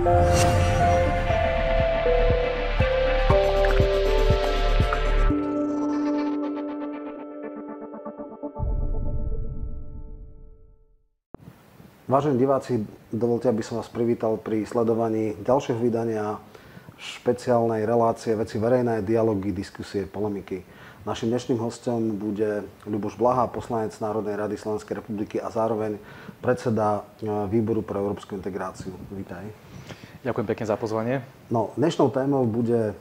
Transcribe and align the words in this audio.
Vážení 0.00 0.16
diváci, 12.40 12.80
dovolte, 13.12 13.52
aby 13.52 13.60
som 13.60 13.76
vás 13.76 13.92
privítal 13.92 14.40
pri 14.40 14.64
sledovaní 14.64 15.36
ďalšieho 15.44 15.76
vydania 15.76 16.40
špeciálnej 16.96 17.84
relácie 17.84 18.32
veci 18.32 18.56
verejné, 18.56 19.04
dialógy, 19.04 19.52
diskusie, 19.52 20.08
polemiky. 20.08 20.64
Našim 21.04 21.28
dnešným 21.28 21.60
hostom 21.60 22.16
bude 22.16 22.64
Ľuboš 22.88 23.20
Blaha, 23.20 23.52
poslanec 23.52 23.92
Národnej 24.00 24.40
rady 24.40 24.56
Slovenskej 24.56 25.04
republiky 25.04 25.36
a 25.44 25.52
zároveň 25.52 26.00
predseda 26.40 27.04
e, 27.20 27.28
výboru 27.52 27.84
pre 27.84 28.00
európsku 28.00 28.36
integráciu. 28.36 28.96
Vítaj. 29.12 29.69
Ďakujem 30.20 30.52
pekne 30.52 30.66
za 30.68 30.76
pozvanie. 30.76 31.24
No, 31.48 31.72
dnešnou 31.80 32.12
témou 32.12 32.44
bude, 32.44 32.92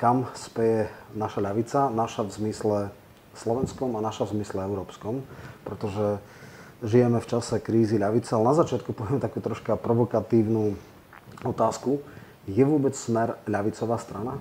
kam 0.00 0.24
speje 0.32 0.88
naša 1.12 1.44
ľavica, 1.44 1.92
naša 1.92 2.24
v 2.24 2.30
zmysle 2.32 2.78
slovenskom 3.36 3.92
a 3.92 4.00
naša 4.00 4.24
v 4.32 4.40
zmysle 4.40 4.64
európskom, 4.64 5.20
pretože 5.68 6.16
žijeme 6.80 7.20
v 7.20 7.28
čase 7.28 7.60
krízy 7.60 8.00
ľavice, 8.00 8.32
ale 8.32 8.48
na 8.48 8.56
začiatku 8.56 8.88
poviem 8.96 9.20
takú 9.20 9.44
troška 9.44 9.76
provokatívnu 9.76 10.72
otázku. 11.44 12.00
Je 12.48 12.64
vôbec 12.64 12.96
smer 12.96 13.36
ľavicová 13.44 14.00
strana? 14.00 14.40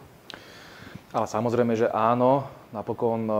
Ale 1.12 1.28
samozrejme, 1.28 1.76
že 1.76 1.92
áno. 1.92 2.48
Napokon 2.72 3.28
e, 3.28 3.36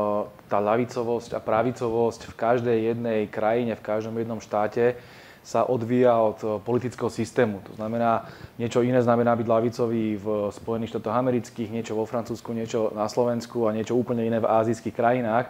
tá 0.52 0.60
ľavicovosť 0.60 1.32
a 1.32 1.40
pravicovosť 1.40 2.28
v 2.28 2.34
každej 2.36 2.78
jednej 2.92 3.32
krajine, 3.32 3.80
v 3.80 3.86
každom 3.88 4.20
jednom 4.20 4.44
štáte 4.44 5.00
sa 5.42 5.66
odvíja 5.66 6.14
od 6.22 6.40
e, 6.42 6.48
politického 6.62 7.10
systému. 7.10 7.66
To 7.66 7.74
znamená, 7.74 8.30
niečo 8.62 8.86
iné 8.86 9.02
znamená 9.02 9.34
byť 9.34 9.48
ľavicový 9.50 10.06
v 10.22 10.28
Spojených 10.54 10.94
štátoch 10.94 11.18
amerických, 11.18 11.74
niečo 11.74 11.98
vo 11.98 12.06
Francúzsku, 12.06 12.54
niečo 12.54 12.94
na 12.94 13.10
Slovensku 13.10 13.66
a 13.66 13.74
niečo 13.74 13.98
úplne 13.98 14.22
iné 14.22 14.38
v 14.38 14.50
azijských 14.50 14.94
krajinách. 14.94 15.50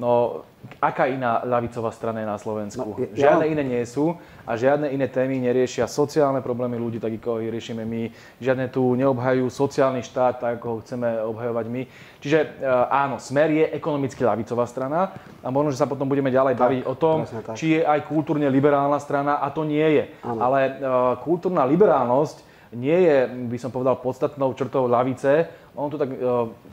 No, 0.00 0.48
aká 0.80 1.12
iná 1.12 1.44
ľavicová 1.44 1.92
strana 1.92 2.24
je 2.24 2.28
na 2.32 2.40
Slovensku? 2.40 2.88
No, 2.96 3.04
ja... 3.12 3.36
Žiadne 3.36 3.52
iné 3.52 3.62
nie 3.68 3.82
sú 3.84 4.16
a 4.48 4.56
žiadne 4.56 4.88
iné 4.88 5.12
témy 5.12 5.36
neriešia 5.36 5.84
sociálne 5.84 6.40
problémy 6.40 6.80
ľudí, 6.80 6.96
tak 6.96 7.20
ako 7.20 7.44
ich 7.44 7.52
riešime 7.52 7.84
my. 7.84 8.08
Žiadne 8.40 8.72
tu 8.72 8.96
neobhajujú 8.96 9.52
sociálny 9.52 10.00
štát, 10.00 10.40
tak 10.40 10.56
ako 10.56 10.66
ho 10.72 10.76
chceme 10.80 11.20
obhajovať 11.20 11.66
my. 11.68 11.82
Čiže 12.24 12.38
e, 12.40 12.48
áno, 12.88 13.20
Smer 13.20 13.52
je 13.52 13.66
ekonomicky 13.76 14.24
ľavicová 14.24 14.64
strana 14.64 15.12
a 15.44 15.48
možno, 15.52 15.76
že 15.76 15.80
sa 15.84 15.84
potom 15.84 16.08
budeme 16.08 16.32
ďalej 16.32 16.56
tak, 16.56 16.62
baviť 16.64 16.82
o 16.88 16.94
tom, 16.96 17.28
či 17.52 17.76
je 17.76 17.80
aj 17.84 18.08
kultúrne 18.08 18.48
liberálna 18.48 18.96
strana 19.04 19.44
a 19.44 19.52
to 19.52 19.68
nie 19.68 19.84
je. 19.84 20.04
Áno. 20.24 20.40
Ale 20.40 20.80
uh, 20.80 21.20
kultúrna 21.20 21.68
liberálnosť 21.68 22.48
nie 22.72 22.94
je, 23.04 23.16
by 23.50 23.58
som 23.58 23.74
povedal, 23.74 23.98
podstatnou 23.98 24.54
črtou 24.54 24.86
ľavice, 24.86 25.50
ono 25.74 25.88
to 25.90 25.98
tak 25.98 26.10
e, 26.10 26.18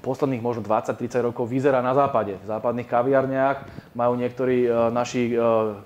posledných 0.02 0.42
možno 0.42 0.66
20-30 0.66 1.30
rokov 1.30 1.46
vyzerá 1.46 1.86
na 1.86 1.94
západe. 1.94 2.36
V 2.42 2.50
západných 2.50 2.90
kaviarniach 2.90 3.58
majú 3.94 4.18
niektorí 4.18 4.66
e, 4.66 4.70
naši 4.90 5.32
e, 5.32 5.36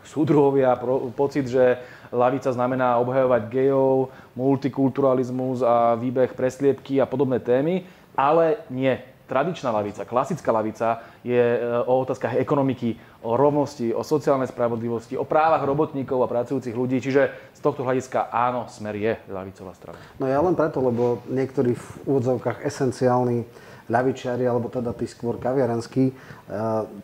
súdruhovia 0.08 0.80
pro, 0.80 1.12
pocit, 1.12 1.52
že 1.52 1.78
lavica 2.12 2.48
znamená 2.52 2.96
obhajovať 3.04 3.42
gejov, 3.52 4.12
multikulturalizmus 4.36 5.60
a 5.60 6.00
výbeh 6.00 6.32
presliepky 6.32 7.04
a 7.04 7.06
podobné 7.06 7.44
témy, 7.44 7.84
ale 8.16 8.64
nie 8.72 9.11
tradičná 9.32 9.72
lavica, 9.72 10.04
klasická 10.04 10.52
lavica 10.52 11.00
je 11.24 11.40
e, 11.40 11.60
o 11.88 12.04
otázkach 12.04 12.36
ekonomiky, 12.36 13.00
o 13.24 13.40
rovnosti, 13.40 13.96
o 13.96 14.04
sociálnej 14.04 14.52
spravodlivosti, 14.52 15.16
o 15.16 15.24
právach 15.24 15.64
robotníkov 15.64 16.20
a 16.20 16.28
pracujúcich 16.28 16.76
ľudí. 16.76 17.00
Čiže 17.00 17.32
z 17.56 17.60
tohto 17.64 17.88
hľadiska 17.88 18.28
áno, 18.28 18.68
smer 18.68 19.00
je 19.00 19.16
ľavicová 19.32 19.72
strana. 19.80 19.96
No 20.20 20.28
ja 20.28 20.44
len 20.44 20.60
preto, 20.60 20.84
lebo 20.84 21.24
niektorí 21.32 21.80
v 21.80 21.88
úvodzovkách 22.04 22.68
esenciálni 22.68 23.48
ľavičiari, 23.88 24.44
alebo 24.44 24.68
teda 24.68 24.92
tí 24.92 25.08
skôr 25.08 25.40
kaviarenskí, 25.40 26.12
e, 26.12 26.14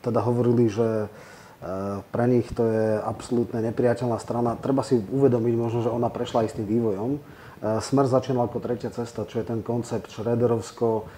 teda 0.04 0.20
hovorili, 0.20 0.68
že 0.68 1.08
e, 1.08 1.08
pre 2.12 2.26
nich 2.28 2.52
to 2.52 2.68
je 2.68 3.00
absolútne 3.08 3.64
nepriateľná 3.64 4.20
strana. 4.20 4.60
Treba 4.60 4.84
si 4.84 5.00
uvedomiť 5.00 5.54
možno, 5.56 5.80
že 5.80 5.96
ona 5.96 6.12
prešla 6.12 6.44
istým 6.44 6.68
vývojom. 6.68 7.40
Smer 7.58 8.06
začínal 8.06 8.46
ako 8.46 8.62
tretia 8.62 8.94
cesta, 8.94 9.26
čo 9.26 9.42
je 9.42 9.50
ten 9.50 9.66
koncept 9.66 10.14
Šrederovsko, 10.14 11.10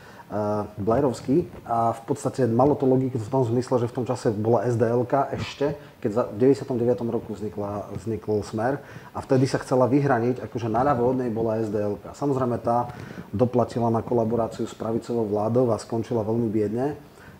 Blairovský 0.77 1.49
a 1.65 1.89
v 1.89 2.01
podstate 2.05 2.45
malo 2.45 2.77
to 2.77 2.85
logiku 2.85 3.17
v 3.17 3.33
tom 3.33 3.41
zmysle, 3.49 3.81
že 3.81 3.89
v 3.89 3.95
tom 3.97 4.05
čase 4.05 4.29
bola 4.29 4.61
SDLK 4.69 5.33
ešte, 5.33 5.73
keď 6.05 6.37
v 6.37 6.53
99. 6.53 7.01
roku 7.09 7.33
vznikla, 7.33 7.89
vznikol 7.97 8.45
Smer 8.45 8.77
a 9.17 9.25
vtedy 9.25 9.49
sa 9.49 9.57
chcela 9.57 9.89
vyhraniť, 9.89 10.45
akože 10.45 10.69
naľavo 10.69 11.01
od 11.09 11.17
nej 11.25 11.33
bola 11.33 11.57
SDLK. 11.65 12.13
Samozrejme 12.13 12.61
tá 12.61 12.93
doplatila 13.33 13.89
na 13.89 14.05
kolaboráciu 14.05 14.69
s 14.69 14.77
pravicovou 14.77 15.25
vládou 15.25 15.73
a 15.73 15.81
skončila 15.81 16.21
veľmi 16.21 16.45
biedne, 16.45 16.93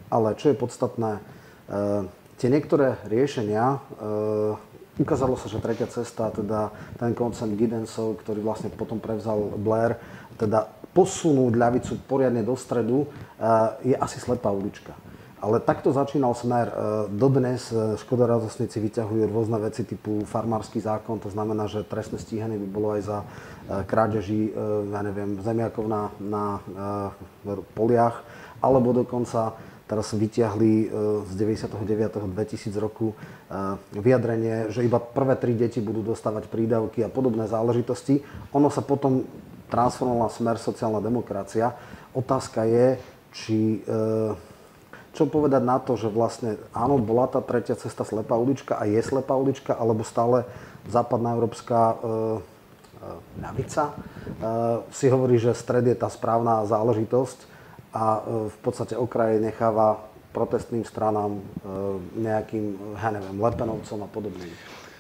ale 0.10 0.34
čo 0.34 0.50
je 0.50 0.58
podstatné, 0.58 1.22
e, 1.70 2.10
tie 2.42 2.50
niektoré 2.50 2.98
riešenia, 3.06 3.78
e, 3.78 3.80
ukázalo 4.98 5.38
sa, 5.38 5.46
že 5.46 5.62
tretia 5.62 5.86
cesta, 5.86 6.34
teda 6.34 6.74
ten 6.98 7.14
koncept 7.14 7.54
Giddensov, 7.54 8.18
ktorý 8.26 8.42
vlastne 8.42 8.74
potom 8.74 8.98
prevzal 8.98 9.54
Blair, 9.62 10.02
teda 10.42 10.79
posunúť 10.94 11.54
ľavicu 11.54 11.94
poriadne 12.10 12.42
do 12.42 12.58
stredu, 12.58 13.06
eh, 13.06 13.94
je 13.94 13.96
asi 13.96 14.18
slepá 14.18 14.50
ulička. 14.50 14.94
Ale 15.40 15.64
takto 15.64 15.96
začínal 15.96 16.36
smer. 16.36 16.68
Eh, 16.68 16.74
dodnes 17.16 17.72
Škoda 18.02 18.28
radosníci 18.28 18.84
vyťahujú 18.84 19.32
rôzne 19.32 19.58
veci 19.64 19.88
typu 19.88 20.28
farmársky 20.28 20.84
zákon, 20.84 21.22
to 21.22 21.32
znamená, 21.32 21.70
že 21.72 21.88
trestné 21.88 22.20
stíhanie 22.20 22.60
by 22.60 22.68
bolo 22.68 22.98
aj 22.98 23.02
za 23.06 23.20
krádeži, 23.70 24.50
ja 24.90 25.06
neviem, 25.06 25.38
zemiakov 25.46 25.86
na, 25.86 26.10
na 26.18 26.44
poliach, 27.78 28.26
alebo 28.66 28.98
dokonca 28.98 29.54
teraz 29.86 30.10
vyťahli 30.18 30.90
z 31.30 31.32
99. 31.38 32.34
2000 32.34 32.74
roku 32.82 33.14
vyjadrenie, 33.94 34.74
že 34.74 34.82
iba 34.82 34.98
prvé 34.98 35.38
tri 35.38 35.54
deti 35.54 35.86
budú 35.86 36.02
dostávať 36.02 36.50
prídavky 36.50 37.06
a 37.06 37.14
podobné 37.14 37.46
záležitosti. 37.46 38.26
Ono 38.58 38.74
sa 38.74 38.82
potom 38.82 39.30
transformovala 39.70 40.34
smer 40.34 40.58
sociálna 40.58 41.00
demokracia. 41.00 41.78
Otázka 42.12 42.66
je, 42.66 42.98
či, 43.30 43.86
e, 43.86 44.34
čo 45.14 45.30
povedať 45.30 45.62
na 45.62 45.78
to, 45.78 45.94
že 45.94 46.10
vlastne 46.10 46.58
áno, 46.74 46.98
bola 46.98 47.30
tá 47.30 47.40
tretia 47.40 47.78
cesta 47.78 48.02
slepá 48.02 48.34
ulička 48.36 48.76
a 48.76 48.90
je 48.90 49.00
slepá 49.00 49.38
ulička, 49.38 49.78
alebo 49.78 50.02
stále 50.02 50.44
západná 50.90 51.38
európska 51.38 51.78
e, 51.78 51.96
e, 51.96 52.08
ľavica 53.40 53.84
si 54.94 55.10
hovorí, 55.10 55.42
že 55.42 55.58
stred 55.58 55.84
je 55.88 55.98
tá 55.98 56.08
správna 56.08 56.64
záležitosť 56.64 57.40
a 57.92 58.22
v 58.48 58.58
podstate 58.62 58.94
okraj 58.94 59.42
necháva 59.42 60.06
protestným 60.32 60.86
stranám, 60.86 61.42
nejakým, 62.14 62.78
ja 63.02 63.10
neviem, 63.10 63.36
Lepenovcom 63.42 64.06
a 64.06 64.08
podobným. 64.08 64.54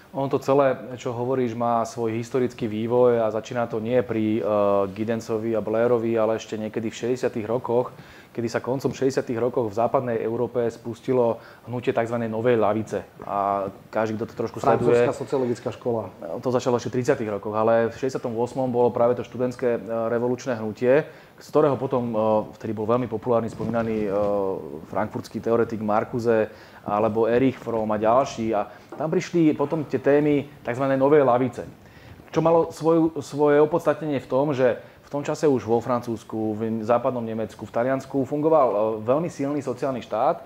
On 0.09 0.25
to 0.25 0.41
celé, 0.41 0.73
čo 0.97 1.13
hovoríš, 1.13 1.53
má 1.53 1.85
svoj 1.85 2.17
historický 2.17 2.65
vývoj 2.65 3.21
a 3.21 3.29
začína 3.29 3.69
to 3.69 3.77
nie 3.77 4.01
pri 4.01 4.41
uh, 4.41 4.89
Gidencovi 4.89 5.53
a 5.53 5.61
Blairovi, 5.61 6.17
ale 6.17 6.41
ešte 6.41 6.57
niekedy 6.57 6.89
v 6.89 7.13
60. 7.13 7.29
rokoch, 7.45 7.93
kedy 8.33 8.49
sa 8.49 8.57
koncom 8.57 8.89
60. 8.89 9.21
rokov 9.37 9.69
v 9.69 9.77
západnej 9.77 10.17
Európe 10.25 10.65
spustilo 10.73 11.37
hnutie 11.69 11.93
tzv. 11.93 12.25
novej 12.25 12.57
lavice. 12.57 13.05
A 13.21 13.69
každý, 13.93 14.17
kto 14.17 14.25
to 14.33 14.35
trošku 14.37 14.57
sleduje... 14.57 14.97
Francúzska 14.97 15.13
sociologická 15.13 15.69
škola. 15.77 16.09
To 16.41 16.49
začalo 16.49 16.81
ešte 16.81 16.89
v 16.89 17.05
30. 17.05 17.29
rokoch, 17.29 17.53
ale 17.53 17.93
v 17.93 17.95
68. 18.01 18.33
bolo 18.73 18.89
práve 18.89 19.13
to 19.13 19.21
študentské 19.21 19.77
e, 19.77 19.79
revolučné 20.09 20.57
hnutie, 20.57 21.05
z 21.39 21.47
ktorého 21.49 21.79
potom, 21.79 22.11
e, 22.11 22.15
vtedy 22.59 22.75
bol 22.75 22.85
veľmi 22.85 23.07
populárny 23.07 23.47
spomínaný 23.47 24.11
frankfurtský 24.91 25.39
teoretik 25.39 25.79
Markuze 25.79 26.51
alebo 26.83 27.25
Erich 27.25 27.55
Fromm 27.55 27.89
a 27.89 27.97
ďalší. 27.97 28.51
A 28.51 28.67
tam 28.99 29.07
prišli 29.07 29.55
potom 29.55 29.87
tie 29.87 30.03
témy 30.03 30.51
tzv. 30.61 30.85
novej 30.99 31.23
lavice, 31.23 31.63
čo 32.29 32.39
malo 32.43 32.69
svoju, 32.69 33.23
svoje 33.23 33.57
opodstatnenie 33.63 34.21
v 34.21 34.27
tom, 34.29 34.53
že 34.53 34.77
v 35.09 35.17
tom 35.17 35.25
čase 35.25 35.49
už 35.49 35.65
vo 35.65 35.81
Francúzsku, 35.81 36.53
v 36.53 36.61
západnom 36.85 37.25
Nemecku, 37.25 37.65
v 37.65 37.73
Taliansku 37.73 38.29
fungoval 38.29 38.67
e, 38.69 38.77
veľmi 39.01 39.25
silný 39.25 39.57
sociálny 39.57 40.05
štát, 40.05 40.37
e, 40.37 40.43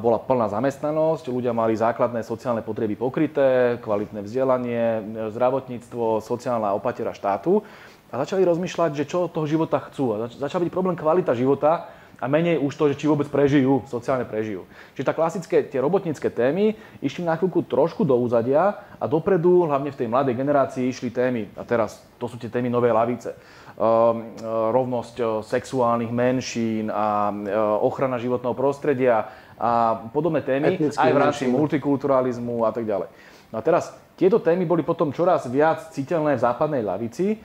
bola 0.00 0.16
plná 0.16 0.48
zamestnanosť, 0.48 1.28
ľudia 1.28 1.52
mali 1.52 1.76
základné 1.76 2.24
sociálne 2.24 2.64
potreby 2.64 2.96
pokryté, 2.96 3.76
kvalitné 3.84 4.24
vzdelanie, 4.24 4.80
e, 4.80 5.00
zdravotníctvo, 5.28 6.24
sociálna 6.24 6.72
opatera 6.72 7.12
štátu 7.12 7.60
a 8.08 8.14
začali 8.24 8.44
rozmýšľať, 8.44 8.90
že 8.96 9.04
čo 9.04 9.28
od 9.28 9.32
toho 9.32 9.44
života 9.44 9.78
chcú. 9.88 10.16
A 10.16 10.32
začal 10.32 10.64
byť 10.64 10.72
problém 10.72 10.96
kvalita 10.96 11.36
života, 11.36 11.92
a 12.18 12.26
menej 12.26 12.58
už 12.58 12.74
to, 12.74 12.84
že 12.90 12.98
či 12.98 13.06
vôbec 13.06 13.30
prežijú, 13.30 13.86
sociálne 13.86 14.26
prežijú. 14.26 14.66
Čiže 14.98 15.06
tá 15.06 15.14
klasické, 15.14 15.62
tie 15.62 15.78
robotnícke 15.78 16.26
témy 16.26 16.74
išli 16.98 17.22
na 17.22 17.38
chvíľku 17.38 17.62
trošku 17.62 18.02
do 18.02 18.18
úzadia 18.18 18.74
a 18.98 19.06
dopredu, 19.06 19.70
hlavne 19.70 19.94
v 19.94 19.98
tej 20.02 20.08
mladej 20.10 20.34
generácii, 20.34 20.90
išli 20.90 21.14
témy, 21.14 21.46
a 21.54 21.62
teraz 21.62 22.02
to 22.18 22.26
sú 22.26 22.34
tie 22.34 22.50
témy 22.50 22.66
novej 22.66 22.90
lavice, 22.90 23.30
um, 23.78 24.34
rovnosť 24.74 25.16
uh, 25.22 25.26
sexuálnych 25.46 26.10
menšín 26.10 26.90
a 26.90 27.30
uh, 27.30 27.86
ochrana 27.86 28.18
životného 28.18 28.54
prostredia 28.58 29.30
a 29.54 30.02
podobné 30.10 30.42
témy, 30.42 30.74
Etnický 30.74 30.98
aj 30.98 31.10
v 31.14 31.18
rámci 31.22 31.44
multikulturalizmu 31.46 32.66
a 32.66 32.74
tak 32.74 32.82
ďalej. 32.82 33.08
No 33.54 33.58
a 33.58 33.62
teraz 33.62 33.94
tieto 34.18 34.42
témy 34.42 34.66
boli 34.66 34.82
potom 34.82 35.14
čoraz 35.14 35.46
viac 35.46 35.94
citeľné 35.94 36.34
v 36.34 36.42
západnej 36.42 36.82
lavici, 36.82 37.38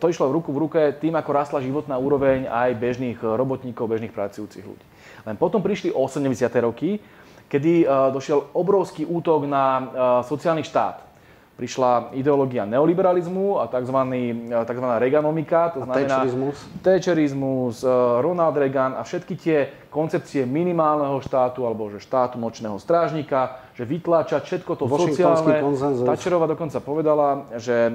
to 0.00 0.06
išlo 0.08 0.30
v 0.30 0.36
ruku 0.40 0.50
v 0.54 0.62
ruke 0.64 0.80
tým, 0.96 1.12
ako 1.18 1.30
rastla 1.34 1.60
životná 1.60 1.98
úroveň 2.00 2.48
aj 2.48 2.78
bežných 2.80 3.18
robotníkov, 3.20 3.90
bežných 3.90 4.14
pracujúcich 4.14 4.64
ľudí. 4.64 4.86
Len 5.28 5.36
potom 5.36 5.60
prišli 5.60 5.92
80. 5.92 6.30
roky, 6.64 6.96
kedy 7.50 7.84
došiel 8.14 8.54
obrovský 8.56 9.04
útok 9.04 9.44
na 9.44 9.64
sociálny 10.22 10.62
štát 10.62 11.09
prišla 11.60 12.16
ideológia 12.16 12.64
neoliberalizmu 12.64 13.60
a 13.60 13.68
tzv. 13.68 13.98
tzv. 14.48 14.86
Reaganomika, 14.96 15.76
to 15.76 15.84
znamená 15.84 16.24
Thatcherizmus. 16.24 16.56
Thatcherizmus, 16.80 17.76
e, 17.84 17.92
Ronald 18.24 18.56
Reagan 18.56 18.96
a 18.96 19.04
všetky 19.04 19.34
tie 19.36 19.68
koncepcie 19.92 20.48
minimálneho 20.48 21.20
štátu 21.20 21.68
alebo 21.68 21.92
že 21.92 22.00
štátu 22.00 22.40
nočného 22.40 22.80
strážnika, 22.80 23.60
že 23.76 23.84
vytláčať 23.84 24.40
všetko 24.40 24.72
to 24.72 24.88
sociálne. 24.88 25.60
Thatcherová 26.08 26.48
dokonca 26.48 26.80
povedala, 26.80 27.44
že 27.60 27.76
e, 27.76 27.92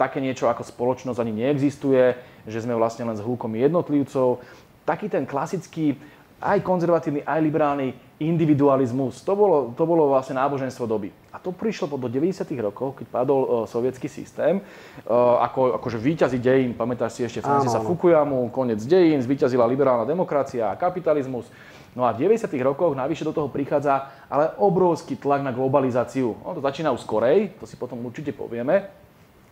také 0.00 0.24
niečo 0.24 0.48
ako 0.48 0.64
spoločnosť 0.64 1.20
ani 1.20 1.44
neexistuje, 1.44 2.16
že 2.48 2.58
sme 2.64 2.72
vlastne 2.72 3.04
len 3.04 3.20
zhlúkom 3.20 3.52
jednotlivcov. 3.52 4.40
Taký 4.88 5.12
ten 5.12 5.28
klasický 5.28 6.00
aj 6.38 6.58
konzervatívny, 6.62 7.26
aj 7.26 7.40
liberálny 7.42 7.88
individualizmus. 8.18 9.22
To 9.22 9.34
bolo, 9.38 9.56
to 9.74 9.82
bolo 9.86 10.10
vlastne 10.10 10.38
náboženstvo 10.38 10.86
doby. 10.90 11.10
A 11.30 11.38
to 11.38 11.54
prišlo 11.54 11.86
do 11.86 12.10
90. 12.10 12.46
rokov, 12.58 12.98
keď 12.98 13.06
padol 13.10 13.40
uh, 13.42 13.50
sovietský 13.66 14.10
systém. 14.10 14.58
Uh, 15.06 15.38
ako, 15.42 15.78
akože 15.78 15.98
výťazí 15.98 16.38
dejín, 16.42 16.74
pamätáš 16.74 17.18
si 17.18 17.22
ešte 17.22 17.42
Francisa 17.42 17.78
Fukuyamu, 17.78 18.50
koniec 18.50 18.82
dejín, 18.82 19.22
zvíťazila 19.22 19.66
liberálna 19.66 20.02
demokracia 20.02 20.74
a 20.74 20.78
kapitalizmus. 20.78 21.46
No 21.94 22.06
a 22.06 22.14
v 22.14 22.26
90. 22.26 22.50
rokoch 22.62 22.94
navyše 22.94 23.26
do 23.26 23.34
toho 23.34 23.50
prichádza 23.50 24.10
ale 24.30 24.54
obrovský 24.58 25.18
tlak 25.18 25.42
na 25.42 25.54
globalizáciu. 25.54 26.38
On 26.42 26.54
to 26.54 26.62
začína 26.62 26.94
už 26.94 27.02
skorej, 27.02 27.54
to 27.58 27.66
si 27.66 27.74
potom 27.74 27.98
určite 28.02 28.30
povieme. 28.34 28.86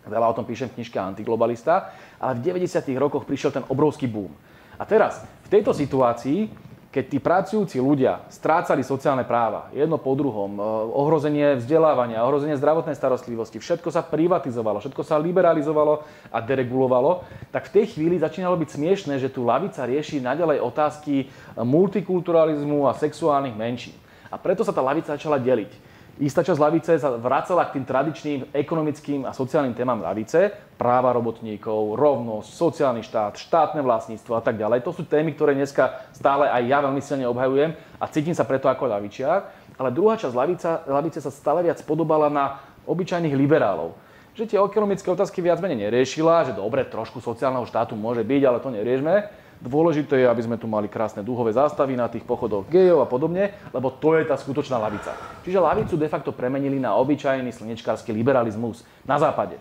Veľa 0.06 0.30
o 0.30 0.36
tom 0.38 0.46
píšem 0.46 0.70
v 0.70 0.78
knižke 0.78 0.98
Antiglobalista. 1.02 1.90
Ale 2.22 2.38
v 2.38 2.54
90. 2.54 2.86
rokoch 2.94 3.26
prišiel 3.26 3.50
ten 3.50 3.66
obrovský 3.66 4.06
boom. 4.06 4.30
A 4.78 4.84
teraz, 4.86 5.24
v 5.46 5.48
tejto 5.50 5.74
situácii 5.74 6.65
keď 6.96 7.04
tí 7.12 7.20
pracujúci 7.20 7.76
ľudia 7.76 8.24
strácali 8.32 8.80
sociálne 8.80 9.28
práva, 9.28 9.68
jedno 9.76 10.00
po 10.00 10.16
druhom, 10.16 10.56
e, 10.56 10.60
ohrozenie 10.96 11.60
vzdelávania, 11.60 12.24
ohrozenie 12.24 12.56
zdravotnej 12.56 12.96
starostlivosti, 12.96 13.60
všetko 13.60 13.92
sa 13.92 14.00
privatizovalo, 14.00 14.80
všetko 14.80 15.04
sa 15.04 15.20
liberalizovalo 15.20 16.00
a 16.32 16.38
deregulovalo, 16.40 17.20
tak 17.52 17.68
v 17.68 17.84
tej 17.84 17.92
chvíli 17.92 18.16
začínalo 18.16 18.56
byť 18.56 18.80
smiešné, 18.80 19.20
že 19.20 19.28
tu 19.28 19.44
lavica 19.44 19.84
rieši 19.84 20.24
naďalej 20.24 20.64
otázky 20.64 21.28
multikulturalizmu 21.60 22.88
a 22.88 22.96
sexuálnych 22.96 23.52
menšín. 23.52 23.92
A 24.32 24.40
preto 24.40 24.64
sa 24.64 24.72
tá 24.72 24.80
lavica 24.80 25.12
začala 25.12 25.36
deliť. 25.36 25.76
Istá 26.16 26.48
časť 26.48 26.56
lavice 26.56 26.96
sa 26.96 27.12
vracala 27.20 27.68
k 27.68 27.76
tým 27.76 27.84
tradičným 27.84 28.40
ekonomickým 28.56 29.28
a 29.28 29.36
sociálnym 29.36 29.76
témam 29.76 30.00
lavice, 30.00 30.48
práva 30.80 31.12
robotníkov, 31.12 31.92
rovnosť, 31.92 32.48
sociálny 32.56 33.04
štát, 33.04 33.36
štátne 33.36 33.84
vlastníctvo 33.84 34.32
a 34.32 34.40
tak 34.40 34.56
ďalej. 34.56 34.80
To 34.80 34.96
sú 34.96 35.04
témy, 35.04 35.36
ktoré 35.36 35.52
dneska 35.52 36.08
stále 36.16 36.48
aj 36.48 36.62
ja 36.64 36.80
veľmi 36.80 37.04
silne 37.04 37.28
obhajujem 37.28 37.76
a 38.00 38.04
cítim 38.08 38.32
sa 38.32 38.48
preto 38.48 38.64
ako 38.64 38.88
lavičiar. 38.88 39.52
Ale 39.76 39.92
druhá 39.92 40.16
časť 40.16 40.32
lavica, 40.32 40.88
lavice 40.88 41.20
sa 41.20 41.28
stále 41.28 41.60
viac 41.60 41.84
podobala 41.84 42.32
na 42.32 42.64
obyčajných 42.88 43.36
liberálov. 43.36 43.92
Že 44.32 44.56
tie 44.56 44.58
ekonomické 44.60 45.12
otázky 45.12 45.44
viac 45.44 45.60
menej 45.60 45.84
neriešila, 45.84 46.48
že 46.48 46.56
dobre, 46.56 46.88
trošku 46.88 47.20
sociálneho 47.20 47.68
štátu 47.68 47.92
môže 47.92 48.24
byť, 48.24 48.42
ale 48.48 48.64
to 48.64 48.72
neriešme 48.72 49.14
Dôležité 49.56 50.20
je, 50.20 50.26
aby 50.28 50.42
sme 50.44 50.60
tu 50.60 50.68
mali 50.68 50.84
krásne 50.86 51.24
duhové 51.24 51.56
zástavy 51.56 51.96
na 51.96 52.12
tých 52.12 52.28
pochodoch 52.28 52.68
gejov 52.68 53.00
a 53.00 53.08
podobne, 53.08 53.56
lebo 53.72 53.88
to 53.88 54.12
je 54.20 54.28
tá 54.28 54.36
skutočná 54.36 54.76
lavica. 54.76 55.16
Čiže 55.42 55.64
lavicu 55.64 55.96
de 55.96 56.08
facto 56.12 56.30
premenili 56.30 56.76
na 56.76 56.92
obyčajný 57.00 57.48
slnečkársky 57.50 58.12
liberalizmus 58.12 58.84
na 59.08 59.16
západe. 59.16 59.56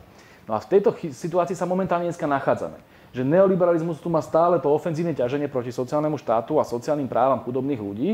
No 0.46 0.54
a 0.54 0.60
v 0.62 0.70
tejto 0.78 0.94
situácii 1.00 1.58
sa 1.58 1.66
momentálne 1.66 2.06
dneska 2.06 2.28
nachádzame. 2.28 2.78
Že 3.16 3.24
neoliberalizmus 3.24 4.04
tu 4.04 4.12
má 4.12 4.20
stále 4.20 4.60
to 4.60 4.68
ofenzívne 4.68 5.16
ťaženie 5.16 5.48
proti 5.48 5.72
sociálnemu 5.72 6.20
štátu 6.20 6.60
a 6.60 6.68
sociálnym 6.68 7.08
právam 7.08 7.40
chudobných 7.42 7.80
ľudí, 7.80 8.10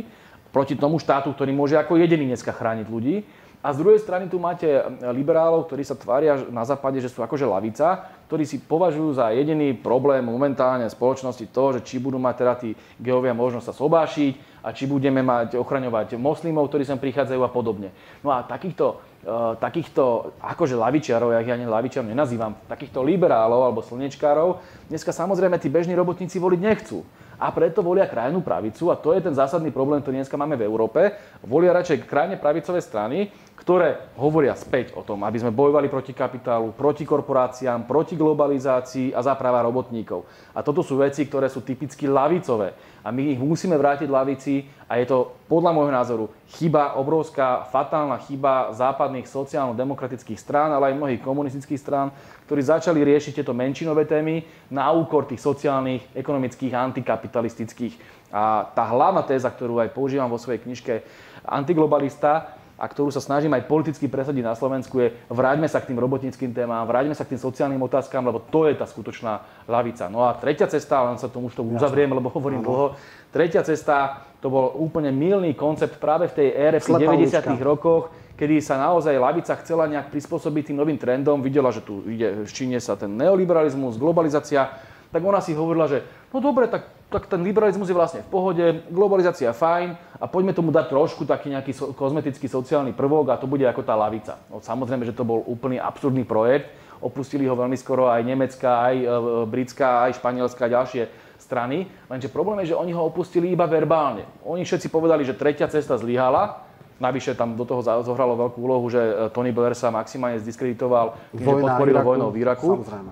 proti 0.53 0.77
tomu 0.77 1.01
štátu, 1.01 1.33
ktorý 1.33 1.51
môže 1.55 1.79
ako 1.79 1.97
jediný 1.97 2.35
dneska 2.35 2.53
chrániť 2.53 2.87
ľudí. 2.87 3.25
A 3.61 3.77
z 3.77 3.77
druhej 3.77 4.01
strany 4.01 4.25
tu 4.25 4.41
máte 4.41 4.65
liberálov, 5.13 5.69
ktorí 5.69 5.85
sa 5.85 5.93
tvária 5.93 6.33
na 6.49 6.65
západe, 6.65 6.97
že 6.97 7.13
sú 7.13 7.21
akože 7.21 7.45
lavica, 7.45 8.09
ktorí 8.25 8.41
si 8.41 8.57
považujú 8.57 9.21
za 9.21 9.29
jediný 9.29 9.77
problém 9.77 10.25
momentálne 10.25 10.89
spoločnosti 10.89 11.45
to, 11.53 11.77
že 11.77 11.85
či 11.85 12.01
budú 12.01 12.17
mať 12.17 12.35
teda 12.41 12.53
tí 12.57 12.69
geovia 12.97 13.37
možnosť 13.37 13.69
sa 13.69 13.77
sobášiť 13.77 14.33
a 14.65 14.73
či 14.73 14.89
budeme 14.89 15.21
mať 15.21 15.61
ochraňovať 15.61 16.17
moslimov, 16.17 16.73
ktorí 16.73 16.89
sem 16.89 16.97
prichádzajú 16.97 17.41
a 17.45 17.53
podobne. 17.53 17.93
No 18.25 18.33
a 18.33 18.41
takýchto, 18.41 18.97
uh, 18.97 19.53
takýchto 19.61 20.33
akože 20.41 20.73
lavičiarov, 20.73 21.29
ja 21.29 21.45
ani 21.45 21.69
lavičiarov 21.69 22.09
nenazývam, 22.09 22.57
takýchto 22.65 23.05
liberálov 23.05 23.61
alebo 23.61 23.85
slnečkárov, 23.85 24.57
dneska 24.89 25.13
samozrejme 25.13 25.61
tí 25.61 25.69
bežní 25.69 25.93
robotníci 25.93 26.41
voliť 26.41 26.61
nechcú 26.61 27.05
a 27.41 27.49
preto 27.49 27.81
volia 27.81 28.05
krajnú 28.05 28.45
pravicu 28.45 28.93
a 28.93 28.95
to 28.95 29.17
je 29.17 29.25
ten 29.25 29.33
zásadný 29.33 29.73
problém, 29.73 30.05
ktorý 30.05 30.21
dneska 30.21 30.37
máme 30.37 30.53
v 30.53 30.69
Európe. 30.69 31.17
Volia 31.41 31.73
radšej 31.73 32.05
krajne 32.05 32.37
pravicové 32.37 32.85
strany, 32.85 33.33
ktoré 33.61 34.09
hovoria 34.17 34.57
späť 34.57 34.97
o 34.97 35.05
tom, 35.05 35.21
aby 35.21 35.37
sme 35.37 35.53
bojovali 35.53 35.85
proti 35.85 36.17
kapitálu, 36.17 36.73
proti 36.73 37.05
korporáciám, 37.05 37.85
proti 37.85 38.17
globalizácii 38.17 39.13
a 39.13 39.21
za 39.21 39.37
práva 39.37 39.61
robotníkov. 39.61 40.25
A 40.57 40.65
toto 40.65 40.81
sú 40.81 40.97
veci, 40.97 41.29
ktoré 41.29 41.45
sú 41.45 41.61
typicky 41.61 42.09
lavicové. 42.09 42.73
A 43.05 43.13
my 43.13 43.37
ich 43.37 43.37
musíme 43.37 43.77
vrátiť 43.77 44.09
lavici 44.09 44.65
a 44.89 44.97
je 44.97 45.05
to 45.05 45.37
podľa 45.45 45.77
môjho 45.77 45.93
názoru 45.93 46.25
chyba, 46.57 46.97
obrovská, 46.97 47.69
fatálna 47.69 48.17
chyba 48.25 48.73
západných 48.73 49.29
sociálno-demokratických 49.29 50.41
strán, 50.41 50.73
ale 50.73 50.89
aj 50.89 50.97
mnohých 50.97 51.21
komunistických 51.21 51.81
strán, 51.81 52.09
ktorí 52.49 52.65
začali 52.65 53.05
riešiť 53.05 53.41
tieto 53.41 53.53
menšinové 53.53 54.09
témy 54.09 54.41
na 54.73 54.89
úkor 54.89 55.29
tých 55.29 55.41
sociálnych, 55.41 56.01
ekonomických, 56.17 56.73
antikapitalistických. 56.73 57.93
A 58.33 58.65
tá 58.73 58.89
hlavná 58.89 59.21
téza, 59.21 59.53
ktorú 59.53 59.77
aj 59.85 59.93
používam 59.93 60.33
vo 60.33 60.41
svojej 60.41 60.65
knižke 60.65 61.05
Antiglobalista, 61.45 62.60
a 62.81 62.89
ktorú 62.89 63.13
sa 63.13 63.21
snažím 63.21 63.53
aj 63.53 63.69
politicky 63.69 64.09
presadiť 64.09 64.41
na 64.41 64.57
Slovensku, 64.57 64.97
je 64.97 65.13
vráťme 65.29 65.69
sa 65.69 65.77
k 65.77 65.93
tým 65.93 66.01
robotníckým 66.01 66.49
témam, 66.49 66.81
vráťme 66.89 67.13
sa 67.13 67.29
k 67.29 67.37
tým 67.37 67.41
sociálnym 67.45 67.77
otázkam, 67.77 68.25
lebo 68.25 68.41
to 68.41 68.65
je 68.65 68.73
tá 68.73 68.89
skutočná 68.89 69.45
lavica. 69.69 70.09
No 70.09 70.25
a 70.25 70.33
tretia 70.33 70.65
cesta, 70.65 71.05
len 71.05 71.21
sa 71.21 71.29
tomu 71.29 71.53
už 71.53 71.61
to 71.61 71.61
uzavriem, 71.61 72.09
lebo 72.09 72.33
hovorím 72.33 72.65
dlho, 72.65 72.97
tretia 73.29 73.61
cesta, 73.61 74.25
to 74.41 74.49
bol 74.49 74.73
úplne 74.81 75.13
milný 75.13 75.53
koncept 75.53 76.01
práve 76.01 76.25
v 76.33 76.41
tej 76.41 76.47
ére 76.57 76.77
v 76.81 76.89
90. 77.05 77.37
rokoch, 77.61 78.09
kedy 78.33 78.57
sa 78.57 78.81
naozaj 78.81 79.13
lavica 79.13 79.53
chcela 79.61 79.85
nejak 79.85 80.09
prispôsobiť 80.09 80.73
tým 80.73 80.81
novým 80.81 80.97
trendom, 80.97 81.37
videla, 81.45 81.69
že 81.69 81.85
tu 81.85 82.01
ide 82.09 82.41
v 82.41 82.49
Číne 82.49 82.81
sa 82.81 82.97
ten 82.97 83.13
neoliberalizmus, 83.13 84.01
globalizácia, 84.01 84.73
tak 85.13 85.21
ona 85.21 85.37
si 85.37 85.53
hovorila, 85.53 85.85
že 85.85 86.01
no 86.31 86.39
dobre, 86.39 86.67
tak, 86.67 86.87
tak 87.11 87.27
ten 87.27 87.43
liberalizmus 87.43 87.91
je 87.91 87.95
vlastne 87.95 88.21
v 88.23 88.31
pohode, 88.31 88.65
globalizácia 88.89 89.51
je 89.51 89.55
fajn 89.55 89.89
a 90.19 90.25
poďme 90.25 90.55
tomu 90.55 90.71
dať 90.71 90.89
trošku 90.89 91.27
taký 91.27 91.51
nejaký 91.51 91.71
so, 91.75 91.91
kozmetický 91.91 92.47
sociálny 92.47 92.95
prvok 92.95 93.35
a 93.35 93.39
to 93.39 93.47
bude 93.47 93.63
ako 93.67 93.83
tá 93.83 93.93
lavica. 93.93 94.39
No, 94.47 94.63
samozrejme, 94.63 95.03
že 95.03 95.15
to 95.15 95.27
bol 95.27 95.43
úplný 95.43 95.77
absurdný 95.77 96.23
projekt, 96.23 96.71
opustili 97.03 97.45
ho 97.45 97.55
veľmi 97.57 97.75
skoro 97.75 98.07
aj 98.07 98.21
nemecká, 98.23 98.87
aj 98.87 98.95
e, 98.95 99.05
britská, 99.49 100.09
aj 100.09 100.17
španielská 100.21 100.67
a 100.69 100.75
ďalšie 100.81 101.03
strany, 101.41 101.89
lenže 102.07 102.31
problém 102.31 102.63
je, 102.63 102.71
že 102.71 102.79
oni 102.79 102.93
ho 102.95 103.03
opustili 103.03 103.51
iba 103.51 103.65
verbálne. 103.65 104.23
Oni 104.45 104.61
všetci 104.63 104.87
povedali, 104.87 105.25
že 105.25 105.35
tretia 105.35 105.67
cesta 105.67 105.97
zlyhala, 105.99 106.71
Navyše 107.01 107.33
tam 107.33 107.57
do 107.57 107.65
toho 107.65 107.81
zohralo 107.81 108.37
veľkú 108.37 108.61
úlohu, 108.61 108.85
že 108.93 109.01
e, 109.01 109.13
Tony 109.33 109.49
Blair 109.49 109.73
sa 109.73 109.89
maximálne 109.89 110.37
zdiskreditoval 110.37 111.33
tým, 111.33 111.41
že 111.41 111.57
podporil 111.65 111.97
vojnu 111.97 112.29
v 112.29 112.37
Iraku. 112.45 112.77
Samozrejme. 112.77 113.11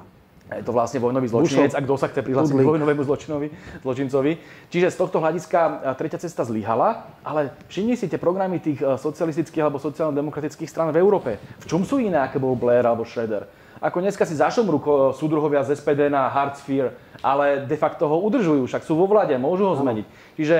Je 0.49 0.65
to 0.65 0.73
vlastne 0.73 0.97
vojnový 0.97 1.29
zločinec 1.29 1.77
a 1.77 1.79
kto 1.85 1.93
sa 1.93 2.09
chce 2.09 2.25
prihlásiť 2.25 2.57
k 2.57 2.65
vojnovému 2.65 3.05
zločinovi, 3.05 3.47
zločincovi. 3.85 4.31
Čiže 4.73 4.89
z 4.89 4.97
tohto 4.97 5.21
hľadiska 5.21 5.93
tretia 5.93 6.17
cesta 6.17 6.41
zlyhala, 6.41 7.05
ale 7.21 7.53
všimni 7.69 7.93
si 7.93 8.09
tie 8.09 8.17
programy 8.17 8.57
tých 8.57 8.81
e, 8.81 8.97
socialistických 8.97 9.61
alebo 9.61 9.77
sociálno-demokratických 9.77 10.65
strán 10.65 10.89
v 10.89 10.97
Európe. 10.97 11.37
V 11.61 11.65
čom 11.69 11.85
sú 11.85 12.01
iné, 12.01 12.17
aké 12.17 12.41
bol 12.41 12.57
Blair 12.57 12.81
alebo 12.81 13.05
Schroeder? 13.05 13.45
Ako 13.79 14.01
dneska 14.01 14.25
si 14.25 14.35
zašomrú 14.35 14.81
súdruhovia 15.15 15.63
z 15.63 15.77
SPD 15.77 16.11
na 16.11 16.27
Hard 16.27 16.59
Sphere, 16.59 16.97
ale 17.23 17.63
de 17.63 17.77
facto 17.79 18.11
ho 18.11 18.17
udržujú, 18.27 18.67
však 18.67 18.83
sú 18.83 18.97
vo 18.97 19.07
vláde, 19.07 19.37
môžu 19.39 19.71
ho 19.71 19.75
zmeniť. 19.79 20.05
Čiže 20.35 20.57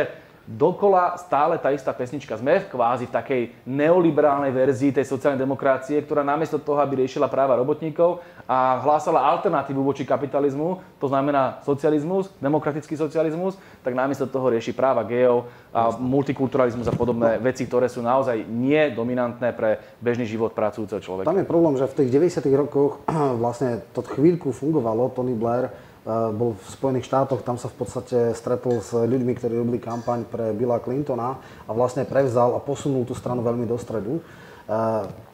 dokola 0.49 1.13
stále 1.21 1.61
tá 1.61 1.69
istá 1.69 1.93
pesnička. 1.93 2.33
Sme 2.33 2.65
v 2.65 2.73
kvázi 2.73 3.05
v 3.05 3.13
takej 3.13 3.41
neoliberálnej 3.69 4.49
verzii 4.49 4.89
tej 4.89 5.05
sociálnej 5.05 5.37
demokracie, 5.37 6.01
ktorá 6.01 6.25
namiesto 6.25 6.57
toho, 6.57 6.81
aby 6.81 7.05
riešila 7.05 7.29
práva 7.29 7.53
robotníkov 7.53 8.25
a 8.49 8.81
hlásala 8.81 9.21
alternatívu 9.29 9.77
voči 9.85 10.09
kapitalizmu, 10.09 10.81
to 10.97 11.05
znamená 11.05 11.61
socializmus, 11.61 12.33
demokratický 12.41 12.97
socializmus, 12.97 13.61
tak 13.85 13.93
namiesto 13.93 14.25
toho 14.25 14.49
rieši 14.49 14.73
práva 14.73 15.05
gejov 15.05 15.45
a 15.69 15.93
multikulturalizmus 15.93 16.89
a 16.89 16.97
podobné 16.97 17.37
veci, 17.37 17.69
ktoré 17.69 17.85
sú 17.85 18.01
naozaj 18.01 18.41
nie 18.49 18.89
dominantné 18.89 19.53
pre 19.53 19.77
bežný 20.01 20.25
život 20.25 20.57
pracujúceho 20.57 20.97
človeka. 20.97 21.29
Tam 21.29 21.37
je 21.37 21.45
problém, 21.45 21.77
že 21.77 21.85
v 21.85 21.97
tých 22.01 22.09
90. 22.09 22.49
rokoch 22.57 23.05
vlastne 23.43 23.85
to 23.93 24.01
chvíľku 24.01 24.49
fungovalo, 24.49 25.13
Tony 25.13 25.37
Blair 25.37 25.69
bol 26.07 26.55
v 26.55 26.65
Spojených 26.71 27.07
štátoch, 27.11 27.43
tam 27.43 27.59
sa 27.59 27.67
v 27.67 27.75
podstate 27.75 28.17
stretol 28.31 28.79
s 28.79 28.95
ľuďmi, 28.95 29.35
ktorí 29.35 29.59
robili 29.59 29.79
kampaň 29.83 30.23
pre 30.23 30.55
Billa 30.55 30.79
Clintona 30.79 31.37
a 31.67 31.71
vlastne 31.75 32.07
prevzal 32.07 32.55
a 32.55 32.63
posunul 32.63 33.03
tú 33.03 33.13
stranu 33.13 33.43
veľmi 33.43 33.67
do 33.67 33.75
stredu. 33.75 34.23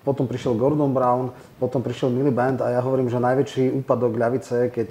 potom 0.02 0.26
prišiel 0.26 0.56
Gordon 0.56 0.96
Brown, 0.96 1.30
potom 1.60 1.84
prišiel 1.84 2.10
Miliband 2.10 2.64
a 2.64 2.72
ja 2.72 2.80
hovorím, 2.80 3.12
že 3.12 3.20
najväčší 3.20 3.72
úpadok 3.84 4.16
ľavice, 4.16 4.72
keď 4.72 4.90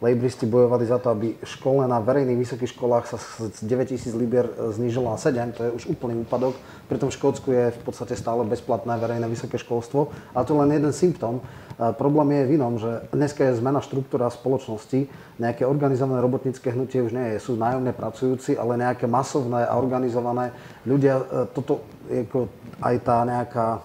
Lejbristi 0.00 0.48
bojovali 0.48 0.88
za 0.88 0.96
to, 0.96 1.12
aby 1.12 1.36
škole 1.44 1.84
na 1.84 2.00
verejných 2.00 2.40
vysokých 2.40 2.72
školách 2.72 3.04
sa 3.04 3.20
z 3.20 3.60
9000 3.68 4.16
libier 4.16 4.48
znižilo 4.48 5.12
na 5.12 5.20
7, 5.20 5.52
to 5.52 5.60
je 5.68 5.70
už 5.76 5.84
úplný 5.92 6.24
úpadok. 6.24 6.56
Pritom 6.88 7.12
v 7.12 7.16
Škótsku 7.20 7.48
je 7.52 7.68
v 7.68 7.80
podstate 7.84 8.16
stále 8.16 8.40
bezplatné 8.48 8.96
verejné 8.96 9.28
vysoké 9.28 9.60
školstvo. 9.60 10.08
A 10.32 10.40
to 10.40 10.56
je 10.56 10.60
len 10.64 10.72
jeden 10.72 10.96
symptóm. 10.96 11.44
Problém 12.00 12.32
je 12.32 12.48
v 12.48 12.54
inom, 12.56 12.80
že 12.80 13.08
dneska 13.12 13.44
je 13.44 13.60
zmena 13.60 13.84
štruktúra 13.84 14.32
spoločnosti, 14.32 15.08
nejaké 15.40 15.64
organizované 15.64 16.20
robotnícke 16.20 16.68
hnutie 16.72 17.00
už 17.04 17.16
nie 17.16 17.36
je, 17.36 17.44
sú 17.44 17.56
nájomne 17.56 17.96
pracujúci, 17.96 18.56
ale 18.56 18.80
nejaké 18.80 19.08
masovné 19.08 19.64
a 19.64 19.76
organizované 19.80 20.52
ľudia, 20.84 21.24
e, 21.24 21.24
toto 21.52 21.84
ako 22.08 22.52
aj 22.84 22.94
tá 23.00 23.16
nejaká 23.24 23.66
e, 23.76 23.80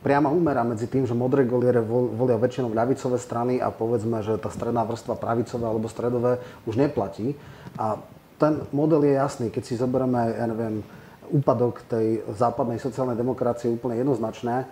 priama 0.00 0.32
úmera 0.32 0.64
medzi 0.64 0.88
tým, 0.88 1.04
že 1.04 1.12
modré 1.12 1.44
goliere 1.44 1.84
volia 1.84 2.40
väčšinou 2.40 2.72
ľavicové 2.72 3.20
strany 3.20 3.60
a 3.60 3.68
povedzme, 3.68 4.24
že 4.24 4.40
tá 4.40 4.48
stredná 4.48 4.84
vrstva 4.88 5.16
pravicové 5.20 5.64
alebo 5.68 5.92
stredové 5.92 6.40
už 6.64 6.80
neplatí. 6.80 7.36
A 7.76 8.00
ten 8.40 8.64
model 8.72 9.04
je 9.04 9.14
jasný, 9.20 9.46
keď 9.52 9.62
si 9.68 9.76
zoberieme, 9.76 10.32
ja 10.32 10.48
neviem, 10.48 10.80
úpadok 11.28 11.84
tej 11.86 12.24
západnej 12.32 12.80
sociálnej 12.80 13.14
demokracie 13.14 13.70
úplne 13.70 14.00
jednoznačné. 14.00 14.64
E, 14.64 14.66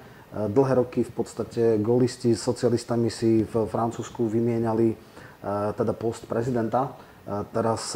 dlhé 0.48 0.80
roky 0.80 1.04
v 1.04 1.12
podstate 1.12 1.76
golisti 1.78 2.32
s 2.32 2.42
socialistami 2.42 3.12
si 3.12 3.44
v 3.44 3.68
Francúzsku 3.68 4.26
vymieniali 4.26 4.88
e, 4.90 4.96
teda 5.76 5.92
post 5.92 6.24
prezidenta. 6.24 6.88
E, 6.88 6.90
teraz 7.52 7.92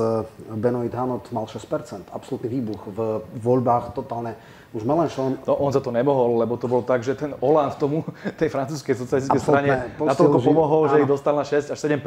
Benoit 0.52 0.92
Hanot 0.92 1.32
mal 1.32 1.48
6%, 1.48 2.12
absolútny 2.12 2.52
výbuch 2.52 2.92
v 2.92 2.98
voľbách, 3.40 3.96
totálne 3.96 4.36
už 4.72 4.82
Melenchon... 4.88 5.36
No, 5.44 5.60
on 5.60 5.72
za 5.72 5.84
to 5.84 5.92
nemohol, 5.92 6.40
lebo 6.40 6.56
to 6.56 6.64
bol 6.64 6.80
tak, 6.80 7.04
že 7.04 7.12
ten 7.12 7.36
Hollande 7.44 7.76
tomu, 7.76 8.04
tej 8.40 8.48
francúzskej 8.48 8.96
socialistickej 8.96 9.40
strane 9.40 9.70
natoľko 10.00 10.40
pomohol, 10.40 10.88
že 10.88 11.04
ich 11.04 11.08
dostal 11.08 11.36
na 11.36 11.44
6 11.44 11.76
až 11.76 11.78
7 11.78 12.00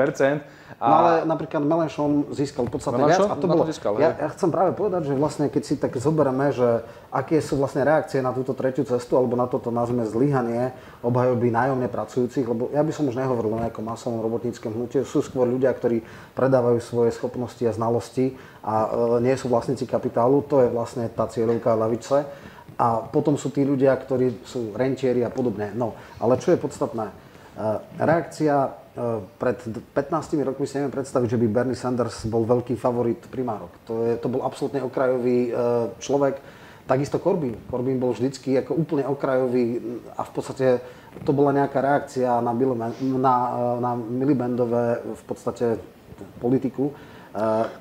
a... 0.75 0.85
No 0.89 0.95
ale 1.05 1.11
napríklad 1.29 1.61
Melenchon 1.61 2.33
získal 2.33 2.65
podstatne 2.67 3.05
Melenchon? 3.05 3.29
viac. 3.29 3.37
A 3.37 3.41
to 3.41 3.45
bolo, 3.45 3.63
získal, 3.69 3.93
ja, 4.01 4.17
ja, 4.17 4.27
chcem 4.33 4.49
práve 4.49 4.73
povedať, 4.73 5.07
že 5.07 5.13
vlastne 5.13 5.45
keď 5.47 5.63
si 5.63 5.77
tak 5.77 5.93
zoberieme, 5.95 6.49
že 6.51 6.83
aké 7.13 7.39
sú 7.39 7.55
vlastne 7.61 7.85
reakcie 7.85 8.19
na 8.19 8.33
túto 8.33 8.57
tretiu 8.57 8.83
cestu, 8.83 9.15
alebo 9.15 9.37
na 9.37 9.45
toto 9.45 9.69
nazvime 9.69 10.03
zlyhanie 10.03 10.73
obhajoby 11.05 11.53
nájomne 11.53 11.87
pracujúcich, 11.87 12.43
lebo 12.49 12.73
ja 12.73 12.81
by 12.81 12.91
som 12.91 13.05
už 13.07 13.15
nehovoril 13.15 13.55
o 13.55 13.61
nejakom 13.61 13.85
masovom 13.85 14.19
robotníckom 14.25 14.73
hnutí, 14.73 15.05
sú 15.05 15.21
skôr 15.21 15.45
ľudia, 15.45 15.69
ktorí 15.71 16.01
predávajú 16.33 16.81
svoje 16.81 17.13
schopnosti 17.13 17.61
a 17.61 17.71
znalosti 17.71 18.35
a 18.65 18.73
e, 18.83 19.21
nie 19.23 19.37
sú 19.37 19.47
vlastníci 19.47 19.85
kapitálu, 19.85 20.41
to 20.43 20.65
je 20.65 20.73
vlastne 20.73 21.05
tá 21.13 21.29
cieľovka 21.29 21.77
lavice 21.77 22.25
a 22.75 23.07
potom 23.07 23.39
sú 23.39 23.55
tí 23.55 23.63
ľudia, 23.63 23.95
ktorí 23.95 24.43
sú 24.43 24.75
rentieri 24.75 25.23
a 25.23 25.31
podobne. 25.31 25.71
No, 25.71 25.95
ale 26.19 26.35
čo 26.39 26.51
je 26.51 26.59
podstatné? 26.59 27.07
E, 27.07 27.13
reakcia 28.03 28.55
e, 28.67 28.69
pred 29.39 29.57
15 29.95 30.43
rokmi 30.43 30.67
si 30.67 30.75
neviem 30.75 30.91
predstaviť, 30.91 31.27
že 31.31 31.39
by 31.39 31.47
Bernie 31.47 31.79
Sanders 31.79 32.27
bol 32.27 32.43
veľký 32.43 32.75
favorit 32.75 33.23
primárok. 33.31 33.71
To, 33.87 34.03
je, 34.03 34.19
to 34.19 34.27
bol 34.27 34.43
absolútne 34.43 34.83
okrajový 34.83 35.39
e, 35.47 35.51
človek. 36.03 36.35
Takisto 36.85 37.17
Corbyn. 37.17 37.55
Corbyn 37.71 37.97
bol 37.97 38.13
vždycky 38.13 38.59
ako 38.59 38.75
úplne 38.75 39.07
okrajový 39.07 39.81
a 40.13 40.21
v 40.21 40.31
podstate 40.35 40.67
to 41.23 41.31
bola 41.31 41.55
nejaká 41.55 41.79
reakcia 41.79 42.43
na, 42.43 42.51
na, 42.51 43.35
na 43.79 43.91
Milibandové 43.95 44.99
v 45.01 45.23
podstate 45.23 45.79
politiku 46.43 46.91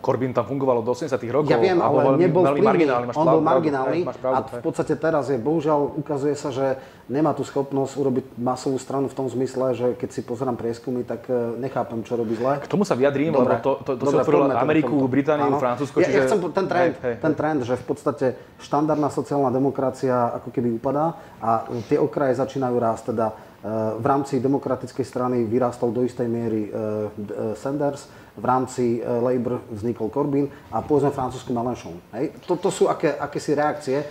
Korbín 0.03 0.35
tam 0.35 0.51
fungoval 0.51 0.83
od 0.83 0.89
80 0.91 1.15
rokov. 1.31 1.47
Ja 1.47 1.63
viem, 1.63 1.79
ale 1.79 1.95
bol 2.03 2.15
nebol 2.19 2.43
veľmi 2.43 2.63
marginálny. 2.67 3.05
Máš 3.07 3.17
on 3.23 3.27
bol 3.39 3.43
marginálny 3.43 4.03
a 4.03 4.39
v 4.43 4.59
podstate 4.59 4.99
teraz 4.99 5.31
je, 5.31 5.39
bohužiaľ, 5.39 5.95
ukazuje 5.95 6.35
sa, 6.35 6.51
že 6.51 6.75
nemá 7.07 7.37
tú 7.37 7.47
schopnosť 7.47 7.93
urobiť 7.95 8.27
masovú 8.35 8.81
stranu 8.83 9.07
v 9.07 9.15
tom 9.15 9.31
zmysle, 9.31 9.77
že 9.77 9.87
keď 9.95 10.11
si 10.11 10.21
pozerám 10.27 10.59
prieskumy, 10.59 11.07
tak 11.07 11.29
e, 11.31 11.61
nechápem, 11.61 12.01
čo 12.03 12.17
robí 12.17 12.35
zle. 12.35 12.65
K 12.65 12.67
tomu 12.67 12.83
sa 12.89 12.97
vyjadrím, 12.97 13.37
Dobre. 13.37 13.61
lebo 13.61 13.63
to, 13.63 13.73
to, 13.85 13.93
to 14.01 14.05
Dobre, 14.11 14.25
si 14.25 14.57
Ameriku, 14.57 15.05
Britániu, 15.07 15.55
Áno. 15.55 15.61
Francúzsko. 15.61 16.01
Ja, 16.01 16.09
čiže... 16.09 16.19
ja 16.19 16.23
chcem 16.27 16.41
ten 16.51 16.67
trend, 16.67 16.95
hej, 16.99 17.05
hej. 17.05 17.15
ten 17.21 17.35
trend, 17.37 17.61
že 17.63 17.75
v 17.77 17.85
podstate 17.85 18.27
štandardná 18.59 19.13
sociálna 19.13 19.53
demokracia 19.53 20.33
ako 20.35 20.49
keby 20.49 20.81
upadá 20.81 21.15
a 21.39 21.69
tie 21.87 22.01
okraje 22.01 22.41
začínajú 22.41 22.77
rásť. 22.81 23.13
Teda 23.13 23.27
e, 23.31 23.35
v 24.01 24.07
rámci 24.09 24.41
demokratickej 24.41 25.05
strany 25.05 25.45
vyrástol 25.45 25.93
do 25.93 26.03
istej 26.03 26.27
miery 26.27 26.67
e, 26.67 27.55
Sanders, 27.55 28.24
v 28.35 28.45
rámci 28.45 28.99
e, 28.99 29.07
Labour 29.07 29.63
vznikol 29.71 30.11
Corbyn 30.11 30.51
a 30.75 30.83
povedzme 30.83 31.15
Francúzsku 31.15 31.55
Mélenchon. 31.55 31.95
Hej? 32.19 32.35
Toto 32.43 32.67
sú 32.75 32.91
aké, 32.91 33.15
akési 33.15 33.55
reakcie. 33.55 34.03
E, 34.03 34.05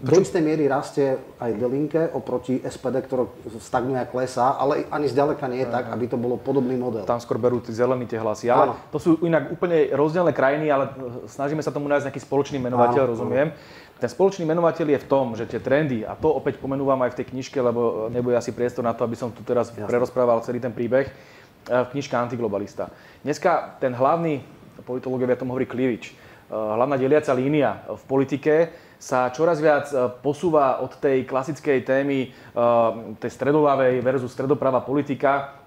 do 0.00 0.16
istej 0.16 0.40
miery 0.40 0.64
rastie 0.64 1.20
aj 1.36 1.52
Delinke 1.60 2.08
oproti 2.16 2.64
SPD, 2.64 3.04
ktorá 3.04 3.28
stagnuje 3.60 4.00
a 4.00 4.08
klesá, 4.08 4.56
ale 4.56 4.88
ani 4.88 5.04
zďaleka 5.04 5.44
nie 5.52 5.62
je 5.62 5.68
tak, 5.68 5.92
aby 5.92 6.08
to 6.08 6.16
bolo 6.16 6.40
podobný 6.40 6.80
model. 6.80 7.04
Tam 7.04 7.20
skôr 7.20 7.36
berú 7.36 7.60
tí 7.60 7.76
zelení 7.76 8.08
tie 8.08 8.16
hlasy. 8.16 8.48
Ale 8.48 8.72
Áno. 8.72 8.74
to 8.88 8.96
sú 8.96 9.20
inak 9.20 9.52
úplne 9.52 9.92
rozdielne 9.92 10.32
krajiny, 10.32 10.72
ale 10.72 10.88
snažíme 11.28 11.60
sa 11.60 11.68
tomu 11.68 11.92
nájsť 11.92 12.08
nejaký 12.08 12.22
spoločný 12.24 12.56
menovateľ, 12.56 13.04
Áno. 13.04 13.12
rozumiem. 13.12 13.52
Ten 14.00 14.10
spoločný 14.10 14.42
menovateľ 14.48 14.98
je 14.98 14.98
v 14.98 15.06
tom, 15.06 15.38
že 15.38 15.46
tie 15.46 15.62
trendy, 15.62 16.02
a 16.02 16.18
to 16.18 16.26
opäť 16.26 16.58
pomenúvam 16.58 16.98
aj 17.06 17.14
v 17.14 17.18
tej 17.22 17.26
knižke, 17.30 17.54
lebo 17.62 18.10
nebude 18.10 18.34
asi 18.34 18.50
priestor 18.50 18.82
na 18.82 18.90
to, 18.90 19.06
aby 19.06 19.14
som 19.14 19.30
tu 19.30 19.46
teraz 19.46 19.70
Jasne. 19.70 19.86
prerozprával 19.86 20.42
celý 20.42 20.58
ten 20.58 20.74
príbeh, 20.74 21.06
E, 21.06 21.41
knižka 21.66 22.18
Antiglobalista. 22.18 22.90
Dneska 23.22 23.78
ten 23.78 23.94
hlavný, 23.94 24.42
politológovia 24.82 25.38
tomu 25.38 25.54
hovorí 25.54 25.66
klivič, 25.66 26.10
e, 26.10 26.12
hlavná 26.50 26.98
deliaca 26.98 27.32
línia 27.32 27.86
v 27.86 28.04
politike 28.08 28.54
sa 28.98 29.30
čoraz 29.30 29.62
viac 29.62 29.90
e, 29.90 30.10
posúva 30.22 30.82
od 30.82 30.98
tej 30.98 31.26
klasickej 31.26 31.78
témy 31.86 32.18
tej 33.18 33.30
stredolavej 33.30 34.02
versus 34.02 34.32
stredoprava 34.32 34.82
politika 34.82 35.58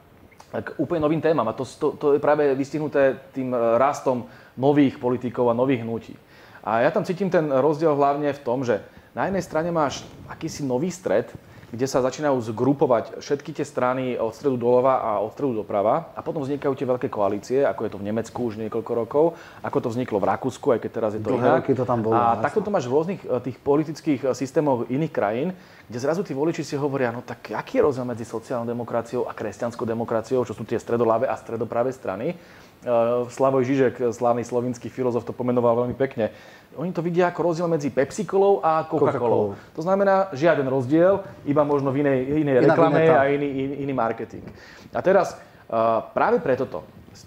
k 0.51 0.67
úplne 0.79 1.03
novým 1.03 1.19
témam. 1.19 1.47
A 1.51 1.57
to, 1.57 1.67
to, 1.67 1.87
to 1.99 2.07
je 2.15 2.23
práve 2.23 2.47
vystihnuté 2.55 3.19
tým 3.35 3.51
rastom 3.75 4.27
nových 4.55 4.95
politikov 5.01 5.51
a 5.51 5.57
nových 5.57 5.83
hnutí. 5.83 6.15
A 6.63 6.81
ja 6.81 6.89
tam 6.89 7.03
cítim 7.03 7.29
ten 7.29 7.51
rozdiel 7.51 7.93
hlavne 7.93 8.31
v 8.31 8.43
tom, 8.43 8.63
že 8.63 8.81
na 9.13 9.27
jednej 9.27 9.43
strane 9.43 9.69
máš 9.69 10.03
akýsi 10.27 10.65
nový 10.65 10.89
stred, 10.91 11.29
kde 11.71 11.85
sa 11.89 12.03
začínajú 12.03 12.37
zgrupovať 12.51 13.21
všetky 13.21 13.55
tie 13.55 13.65
strany 13.65 14.19
od 14.19 14.33
stredu 14.35 14.59
dolova 14.59 15.01
a 15.01 15.11
od 15.21 15.33
stredu 15.33 15.65
doprava 15.65 16.13
a 16.13 16.19
potom 16.21 16.45
vznikajú 16.45 16.73
tie 16.77 16.87
veľké 16.87 17.07
koalície, 17.09 17.65
ako 17.65 17.81
je 17.85 17.91
to 17.93 18.01
v 18.01 18.07
Nemecku 18.11 18.39
už 18.45 18.61
niekoľko 18.61 18.91
rokov, 18.93 19.25
ako 19.65 19.77
to 19.81 19.89
vzniklo 19.93 20.21
v 20.21 20.29
Rakúsku, 20.29 20.67
aj 20.75 20.79
keď 20.85 20.91
teraz 20.91 21.11
je 21.17 21.21
to 21.21 21.33
Dlhé 21.33 21.61
inak. 21.61 21.65
to 21.65 21.85
tam 21.85 21.99
bolo. 22.05 22.13
A 22.13 22.37
takto 22.41 22.61
to 22.61 22.69
máš 22.69 22.85
v 22.85 22.93
rôznych 22.93 23.21
eh, 23.25 23.41
tých 23.41 23.57
politických 23.61 24.21
eh, 24.25 24.33
systémoch 24.37 24.89
iných 24.91 25.13
krajín, 25.13 25.49
kde 25.85 25.97
zrazu 26.01 26.25
tí 26.25 26.33
voliči 26.33 26.65
si 26.65 26.75
hovoria, 26.77 27.13
no 27.13 27.21
tak 27.21 27.53
aký 27.53 27.77
je 27.77 27.85
rozdiel 27.85 28.05
medzi 28.09 28.25
sociálnou 28.25 28.65
demokraciou 28.65 29.29
a 29.29 29.37
kresťanskou 29.37 29.85
demokraciou, 29.85 30.41
čo 30.41 30.57
sú 30.57 30.65
tie 30.65 30.81
stredoľavé 30.81 31.29
a 31.29 31.37
stredopravé 31.37 31.93
strany. 31.93 32.33
Eh, 32.85 33.25
Slavoj 33.33 33.65
Žižek, 33.65 34.13
slávny 34.13 34.45
slovinský 34.45 34.93
filozof, 34.93 35.25
to 35.25 35.33
pomenoval 35.33 35.85
veľmi 35.85 35.97
pekne 35.97 36.29
oni 36.75 36.91
to 36.91 37.01
vidia 37.01 37.31
ako 37.31 37.51
rozdiel 37.51 37.67
medzi 37.71 37.89
Pepsi 37.89 38.27
a 38.63 38.83
Coca-Colou. 38.83 39.55
To 39.75 39.81
znamená 39.81 40.29
žiaden 40.35 40.67
rozdiel, 40.67 41.23
iba 41.47 41.63
možno 41.63 41.91
v 41.91 42.03
inej, 42.03 42.19
inej 42.43 42.55
reklame 42.67 43.07
a 43.07 43.31
iný, 43.31 43.47
iný, 43.47 43.75
iný 43.87 43.93
marketing. 43.95 44.43
A 44.91 44.99
teraz 44.99 45.39
uh, 45.71 46.03
práve 46.11 46.43
preto 46.43 46.67
to, 46.67 46.83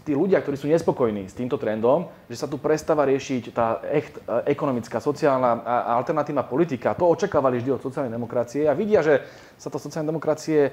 tí 0.09 0.17
ľudia, 0.17 0.41
ktorí 0.41 0.57
sú 0.57 0.73
nespokojní 0.73 1.29
s 1.29 1.37
týmto 1.37 1.61
trendom, 1.61 2.09
že 2.33 2.41
sa 2.41 2.49
tu 2.49 2.57
prestáva 2.57 3.05
riešiť 3.05 3.53
tá 3.53 3.85
echt, 3.93 4.17
ekonomická, 4.49 5.05
sociálna 5.05 5.61
a 5.61 6.01
alternatívna 6.01 6.49
politika, 6.49 6.97
to 6.97 7.05
očakávali 7.05 7.61
vždy 7.61 7.77
od 7.77 7.85
sociálnej 7.85 8.17
demokracie 8.17 8.65
a 8.65 8.73
vidia, 8.73 9.05
že 9.05 9.21
sa 9.61 9.69
tá 9.69 9.77
sociálna 9.77 10.09
demokracie, 10.09 10.73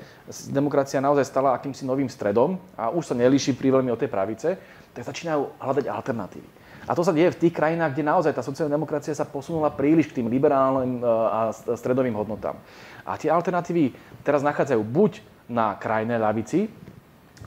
demokracia 0.56 1.04
naozaj 1.04 1.28
stala 1.28 1.52
akýmsi 1.52 1.84
novým 1.84 2.08
stredom 2.08 2.56
a 2.80 2.96
už 2.96 3.12
sa 3.12 3.16
nelíši 3.20 3.60
pri 3.60 3.76
veľmi 3.76 3.92
od 3.92 4.00
tej 4.00 4.08
pravice, 4.08 4.56
tak 4.96 5.04
začínajú 5.04 5.60
hľadať 5.60 5.86
alternatívy. 5.92 6.50
A 6.88 6.96
to 6.96 7.04
sa 7.04 7.12
deje 7.12 7.36
v 7.36 7.42
tých 7.44 7.58
krajinách, 7.58 7.92
kde 7.92 8.08
naozaj 8.08 8.32
tá 8.32 8.46
sociálna 8.46 8.72
demokracia 8.72 9.12
sa 9.12 9.28
posunula 9.28 9.74
príliš 9.74 10.14
k 10.14 10.22
tým 10.22 10.30
liberálnym 10.30 11.02
e, 11.02 11.04
a 11.04 11.50
stredovým 11.52 12.14
hodnotám. 12.14 12.56
A 13.02 13.18
tie 13.18 13.34
alternatívy 13.34 13.92
teraz 14.22 14.46
nachádzajú 14.46 14.86
buď 14.86 15.20
na 15.50 15.74
krajnej 15.76 16.22
ľavici, 16.22 16.70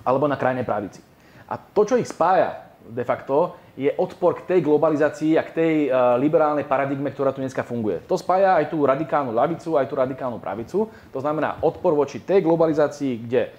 alebo 0.03 0.27
na 0.27 0.35
krajnej 0.35 0.67
pravici. 0.67 1.08
A 1.49 1.57
to, 1.57 1.85
čo 1.89 1.97
ich 1.97 2.09
spája 2.09 2.69
de 2.89 3.05
facto, 3.05 3.57
je 3.79 3.93
odpor 3.95 4.43
k 4.43 4.47
tej 4.49 4.61
globalizácii 4.65 5.39
a 5.39 5.43
k 5.47 5.55
tej 5.55 5.75
uh, 5.87 6.17
liberálnej 6.19 6.67
paradigme, 6.67 7.15
ktorá 7.15 7.31
tu 7.31 7.45
dneska 7.45 7.63
funguje. 7.63 8.03
To 8.11 8.19
spája 8.19 8.59
aj 8.59 8.75
tú 8.75 8.83
radikálnu 8.83 9.31
ľavicu, 9.31 9.79
aj 9.79 9.87
tú 9.87 9.95
radikálnu 9.95 10.43
pravicu. 10.43 10.91
To 11.15 11.19
znamená 11.23 11.63
odpor 11.63 11.95
voči 11.95 12.25
tej 12.25 12.43
globalizácii, 12.43 13.13
kde 13.23 13.55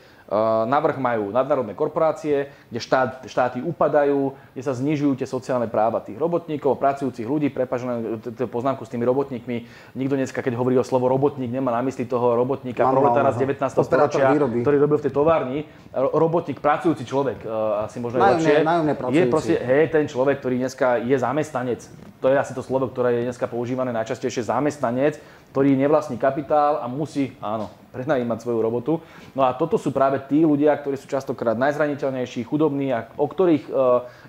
navrh 0.69 1.01
majú 1.01 1.33
nadnárodné 1.33 1.73
korporácie, 1.73 2.53
kde 2.69 2.79
štát, 2.79 3.25
štáty 3.25 3.65
upadajú, 3.65 4.37
kde 4.53 4.61
sa 4.61 4.77
znižujú 4.77 5.17
tie 5.17 5.25
sociálne 5.25 5.65
práva 5.65 6.05
tých 6.05 6.21
robotníkov, 6.21 6.77
pracujúcich 6.77 7.25
ľudí. 7.25 7.49
Prepačujem 7.49 8.21
poznámku 8.45 8.85
s 8.85 8.93
tými 8.93 9.09
robotníkmi. 9.09 9.55
Nikto 9.97 10.13
dneska, 10.13 10.45
keď 10.45 10.53
hovorí 10.53 10.77
o 10.77 10.85
slovo 10.85 11.09
robotník, 11.09 11.49
nemá 11.49 11.73
na 11.73 11.81
mysli 11.81 12.05
toho 12.05 12.37
robotníka, 12.37 12.85
proletára 12.85 13.33
z 13.33 13.41
19. 13.41 13.81
storočia, 13.81 14.29
ktorý 14.37 14.77
robil 14.77 14.97
v 15.01 15.03
tej 15.09 15.13
továrni. 15.13 15.65
Robotník, 15.97 16.61
pracujúci 16.61 17.03
človek, 17.09 17.41
eh, 17.41 17.85
asi 17.89 17.97
možno 17.97 18.21
najmä, 18.21 18.37
lepšie. 18.37 19.17
Je 19.17 19.23
proste, 19.25 19.55
hej, 19.57 19.89
ten 19.89 20.05
človek, 20.05 20.45
ktorý 20.45 20.61
dneska 20.61 21.01
je 21.01 21.17
zamestnanec 21.17 21.81
to 22.19 22.27
je 22.27 22.35
asi 22.35 22.51
to 22.51 22.59
slovo, 22.59 22.91
ktoré 22.91 23.15
je 23.15 23.27
dneska 23.31 23.47
používané 23.47 23.95
najčastejšie, 23.95 24.51
zamestnanec, 24.51 25.19
ktorý 25.55 25.73
nevlastní 25.73 26.19
kapitál 26.19 26.77
a 26.83 26.85
musí, 26.85 27.33
áno, 27.41 27.71
prenajímať 27.89 28.37
svoju 28.45 28.59
robotu. 28.61 28.93
No 29.33 29.47
a 29.47 29.57
toto 29.57 29.81
sú 29.81 29.89
práve 29.89 30.21
tí 30.29 30.45
ľudia, 30.45 30.77
ktorí 30.77 30.93
sú 30.93 31.09
častokrát 31.09 31.57
najzraniteľnejší, 31.57 32.45
chudobní 32.45 32.93
a 32.93 33.09
o 33.17 33.25
ktorých 33.25 33.65
e, 33.65 33.71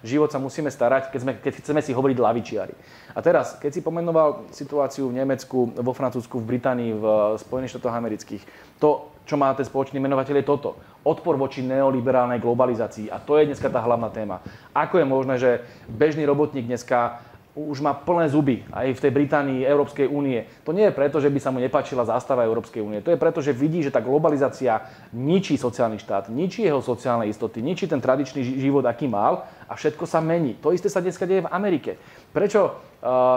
život 0.01 0.33
sa 0.33 0.41
musíme 0.41 0.73
starať, 0.73 1.13
keď, 1.13 1.21
sme, 1.21 1.33
keď 1.37 1.53
chceme 1.61 1.81
si 1.85 1.93
hovoriť 1.93 2.17
lavičiari. 2.17 2.75
A 3.13 3.19
teraz, 3.21 3.59
keď 3.61 3.71
si 3.75 3.85
pomenoval 3.85 4.49
situáciu 4.55 5.13
v 5.13 5.21
Nemecku, 5.21 5.69
vo 5.77 5.93
Francúzsku, 5.93 6.41
v 6.41 6.57
Británii, 6.57 6.91
v 6.97 7.05
Spojených 7.37 7.77
štátoch 7.77 7.99
amerických, 8.01 8.43
to, 8.81 9.13
čo 9.29 9.37
má 9.37 9.53
ten 9.53 9.69
spoločný 9.69 10.01
menovateľ, 10.01 10.41
je 10.41 10.49
toto. 10.49 10.81
Odpor 11.05 11.37
voči 11.37 11.61
neoliberálnej 11.61 12.41
globalizácii. 12.41 13.13
A 13.13 13.21
to 13.21 13.37
je 13.37 13.51
dneska 13.51 13.69
tá 13.69 13.85
hlavná 13.85 14.09
téma. 14.09 14.41
Ako 14.73 15.01
je 15.01 15.07
možné, 15.07 15.35
že 15.37 15.51
bežný 15.87 16.25
robotník 16.25 16.65
dneska 16.65 17.21
už 17.55 17.83
má 17.83 17.93
plné 17.95 18.31
zuby 18.31 18.63
aj 18.71 18.95
v 18.95 19.03
tej 19.03 19.13
Británii, 19.13 19.67
Európskej 19.67 20.07
únie. 20.07 20.47
To 20.63 20.71
nie 20.71 20.87
je 20.87 20.95
preto, 20.95 21.19
že 21.19 21.27
by 21.27 21.39
sa 21.43 21.51
mu 21.51 21.59
nepáčila 21.59 22.07
zástava 22.07 22.47
Európskej 22.47 22.79
únie. 22.79 23.03
To 23.03 23.11
je 23.11 23.19
preto, 23.19 23.43
že 23.43 23.51
vidí, 23.51 23.83
že 23.83 23.91
tá 23.91 23.99
globalizácia 23.99 24.87
ničí 25.11 25.59
sociálny 25.59 25.99
štát, 25.99 26.31
ničí 26.31 26.63
jeho 26.63 26.79
sociálne 26.79 27.27
istoty, 27.27 27.59
ničí 27.59 27.91
ten 27.91 27.99
tradičný 27.99 28.63
život, 28.63 28.87
aký 28.87 29.11
mal 29.11 29.51
a 29.71 29.79
všetko 29.79 30.03
sa 30.03 30.19
mení. 30.19 30.59
To 30.59 30.75
isté 30.75 30.91
sa 30.91 30.99
dneska 30.99 31.31
deje 31.31 31.47
v 31.47 31.53
Amerike. 31.55 31.95
Prečo 32.35 32.91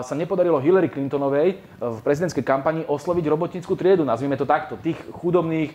sa 0.04 0.12
nepodarilo 0.12 0.60
Hillary 0.60 0.92
Clintonovej 0.92 1.56
e, 1.56 1.58
v 1.80 2.00
prezidentskej 2.04 2.44
kampani 2.44 2.84
osloviť 2.84 3.26
robotníckú 3.32 3.80
triedu, 3.80 4.04
nazvime 4.04 4.36
to 4.36 4.44
takto, 4.44 4.76
tých 4.76 5.00
chudobných 5.24 5.72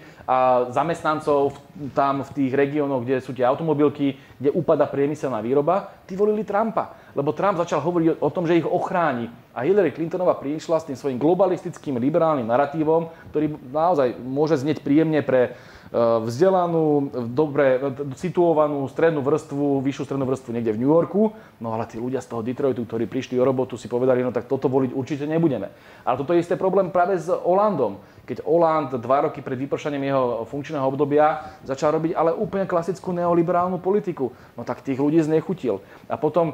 zamestnancov 0.76 1.56
tam 1.96 2.20
v 2.20 2.30
tých 2.36 2.52
regiónoch, 2.52 3.00
kde 3.00 3.24
sú 3.24 3.32
tie 3.32 3.48
automobilky, 3.48 4.20
kde 4.36 4.52
upada 4.52 4.84
priemyselná 4.84 5.40
výroba, 5.40 5.88
tí 6.04 6.12
volili 6.20 6.44
Trumpa. 6.44 7.08
Lebo 7.16 7.32
Trump 7.32 7.56
začal 7.56 7.80
hovoriť 7.80 8.20
o 8.20 8.28
tom, 8.28 8.44
že 8.44 8.60
ich 8.60 8.68
ochráni. 8.68 9.32
A 9.56 9.64
Hillary 9.64 9.96
Clintonová 9.96 10.36
prišla 10.36 10.84
s 10.84 10.86
tým 10.92 11.00
svojím 11.00 11.16
globalistickým 11.16 11.96
liberálnym 11.96 12.44
narratívom, 12.44 13.08
ktorý 13.32 13.56
naozaj 13.72 14.20
môže 14.20 14.60
znieť 14.60 14.84
príjemne 14.84 15.24
pre 15.24 15.56
vzdelanú, 15.94 17.08
dobre 17.32 17.80
situovanú 18.20 18.84
strednú 18.92 19.24
vrstvu, 19.24 19.80
vyššiu 19.80 20.04
strednú 20.04 20.28
vrstvu 20.28 20.50
niekde 20.52 20.76
v 20.76 20.80
New 20.84 20.92
Yorku, 20.92 21.32
no 21.64 21.72
ale 21.72 21.88
tí 21.88 21.96
ľudia 21.96 22.20
z 22.20 22.28
toho 22.28 22.44
Detroitu, 22.44 22.84
ktorí 22.84 23.08
prišli 23.08 23.40
o 23.40 23.44
robotu, 23.46 23.80
si 23.80 23.88
povedali, 23.88 24.20
no 24.20 24.28
tak 24.28 24.44
toto 24.44 24.68
voliť 24.68 24.92
určite 24.92 25.24
nebudeme. 25.24 25.72
Ale 26.04 26.20
toto 26.20 26.36
je 26.36 26.44
isté 26.44 26.60
problém 26.60 26.92
práve 26.92 27.16
s 27.16 27.32
Olandom 27.32 28.00
keď 28.28 28.44
Oland 28.44 28.92
dva 29.00 29.24
roky 29.24 29.40
pred 29.40 29.56
vypršaním 29.56 30.12
jeho 30.12 30.44
funkčného 30.44 30.84
obdobia 30.84 31.48
začal 31.64 31.96
robiť 31.96 32.12
ale 32.12 32.36
úplne 32.36 32.68
klasickú 32.68 33.16
neoliberálnu 33.16 33.80
politiku. 33.80 34.36
No 34.52 34.68
tak 34.68 34.84
tých 34.84 35.00
ľudí 35.00 35.16
znechutil. 35.24 35.80
A 36.12 36.20
potom 36.20 36.52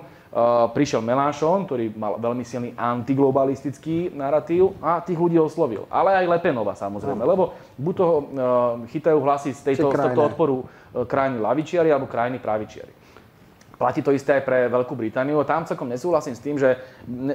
prišiel 0.74 0.98
Melanchon, 0.98 1.62
ktorý 1.62 1.94
mal 1.94 2.18
veľmi 2.18 2.42
silný 2.42 2.74
antiglobalistický 2.74 4.10
narratív 4.10 4.74
a 4.82 4.98
tých 4.98 5.14
ľudí 5.14 5.38
oslovil. 5.38 5.86
Ale 5.86 6.10
aj 6.18 6.26
Lepenova 6.26 6.74
samozrejme, 6.74 7.22
no. 7.22 7.30
lebo 7.30 7.44
buď 7.78 7.94
toho 7.94 8.14
uh, 8.18 8.24
chytajú 8.90 9.18
hlasy 9.22 9.54
z, 9.54 9.60
tejto, 9.62 9.94
z 9.94 9.94
tohto 9.94 10.22
odporu 10.26 10.54
uh, 10.66 11.06
krajiny 11.06 11.38
lavičiari 11.38 11.88
alebo 11.94 12.10
krajiny 12.10 12.42
pravičiari. 12.42 13.06
Platí 13.74 14.02
to 14.02 14.14
isté 14.14 14.38
aj 14.38 14.46
pre 14.46 14.58
Veľkú 14.70 14.94
Britániu. 14.94 15.42
Tam 15.42 15.66
celkom 15.66 15.90
nesúhlasím 15.90 16.34
s 16.34 16.42
tým, 16.42 16.54
že 16.58 16.78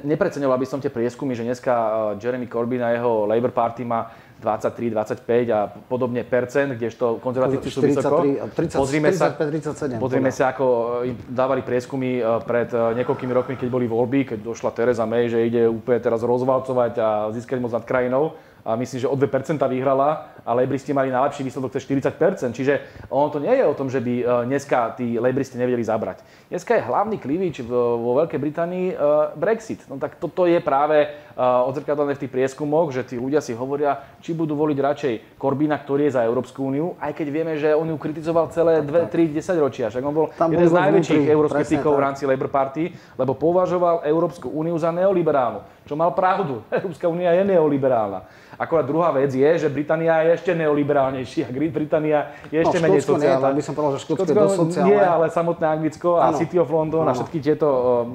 nepreceňoval 0.04 0.56
by 0.56 0.68
som 0.68 0.80
tie 0.80 0.92
prieskumy, 0.92 1.36
že 1.36 1.44
dneska 1.44 1.72
Jeremy 2.16 2.48
Corbyn 2.48 2.80
a 2.80 2.96
jeho 2.96 3.28
Labour 3.28 3.52
Party 3.52 3.84
má 3.84 4.08
23, 4.40 4.96
25 4.96 5.52
a 5.52 5.68
podobne 5.68 6.24
percent, 6.24 6.72
kdežto 6.80 7.20
konzervatívci 7.20 7.70
sú 7.70 7.84
vysoko. 7.84 8.24
30, 8.56 8.80
pozrime 8.80 9.12
35, 9.12 9.20
sa, 9.20 9.28
37. 9.36 10.00
Pozrime 10.00 10.32
sa, 10.32 10.56
ako 10.56 10.66
im 11.04 11.16
dávali 11.28 11.62
prieskumy 11.62 12.20
e, 12.20 12.24
pred 12.48 12.72
e, 12.72 13.04
niekoľkými 13.04 13.34
rokmi, 13.36 13.56
keď 13.60 13.68
boli 13.68 13.86
voľby, 13.86 14.36
keď 14.36 14.40
došla 14.40 14.72
Teresa 14.72 15.04
May, 15.04 15.28
že 15.28 15.44
ide 15.44 15.68
úplne 15.68 16.00
teraz 16.00 16.24
rozvalcovať 16.24 16.94
a 16.98 17.08
získať 17.36 17.60
moc 17.60 17.76
nad 17.76 17.84
krajinou 17.84 18.40
a 18.66 18.76
myslím, 18.76 19.00
že 19.00 19.08
o 19.08 19.16
2% 19.16 19.60
vyhrala 19.70 20.40
a 20.46 20.52
lebristi 20.54 20.94
mali 20.94 21.12
najlepší 21.12 21.44
výsledok 21.44 21.72
cez 21.72 21.86
40%. 21.86 22.52
Čiže 22.54 22.74
ono 23.10 23.30
to 23.30 23.40
nie 23.40 23.54
je 23.54 23.66
o 23.66 23.74
tom, 23.74 23.90
že 23.90 24.02
by 24.02 24.14
e, 24.20 24.24
dneska 24.50 24.98
tí 24.98 25.20
lebristi 25.20 25.58
nevedeli 25.62 25.84
zabrať. 25.84 26.26
Dneska 26.50 26.76
je 26.76 26.88
hlavný 26.88 27.18
klivič 27.22 27.62
vo 27.64 28.18
Veľkej 28.18 28.40
Británii 28.40 28.88
e, 28.92 28.96
Brexit. 29.38 29.86
No 29.86 30.02
tak 30.02 30.18
toto 30.18 30.50
je 30.50 30.58
práve 30.60 31.06
e, 31.06 31.08
odzrkadlené 31.40 32.18
v 32.18 32.22
tých 32.26 32.34
prieskumoch, 32.34 32.90
že 32.90 33.06
tí 33.06 33.16
ľudia 33.22 33.40
si 33.40 33.54
hovoria, 33.54 34.02
či 34.20 34.34
budú 34.34 34.58
voliť 34.58 34.78
radšej 34.78 35.14
Korbína, 35.38 35.78
ktorý 35.80 36.10
je 36.10 36.16
za 36.18 36.26
Európsku 36.26 36.66
úniu, 36.66 36.98
aj 36.98 37.14
keď 37.14 37.28
vieme, 37.30 37.54
že 37.56 37.72
on 37.72 37.88
ju 37.88 37.98
kritizoval 38.02 38.50
celé 38.50 38.82
2, 38.82 39.08
3, 39.08 39.38
10 39.38 39.66
ročia. 39.66 39.94
Však 39.94 40.04
on 40.04 40.16
bol 40.16 40.28
Tam 40.34 40.50
jeden 40.50 40.68
z 40.68 40.76
najväčších 40.76 41.26
euroskeptikov 41.30 41.94
v 41.94 42.02
rámci 42.02 42.24
Labour 42.26 42.50
Party, 42.50 42.92
lebo 43.16 43.38
považoval 43.38 44.02
Európsku 44.04 44.50
úniu 44.50 44.76
za 44.82 44.90
neoliberálnu. 44.90 45.62
Čo 45.90 45.98
mal 45.98 46.14
pravdu. 46.14 46.62
Európska 46.70 47.10
únia 47.10 47.34
je 47.34 47.42
neoliberálna. 47.50 48.30
Akorát 48.62 48.86
druhá 48.86 49.10
vec 49.10 49.34
je, 49.34 49.50
že 49.58 49.66
Británia 49.74 50.22
je 50.22 50.38
ešte 50.38 50.52
neoliberálnejšia. 50.54 51.50
Británia 51.82 52.30
je 52.54 52.62
ešte 52.62 52.78
no, 52.78 52.84
menej 52.86 53.02
sociálna. 53.02 53.50
Nie, 53.50 53.58
by 53.58 53.64
som 53.66 53.74
povedal, 53.74 53.94
že 53.98 54.02
Škótsko 54.06 54.30
je 54.30 54.38
dosť 54.38 54.58
sociálne. 54.70 54.90
Nie, 54.94 55.02
ale 55.02 55.26
samotné 55.34 55.66
Anglicko 55.66 56.22
a 56.22 56.30
ano. 56.30 56.38
City 56.38 56.62
of 56.62 56.70
London 56.70 57.10
ano. 57.10 57.10
a 57.10 57.18
všetky 57.18 57.42
tieto 57.42 57.66
uh, 57.66 58.06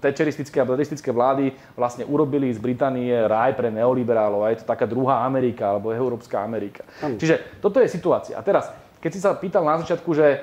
tečeristické 0.00 0.64
a 0.64 0.64
bledistické 0.64 1.12
vlády 1.12 1.52
vlastne 1.76 2.08
urobili 2.08 2.48
z 2.48 2.56
Británie 2.56 3.12
raj 3.28 3.52
pre 3.52 3.68
neoliberálov. 3.68 4.48
A 4.48 4.56
je 4.56 4.64
to 4.64 4.72
taká 4.72 4.88
druhá 4.88 5.28
Amerika, 5.28 5.76
alebo 5.76 5.92
Európska 5.92 6.40
Amerika. 6.40 6.88
Ano. 7.04 7.20
Čiže 7.20 7.60
toto 7.60 7.76
je 7.76 7.92
situácia. 7.92 8.40
A 8.40 8.42
teraz, 8.46 8.72
keď 9.04 9.10
si 9.12 9.20
sa 9.20 9.36
pýtal 9.36 9.68
na 9.68 9.76
začiatku, 9.84 10.08
že 10.16 10.40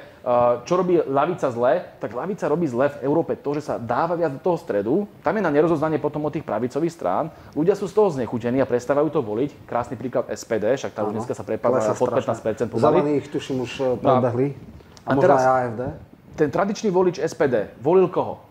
čo 0.68 0.74
robí 0.78 1.00
lavica 1.10 1.50
zle, 1.50 1.82
tak 1.98 2.14
lavica 2.14 2.46
robí 2.46 2.70
zle 2.70 2.92
v 2.92 3.08
Európe 3.08 3.34
to, 3.40 3.56
že 3.58 3.66
sa 3.66 3.76
dáva 3.82 4.14
viac 4.14 4.36
do 4.36 4.42
toho 4.42 4.58
stredu. 4.60 5.10
Tam 5.26 5.34
je 5.34 5.42
na 5.42 5.50
nerozoznanie 5.50 5.98
potom 5.98 6.22
od 6.28 6.34
tých 6.36 6.46
pravicových 6.46 6.94
strán. 6.94 7.26
Ľudia 7.58 7.74
sú 7.74 7.90
z 7.90 7.96
toho 7.96 8.14
znechutení 8.14 8.62
a 8.62 8.70
prestávajú 8.70 9.10
to 9.10 9.24
voliť. 9.24 9.66
Krásny 9.66 9.96
príklad 9.96 10.28
SPD, 10.30 10.76
však 10.76 10.92
tá 10.92 11.08
už 11.08 11.18
dneska 11.18 11.34
sa 11.34 11.42
prepadla 11.42 11.96
pod 11.96 12.10
15% 12.14 12.68
pomaly. 12.68 12.84
Zelení 12.84 13.12
ich 13.24 13.28
tuším 13.32 13.64
už 13.64 13.72
eh, 13.80 13.86
no 13.86 13.96
predbehli. 13.98 14.48
A, 15.08 15.12
a 15.12 15.14
teraz, 15.18 15.40
aj 15.42 15.64
AFD. 15.72 15.82
Ten 16.36 16.50
tradičný 16.52 16.90
volič 16.92 17.18
SPD 17.18 17.74
volil 17.82 18.12
koho? 18.12 18.49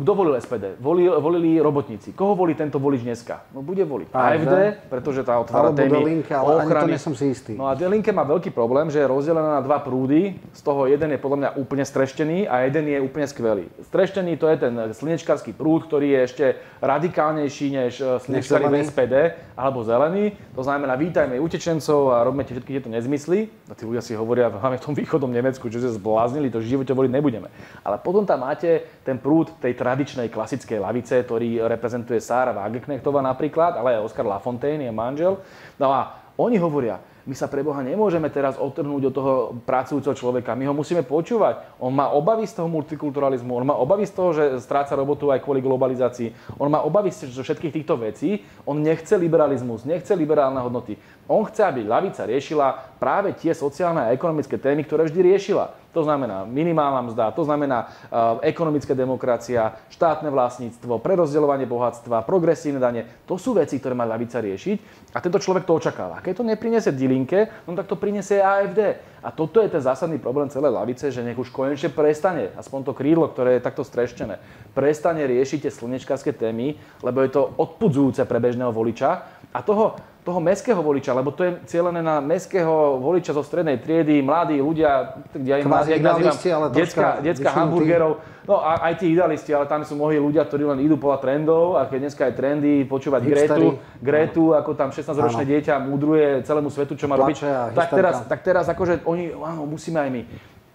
Kto 0.00 0.12
volil 0.16 0.40
SPD? 0.40 0.80
Volil, 0.80 1.20
volili 1.20 1.60
robotníci. 1.60 2.16
Koho 2.16 2.32
volí 2.32 2.56
tento 2.56 2.80
volič 2.80 3.04
dneska? 3.04 3.44
No 3.52 3.60
bude 3.60 3.84
voliť 3.84 4.08
AFD, 4.08 4.56
pretože 4.88 5.20
tá 5.20 5.36
otvára 5.36 5.76
témy 5.76 6.00
Linke, 6.00 6.32
ale 6.32 6.64
ochrany. 6.64 6.96
Ani 6.96 6.96
to 6.96 6.96
nesom 6.96 7.12
si 7.12 7.28
istý. 7.28 7.52
No 7.60 7.68
a 7.68 7.76
Linke 7.76 8.08
má 8.08 8.24
veľký 8.24 8.56
problém, 8.56 8.88
že 8.88 9.04
je 9.04 9.06
rozdelená 9.06 9.60
na 9.60 9.62
dva 9.62 9.84
prúdy. 9.84 10.40
Z 10.56 10.64
toho 10.64 10.88
jeden 10.88 11.12
je 11.12 11.20
podľa 11.20 11.38
mňa 11.44 11.50
úplne 11.60 11.84
streštený 11.84 12.48
a 12.48 12.64
jeden 12.64 12.88
je 12.88 12.98
úplne 13.04 13.28
skvelý. 13.28 13.68
Streštený 13.92 14.40
to 14.40 14.48
je 14.48 14.56
ten 14.56 14.72
slnečkarský 14.96 15.52
prúd, 15.52 15.84
ktorý 15.84 16.08
je 16.08 16.20
ešte 16.24 16.44
radikálnejší 16.80 17.66
než 17.68 18.00
eh, 18.00 18.16
slnečkarý 18.16 18.64
v 18.64 18.74
SPD 18.88 19.14
alebo 19.60 19.84
zelený. 19.84 20.40
To 20.56 20.64
znamená, 20.64 20.96
vítajme 20.96 21.36
utečencov 21.36 22.16
a 22.16 22.24
robíme 22.24 22.48
všetky 22.48 22.80
tieto 22.80 22.88
nezmysly. 22.88 23.52
A 23.68 23.76
tí 23.76 23.84
ľudia 23.84 24.00
si 24.00 24.16
hovoria, 24.16 24.48
máme 24.56 24.80
v 24.80 24.84
tom 24.88 24.96
východnom 24.96 25.28
Nemecku, 25.28 25.68
že 25.68 25.84
sa 25.84 25.92
zbláznili, 25.92 26.48
to 26.48 26.64
v 26.64 26.72
živote 26.72 26.96
voliť 26.96 27.12
nebudeme. 27.12 27.52
Ale 27.84 28.00
potom 28.00 28.24
tam 28.24 28.48
máte 28.48 28.88
ten 29.04 29.20
prúd 29.20 29.49
prúd 29.50 29.58
tej 29.58 29.74
tradičnej 29.74 30.30
klasickej 30.30 30.78
lavice, 30.78 31.26
ktorý 31.26 31.66
reprezentuje 31.66 32.22
Sára 32.22 32.54
Wagenknechtová 32.54 33.18
napríklad, 33.18 33.74
ale 33.74 33.98
aj 33.98 34.06
Oskar 34.06 34.26
Lafontaine 34.26 34.86
je 34.86 34.94
manžel. 34.94 35.42
No 35.74 35.90
a 35.90 36.22
oni 36.38 36.54
hovoria, 36.56 37.02
my 37.28 37.36
sa 37.36 37.52
pre 37.52 37.60
Boha 37.60 37.84
nemôžeme 37.84 38.32
teraz 38.32 38.56
otrhnúť 38.56 39.12
od 39.12 39.14
toho 39.14 39.32
pracujúceho 39.68 40.16
človeka. 40.16 40.56
My 40.56 40.72
ho 40.72 40.74
musíme 40.74 41.04
počúvať. 41.04 41.76
On 41.76 41.92
má 41.92 42.08
obavy 42.08 42.48
z 42.48 42.56
toho 42.56 42.68
multikulturalizmu, 42.72 43.52
on 43.60 43.68
má 43.68 43.76
obavy 43.76 44.08
z 44.08 44.12
toho, 44.16 44.30
že 44.32 44.44
stráca 44.64 44.96
robotu 44.96 45.28
aj 45.28 45.44
kvôli 45.44 45.60
globalizácii. 45.60 46.56
On 46.56 46.72
má 46.72 46.80
obavy 46.80 47.12
zo 47.12 47.44
všetkých 47.44 47.82
týchto 47.82 48.00
vecí. 48.00 48.40
On 48.64 48.78
nechce 48.78 49.12
liberalizmus, 49.20 49.84
nechce 49.84 50.16
liberálne 50.16 50.64
hodnoty. 50.64 50.96
On 51.28 51.44
chce, 51.44 51.60
aby 51.60 51.84
lavica 51.84 52.24
riešila 52.24 52.96
práve 52.96 53.36
tie 53.36 53.52
sociálne 53.52 54.08
a 54.08 54.12
ekonomické 54.16 54.56
témy, 54.56 54.88
ktoré 54.88 55.04
vždy 55.06 55.20
riešila. 55.36 55.76
To 55.90 56.06
znamená 56.06 56.46
minimálna 56.46 57.02
mzda, 57.10 57.34
to 57.34 57.42
znamená 57.42 57.90
uh, 57.90 58.38
ekonomická 58.46 58.94
demokracia, 58.94 59.74
štátne 59.90 60.30
vlastníctvo, 60.30 61.02
prerozdeľovanie 61.02 61.66
bohatstva, 61.66 62.22
progresívne 62.22 62.78
dane. 62.78 63.02
To 63.26 63.34
sú 63.34 63.58
veci, 63.58 63.82
ktoré 63.82 63.98
má 63.98 64.06
ľavica 64.06 64.38
riešiť 64.38 65.10
a 65.10 65.18
tento 65.18 65.42
človek 65.42 65.66
to 65.66 65.74
očakáva. 65.74 66.22
Keď 66.22 66.32
to 66.38 66.44
neprinesie 66.46 66.94
Dilinke, 66.94 67.50
no 67.66 67.74
tak 67.74 67.90
to 67.90 67.98
prinesie 67.98 68.38
AFD. 68.38 69.02
A 69.20 69.28
toto 69.28 69.60
je 69.60 69.68
ten 69.68 69.84
zásadný 69.84 70.16
problém 70.16 70.48
celej 70.48 70.72
lavice, 70.72 71.12
že 71.12 71.20
nech 71.20 71.36
už 71.36 71.52
konečne 71.52 71.92
prestane, 71.92 72.56
aspoň 72.56 72.88
to 72.88 72.92
krídlo, 72.96 73.28
ktoré 73.28 73.60
je 73.60 73.66
takto 73.66 73.84
streštené, 73.84 74.40
prestane 74.72 75.28
riešiť 75.28 75.68
tie 75.68 75.72
slnečkárske 75.74 76.32
témy, 76.32 76.80
lebo 77.04 77.20
je 77.20 77.30
to 77.36 77.52
odpudzujúce 77.60 78.24
pre 78.24 78.40
bežného 78.40 78.72
voliča 78.72 79.39
a 79.50 79.58
toho 79.62 79.98
toho 80.20 80.40
meského 80.40 80.76
voliča, 80.84 81.16
lebo 81.16 81.32
to 81.32 81.48
je 81.48 81.52
cieľené 81.64 82.04
na 82.04 82.20
meského 82.20 83.00
voliča 83.00 83.32
zo 83.32 83.40
strednej 83.40 83.80
triedy, 83.80 84.20
mladí 84.20 84.60
ľudia, 84.60 85.16
ja 85.40 85.56
im 85.56 85.64
Kvázi 85.64 85.96
nazývam, 85.96 86.68
detská, 86.68 87.24
detská 87.24 87.48
hamburgerov, 87.56 88.20
no 88.44 88.60
a 88.60 88.84
aj 88.92 89.00
tí 89.00 89.16
idealisti, 89.16 89.48
ale 89.56 89.64
tam 89.64 89.80
sú 89.80 89.96
mnohí 89.96 90.20
ľudia, 90.20 90.44
ktorí 90.44 90.68
len 90.68 90.84
idú 90.84 91.00
podľa 91.00 91.24
trendov 91.24 91.80
a 91.80 91.88
keď 91.88 91.98
dneska 92.04 92.22
je 92.28 92.34
trendy 92.36 92.72
počúvať 92.84 93.20
Gretu, 93.24 93.80
Gretu, 94.04 94.44
ako 94.52 94.70
tam 94.76 94.92
16-ročné 94.92 95.44
dieťa 95.48 95.74
múdruje 95.88 96.44
celému 96.44 96.68
svetu, 96.68 97.00
čo 97.00 97.08
má 97.08 97.16
robiť, 97.16 97.72
tak 97.72 97.88
teraz, 97.88 98.16
tak 98.28 98.40
teraz 98.44 98.64
akože 98.68 99.08
oni, 99.08 99.32
áno, 99.32 99.64
musíme 99.64 100.04
aj 100.04 100.10
my. 100.12 100.22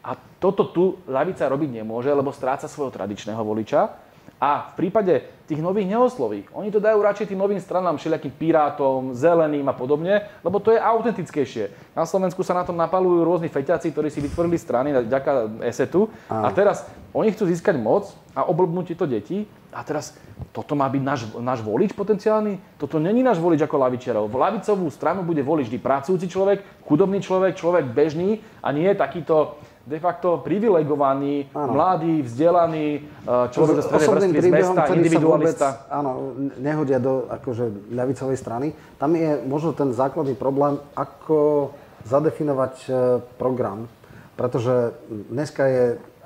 A 0.05 0.13
toto 0.41 0.69
tu 0.69 1.01
ľavica 1.09 1.49
robiť 1.49 1.81
nemôže, 1.81 2.09
lebo 2.13 2.33
stráca 2.33 2.65
svojho 2.65 2.93
tradičného 2.93 3.41
voliča, 3.41 4.04
A 4.45 4.69
v 4.69 4.85
prípade 4.85 5.25
tých 5.49 5.57
nových 5.57 5.89
neosloví, 5.89 6.45
oni 6.53 6.69
to 6.69 6.77
dajú 6.77 7.01
radšej 7.01 7.33
tým 7.33 7.41
novým 7.41 7.57
stranám, 7.57 7.97
všelijakým 7.97 8.33
pirátom, 8.37 9.17
zeleným 9.17 9.65
a 9.65 9.73
podobne, 9.73 10.21
lebo 10.45 10.61
to 10.61 10.69
je 10.69 10.77
autentickejšie. 10.77 11.97
Na 11.97 12.05
Slovensku 12.05 12.45
sa 12.45 12.53
na 12.53 12.61
tom 12.61 12.77
napalujú 12.77 13.25
rôzni 13.25 13.49
feťaci, 13.49 13.89
ktorí 13.89 14.13
si 14.13 14.21
vytvorili 14.21 14.61
strany 14.61 14.93
vďaka 14.93 15.65
ESETu 15.65 16.13
a 16.29 16.53
teraz 16.53 16.85
oni 17.09 17.33
chcú 17.33 17.49
získať 17.49 17.73
moc 17.81 18.13
a 18.37 18.45
oblbnúť 18.45 18.93
tieto 18.93 19.09
deti 19.09 19.49
a 19.73 19.81
teraz 19.81 20.13
toto 20.53 20.77
má 20.77 20.85
byť 20.93 21.01
náš, 21.01 21.21
náš 21.41 21.65
volič 21.65 21.97
potenciálny? 21.97 22.77
Toto 22.77 23.01
není 23.01 23.25
náš 23.25 23.41
volič 23.41 23.65
ako 23.65 23.81
lavičiarov. 23.81 24.29
Lavicovú 24.29 24.93
stranu 24.93 25.25
bude 25.25 25.41
voliť 25.41 25.65
vždy 25.73 25.79
pracujúci 25.81 26.29
človek, 26.29 26.61
chudobný 26.85 27.17
človek, 27.17 27.57
človek 27.57 27.89
bežný 27.89 28.45
a 28.61 28.69
nie 28.69 28.93
takýto 28.93 29.57
de 29.85 29.99
facto 30.01 30.41
privilegovaný, 30.41 31.45
áno. 31.53 31.77
mladý, 31.77 32.25
vzdelaný, 32.25 32.87
e, 32.97 33.29
človek 33.53 33.75
zo 33.77 33.83
strednej 33.85 34.33
vrstvy 34.33 34.41
z 34.41 34.49
mesta, 34.49 34.81
individualista. 34.89 35.67
Vôbec, 35.77 35.93
áno, 35.93 36.11
nehodia 36.57 36.97
do 36.97 37.29
akože, 37.29 37.93
ľavicovej 37.93 38.37
strany. 38.41 38.67
Tam 38.97 39.13
je 39.13 39.45
možno 39.45 39.77
ten 39.77 39.93
základný 39.93 40.33
problém, 40.33 40.81
ako 40.97 41.69
zadefinovať 42.01 42.75
e, 42.85 42.89
program, 43.37 43.85
pretože 44.33 44.97
dneska 45.07 45.69
je 45.69 45.83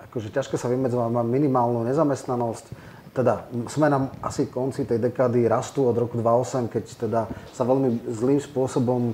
akože 0.09 0.31
ťažko 0.31 0.55
sa 0.55 0.71
vymedzovať, 0.71 1.11
má 1.11 1.21
minimálnu 1.21 1.83
nezamestnanosť, 1.85 2.65
teda 3.13 3.45
sme 3.67 3.91
na 3.91 4.07
asi 4.23 4.47
konci 4.47 4.87
tej 4.87 5.01
dekády 5.01 5.49
rastu 5.49 5.83
od 5.83 5.97
roku 5.97 6.15
2008, 6.15 6.71
keď 6.71 6.83
teda 6.95 7.21
sa 7.51 7.63
veľmi 7.67 8.07
zlým 8.07 8.39
spôsobom 8.39 9.11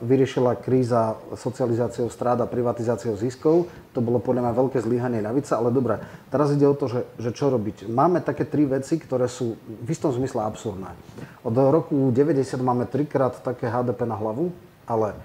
vyriešila 0.00 0.56
kríza 0.56 1.20
socializáciou 1.36 2.08
strát 2.08 2.40
a 2.40 2.48
privatizáciou 2.48 3.20
ziskov. 3.20 3.68
To 3.92 4.00
bolo 4.00 4.16
podľa 4.16 4.48
mňa 4.48 4.54
veľké 4.56 4.78
zlyhanie 4.80 5.20
ľavica, 5.20 5.60
ale 5.60 5.68
dobre, 5.68 6.00
teraz 6.32 6.56
ide 6.56 6.64
o 6.64 6.72
to, 6.72 6.88
že, 6.88 7.04
že 7.20 7.36
čo 7.36 7.52
robiť. 7.52 7.84
Máme 7.90 8.24
také 8.24 8.48
tri 8.48 8.64
veci, 8.64 8.96
ktoré 8.96 9.28
sú 9.28 9.60
v 9.60 9.88
istom 9.92 10.08
zmysle 10.08 10.40
absurdné. 10.40 10.96
Od 11.44 11.52
roku 11.52 12.08
90 12.14 12.56
máme 12.64 12.88
trikrát 12.88 13.44
také 13.44 13.68
HDP 13.68 14.08
na 14.08 14.16
hlavu, 14.16 14.48
ale 14.88 15.12
e, 15.12 15.16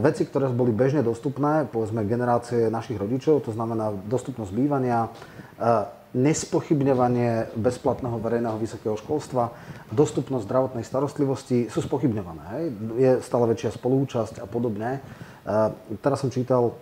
veci, 0.00 0.24
ktoré 0.24 0.48
boli 0.48 0.72
bežne 0.72 1.04
dostupné, 1.04 1.68
povedzme 1.68 2.08
generácie 2.08 2.72
našich 2.72 2.96
rodičov, 2.96 3.44
to 3.44 3.52
znamená 3.52 3.92
dostupnosť 4.08 4.52
bývania, 4.56 5.12
e, 5.60 6.03
nespochybňovanie 6.14 7.58
bezplatného 7.58 8.16
verejného 8.22 8.54
vysokého 8.56 8.94
školstva, 8.94 9.50
dostupnosť 9.90 10.46
zdravotnej 10.46 10.86
starostlivosti 10.86 11.66
sú 11.66 11.82
spochybňované. 11.82 12.44
Hej? 12.54 12.64
Je 12.96 13.10
stále 13.26 13.50
väčšia 13.50 13.74
spolúčasť 13.74 14.38
a 14.38 14.46
podobne. 14.46 15.02
Uh, 15.42 15.74
teraz 15.98 16.22
som 16.22 16.30
čítal, 16.30 16.78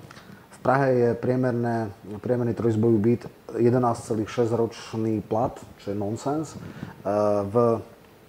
v 0.53 0.59
Prahe 0.61 0.89
je 0.95 1.11
priemerné, 1.19 1.91
priemerný 2.23 2.53
trojizbový 2.55 2.99
byt 3.01 3.23
11,6 3.57 4.23
ročný 4.53 5.25
plat, 5.25 5.57
čo 5.81 5.91
je 5.91 5.97
nonsens. 5.97 6.55
Uh, 7.03 7.43
v 7.49 7.57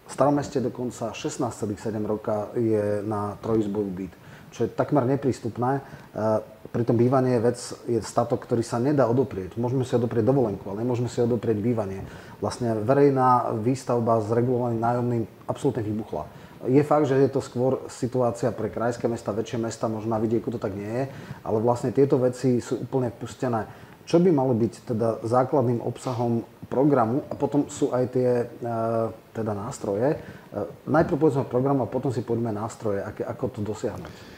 starom 0.07 0.39
meste 0.39 0.63
dokonca 0.63 1.11
16,7 1.11 1.77
roka 2.07 2.47
je 2.55 3.03
na 3.03 3.35
trojizbový 3.43 3.91
byt, 3.91 4.13
čo 4.53 4.65
je 4.65 4.69
takmer 4.69 5.03
neprístupné. 5.09 5.81
Uh, 6.13 6.39
Pritom 6.73 6.97
bývanie 6.97 7.37
je 7.37 7.45
vec, 7.45 7.57
je 7.85 7.99
statok, 8.01 8.49
ktorý 8.49 8.65
sa 8.65 8.81
nedá 8.81 9.05
odoprieť. 9.05 9.61
Môžeme 9.61 9.85
si 9.85 9.93
odoprieť 9.93 10.25
dovolenku, 10.25 10.65
ale 10.73 10.81
nemôžeme 10.81 11.05
si 11.05 11.21
odoprieť 11.21 11.61
bývanie. 11.61 12.01
Vlastne 12.41 12.73
verejná 12.81 13.53
výstavba 13.61 14.17
s 14.17 14.33
regulovaným 14.33 14.81
nájomným 14.81 15.23
absolútne 15.45 15.85
vybuchla. 15.85 16.25
Je 16.65 16.81
fakt, 16.81 17.05
že 17.05 17.21
je 17.21 17.29
to 17.29 17.45
skôr 17.45 17.85
situácia 17.93 18.49
pre 18.49 18.73
krajské 18.73 19.05
mesta, 19.05 19.37
väčšie 19.37 19.61
mesta, 19.61 19.85
možno 19.85 20.17
na 20.17 20.19
vidieku 20.23 20.49
to 20.49 20.57
tak 20.57 20.73
nie 20.73 20.89
je, 20.89 21.03
ale 21.45 21.61
vlastne 21.61 21.93
tieto 21.93 22.17
veci 22.17 22.57
sú 22.57 22.81
úplne 22.81 23.13
pustené. 23.13 23.69
Čo 24.09 24.17
by 24.17 24.33
malo 24.33 24.57
byť 24.57 24.89
teda 24.89 25.21
základným 25.29 25.77
obsahom 25.77 26.41
programu 26.73 27.21
a 27.29 27.37
potom 27.37 27.69
sú 27.69 27.93
aj 27.93 28.03
tie 28.09 28.49
e, 28.49 28.73
teda 29.29 29.53
nástroje. 29.53 30.09
E, 30.09 30.17
najprv 30.89 31.21
povedzme 31.21 31.45
program 31.45 31.85
a 31.85 31.91
potom 31.91 32.09
si 32.09 32.25
poďme 32.25 32.49
nástroje, 32.49 33.05
ako 33.05 33.45
to 33.53 33.59
dosiahnuť. 33.61 34.32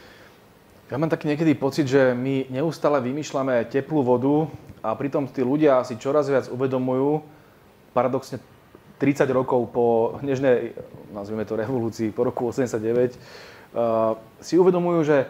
Ja 0.86 1.02
mám 1.02 1.10
taký 1.10 1.26
niekedy 1.26 1.58
pocit, 1.58 1.90
že 1.90 2.14
my 2.14 2.46
neustále 2.46 3.02
vymýšľame 3.02 3.66
teplú 3.66 4.06
vodu 4.06 4.46
a 4.86 4.94
pritom 4.94 5.26
tí 5.26 5.42
ľudia 5.42 5.82
si 5.82 5.98
čoraz 5.98 6.30
viac 6.30 6.46
uvedomujú, 6.46 7.26
paradoxne 7.90 8.38
30 9.02 9.26
rokov 9.34 9.74
po 9.74 10.16
nežnej, 10.22 10.78
nazvime 11.10 11.42
to 11.42 11.58
revolúcii, 11.58 12.14
po 12.14 12.30
roku 12.30 12.54
89, 12.54 13.18
uh, 13.74 14.14
si 14.38 14.54
uvedomujú, 14.54 15.02
že 15.02 15.26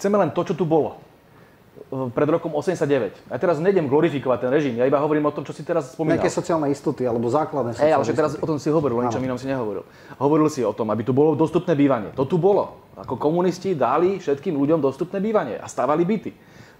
chceme 0.00 0.16
len 0.16 0.32
to, 0.32 0.40
čo 0.40 0.56
tu 0.56 0.64
bolo 0.64 0.96
pred 1.92 2.28
rokom 2.28 2.56
89. 2.56 3.28
A 3.28 3.36
teraz 3.36 3.60
nejdem 3.60 3.84
glorifikovať 3.84 4.48
ten 4.48 4.50
režim, 4.52 4.74
ja 4.80 4.88
iba 4.88 4.96
hovorím 4.96 5.28
o 5.28 5.32
tom, 5.36 5.44
čo 5.44 5.52
si 5.52 5.60
teraz 5.60 5.92
spomínal. 5.92 6.16
Nejaké 6.16 6.32
sociálne 6.32 6.72
istoty 6.72 7.04
alebo 7.04 7.28
základné 7.28 7.76
sociálne 7.76 7.92
Hey, 7.92 7.96
ale 7.96 8.08
že 8.08 8.16
teraz 8.16 8.40
o 8.40 8.46
tom 8.48 8.56
si 8.56 8.72
hovoril, 8.72 8.96
o 8.96 9.04
ničom 9.04 9.20
inom 9.20 9.36
si 9.36 9.44
nehovoril. 9.44 9.84
Hovoril 10.16 10.48
si 10.48 10.64
o 10.64 10.72
tom, 10.72 10.88
aby 10.88 11.04
tu 11.04 11.12
bolo 11.12 11.36
dostupné 11.36 11.76
bývanie. 11.76 12.16
To 12.16 12.24
tu 12.24 12.40
bolo. 12.40 12.81
Ako 12.92 13.16
komunisti 13.16 13.72
dali 13.72 14.20
všetkým 14.20 14.52
ľuďom 14.52 14.84
dostupné 14.84 15.16
bývanie 15.22 15.56
a 15.56 15.64
stavali 15.64 16.04
byty. 16.04 16.32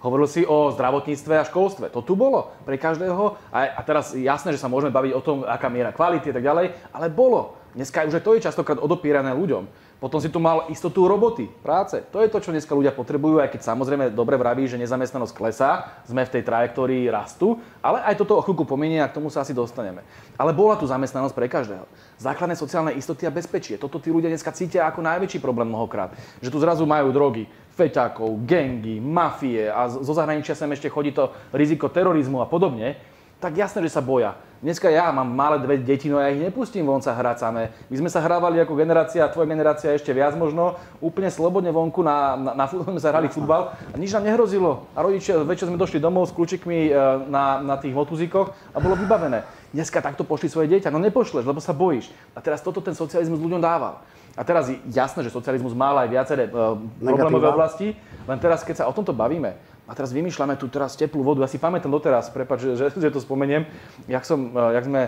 Hovoril 0.03 0.27
si 0.27 0.43
o 0.43 0.75
zdravotníctve 0.75 1.35
a 1.39 1.47
školstve. 1.47 1.87
To 1.95 2.03
tu 2.03 2.19
bolo 2.19 2.51
pre 2.67 2.75
každého. 2.75 3.39
A, 3.55 3.79
a 3.79 3.81
teraz 3.87 4.13
jasné, 4.19 4.51
že 4.51 4.59
sa 4.59 4.67
môžeme 4.67 4.91
baviť 4.91 5.13
o 5.15 5.23
tom, 5.23 5.37
aká 5.47 5.71
miera 5.71 5.95
kvality 5.95 6.35
a 6.35 6.37
tak 6.37 6.45
ďalej, 6.45 6.67
ale 6.91 7.07
bolo. 7.07 7.55
Dneska 7.73 8.05
už 8.05 8.19
aj 8.19 8.25
to 8.27 8.35
je 8.37 8.45
častokrát 8.45 8.83
odopierané 8.83 9.31
ľuďom. 9.33 9.65
Potom 10.03 10.19
si 10.19 10.27
tu 10.27 10.43
mal 10.43 10.67
istotu 10.67 11.07
roboty, 11.07 11.47
práce. 11.63 12.03
To 12.11 12.19
je 12.19 12.27
to, 12.27 12.43
čo 12.43 12.51
dneska 12.51 12.75
ľudia 12.75 12.91
potrebujú, 12.91 13.39
aj 13.39 13.55
keď 13.55 13.71
samozrejme 13.71 14.11
dobre 14.11 14.35
vraví, 14.35 14.67
že 14.67 14.75
nezamestnanosť 14.75 15.31
klesá, 15.31 16.03
sme 16.03 16.27
v 16.27 16.33
tej 16.35 16.43
trajektórii 16.43 17.07
rastu, 17.07 17.63
ale 17.79 18.03
aj 18.11 18.19
toto 18.19 18.35
o 18.35 18.43
chvíľku 18.43 18.67
pomenie 18.67 18.99
a 18.99 19.07
k 19.07 19.15
tomu 19.15 19.31
sa 19.31 19.47
asi 19.47 19.55
dostaneme. 19.55 20.03
Ale 20.35 20.51
bola 20.51 20.75
tu 20.75 20.91
zamestnanosť 20.91 21.35
pre 21.39 21.47
každého. 21.47 21.87
Základné 22.19 22.59
sociálne 22.59 22.99
istoty 22.99 23.31
a 23.31 23.33
bezpečie. 23.33 23.79
Toto 23.79 24.03
tí 24.03 24.11
ľudia 24.11 24.27
dneska 24.27 24.51
cítia 24.51 24.91
ako 24.91 25.07
najväčší 25.07 25.39
problém 25.39 25.71
mnohokrát. 25.71 26.11
Že 26.43 26.51
tu 26.51 26.59
zrazu 26.59 26.83
majú 26.83 27.15
drogy, 27.15 27.47
feťákov, 27.79 28.43
gengy, 28.43 28.99
mafie 28.99 29.71
a 29.71 29.87
zo 29.87 30.11
zahraničia 30.11 30.59
sem 30.59 30.67
ešte 30.75 30.91
chodí 30.91 31.15
to 31.15 31.31
riziko 31.55 31.87
terorizmu 31.87 32.43
a 32.43 32.51
podobne 32.51 32.99
tak 33.43 33.59
jasné, 33.59 33.83
že 33.83 33.91
sa 33.91 33.99
boja. 33.99 34.39
Dneska 34.63 34.87
ja 34.87 35.11
mám 35.11 35.27
malé 35.27 35.59
dve 35.59 35.75
deti, 35.83 36.07
no 36.07 36.23
ja 36.23 36.31
ich 36.31 36.39
nepustím 36.39 36.87
von 36.87 37.03
sa 37.03 37.19
hrať 37.19 37.43
samé. 37.43 37.75
My 37.91 37.99
sme 37.99 38.07
sa 38.07 38.23
hrávali 38.23 38.63
ako 38.63 38.79
generácia, 38.79 39.27
tvoja 39.27 39.51
generácia 39.51 39.91
ešte 39.91 40.15
viac 40.15 40.39
možno, 40.39 40.79
úplne 41.03 41.27
slobodne 41.35 41.75
vonku 41.75 41.99
na, 42.07 42.39
na, 42.39 42.51
na 42.55 42.65
futbal 42.71 42.95
sme 42.95 43.03
sa 43.03 43.11
hrali 43.11 43.27
futbal 43.27 43.75
a 43.75 43.95
nič 43.99 44.15
nám 44.15 44.23
nehrozilo. 44.23 44.87
A 44.95 45.03
rodičia, 45.03 45.43
večer 45.43 45.67
sme 45.67 45.75
došli 45.75 45.99
domov 45.99 46.31
s 46.31 46.35
kľúčikmi 46.39 46.79
e, 46.87 46.91
na, 47.27 47.59
na 47.59 47.75
tých 47.75 47.91
motuzíkoch 47.91 48.55
a 48.71 48.79
bolo 48.79 48.95
vybavené. 48.95 49.43
Dneska 49.75 49.99
takto 49.99 50.23
pošli 50.23 50.47
svoje 50.47 50.71
dieťa, 50.71 50.95
no 50.95 51.03
nepošleš, 51.03 51.43
lebo 51.43 51.59
sa 51.59 51.75
bojíš. 51.75 52.15
A 52.31 52.39
teraz 52.39 52.63
toto 52.63 52.79
ten 52.79 52.95
socializmus 52.95 53.43
ľuďom 53.43 53.59
dával. 53.59 53.99
A 54.39 54.47
teraz 54.47 54.71
jasné, 54.89 55.27
že 55.27 55.35
socializmus 55.35 55.75
má 55.77 55.93
aj 55.93 56.09
viaceré 56.09 56.49
uh, 56.49 56.79
problémové 57.03 57.53
oblasti, 57.53 57.93
len 58.25 58.39
teraz, 58.41 58.65
keď 58.65 58.81
sa 58.81 58.89
o 58.89 58.97
tomto 58.97 59.13
bavíme, 59.13 59.53
a 59.87 59.93
teraz 59.99 60.15
vymýšľame 60.15 60.55
tu 60.55 60.71
teraz 60.71 60.95
teplú 60.95 61.27
vodu. 61.27 61.43
Ja 61.43 61.51
si 61.51 61.59
pamätám 61.59 61.91
doteraz, 61.91 62.31
prepáč, 62.31 62.71
že, 62.79 62.95
že, 62.95 63.11
to 63.11 63.19
spomeniem, 63.19 63.67
jak, 64.07 64.23
som, 64.23 64.55
eh, 64.55 64.79
jak, 64.79 64.85
sme, 64.87 65.03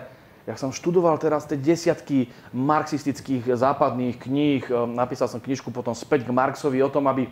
jak 0.50 0.58
som 0.58 0.70
študoval 0.74 1.16
teraz 1.22 1.46
tie 1.46 1.54
desiatky 1.54 2.28
marxistických 2.50 3.54
západných 3.54 4.18
kníh, 4.18 4.62
eh, 4.66 4.74
napísal 4.90 5.30
som 5.30 5.38
knižku 5.38 5.70
potom 5.70 5.94
späť 5.94 6.26
k 6.26 6.34
Marxovi 6.34 6.82
o 6.82 6.90
tom, 6.90 7.06
aby 7.06 7.30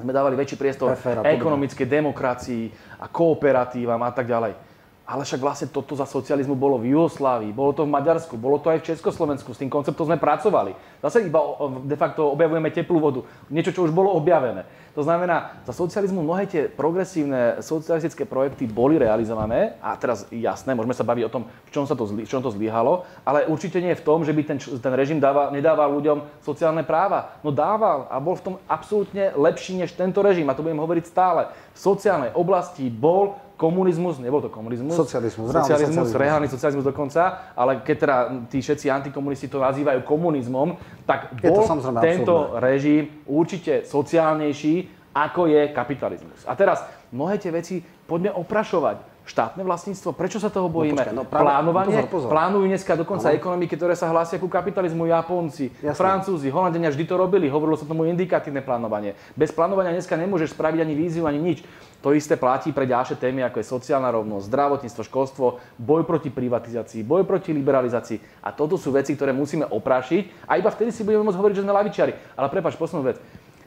sme 0.00 0.10
dávali 0.10 0.34
väčší 0.34 0.58
priestor 0.58 0.98
ekonomickej 1.22 1.86
demokracii 1.86 2.64
a 2.98 3.06
kooperatívam 3.06 4.00
a 4.02 4.10
tak 4.10 4.26
ďalej. 4.26 4.71
Ale 5.02 5.26
však 5.26 5.42
vlastne 5.42 5.66
toto 5.66 5.98
za 5.98 6.06
socializmu 6.06 6.54
bolo 6.54 6.78
v 6.78 6.94
Jugoslávii, 6.94 7.50
bolo 7.50 7.74
to 7.74 7.82
v 7.82 7.90
Maďarsku, 7.90 8.38
bolo 8.38 8.62
to 8.62 8.70
aj 8.70 8.86
v 8.86 8.94
Československu, 8.94 9.50
s 9.50 9.58
tým 9.58 9.66
konceptom 9.66 10.06
sme 10.06 10.14
pracovali. 10.14 10.78
Zase 11.02 11.26
iba 11.26 11.42
de 11.82 11.98
facto 11.98 12.30
objavujeme 12.30 12.70
teplú 12.70 13.02
vodu, 13.02 13.20
niečo, 13.50 13.74
čo 13.74 13.82
už 13.82 13.90
bolo 13.90 14.14
objavené. 14.14 14.62
To 14.94 15.02
znamená, 15.02 15.58
za 15.64 15.72
socializmu 15.72 16.20
mnohé 16.20 16.44
tie 16.46 16.62
progresívne 16.68 17.64
socialistické 17.64 18.28
projekty 18.28 18.68
boli 18.68 19.00
realizované 19.00 19.74
a 19.80 19.96
teraz 19.96 20.28
jasné, 20.28 20.76
môžeme 20.76 20.92
sa 20.92 21.02
baviť 21.02 21.24
o 21.26 21.32
tom, 21.32 21.42
v 21.48 21.70
čom, 21.72 21.88
sa 21.88 21.96
to, 21.96 22.04
v 22.06 22.28
čom 22.28 22.44
to 22.44 22.52
zlyhalo, 22.52 23.08
ale 23.24 23.48
určite 23.48 23.80
nie 23.80 23.96
v 23.96 24.04
tom, 24.04 24.20
že 24.22 24.36
by 24.36 24.42
ten, 24.44 24.58
ten 24.60 24.94
režim 24.94 25.16
dával, 25.16 25.48
nedával 25.48 25.88
ľuďom 25.96 26.44
sociálne 26.44 26.84
práva. 26.84 27.40
No 27.40 27.50
dával 27.50 28.04
a 28.12 28.20
bol 28.20 28.36
v 28.36 28.52
tom 28.52 28.54
absolútne 28.68 29.32
lepší 29.32 29.80
než 29.80 29.96
tento 29.96 30.20
režim 30.20 30.46
a 30.46 30.54
to 30.54 30.62
budem 30.62 30.78
hovoriť 30.78 31.04
stále. 31.08 31.48
V 31.72 31.78
sociálnej 31.80 32.30
oblasti 32.36 32.92
bol 32.92 33.40
komunizmus, 33.62 34.18
nebol 34.18 34.42
to 34.42 34.50
komunizmus. 34.50 34.98
Socializmus, 34.98 35.54
socializmus, 35.54 36.10
socializmus. 36.10 36.18
reálny 36.18 36.48
socializmus 36.50 36.82
dokonca, 36.82 37.54
ale 37.54 37.78
keď 37.86 37.96
teda 38.02 38.16
tí 38.50 38.58
všetci 38.58 38.90
antikomunisti 38.90 39.46
to 39.46 39.62
nazývajú 39.62 40.02
komunizmom, 40.02 40.74
tak 41.06 41.38
bol 41.38 41.62
tento 42.02 42.34
absurdné. 42.34 42.58
režim 42.58 43.02
určite 43.30 43.86
sociálnejší, 43.86 44.90
ako 45.14 45.46
je 45.46 45.70
kapitalizmus. 45.70 46.42
A 46.50 46.58
teraz 46.58 46.82
mnohé 47.14 47.38
tie 47.38 47.54
veci 47.54 47.78
poďme 48.10 48.34
oprašovať. 48.34 49.14
štátne 49.22 49.62
vlastníctvo? 49.62 50.18
Prečo 50.18 50.42
sa 50.42 50.50
toho 50.50 50.66
bojíme? 50.66 50.98
počkaj, 50.98 51.14
no 51.14 51.22
práve- 51.22 51.46
Plánovanie? 51.46 51.94
pozor, 51.94 52.10
pozor. 52.10 52.28
Plánujú 52.34 52.66
dneska 52.66 52.98
dokonca 52.98 53.30
ekonomiky, 53.30 53.78
ktoré 53.78 53.94
sa 53.94 54.10
hlásia 54.10 54.34
ku 54.42 54.50
kapitalizmu, 54.50 55.06
Japonci, 55.06 55.70
Jasné. 55.78 55.94
Francúzi, 55.94 56.50
Holandenia 56.50 56.90
vždy 56.90 57.06
to 57.06 57.14
robili, 57.14 57.46
hovorilo 57.46 57.78
sa 57.78 57.86
tomu 57.86 58.02
indikatívne 58.02 58.66
plánovanie. 58.66 59.14
Bez 59.38 59.54
plánovania 59.54 59.94
dneska 59.94 60.18
nemôžeš 60.18 60.58
spraviť 60.58 60.82
ani 60.82 60.94
víziu, 60.98 61.30
ani 61.30 61.38
nič. 61.38 61.62
To 62.02 62.10
isté 62.10 62.34
platí 62.34 62.74
pre 62.74 62.82
ďalšie 62.82 63.14
témy, 63.14 63.46
ako 63.46 63.62
je 63.62 63.70
sociálna 63.70 64.10
rovnosť, 64.10 64.50
zdravotníctvo, 64.50 65.02
školstvo, 65.06 65.46
boj 65.78 66.02
proti 66.02 66.34
privatizácii, 66.34 67.06
boj 67.06 67.22
proti 67.22 67.54
liberalizácii. 67.54 68.42
A 68.42 68.50
toto 68.50 68.74
sú 68.74 68.90
veci, 68.90 69.14
ktoré 69.14 69.30
musíme 69.30 69.70
oprášiť 69.70 70.50
a 70.50 70.58
iba 70.58 70.66
vtedy 70.66 70.90
si 70.90 71.06
budeme 71.06 71.30
môcť 71.30 71.38
hovoriť, 71.38 71.54
že 71.54 71.64
sme 71.64 71.70
lavičiari. 71.70 72.12
Ale 72.34 72.50
prepač, 72.50 72.74
poslednú 72.74 73.06
vec. 73.06 73.22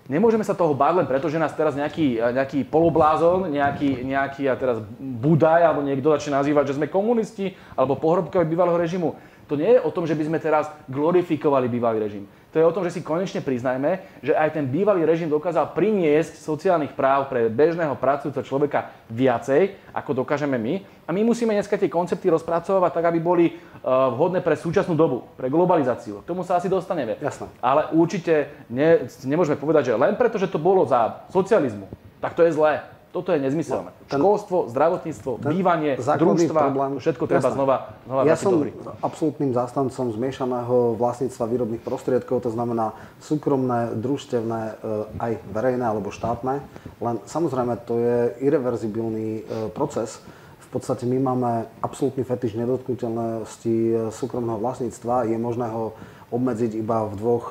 Nemôžeme 0.06 0.46
sa 0.46 0.54
toho 0.54 0.78
báť 0.78 1.02
len 1.02 1.08
preto, 1.10 1.32
že 1.34 1.42
nás 1.42 1.56
teraz 1.58 1.74
nejaký, 1.74 2.22
nejaký 2.22 2.70
poloblázon, 2.70 3.50
nejaký, 3.50 4.06
nejaký 4.06 4.46
a 4.46 4.54
teraz 4.54 4.78
Budaj 5.02 5.66
alebo 5.66 5.82
niekto 5.82 6.14
začne 6.14 6.38
nazývať, 6.38 6.70
že 6.70 6.78
sme 6.78 6.92
komunisti 6.92 7.58
alebo 7.74 7.98
pohrobkovi 7.98 8.46
bývalého 8.46 8.78
režimu. 8.78 9.18
To 9.50 9.58
nie 9.58 9.78
je 9.78 9.82
o 9.82 9.90
tom, 9.90 10.06
že 10.06 10.14
by 10.14 10.24
sme 10.30 10.38
teraz 10.38 10.70
glorifikovali 10.90 11.66
bývalý 11.70 12.02
režim. 12.02 12.30
To 12.56 12.64
je 12.64 12.72
o 12.72 12.72
tom, 12.72 12.88
že 12.88 12.96
si 12.96 13.04
konečne 13.04 13.44
priznajme, 13.44 14.24
že 14.24 14.32
aj 14.32 14.56
ten 14.56 14.64
bývalý 14.64 15.04
režim 15.04 15.28
dokázal 15.28 15.76
priniesť 15.76 16.40
sociálnych 16.40 16.96
práv 16.96 17.28
pre 17.28 17.52
bežného 17.52 18.00
pracujúceho 18.00 18.48
človeka 18.48 18.96
viacej, 19.12 19.76
ako 19.92 20.24
dokážeme 20.24 20.56
my. 20.56 20.80
A 21.04 21.12
my 21.12 21.28
musíme 21.28 21.52
dneska 21.52 21.76
tie 21.76 21.92
koncepty 21.92 22.32
rozpracovať 22.32 22.96
tak, 22.96 23.12
aby 23.12 23.20
boli 23.20 23.52
uh, 23.52 24.08
vhodné 24.16 24.40
pre 24.40 24.56
súčasnú 24.56 24.96
dobu, 24.96 25.28
pre 25.36 25.52
globalizáciu. 25.52 26.24
K 26.24 26.32
tomu 26.32 26.48
sa 26.48 26.56
asi 26.56 26.72
dostaneme. 26.72 27.20
Jasné. 27.20 27.52
Ale 27.60 27.92
určite 27.92 28.48
ne, 28.72 29.04
nemôžeme 29.28 29.60
povedať, 29.60 29.92
že 29.92 30.00
len 30.00 30.16
preto, 30.16 30.40
že 30.40 30.48
to 30.48 30.56
bolo 30.56 30.88
za 30.88 31.28
socializmu, 31.36 31.92
tak 32.24 32.40
to 32.40 32.48
je 32.48 32.56
zlé. 32.56 32.95
Toto 33.16 33.32
je 33.32 33.40
nezmyselné. 33.40 33.96
ten- 34.12 34.20
Školstvo, 34.20 34.68
zdravotníctvo, 34.76 35.40
bývanie, 35.40 35.96
základný 35.96 36.52
družstva, 36.52 36.60
problém- 36.68 37.00
všetko 37.00 37.24
treba 37.32 37.48
Jasné. 37.48 37.56
znova, 37.56 37.76
znova 38.04 38.22
Ja 38.28 38.36
som 38.36 38.52
do 38.52 38.68
hry. 38.68 38.72
absolútnym 39.00 39.56
zástancom 39.56 40.12
zmiešaného 40.12 41.00
vlastníctva 41.00 41.48
výrobných 41.48 41.80
prostriedkov, 41.80 42.44
to 42.44 42.52
znamená 42.52 42.92
súkromné, 43.24 43.96
družstevné, 43.96 44.62
e, 44.68 44.74
aj 45.16 45.32
verejné 45.48 45.86
alebo 45.88 46.12
štátne. 46.12 46.60
Len 47.00 47.16
samozrejme 47.24 47.80
to 47.88 48.04
je 48.04 48.36
irreverzibilný 48.44 49.48
e, 49.48 49.72
proces. 49.72 50.20
V 50.68 50.68
podstate 50.76 51.08
my 51.08 51.16
máme 51.16 51.52
absolútny 51.80 52.28
fetiš 52.28 52.60
nedotknutelnosti 52.60 53.76
e, 53.96 54.12
súkromného 54.12 54.60
vlastníctva. 54.60 55.24
Je 55.32 55.40
možné 55.40 55.72
ho 55.72 55.96
obmedziť 56.36 56.76
iba 56.76 57.08
v 57.08 57.14
dvoch 57.16 57.46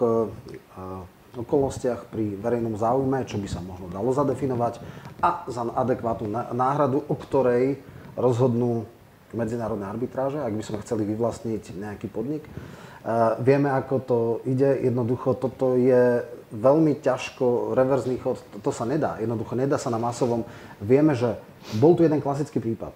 okolnostiach 1.34 2.08
pri 2.10 2.38
verejnom 2.38 2.78
záujme, 2.78 3.26
čo 3.26 3.38
by 3.38 3.48
sa 3.50 3.60
možno 3.60 3.90
dalo 3.90 4.14
zadefinovať, 4.14 4.78
a 5.24 5.48
za 5.48 5.64
adekvátnu 5.64 6.28
ná- 6.28 6.50
náhradu, 6.52 7.00
o 7.08 7.14
ktorej 7.16 7.80
rozhodnú 8.14 8.84
medzinárodné 9.34 9.88
arbitráže, 9.88 10.38
ak 10.38 10.54
by 10.54 10.62
sme 10.62 10.82
chceli 10.86 11.02
vyvlastniť 11.10 11.74
nejaký 11.74 12.06
podnik. 12.06 12.46
Uh, 13.04 13.36
vieme, 13.42 13.68
ako 13.68 13.94
to 14.00 14.18
ide. 14.48 14.80
Jednoducho, 14.80 15.36
toto 15.36 15.76
je 15.76 16.24
veľmi 16.54 17.02
ťažko 17.02 17.76
reverzný 17.76 18.16
chod. 18.22 18.40
To, 18.54 18.70
to 18.70 18.70
sa 18.72 18.86
nedá. 18.88 19.18
Jednoducho, 19.20 19.58
nedá 19.58 19.76
sa 19.76 19.92
na 19.92 20.00
masovom. 20.00 20.46
Vieme, 20.80 21.12
že 21.12 21.36
bol 21.76 21.98
tu 21.98 22.06
jeden 22.06 22.22
klasický 22.22 22.62
prípad. 22.62 22.94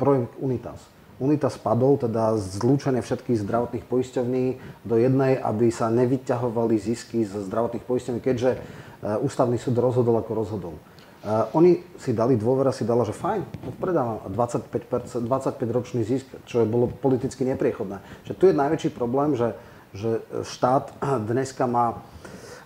Projekt 0.00 0.32
Unitas. 0.40 0.80
Unitas 1.20 1.60
spadol, 1.60 2.00
teda 2.00 2.40
zlúčenie 2.40 3.04
všetkých 3.04 3.44
zdravotných 3.44 3.84
poisťovní 3.84 4.44
do 4.88 4.96
jednej, 4.96 5.36
aby 5.36 5.68
sa 5.68 5.92
nevyťahovali 5.92 6.80
zisky 6.80 7.28
z 7.28 7.44
zdravotných 7.44 7.84
poisťovní, 7.84 8.20
keďže 8.24 8.56
uh, 8.56 9.20
ústavný 9.20 9.60
súd 9.60 9.76
rozhodol, 9.76 10.16
ako 10.16 10.32
rozhodol. 10.32 10.74
Uh, 11.20 11.44
oni 11.52 11.84
si 12.00 12.16
dali, 12.16 12.40
dôvera 12.40 12.72
si 12.72 12.88
dala, 12.88 13.04
že 13.04 13.12
fajn, 13.12 13.44
odpredávam 13.76 14.24
25%, 14.32 15.20
25-ročný 15.28 16.00
zisk, 16.08 16.24
čo 16.48 16.64
je 16.64 16.66
bolo 16.66 16.88
politicky 16.88 17.44
nepriechodné. 17.44 18.00
Že 18.24 18.32
tu 18.40 18.44
je 18.48 18.54
najväčší 18.56 18.90
problém, 18.96 19.36
že, 19.36 19.52
že 19.92 20.24
štát 20.48 20.96
dneska 21.28 21.68
má 21.68 22.00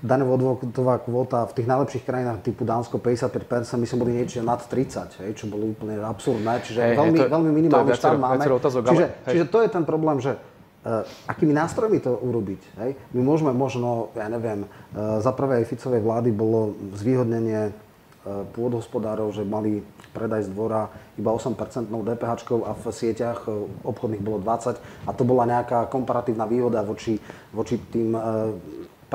daňová 0.05 0.33
odvodová 0.37 0.95
kvóta 1.01 1.49
v 1.49 1.53
tých 1.57 1.67
najlepších 1.67 2.05
krajinách 2.05 2.45
typu 2.45 2.69
Dánsko 2.69 3.01
55%, 3.01 3.81
my 3.81 3.87
sme 3.89 3.99
boli 4.05 4.13
niečo 4.21 4.45
nad 4.45 4.61
30, 4.61 5.25
hej, 5.25 5.31
čo 5.33 5.49
bolo 5.49 5.73
úplne 5.73 5.97
absurdné, 5.97 6.61
čiže 6.61 6.79
Hej, 6.85 6.89
hej, 6.93 6.99
veľmi, 7.01 7.19
to 7.19 7.25
veľmi 7.33 7.49
to 7.49 7.51
je 7.51 7.57
minimálny 7.57 7.89
viacero- 7.89 8.05
štát 8.05 8.21
máme. 8.21 8.45
otázok, 8.45 8.83
ale- 8.85 8.93
čiže, 8.93 9.07
hej. 9.09 9.33
čiže 9.33 9.45
to 9.49 9.59
je 9.65 9.69
ten 9.73 9.85
problém, 9.89 10.17
že 10.21 10.33
uh, 10.37 11.09
akými 11.25 11.57
nástrojmi 11.57 11.99
to 12.05 12.13
urobiť. 12.21 12.61
Hej? 12.85 12.91
My 13.17 13.21
môžeme 13.25 13.57
možno, 13.57 14.13
ja 14.13 14.29
neviem, 14.29 14.69
uh, 14.69 15.25
za 15.25 15.33
prvej 15.33 15.65
Ficovej 15.65 16.05
vlády 16.05 16.37
bolo 16.37 16.77
zvýhodnenie 16.93 17.73
uh, 17.73 18.45
pôdohospodárov, 18.53 19.33
že 19.33 19.49
mali 19.49 19.81
predaj 20.13 20.47
z 20.47 20.53
dvora 20.53 20.93
iba 21.17 21.33
8% 21.33 21.57
DPH 21.89 22.33
a 22.61 22.73
v 22.77 22.85
sieťach 22.93 23.49
uh, 23.49 23.65
obchodných 23.89 24.21
bolo 24.21 24.37
20 24.45 25.09
a 25.09 25.11
to 25.17 25.25
bola 25.25 25.49
nejaká 25.49 25.89
komparatívna 25.89 26.45
výhoda 26.45 26.85
voči, 26.85 27.17
voči 27.57 27.81
tým 27.89 28.13
uh, 28.13 28.53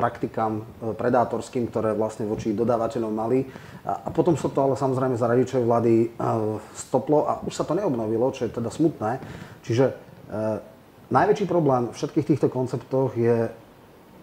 praktikám 0.00 0.64
uh, 0.64 0.96
predátorským, 0.96 1.68
ktoré 1.68 1.92
vlastne 1.92 2.24
voči 2.24 2.56
dodávateľom 2.56 3.12
mali. 3.12 3.44
A, 3.84 4.08
a 4.08 4.08
potom 4.08 4.32
sa 4.40 4.48
to 4.48 4.64
ale 4.64 4.80
samozrejme 4.80 5.20
za 5.20 5.28
radičovej 5.28 5.68
vlády 5.68 5.92
uh, 6.16 6.56
stoplo 6.72 7.28
a 7.28 7.44
už 7.44 7.52
sa 7.52 7.68
to 7.68 7.76
neobnovilo, 7.76 8.32
čo 8.32 8.48
je 8.48 8.56
teda 8.56 8.72
smutné. 8.72 9.20
Čiže 9.60 9.84
uh, 9.92 10.70
Najväčší 11.10 11.50
problém 11.50 11.90
v 11.90 11.96
všetkých 11.98 12.28
týchto 12.34 12.46
konceptoch 12.46 13.18
je 13.18 13.50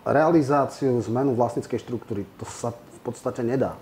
realizáciu 0.08 0.96
zmenu 1.12 1.36
vlastníckej 1.36 1.84
štruktúry. 1.84 2.24
To 2.40 2.48
sa 2.48 2.72
v 2.72 3.00
podstate 3.04 3.44
nedá. 3.44 3.76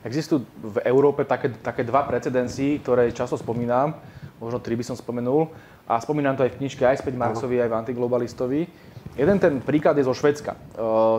Existujú 0.00 0.48
v 0.64 0.80
Európe 0.88 1.28
také, 1.28 1.52
také 1.52 1.84
dva 1.84 2.08
precedensy, 2.08 2.80
ktoré 2.80 3.12
často 3.12 3.36
spomínam, 3.36 4.00
možno 4.40 4.56
tri 4.64 4.72
by 4.72 4.88
som 4.88 4.96
spomenul, 4.96 5.52
a 5.84 6.00
spomínam 6.00 6.32
to 6.32 6.48
aj 6.48 6.56
v 6.56 6.64
knižke 6.64 6.80
aj 6.80 7.04
späť 7.04 7.20
Marxovi, 7.20 7.60
aj 7.60 7.68
v 7.68 7.76
Antiglobalistovi. 7.76 8.60
Jeden 9.16 9.40
ten 9.40 9.64
príklad 9.64 9.96
je 9.96 10.04
zo 10.04 10.12
Švedska. 10.12 10.52
E, 10.52 10.58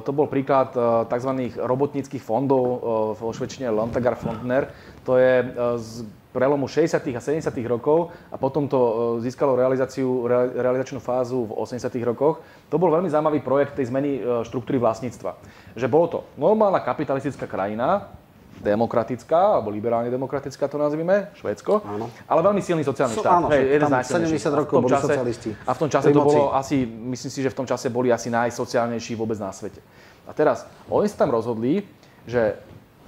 to 0.05 0.12
bol 0.13 0.29
príklad 0.29 0.69
e, 0.77 1.10
tzv. 1.10 1.31
robotníckých 1.57 2.21
fondov 2.21 2.62
e, 2.63 2.77
vo 3.17 3.33
švedčine 3.33 3.73
Lontagar 3.73 4.13
Fondner. 4.13 4.69
To 5.01 5.17
je 5.17 5.49
z 5.81 6.05
prelomu 6.29 6.69
60. 6.69 6.93
a 6.93 7.21
70. 7.21 7.49
rokov 7.65 8.13
a 8.29 8.38
potom 8.38 8.69
to 8.69 9.17
získalo 9.25 9.57
realizáciu, 9.57 10.29
rea- 10.29 10.53
realizačnú 10.53 11.01
fázu 11.01 11.49
v 11.49 11.57
80. 11.57 11.89
rokoch. 12.05 12.45
To 12.69 12.77
bol 12.77 12.93
veľmi 12.93 13.10
zaujímavý 13.10 13.41
projekt 13.41 13.73
tej 13.73 13.89
zmeny 13.89 14.21
štruktúry 14.45 14.77
vlastníctva. 14.77 15.33
Že 15.73 15.88
bolo 15.89 16.05
to 16.05 16.19
normálna 16.38 16.86
kapitalistická 16.86 17.49
krajina, 17.49 18.13
demokratická, 18.60 19.56
alebo 19.56 19.70
liberálne 19.70 20.10
demokratická 20.10 20.67
to 20.67 20.78
nazvime, 20.78 21.30
Švédsko, 21.36 21.82
Áno. 21.84 22.10
ale 22.26 22.39
veľmi 22.41 22.62
silný 22.62 22.82
sociálny 22.82 23.13
So- 23.13 23.24
štát. 23.24 23.34
áno, 23.38 23.48
Hej, 23.50 23.63
jeden 23.70 23.80
z 23.80 23.84
tam 23.84 23.98
najsilnejších. 23.98 24.41
70 24.41 24.48
A 24.48 24.52
v 24.52 24.60
rokov 24.60 24.76
tom 24.76 24.84
boli 24.84 24.93
čase- 24.93 25.08
socialisti 25.08 25.52
A 25.63 25.72
v 25.74 25.80
tom 25.80 25.89
čase 25.89 26.08
to 26.10 26.20
bolo 26.20 26.43
asi, 26.54 26.78
myslím 26.86 27.32
si, 27.32 27.39
že 27.41 27.50
v 27.50 27.56
tom 27.56 27.65
čase 27.65 27.88
boli 27.89 28.10
asi 28.10 28.28
najsociálnejší 28.30 29.13
vôbec 29.13 29.38
na 29.38 29.52
svete. 29.52 29.82
A 30.28 30.34
teraz, 30.34 30.65
oni 30.89 31.08
sa 31.08 31.24
tam 31.24 31.32
rozhodli, 31.32 31.86
že 32.28 32.60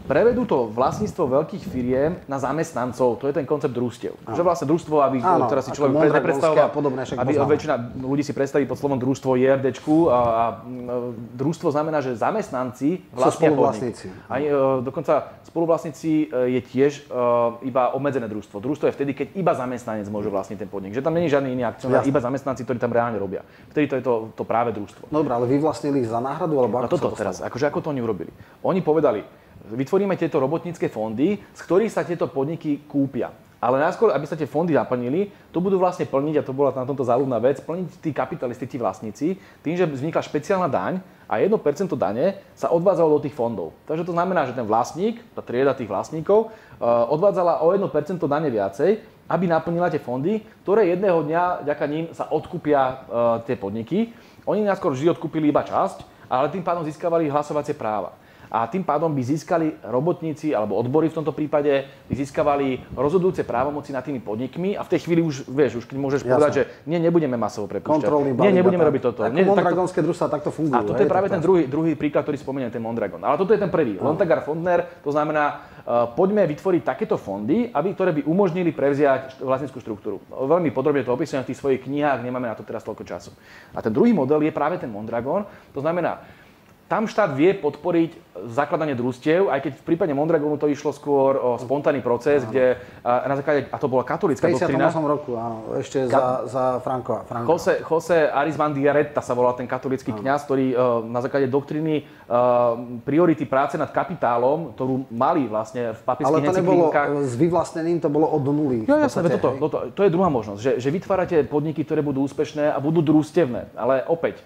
prevedú 0.05 0.47
to 0.47 0.71
vlastníctvo 0.71 1.23
veľkých 1.41 1.63
firiem 1.67 2.11
na 2.25 2.37
zamestnancov. 2.41 3.19
To 3.19 3.25
je 3.27 3.33
ten 3.35 3.45
koncept 3.45 3.73
družstiev. 3.75 4.15
Že 4.31 4.41
vlastne 4.41 4.65
družstvo, 4.69 4.95
aby 5.03 5.17
Áno, 5.21 5.45
teraz 5.49 5.67
si 5.67 5.75
človek 5.75 5.93
Mondragonské 5.93 6.25
predstavoval, 6.25 6.65
a 6.65 6.73
podobné, 6.73 7.01
aby 7.05 7.33
poznáme. 7.35 7.51
väčšina 7.53 7.75
ľudí 7.99 8.23
si 8.25 8.33
predstaví 8.33 8.65
pod 8.65 8.77
slovom 8.79 8.97
družstvo 8.97 9.37
JRDčku 9.37 9.95
a, 10.09 10.19
a 10.19 10.43
mm, 10.63 11.37
družstvo 11.37 11.67
znamená, 11.73 11.99
že 11.99 12.17
zamestnanci 12.17 13.05
vlastnia 13.13 13.49
spoluvlastníci. 13.51 14.05
podnik. 14.09 14.31
A 14.31 14.35
e, 14.41 14.47
dokonca 14.85 15.13
spoluvlastníci 15.45 16.11
e, 16.29 16.57
je 16.57 16.61
tiež 16.61 16.91
e, 17.05 17.17
iba 17.69 17.93
obmedzené 17.93 18.29
družstvo. 18.29 18.61
Družstvo 18.61 18.89
je 18.89 18.93
vtedy, 18.93 19.11
keď 19.17 19.27
iba 19.37 19.53
zamestnanec 19.57 20.05
môže 20.09 20.29
vlastniť 20.29 20.57
ten 20.61 20.69
podnik. 20.69 20.93
Že 20.93 21.05
tam 21.05 21.13
není 21.17 21.29
žiadny 21.29 21.49
iný 21.53 21.63
akcionár, 21.65 22.05
iba 22.05 22.19
zamestnanci, 22.21 22.65
ktorí 22.65 22.77
tam 22.77 22.93
reálne 22.93 23.17
robia. 23.17 23.41
Vtedy 23.73 23.85
to 23.89 23.95
je 23.97 24.03
to, 24.03 24.13
to 24.37 24.43
práve 24.45 24.73
družstvo. 24.73 25.09
Dobre, 25.09 25.31
ale 25.33 25.45
vyvlastnili 25.49 26.05
za 26.05 26.21
náhradu, 26.21 26.57
alebo 26.61 26.81
A 26.81 26.85
ako 26.85 26.97
toto 26.97 27.07
sa 27.09 27.13
to 27.13 27.17
teraz, 27.17 27.35
akože 27.41 27.65
ako 27.69 27.79
to 27.81 27.87
oni 27.93 28.01
urobili? 28.01 28.31
Oni 28.61 28.81
povedali, 28.81 29.21
vytvoríme 29.69 30.17
tieto 30.17 30.41
robotnícke 30.41 30.89
fondy, 30.89 31.37
z 31.37 31.61
ktorých 31.61 31.93
sa 31.93 32.01
tieto 32.01 32.25
podniky 32.29 32.85
kúpia. 32.89 33.29
Ale 33.59 33.75
najskôr, 33.75 34.15
aby 34.15 34.23
sa 34.23 34.39
tie 34.39 34.47
fondy 34.47 34.71
naplnili, 34.71 35.35
to 35.51 35.59
budú 35.59 35.75
vlastne 35.75 36.07
plniť, 36.07 36.35
a 36.39 36.47
to 36.47 36.55
bola 36.55 36.71
na 36.71 36.87
tomto 36.87 37.03
záľubná 37.03 37.43
vec, 37.43 37.59
plniť 37.59 37.99
tí 37.99 38.15
kapitalisti, 38.15 38.65
tí 38.71 38.77
vlastníci, 38.79 39.27
tým, 39.59 39.75
že 39.75 39.83
vznikla 39.83 40.23
špeciálna 40.23 40.71
daň 40.71 41.03
a 41.27 41.43
1% 41.43 41.51
dane 41.99 42.39
sa 42.55 42.71
odvádzalo 42.71 43.19
do 43.19 43.23
tých 43.27 43.35
fondov. 43.35 43.75
Takže 43.83 44.07
to 44.07 44.15
znamená, 44.15 44.47
že 44.47 44.55
ten 44.55 44.63
vlastník, 44.63 45.19
tá 45.35 45.43
trieda 45.43 45.75
tých 45.75 45.91
vlastníkov, 45.91 46.47
eh, 46.47 46.83
odvádzala 46.87 47.59
o 47.59 47.75
1% 47.75 48.31
dane 48.31 48.47
viacej, 48.47 49.03
aby 49.27 49.45
naplnila 49.45 49.91
tie 49.91 49.99
fondy, 49.99 50.39
ktoré 50.63 50.87
jedného 50.87 51.19
dňa, 51.27 51.67
vďaka 51.67 51.85
ním, 51.91 52.05
sa 52.15 52.31
odkúpia 52.31 52.79
eh, 52.79 52.95
tie 53.43 53.55
podniky. 53.59 54.15
Oni 54.47 54.63
najskôr 54.63 54.95
vždy 54.95 55.19
odkúpili 55.19 55.51
iba 55.51 55.67
časť, 55.67 56.31
ale 56.31 56.47
tým 56.47 56.63
pádom 56.63 56.87
získavali 56.87 57.27
hlasovacie 57.27 57.75
práva. 57.75 58.15
A 58.49 58.65
tým 58.65 58.81
pádom 58.81 59.13
by 59.13 59.21
získali 59.21 59.77
robotníci 59.85 60.57
alebo 60.57 60.73
odbory 60.75 61.13
v 61.13 61.21
tomto 61.21 61.33
prípade 61.33 61.85
by 62.09 62.13
získavali 62.17 62.97
rozhodujúce 62.97 63.45
právomoci 63.45 63.93
nad 63.93 64.01
tými 64.01 64.19
podnikmi 64.19 64.73
a 64.73 64.81
v 64.81 64.89
tej 64.89 65.05
chvíli 65.05 65.21
už 65.21 65.45
vieš, 65.45 65.81
už 65.81 65.85
keď 65.85 65.97
môžeš 66.01 66.21
Jasne. 66.25 66.29
povedať, 66.33 66.51
že 66.53 66.63
nie, 66.89 66.97
nebudeme 66.97 67.37
masovo 67.37 67.69
prepúšťať. 67.69 68.09
Nie, 68.41 68.53
nebudeme 68.53 68.81
robiť 68.81 69.01
toto. 69.05 69.21
Ako 69.25 69.33
nie, 69.37 69.45
mondragonské 69.45 70.01
družstva 70.01 70.27
takto 70.33 70.49
fungujú. 70.49 70.81
A 70.81 70.89
toto 70.89 71.01
hej, 71.01 71.05
je 71.05 71.13
práve 71.13 71.27
ten 71.29 71.41
druhý, 71.41 71.69
druhý 71.69 71.93
príklad, 71.93 72.25
ktorý 72.25 72.41
spomeniem, 72.41 72.73
ten 72.73 72.81
Mondragon. 72.81 73.21
Ale 73.21 73.37
toto 73.37 73.53
je 73.53 73.61
ten 73.61 73.69
prvý. 73.69 74.01
No. 74.01 74.09
Lontagar 74.11 74.41
Fondner, 74.41 74.89
to 75.05 75.13
znamená, 75.13 75.61
uh, 75.85 76.09
poďme 76.17 76.49
vytvoriť 76.49 76.81
takéto 76.81 77.15
fondy, 77.21 77.69
aby, 77.69 77.93
ktoré 77.93 78.11
by 78.17 78.21
umožnili 78.25 78.73
prevziať 78.73 79.37
vlastnickú 79.45 79.77
štruktúru. 79.77 80.17
Veľmi 80.33 80.73
podrobne 80.73 81.05
to 81.05 81.13
opisujem 81.13 81.45
v 81.45 81.53
tých 81.53 81.59
svojich 81.61 81.81
knihách, 81.85 82.25
nemáme 82.25 82.49
na 82.49 82.57
to 82.57 82.65
teraz 82.65 82.81
toľko 82.81 83.05
času. 83.05 83.31
A 83.77 83.79
ten 83.85 83.93
druhý 83.93 84.09
model 84.09 84.41
je 84.41 84.51
práve 84.55 84.81
ten 84.81 84.89
Mondragon, 84.89 85.45
to 85.69 85.79
znamená, 85.85 86.25
tam 86.89 87.05
štát 87.05 87.37
vie 87.37 87.53
podporiť 87.53 88.29
zakladanie 88.49 88.95
družstiev, 88.97 89.51
aj 89.51 89.59
keď 89.61 89.71
v 89.77 89.83
prípade 89.83 90.13
Mondragonu 90.15 90.55
to 90.57 90.71
išlo 90.71 90.89
skôr 90.89 91.37
o 91.37 91.49
spontánny 91.59 91.99
proces, 91.99 92.41
áno. 92.41 92.49
kde 92.49 92.65
na 93.03 93.35
základe, 93.35 93.67
a 93.69 93.77
to 93.77 93.87
bola 93.91 94.03
katolická 94.07 94.47
doktrina. 94.47 94.89
V 94.89 95.05
roku, 95.05 95.35
áno, 95.35 95.75
ešte 95.77 96.07
Ka- 96.07 96.47
za, 96.47 96.49
za 96.49 96.63
Franko. 96.79 97.27
Franko. 97.27 97.45
Jose, 97.55 97.83
Jose 97.83 98.17
Arizman 98.31 98.73
Diaretta 98.73 99.19
sa 99.19 99.35
volal 99.35 99.53
ten 99.59 99.67
katolický 99.67 100.15
kňaz, 100.15 100.47
ktorý 100.47 100.73
na 101.05 101.19
základe 101.19 101.51
doktriny 101.51 102.07
priority 103.03 103.43
práce 103.45 103.75
nad 103.75 103.91
kapitálom, 103.91 104.73
ktorú 104.73 105.11
mali 105.11 105.45
vlastne 105.45 105.93
v 105.93 106.01
papíských 106.01 106.31
Ale 106.31 106.47
to 106.47 106.55
nebolo 106.57 106.83
s 107.21 107.33
vyvlastnením, 107.35 107.99
to 108.01 108.09
bolo 108.09 108.25
od 108.33 108.43
nuly. 108.49 108.87
Jo, 108.87 108.97
jasné, 108.97 109.29
toto, 109.29 109.59
toto, 109.59 109.77
to 109.93 110.01
je 110.07 110.09
druhá 110.09 110.31
možnosť, 110.31 110.59
že, 110.59 110.71
že 110.81 110.89
vytvárate 110.89 111.43
podniky, 111.45 111.83
ktoré 111.83 111.99
budú 111.99 112.23
úspešné 112.25 112.71
a 112.71 112.77
budú 112.79 113.03
družstevné. 113.03 113.75
Ale 113.75 114.07
opäť, 114.07 114.41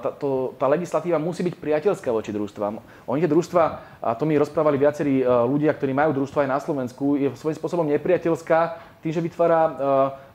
tá, 0.00 0.10
to, 0.16 0.56
tá 0.56 0.66
legislatíva 0.66 1.20
musí 1.20 1.44
byť 1.44 1.54
priateľská 1.60 2.08
voči 2.10 2.32
družstvám. 2.32 2.80
Oni 3.06 3.20
tie 3.20 3.30
družstva, 3.30 3.62
a 4.00 4.16
to 4.16 4.24
mi 4.24 4.40
rozprávali 4.40 4.80
viacerí 4.80 5.20
e, 5.20 5.24
ľudia, 5.24 5.76
ktorí 5.76 5.92
majú 5.92 6.16
družstva 6.16 6.46
aj 6.46 6.50
na 6.50 6.58
Slovensku, 6.58 7.20
je 7.20 7.28
svojím 7.36 7.58
spôsobom 7.60 7.86
nepriateľská 7.88 8.60
tým, 9.04 9.12
že 9.12 9.20
vytvára, 9.20 9.60
e, 9.60 9.72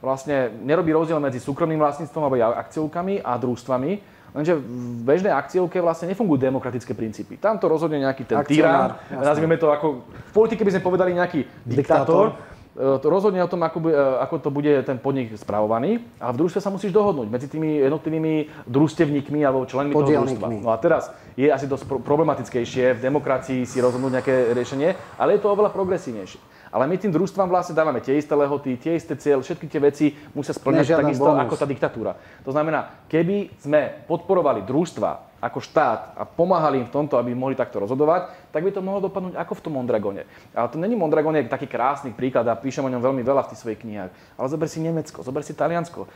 vlastne 0.02 0.54
nerobí 0.64 0.94
rozdiel 0.94 1.18
medzi 1.22 1.42
súkromným 1.42 1.82
vlastníctvom 1.82 2.24
alebo 2.24 2.38
akciovkami 2.42 3.22
a 3.22 3.34
družstvami. 3.38 3.92
Lenže 4.36 4.60
v 4.60 5.08
bežnej 5.08 5.32
akciovke 5.32 5.80
vlastne 5.80 6.12
nefungujú 6.12 6.44
demokratické 6.44 6.92
princípy. 6.92 7.40
Tam 7.40 7.56
to 7.56 7.72
rozhodne 7.72 8.04
nejaký 8.04 8.28
ten 8.28 8.36
tyrán, 8.44 9.00
nazvime 9.08 9.56
to 9.56 9.72
ako, 9.72 10.04
v 10.12 10.34
politike 10.36 10.68
by 10.68 10.76
sme 10.76 10.84
povedali 10.84 11.16
nejaký 11.16 11.40
diktátor, 11.64 11.72
diktátor 11.72 12.26
to 12.36 12.55
rozhodne 13.04 13.40
o 13.40 13.48
tom, 13.48 13.64
ako, 13.64 13.80
bude, 13.80 13.96
ako 13.96 14.36
to 14.40 14.50
bude 14.52 14.72
ten 14.84 15.00
podnik 15.00 15.32
spravovaný, 15.40 16.04
ale 16.20 16.32
v 16.36 16.40
družstve 16.44 16.60
sa 16.60 16.68
musíš 16.68 16.92
dohodnúť 16.92 17.32
medzi 17.32 17.48
tými 17.48 17.80
jednotlivými 17.88 18.68
družstevníkmi 18.68 19.40
alebo 19.48 19.64
členmi 19.64 19.96
toho 19.96 20.28
družstva. 20.28 20.48
No 20.60 20.70
a 20.76 20.78
teraz 20.78 21.08
je 21.40 21.48
asi 21.48 21.72
dosť 21.72 21.88
problematickejšie 21.88 23.00
v 23.00 23.04
demokracii 23.04 23.64
si 23.64 23.80
rozhodnúť 23.80 24.12
nejaké 24.20 24.36
riešenie, 24.52 24.92
ale 25.16 25.40
je 25.40 25.42
to 25.44 25.52
oveľa 25.56 25.72
progresívnejšie. 25.72 26.55
Ale 26.76 26.92
my 26.92 27.00
tým 27.00 27.16
družstvám 27.16 27.48
vlastne 27.48 27.72
dávame 27.72 28.04
tie 28.04 28.20
isté 28.20 28.36
lehoty, 28.36 28.76
tie 28.76 29.00
isté 29.00 29.16
cieľ, 29.16 29.40
všetky 29.40 29.72
tie 29.72 29.80
veci 29.80 30.12
musia 30.36 30.52
splňať 30.52 31.00
takisto 31.00 31.24
bonus. 31.24 31.48
ako 31.48 31.56
tá 31.56 31.64
diktatúra. 31.64 32.20
To 32.44 32.52
znamená, 32.52 33.08
keby 33.08 33.56
sme 33.56 34.04
podporovali 34.04 34.68
družstva 34.68 35.40
ako 35.40 35.64
štát 35.64 36.20
a 36.20 36.28
pomáhali 36.28 36.84
im 36.84 36.88
v 36.90 36.92
tomto, 36.92 37.16
aby 37.16 37.32
mohli 37.32 37.56
takto 37.56 37.80
rozhodovať, 37.80 38.52
tak 38.52 38.60
by 38.66 38.76
to 38.76 38.84
mohlo 38.84 39.08
dopadnúť 39.08 39.40
ako 39.40 39.54
v 39.56 39.64
tom 39.64 39.74
Mondragone. 39.80 40.28
Ale 40.52 40.68
to 40.68 40.76
není 40.76 41.00
Mondragone 41.00 41.48
taký 41.48 41.70
krásny 41.70 42.12
príklad 42.12 42.44
a 42.50 42.60
píšem 42.60 42.84
o 42.84 42.92
ňom 42.92 43.00
veľmi 43.00 43.24
veľa 43.24 43.48
v 43.48 43.50
tých 43.56 43.62
svojich 43.64 43.80
knihách. 43.86 44.12
Ale 44.36 44.48
zober 44.52 44.68
si 44.68 44.84
Nemecko, 44.84 45.24
zober 45.24 45.48
si 45.48 45.56
Taliansko, 45.56 46.12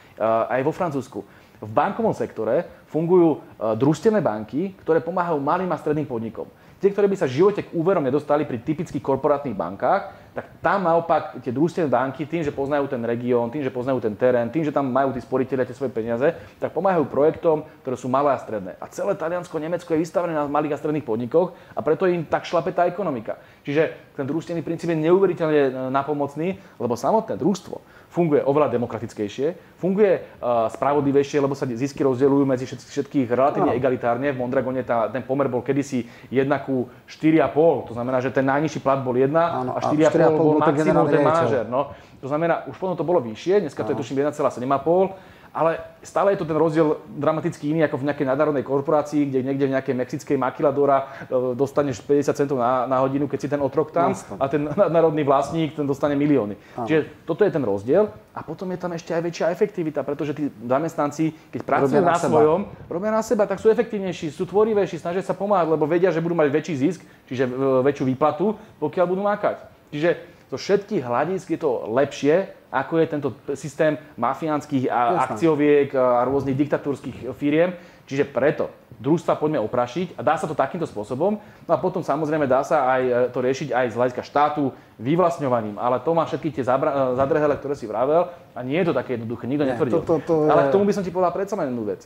aj 0.49 0.59
vo 0.65 0.75
Francúzsku. 0.75 1.23
V 1.59 1.71
bankovom 1.71 2.11
sektore 2.11 2.67
fungujú 2.91 3.39
družstevné 3.59 4.19
banky, 4.19 4.75
ktoré 4.81 4.99
pomáhajú 4.99 5.39
malým 5.39 5.71
a 5.71 5.79
stredným 5.79 6.09
podnikom. 6.09 6.49
Tie, 6.79 6.95
ktoré 6.95 7.11
by 7.11 7.19
sa 7.19 7.27
v 7.27 7.43
živote 7.43 7.67
k 7.67 7.75
úverom 7.75 7.99
nedostali 7.99 8.47
pri 8.47 8.63
typických 8.63 9.03
korporátnych 9.03 9.51
bankách, 9.51 10.28
tak 10.39 10.63
tam 10.63 10.87
naopak 10.87 11.43
tie 11.43 11.51
družstevné 11.51 11.91
banky 11.91 12.23
tým, 12.23 12.47
že 12.47 12.55
poznajú 12.55 12.87
ten 12.87 13.03
región, 13.03 13.51
tým, 13.51 13.59
že 13.59 13.67
poznajú 13.67 13.99
ten 13.99 14.15
terén, 14.15 14.47
tým, 14.47 14.63
že 14.63 14.71
tam 14.71 14.87
majú 14.87 15.11
tí 15.11 15.19
sporiteľia 15.19 15.67
tie 15.67 15.75
svoje 15.75 15.91
peniaze, 15.91 16.31
tak 16.63 16.71
pomáhajú 16.71 17.11
projektom, 17.11 17.67
ktoré 17.83 17.99
sú 17.99 18.07
malé 18.07 18.31
a 18.31 18.39
stredné. 18.39 18.79
A 18.79 18.87
celé 18.87 19.19
Taliansko, 19.19 19.59
Nemecko 19.59 19.91
je 19.91 19.99
vystavené 19.99 20.31
na 20.31 20.47
malých 20.47 20.79
a 20.79 20.79
stredných 20.79 21.03
podnikoch 21.03 21.51
a 21.75 21.83
preto 21.83 22.07
im 22.07 22.23
tak 22.23 22.47
šlape 22.47 22.71
tá 22.71 22.87
ekonomika. 22.87 23.35
Čiže 23.67 24.15
ten 24.15 24.23
družstevný 24.23 24.63
princíp 24.63 24.87
je 24.95 25.03
neuveriteľne 25.03 25.91
napomocný, 25.91 26.55
lebo 26.79 26.95
samotné 26.95 27.35
družstvo 27.35 27.98
funguje 28.09 28.41
oveľa 28.41 28.73
demokratickejšie, 28.73 29.77
funguje 29.77 30.17
uh, 30.41 30.65
spravodlivejšie, 30.73 31.37
lebo 31.39 31.53
sa 31.53 31.69
zisky 31.69 32.01
rozdeľujú 32.01 32.43
medzi 32.43 32.65
všetkých 32.65 33.29
relatívne 33.29 33.71
no. 33.71 33.77
egalitárne. 33.77 34.33
V 34.33 34.37
Mondragone 34.41 34.81
tá, 34.81 35.13
ten 35.13 35.21
pomer 35.21 35.45
bol 35.45 35.61
kedysi 35.61 36.09
1 36.33 36.49
ku 36.65 36.89
4,5. 37.05 37.89
To 37.89 37.93
znamená, 37.93 38.17
že 38.19 38.33
ten 38.33 38.49
najnižší 38.49 38.81
plat 38.81 38.99
bol 39.05 39.13
1 39.13 39.29
a 39.29 39.77
4,5 39.93 40.35
bol 40.35 40.57
maximum 40.57 41.05
ten 41.05 41.21
manažer. 41.21 41.65
No. 41.69 41.93
To 42.19 42.27
znamená, 42.27 42.67
už 42.67 42.75
potom 42.75 42.97
to 42.97 43.05
bolo 43.05 43.23
vyššie, 43.23 43.63
dneska 43.63 43.85
to 43.85 43.95
je 43.95 43.97
tuším 44.01 44.27
1,7,5 44.27 45.38
ale 45.49 45.81
stále 46.05 46.33
je 46.33 46.39
to 46.39 46.45
ten 46.45 46.57
rozdiel 46.57 47.01
dramaticky 47.09 47.73
iný 47.73 47.81
ako 47.89 47.97
v 47.97 48.07
nejakej 48.09 48.27
nadárodnej 48.29 48.61
korporácii, 48.61 49.27
kde 49.27 49.41
niekde 49.41 49.65
v 49.65 49.73
nejakej 49.73 49.95
mexickej 49.97 50.37
makiladora 50.37 51.25
e, 51.25 51.57
dostaneš 51.57 52.05
50 52.05 52.37
centov 52.37 52.61
na, 52.61 52.85
na 52.85 53.01
hodinu, 53.01 53.25
keď 53.25 53.39
si 53.41 53.47
ten 53.49 53.61
otrok 53.61 53.89
tam 53.89 54.13
a 54.13 54.45
ten 54.45 54.69
národný 54.69 55.25
vlastník 55.25 55.73
ten 55.73 55.89
dostane 55.89 56.13
milióny. 56.13 56.53
Áno. 56.77 56.85
Čiže 56.85 57.25
toto 57.25 57.41
je 57.41 57.51
ten 57.51 57.63
rozdiel 57.65 58.13
a 58.33 58.39
potom 58.45 58.69
je 58.69 58.79
tam 58.79 58.93
ešte 58.93 59.11
aj 59.11 59.21
väčšia 59.25 59.45
efektivita, 59.49 60.05
pretože 60.05 60.37
tí 60.37 60.53
zamestnanci, 60.53 61.33
keď 61.49 61.61
pracujú 61.65 62.01
na, 62.05 62.13
na 62.13 62.21
svojom, 62.21 62.59
robia 62.85 63.09
na 63.09 63.25
seba, 63.25 63.49
tak 63.49 63.57
sú 63.57 63.73
efektívnejší, 63.73 64.29
sú 64.29 64.45
tvorivejší, 64.45 65.01
snažia 65.01 65.25
sa 65.25 65.33
pomáhať, 65.33 65.73
lebo 65.73 65.89
vedia, 65.89 66.13
že 66.13 66.21
budú 66.21 66.37
mať 66.37 66.53
väčší 66.53 66.75
zisk, 66.77 67.01
čiže 67.25 67.49
e, 67.49 67.51
väčšiu 67.89 68.05
výplatu, 68.05 68.53
pokiaľ 68.77 69.05
budú 69.09 69.25
mákať. 69.25 69.65
Čiže 69.89 70.09
zo 70.49 70.57
všetkých 70.57 71.05
hľadisk 71.05 71.49
je 71.53 71.59
to 71.61 71.89
lepšie, 71.89 72.58
ako 72.69 73.01
je 73.01 73.05
tento 73.09 73.29
systém 73.57 73.97
mafiánskych 74.13 74.89
a 74.89 75.25
akcioviek 75.25 75.89
a 75.97 76.25
rôznych 76.25 76.57
diktatúrskych 76.57 77.33
firiem. 77.33 77.73
Čiže 78.09 78.25
preto 78.25 78.73
družstva 78.97 79.37
poďme 79.37 79.61
oprašiť 79.61 80.17
a 80.17 80.25
dá 80.25 80.33
sa 80.33 80.49
to 80.49 80.57
takýmto 80.57 80.89
spôsobom. 80.89 81.37
No 81.39 81.71
a 81.71 81.77
potom 81.77 82.01
samozrejme 82.01 82.49
dá 82.49 82.65
sa 82.65 82.89
aj 82.97 83.01
e, 83.05 83.11
to 83.29 83.37
riešiť 83.37 83.69
aj 83.69 83.85
z 83.93 83.97
hľadiska 84.01 84.23
štátu 84.25 84.73
vyvlastňovaním. 84.97 85.77
Ale 85.77 86.01
to 86.01 86.17
má 86.17 86.25
všetky 86.25 86.49
tie 86.49 86.65
zabra- 86.65 87.13
e, 87.13 87.21
zadrhele, 87.21 87.53
ktoré 87.53 87.77
si 87.77 87.85
vravel 87.85 88.33
a 88.57 88.59
nie 88.65 88.81
je 88.81 88.89
to 88.89 88.97
také 88.97 89.13
jednoduché, 89.13 89.45
nikto 89.45 89.61
Nie, 89.61 89.77
netvrdil. 89.77 90.01
To, 90.01 90.01
to, 90.01 90.15
to 90.25 90.33
je... 90.41 90.49
Ale 90.49 90.61
k 90.67 90.73
tomu 90.73 90.89
by 90.89 90.93
som 90.97 91.05
ti 91.05 91.13
povedal 91.13 91.37
predsa 91.37 91.53
len 91.61 91.69
jednu 91.69 91.85
vec. 91.85 92.01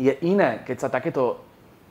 Je 0.00 0.12
iné, 0.24 0.64
keď 0.64 0.76
sa 0.80 0.88
takéto 0.88 1.36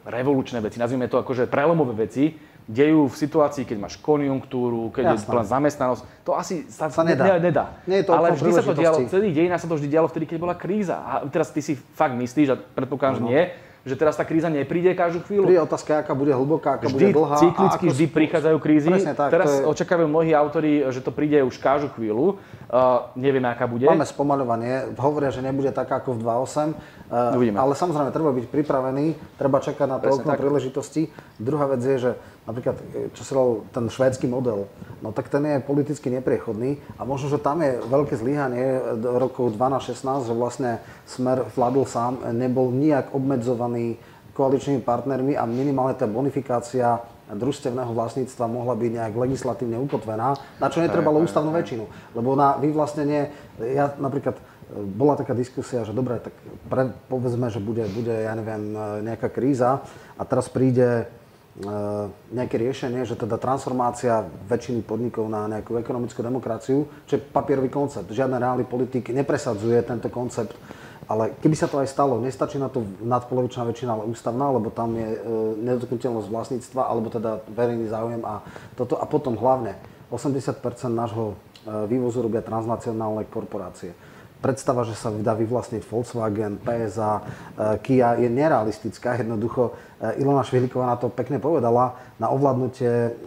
revolučné 0.07 0.57
veci, 0.63 0.81
nazvime 0.81 1.05
to 1.05 1.21
akože 1.21 1.45
prelomové 1.45 2.09
veci, 2.09 2.33
dejú 2.67 3.07
v 3.07 3.15
situácii, 3.15 3.63
keď 3.63 3.77
máš 3.79 3.95
konjunktúru, 4.03 4.91
keď 4.91 5.15
Jasné. 5.15 5.23
je 5.23 5.31
plná 5.31 5.43
zamestnanosť. 5.47 6.01
To 6.27 6.35
asi 6.35 6.67
sa, 6.67 6.91
sa 6.91 7.01
nedá. 7.07 7.39
Ne, 7.39 7.49
nedá. 7.49 7.65
Nie 7.87 8.03
je 8.03 8.11
to 8.11 8.13
Ale 8.13 8.35
vždy 8.35 8.51
sa 8.51 8.63
to 8.63 8.75
dialo, 8.75 8.97
celý 9.07 9.31
dejina 9.31 9.55
sa 9.55 9.71
to 9.71 9.79
vždy 9.79 9.87
dialo 9.87 10.11
vtedy, 10.11 10.27
keď 10.27 10.37
bola 10.43 10.55
kríza. 10.59 10.99
A 10.99 11.23
teraz 11.31 11.47
ty 11.55 11.63
si 11.63 11.79
fakt 11.79 12.13
myslíš, 12.19 12.47
a 12.51 12.55
predpokladám, 12.59 13.23
že 13.23 13.23
nie, 13.23 13.41
že 13.87 13.95
teraz 13.95 14.19
tá 14.19 14.27
kríza 14.27 14.51
nepríde 14.51 14.91
každú 14.91 15.23
chvíľu. 15.23 15.47
Príde 15.47 15.63
otázka, 15.63 16.03
aká 16.03 16.11
bude 16.11 16.35
hlboká, 16.35 16.75
aká 16.75 16.91
vždy, 16.91 17.07
bude 17.07 17.15
dlhá. 17.15 17.37
Cyklicky 17.39 17.85
vždy 17.87 18.05
prichádzajú 18.11 18.57
krízy. 18.59 18.91
Presne 18.91 19.15
tak, 19.15 19.31
teraz 19.31 19.47
je... 19.47 19.63
očakávajú 19.63 20.07
mnohí 20.11 20.35
autori, 20.35 20.83
že 20.91 20.99
to 20.99 21.15
príde 21.15 21.39
už 21.47 21.55
každú 21.55 21.95
chvíľu. 21.95 22.35
Uh, 22.67 23.07
nevieme, 23.15 23.47
aká 23.47 23.63
bude. 23.63 23.87
Máme 23.87 24.03
spomaľovanie. 24.03 24.91
Hovoria, 24.99 25.31
že 25.31 25.39
nebude 25.39 25.71
taká 25.71 26.03
ako 26.03 26.19
v 26.19 26.27
2.8. 26.27 26.75
Uh, 27.07 27.39
Uvidíme. 27.39 27.63
Ale 27.63 27.79
samozrejme, 27.79 28.11
treba 28.11 28.35
byť 28.35 28.45
pripravený, 28.51 29.05
treba 29.39 29.63
čakať 29.63 29.87
na 29.87 29.97
to 30.03 30.19
okno 30.19 30.35
príležitosti. 30.35 31.07
Druhá 31.39 31.71
vec 31.71 31.79
je, 31.79 31.95
že 31.95 32.11
napríklad, 32.47 32.79
e, 32.95 33.11
čo 33.11 33.21
sa 33.27 33.35
ten 33.75 33.91
švédsky 33.91 34.25
model, 34.25 34.71
no 35.03 35.11
tak 35.11 35.27
ten 35.27 35.43
je 35.43 35.59
politicky 35.59 36.07
nepriechodný 36.07 36.79
a 36.95 37.03
možno, 37.03 37.27
že 37.27 37.43
tam 37.43 37.59
je 37.59 37.77
veľké 37.83 38.15
zlyhanie 38.15 38.97
do 39.03 39.19
rokov 39.19 39.53
12-16, 39.53 40.31
že 40.31 40.33
vlastne 40.33 40.71
Smer 41.03 41.43
vládol 41.53 41.85
sám, 41.85 42.23
nebol 42.31 42.71
nijak 42.71 43.11
obmedzovaný 43.11 43.99
koaličnými 44.33 44.85
partnermi 44.85 45.33
a 45.35 45.43
minimálne 45.49 45.97
tá 45.97 46.05
bonifikácia 46.05 47.01
družstevného 47.27 47.91
vlastníctva 47.91 48.47
mohla 48.47 48.71
byť 48.77 48.91
nejak 49.03 49.13
legislatívne 49.19 49.75
ukotvená, 49.83 50.39
na 50.63 50.67
čo 50.71 50.79
netrebalo 50.79 51.19
ústavnú 51.19 51.51
väčšinu. 51.51 52.15
Lebo 52.15 52.39
na 52.39 52.55
vyvlastnenie, 52.55 53.33
ja 53.59 53.91
napríklad 53.99 54.39
bola 54.71 55.15
taká 55.15 55.31
diskusia, 55.31 55.87
že 55.87 55.95
dobre, 55.95 56.19
tak 56.19 56.35
pre, 56.67 56.91
povedzme, 57.07 57.47
že 57.47 57.63
bude, 57.63 57.87
bude, 57.91 58.11
ja 58.11 58.35
neviem, 58.35 58.75
nejaká 59.03 59.31
kríza 59.31 59.79
a 60.19 60.23
teraz 60.27 60.51
príde 60.51 61.03
e, 61.03 61.05
nejaké 62.29 62.61
riešenie, 62.61 63.01
že 63.01 63.17
teda 63.17 63.41
transformácia 63.41 64.29
väčšiny 64.45 64.85
podnikov 64.85 65.25
na 65.25 65.49
nejakú 65.49 65.73
ekonomickú 65.81 66.21
demokraciu, 66.21 66.85
čo 67.09 67.17
je 67.17 67.25
papierový 67.33 67.73
koncept. 67.73 68.13
Žiadny 68.13 68.37
reálny 68.37 68.65
politik 68.69 69.09
nepresadzuje 69.09 69.81
tento 69.81 70.13
koncept. 70.13 70.53
Ale 71.07 71.33
keby 71.39 71.55
sa 71.55 71.71
to 71.71 71.79
aj 71.79 71.87
stalo, 71.87 72.19
nestačí 72.19 72.59
na 72.59 72.67
to 72.67 72.83
nadpolovičná 72.99 73.63
väčšina, 73.63 73.95
ale 73.95 74.11
ústavná, 74.11 74.51
lebo 74.51 74.67
tam 74.69 74.91
je 74.91 75.07
e, 75.15 75.19
nedotknutelnosť 75.63 76.27
vlastníctva, 76.27 76.83
alebo 76.83 77.07
teda 77.07 77.47
verejný 77.47 77.87
záujem 77.87 78.21
a 78.27 78.43
toto. 78.75 78.99
A 78.99 79.07
potom 79.07 79.39
hlavne 79.39 79.79
80 80.11 80.59
nášho 80.91 81.31
e, 81.31 81.35
vývozu 81.87 82.21
robia 82.21 82.43
transnacionálne 82.43 83.23
korporácie 83.31 83.95
predstava, 84.37 84.85
že 84.85 84.93
sa 84.93 85.09
dá 85.09 85.33
vyvlastniť 85.33 85.81
Volkswagen, 85.85 86.61
PSA, 86.61 87.21
Kia 87.81 88.17
je 88.21 88.29
nerealistická. 88.29 89.17
Jednoducho 89.17 89.73
Ilona 90.21 90.45
Švihlíková 90.45 90.85
na 90.85 90.97
to 90.97 91.09
pekne 91.09 91.41
povedala. 91.41 91.97
Na 92.21 92.29
ovládnutie 92.29 93.17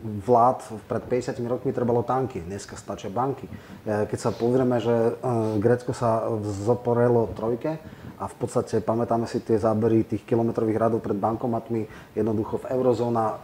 vlád 0.00 0.64
pred 0.88 1.04
50 1.28 1.44
rokmi 1.44 1.76
trebalo 1.76 2.00
tanky, 2.00 2.40
dneska 2.40 2.72
stačia 2.80 3.12
banky. 3.12 3.44
Keď 3.84 4.18
sa 4.18 4.32
pozrieme, 4.32 4.80
že 4.80 5.20
Grécko 5.60 5.92
sa 5.92 6.24
zoporelo 6.64 7.28
trojke, 7.36 7.76
a 8.20 8.28
v 8.28 8.36
podstate 8.36 8.84
pamätáme 8.84 9.24
si 9.24 9.40
tie 9.40 9.56
zábery 9.56 10.04
tých 10.04 10.28
kilometrových 10.28 10.76
radov 10.76 11.00
pred 11.00 11.16
bankomatmi. 11.16 12.12
Jednoducho 12.12 12.60
v 12.60 12.76
eurozóna, 12.76 13.40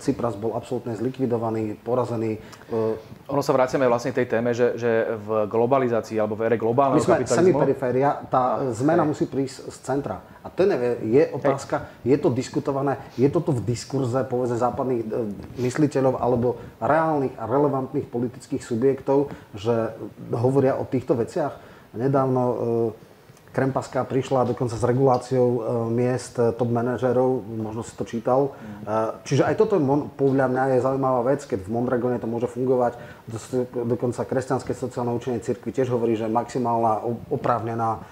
Cypras 0.00 0.40
bol 0.40 0.56
absolútne 0.56 0.96
zlikvidovaný, 0.96 1.76
porazený. 1.84 2.40
E, 2.40 2.96
ono 3.28 3.42
sa 3.44 3.52
vraciame 3.52 3.84
vlastne 3.84 4.16
k 4.16 4.24
tej 4.24 4.28
téme, 4.32 4.56
že, 4.56 4.80
že 4.80 5.20
v 5.20 5.44
globalizácii 5.52 6.16
alebo 6.16 6.32
v 6.32 6.48
ére 6.48 6.56
globálneho 6.56 6.96
My 6.96 7.04
sme 7.04 7.20
kapitalizmu... 7.20 7.60
semiperiféria, 7.60 8.10
tá 8.32 8.64
zmena 8.72 9.04
hej. 9.04 9.10
musí 9.12 9.24
prísť 9.28 9.68
z 9.68 9.76
centra. 9.84 10.24
A 10.40 10.48
to 10.48 10.64
je 10.64 11.22
otázka, 11.36 12.00
hej. 12.00 12.16
je 12.16 12.16
to 12.16 12.32
diskutované, 12.32 12.96
je 13.20 13.28
toto 13.28 13.52
v 13.52 13.68
diskurze 13.68 14.24
povedzme 14.24 14.56
západných 14.56 15.02
e, 15.04 15.08
mysliteľov 15.60 16.16
alebo 16.16 16.56
reálnych 16.80 17.36
a 17.36 17.44
relevantných 17.44 18.08
politických 18.08 18.64
subjektov, 18.64 19.28
že 19.52 19.92
hovoria 20.32 20.80
o 20.80 20.88
týchto 20.88 21.12
veciach. 21.12 21.52
Nedávno 21.92 22.42
e, 23.56 23.58
Krempaska 23.58 24.04
prišla 24.04 24.52
dokonca 24.52 24.76
s 24.76 24.84
reguláciou 24.84 25.48
e, 25.48 25.60
miest 25.88 26.36
e, 26.36 26.52
top 26.52 26.68
manažerov, 26.68 27.40
možno 27.40 27.80
si 27.80 27.96
to 27.96 28.04
čítal. 28.04 28.52
Mm. 28.52 29.24
Čiže 29.24 29.42
aj 29.48 29.54
toto 29.56 29.80
podľa 30.20 30.46
mňa 30.52 30.62
je 30.76 30.84
zaujímavá 30.84 31.20
vec, 31.32 31.40
keď 31.48 31.64
v 31.64 31.72
Mondragone 31.72 32.20
to 32.20 32.28
môže 32.28 32.52
fungovať. 32.52 33.00
Dokonca 33.72 34.28
kresťanské 34.28 34.76
sociálne 34.76 35.16
učenie 35.16 35.40
cirkvi 35.40 35.72
tiež 35.72 35.88
hovorí, 35.88 36.14
že 36.14 36.28
maximálna 36.28 37.00
oprávnená 37.32 38.04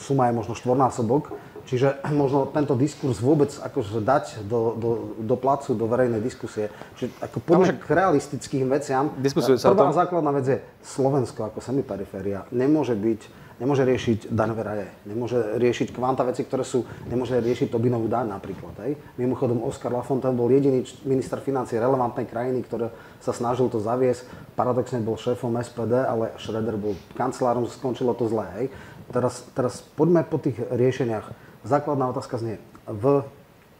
suma 0.00 0.32
je 0.32 0.34
možno 0.34 0.56
štvornásobok. 0.56 1.30
Čiže 1.64 2.00
možno 2.22 2.48
tento 2.48 2.76
diskurs 2.76 3.20
vôbec 3.20 3.52
akože 3.52 4.00
dať 4.00 4.44
do, 4.44 4.76
do, 4.76 4.90
do 5.20 5.36
placu, 5.36 5.72
do 5.76 5.88
verejnej 5.88 6.20
diskusie. 6.20 6.68
Čiže 6.96 7.12
ako 7.20 7.38
poďme 7.40 7.76
k 7.80 7.86
realistickým 7.92 8.68
veciam. 8.68 9.12
Prvá 9.14 9.92
základná 9.92 10.32
vec 10.32 10.46
je 10.48 10.58
Slovensko 10.84 11.48
ako 11.48 11.60
semiperiféria 11.60 12.46
nemôže 12.52 12.94
byť 12.94 13.43
nemôže 13.62 13.86
riešiť 13.86 14.34
daňové 14.34 14.62
raje, 14.62 14.86
nemôže 15.06 15.38
riešiť 15.58 15.94
kvanta 15.94 16.26
veci, 16.26 16.42
ktoré 16.42 16.66
sú, 16.66 16.82
nemôže 17.06 17.38
riešiť 17.38 17.70
Tobinovú 17.70 18.10
daň 18.10 18.34
napríklad. 18.34 18.74
Hej. 18.82 18.98
Mimochodom, 19.14 19.62
Oskar 19.62 19.94
Lafontaine 19.94 20.34
bol 20.34 20.50
jediný 20.50 20.82
minister 21.06 21.38
financie 21.38 21.78
relevantnej 21.78 22.26
krajiny, 22.26 22.66
ktorý 22.66 22.90
sa 23.22 23.30
snažil 23.30 23.70
to 23.70 23.78
zaviesť. 23.78 24.26
Paradoxne 24.58 25.02
bol 25.02 25.14
šéfom 25.14 25.54
SPD, 25.62 25.94
ale 26.02 26.34
Schröder 26.38 26.74
bol 26.74 26.98
kancelárom, 27.14 27.70
skončilo 27.70 28.14
to 28.18 28.26
zle. 28.26 28.46
Hej. 28.58 28.74
Teraz, 29.14 29.46
teraz 29.54 29.84
poďme 29.94 30.26
po 30.26 30.42
tých 30.42 30.58
riešeniach. 30.58 31.30
Základná 31.62 32.10
otázka 32.10 32.42
znie, 32.42 32.58
v 32.84 33.24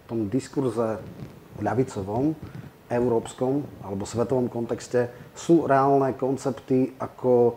tom 0.06 0.28
diskurze 0.30 1.02
ľavicovom, 1.60 2.36
európskom 2.92 3.64
alebo 3.80 4.04
svetovom 4.04 4.52
kontexte 4.52 5.08
sú 5.32 5.64
reálne 5.64 6.12
koncepty 6.14 6.92
ako 7.00 7.56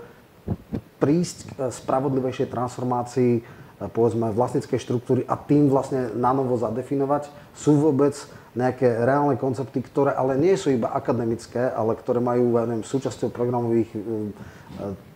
prísť 0.97 1.37
k 1.53 1.57
spravodlivejšej 1.69 2.49
transformácii 2.49 3.33
e, 3.39 3.41
povedzme 3.89 4.33
vlastníckej 4.33 4.81
štruktúry 4.81 5.21
a 5.29 5.37
tým 5.37 5.69
vlastne 5.69 6.13
na 6.17 6.33
novo 6.33 6.57
zadefinovať? 6.57 7.29
Sú 7.53 7.77
vôbec 7.77 8.17
nejaké 8.57 8.89
reálne 9.05 9.37
koncepty, 9.37 9.85
ktoré 9.85 10.17
ale 10.17 10.33
nie 10.33 10.57
sú 10.57 10.73
iba 10.73 10.89
akademické, 10.89 11.69
ale 11.69 11.93
ktoré 11.93 12.17
majú 12.17 12.57
ja 12.57 12.65
neviem, 12.65 12.81
súčasťou 12.81 13.29
programových 13.29 13.89
e, 13.93 13.99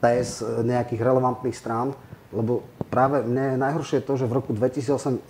e, 0.06 0.22
nejakých 0.62 1.02
relevantných 1.02 1.58
strán? 1.58 1.98
Lebo 2.32 2.64
práve 2.88 3.28
mne 3.28 3.56
je 3.56 3.64
najhoršie 3.64 4.00
to, 4.08 4.16
že 4.16 4.24
v 4.24 4.40
roku 4.40 4.56
2008 4.56 5.28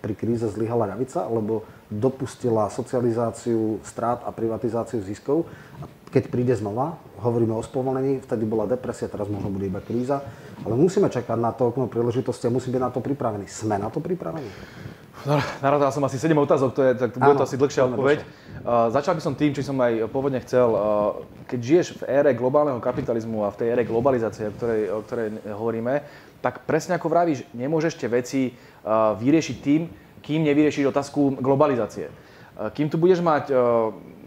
pri 0.00 0.14
kríze 0.16 0.48
zlyhala 0.48 0.96
ľavica, 0.96 1.28
lebo 1.28 1.68
dopustila 1.92 2.72
socializáciu 2.72 3.76
strát 3.84 4.24
a 4.24 4.32
privatizáciu 4.32 5.04
ziskov. 5.04 5.44
A 5.84 5.84
keď 6.14 6.30
príde 6.30 6.54
znova, 6.54 6.94
hovoríme 7.18 7.58
o 7.58 7.62
spomalení, 7.66 8.22
vtedy 8.22 8.46
bola 8.46 8.70
depresia, 8.70 9.10
teraz 9.10 9.26
možno 9.26 9.50
bude 9.50 9.66
iba 9.66 9.82
kríza, 9.82 10.22
ale 10.62 10.78
musíme 10.78 11.10
čakať 11.10 11.34
na 11.34 11.50
to 11.50 11.74
okno 11.74 11.90
príležitosti 11.90 12.46
a 12.46 12.54
musíme 12.54 12.78
byť 12.78 12.84
na 12.86 12.94
to 12.94 13.02
pripravení. 13.02 13.50
Sme 13.50 13.82
na 13.82 13.90
to 13.90 13.98
pripravení? 13.98 14.46
No, 15.26 15.40
som 15.90 16.04
asi 16.06 16.20
7 16.20 16.36
otázok, 16.36 16.70
to 16.70 16.80
je, 16.84 16.92
tak 16.94 17.16
bude 17.18 17.34
to 17.34 17.46
asi 17.48 17.56
dlhšia 17.58 17.82
odpoveď. 17.90 18.18
Uh, 18.20 18.92
začal 18.94 19.18
by 19.18 19.22
som 19.24 19.34
tým, 19.34 19.56
či 19.56 19.66
som 19.66 19.74
aj 19.80 20.06
pôvodne 20.12 20.38
chcel. 20.44 20.68
Uh, 20.70 20.78
keď 21.50 21.58
žiješ 21.64 21.86
v 21.98 22.02
ére 22.06 22.30
globálneho 22.36 22.78
kapitalizmu 22.78 23.42
a 23.42 23.50
v 23.50 23.58
tej 23.58 23.68
ére 23.74 23.82
globalizácie, 23.88 24.52
o 24.52 24.54
ktorej, 24.54 24.80
o 24.92 25.00
ktorej 25.02 25.28
hovoríme, 25.50 25.94
tak 26.44 26.62
presne 26.68 26.94
ako 26.94 27.08
vravíš, 27.08 27.42
nemôžeš 27.56 27.98
tie 27.98 28.08
veci 28.12 28.40
uh, 28.52 29.16
vyriešiť 29.16 29.56
tým, 29.64 29.82
kým 30.20 30.44
nevyriešiš 30.44 30.92
otázku 30.92 31.40
globalizácie. 31.40 32.12
Kým 32.54 32.86
tu 32.86 32.96
budeš 33.02 33.18
mať 33.18 33.50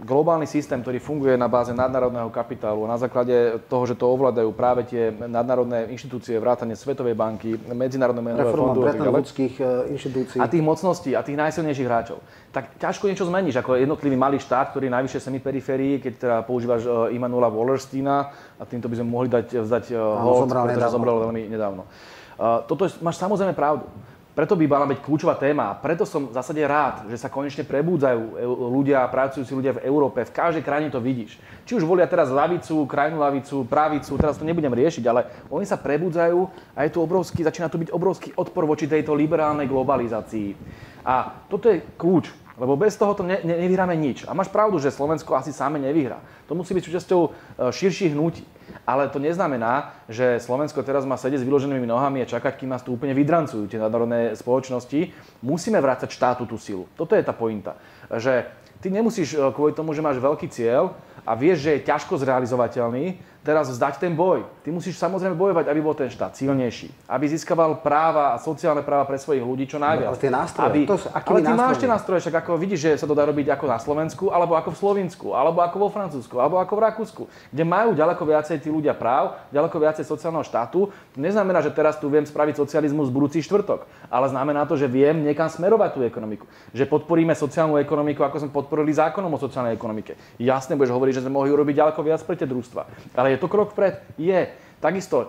globálny 0.04 0.46
systém, 0.46 0.78
ktorý 0.82 1.02
funguje 1.02 1.34
na 1.40 1.50
báze 1.50 1.74
nadnárodného 1.74 2.30
kapitálu, 2.30 2.86
na 2.86 2.98
základe 3.00 3.58
toho, 3.66 3.84
že 3.90 3.98
to 3.98 4.06
ovládajú 4.06 4.50
práve 4.54 4.86
tie 4.86 5.10
nadnárodné 5.10 5.90
inštitúcie, 5.90 6.38
vrátane 6.38 6.78
Svetovej 6.78 7.18
banky, 7.18 7.58
Medzinárodného 7.74 8.26
menového 8.26 8.54
fondu 8.54 8.86
ľudských 8.86 9.54
e, 9.58 9.64
inštitúcií. 9.98 10.38
A 10.38 10.46
tých 10.46 10.62
mocností 10.62 11.18
a 11.18 11.26
tých 11.26 11.40
najsilnejších 11.40 11.88
hráčov. 11.88 12.22
Tak 12.54 12.78
ťažko 12.78 13.10
niečo 13.10 13.26
zmeníš, 13.26 13.58
ako 13.62 13.80
jednotlivý 13.80 14.18
malý 14.20 14.38
štát, 14.38 14.76
ktorý 14.76 14.92
je 14.92 14.96
najvyššie 15.02 15.22
semiperiférii, 15.24 15.94
keď 16.04 16.14
teda 16.18 16.38
používaš 16.46 16.86
Immanuela 17.10 17.50
Wallersteina 17.50 18.30
a 18.60 18.64
týmto 18.70 18.92
by 18.92 19.02
sme 19.02 19.08
mohli 19.10 19.30
dať, 19.34 19.66
vzdať 19.66 19.86
hold, 19.98 20.52
pretože 20.52 20.94
zomrel 20.94 21.18
veľmi 21.26 21.50
nedávno. 21.50 21.90
Toto 22.38 22.86
je, 22.86 22.94
máš 23.02 23.18
samozrejme 23.18 23.58
pravdu. 23.58 23.90
Preto 24.38 24.54
by 24.54 24.70
mala 24.70 24.86
byť 24.86 25.02
kľúčová 25.02 25.34
téma. 25.34 25.74
Preto 25.82 26.06
som 26.06 26.30
v 26.30 26.38
zásade 26.38 26.62
rád, 26.62 27.10
že 27.10 27.18
sa 27.18 27.26
konečne 27.26 27.66
prebúdzajú 27.66 28.38
ľudia, 28.70 29.10
pracujúci 29.10 29.50
ľudia 29.50 29.82
v 29.82 29.90
Európe. 29.90 30.22
V 30.22 30.30
každej 30.30 30.62
krajine 30.62 30.94
to 30.94 31.02
vidíš. 31.02 31.42
Či 31.66 31.82
už 31.82 31.90
volia 31.90 32.06
teraz 32.06 32.30
lavicu, 32.30 32.86
krajnú 32.86 33.18
lavicu, 33.18 33.66
pravicu, 33.66 34.14
teraz 34.14 34.38
to 34.38 34.46
nebudem 34.46 34.70
riešiť, 34.70 35.02
ale 35.10 35.26
oni 35.50 35.66
sa 35.66 35.82
prebudzajú 35.82 36.38
a 36.78 36.86
je 36.86 36.94
tu 36.94 37.02
obrovský, 37.02 37.42
začína 37.42 37.66
tu 37.66 37.82
byť 37.82 37.90
obrovský 37.90 38.30
odpor 38.38 38.70
voči 38.70 38.86
tejto 38.86 39.18
liberálnej 39.18 39.66
globalizácii. 39.66 40.54
A 41.02 41.42
toto 41.50 41.74
je 41.74 41.82
kľúč, 41.98 42.30
lebo 42.62 42.78
bez 42.78 42.94
toho 42.94 43.18
to 43.18 43.26
ne, 43.26 43.42
ne, 43.42 43.58
nevyhráme 43.58 43.98
nič. 43.98 44.30
A 44.30 44.38
máš 44.38 44.54
pravdu, 44.54 44.78
že 44.78 44.94
Slovensko 44.94 45.34
asi 45.34 45.50
same 45.50 45.82
nevyhrá. 45.82 46.22
To 46.46 46.54
musí 46.54 46.78
byť 46.78 46.86
súčasťou 46.86 47.22
e, 47.26 47.30
širších 47.74 48.14
hnutí. 48.14 48.46
Ale 48.88 49.12
to 49.12 49.20
neznamená, 49.20 49.96
že 50.08 50.40
Slovensko 50.40 50.84
teraz 50.84 51.04
má 51.04 51.20
sedieť 51.20 51.44
s 51.44 51.48
vyloženými 51.48 51.88
nohami 51.88 52.24
a 52.24 52.30
čakať, 52.30 52.64
kým 52.64 52.72
nás 52.72 52.84
tu 52.84 52.96
úplne 52.96 53.12
vydrancujú 53.12 53.68
tie 53.68 53.80
nadnárodné 53.80 54.36
spoločnosti. 54.36 55.12
Musíme 55.44 55.80
vrácať 55.84 56.08
štátu 56.12 56.48
tú 56.48 56.56
silu. 56.56 56.88
Toto 56.96 57.16
je 57.16 57.24
tá 57.24 57.36
pointa. 57.36 57.76
Že 58.08 58.48
ty 58.80 58.88
nemusíš 58.88 59.36
e, 59.36 59.38
kvôli 59.52 59.76
tomu, 59.76 59.92
že 59.92 60.06
máš 60.06 60.22
veľký 60.22 60.48
cieľ 60.48 60.96
a 61.28 61.36
vieš, 61.36 61.68
že 61.68 61.72
je 61.78 61.88
ťažko 61.88 62.16
zrealizovateľný, 62.20 63.20
teraz 63.44 63.72
vzdať 63.72 64.02
ten 64.02 64.14
boj. 64.14 64.46
Ty 64.64 64.70
musíš 64.76 65.00
samozrejme 65.00 65.34
bojovať, 65.34 65.66
aby 65.72 65.80
bol 65.80 65.96
ten 65.96 66.12
štát 66.12 66.36
silnejší, 66.36 66.92
aby 67.08 67.26
získaval 67.32 67.80
práva 67.80 68.36
a 68.36 68.42
sociálne 68.42 68.84
práva 68.84 69.08
pre 69.08 69.16
svojich 69.16 69.42
ľudí 69.42 69.66
čo 69.70 69.80
najviac. 69.80 70.10
No, 70.10 70.14
ale 70.14 70.22
tie 70.22 70.32
nástroje, 70.34 70.68
aby, 70.68 70.80
to 70.84 70.98
sú, 71.00 71.08
ale 71.14 71.40
ty 71.40 71.54
máš 71.54 71.78
tie 71.80 71.90
nástroje, 71.90 72.20
však 72.28 72.36
ako 72.44 72.52
vidíš, 72.60 72.80
že 72.84 72.92
sa 73.00 73.08
to 73.08 73.16
dá 73.16 73.24
robiť 73.24 73.48
ako 73.56 73.66
na 73.66 73.80
Slovensku, 73.80 74.26
alebo 74.30 74.60
ako 74.60 74.70
v 74.76 74.78
Slovensku, 74.78 75.28
alebo 75.32 75.64
ako 75.64 75.78
vo 75.80 75.90
Francúzsku, 75.90 76.36
alebo 76.36 76.60
ako 76.60 76.74
v 76.76 76.82
Rakúsku, 76.84 77.24
kde 77.56 77.64
majú 77.64 77.96
ďaleko 77.96 78.24
viacej 78.28 78.58
tí 78.60 78.70
ľudia 78.70 78.92
práv, 78.92 79.40
ďaleko 79.56 79.76
viacej 79.80 80.04
sociálneho 80.04 80.44
štátu. 80.44 80.92
To 80.92 81.18
neznamená, 81.18 81.64
že 81.64 81.72
teraz 81.72 81.96
tu 81.98 82.12
viem 82.12 82.28
spraviť 82.28 82.60
socializmus 82.60 83.08
budúci 83.08 83.40
štvrtok, 83.40 83.88
ale 84.12 84.28
znamená 84.28 84.68
to, 84.68 84.76
že 84.76 84.92
viem 84.92 85.24
niekam 85.24 85.48
smerovať 85.48 85.96
tú 85.96 86.02
ekonomiku. 86.04 86.46
Že 86.76 86.92
podporíme 86.92 87.32
sociálnu 87.32 87.80
ekonomiku, 87.80 88.28
ako 88.28 88.44
sme 88.44 88.52
podporili 88.52 88.92
zákonom 88.92 89.32
o 89.32 89.40
sociálnej 89.40 89.74
ekonomike. 89.74 90.20
Jasne 90.36 90.76
budeš 90.76 90.92
hovoriť, 90.92 91.14
že 91.20 91.24
sme 91.24 91.34
mohli 91.34 91.50
urobiť 91.56 91.76
ďaleko 91.80 92.00
viac 92.04 92.22
pre 92.28 92.36
tie 92.36 92.48
družstva. 92.50 93.16
Ale 93.16 93.34
je 93.34 93.37
to 93.38 93.48
krok 93.50 93.74
vpred? 93.74 94.02
Je. 94.18 94.52
Takisto 94.78 95.18
e, 95.18 95.28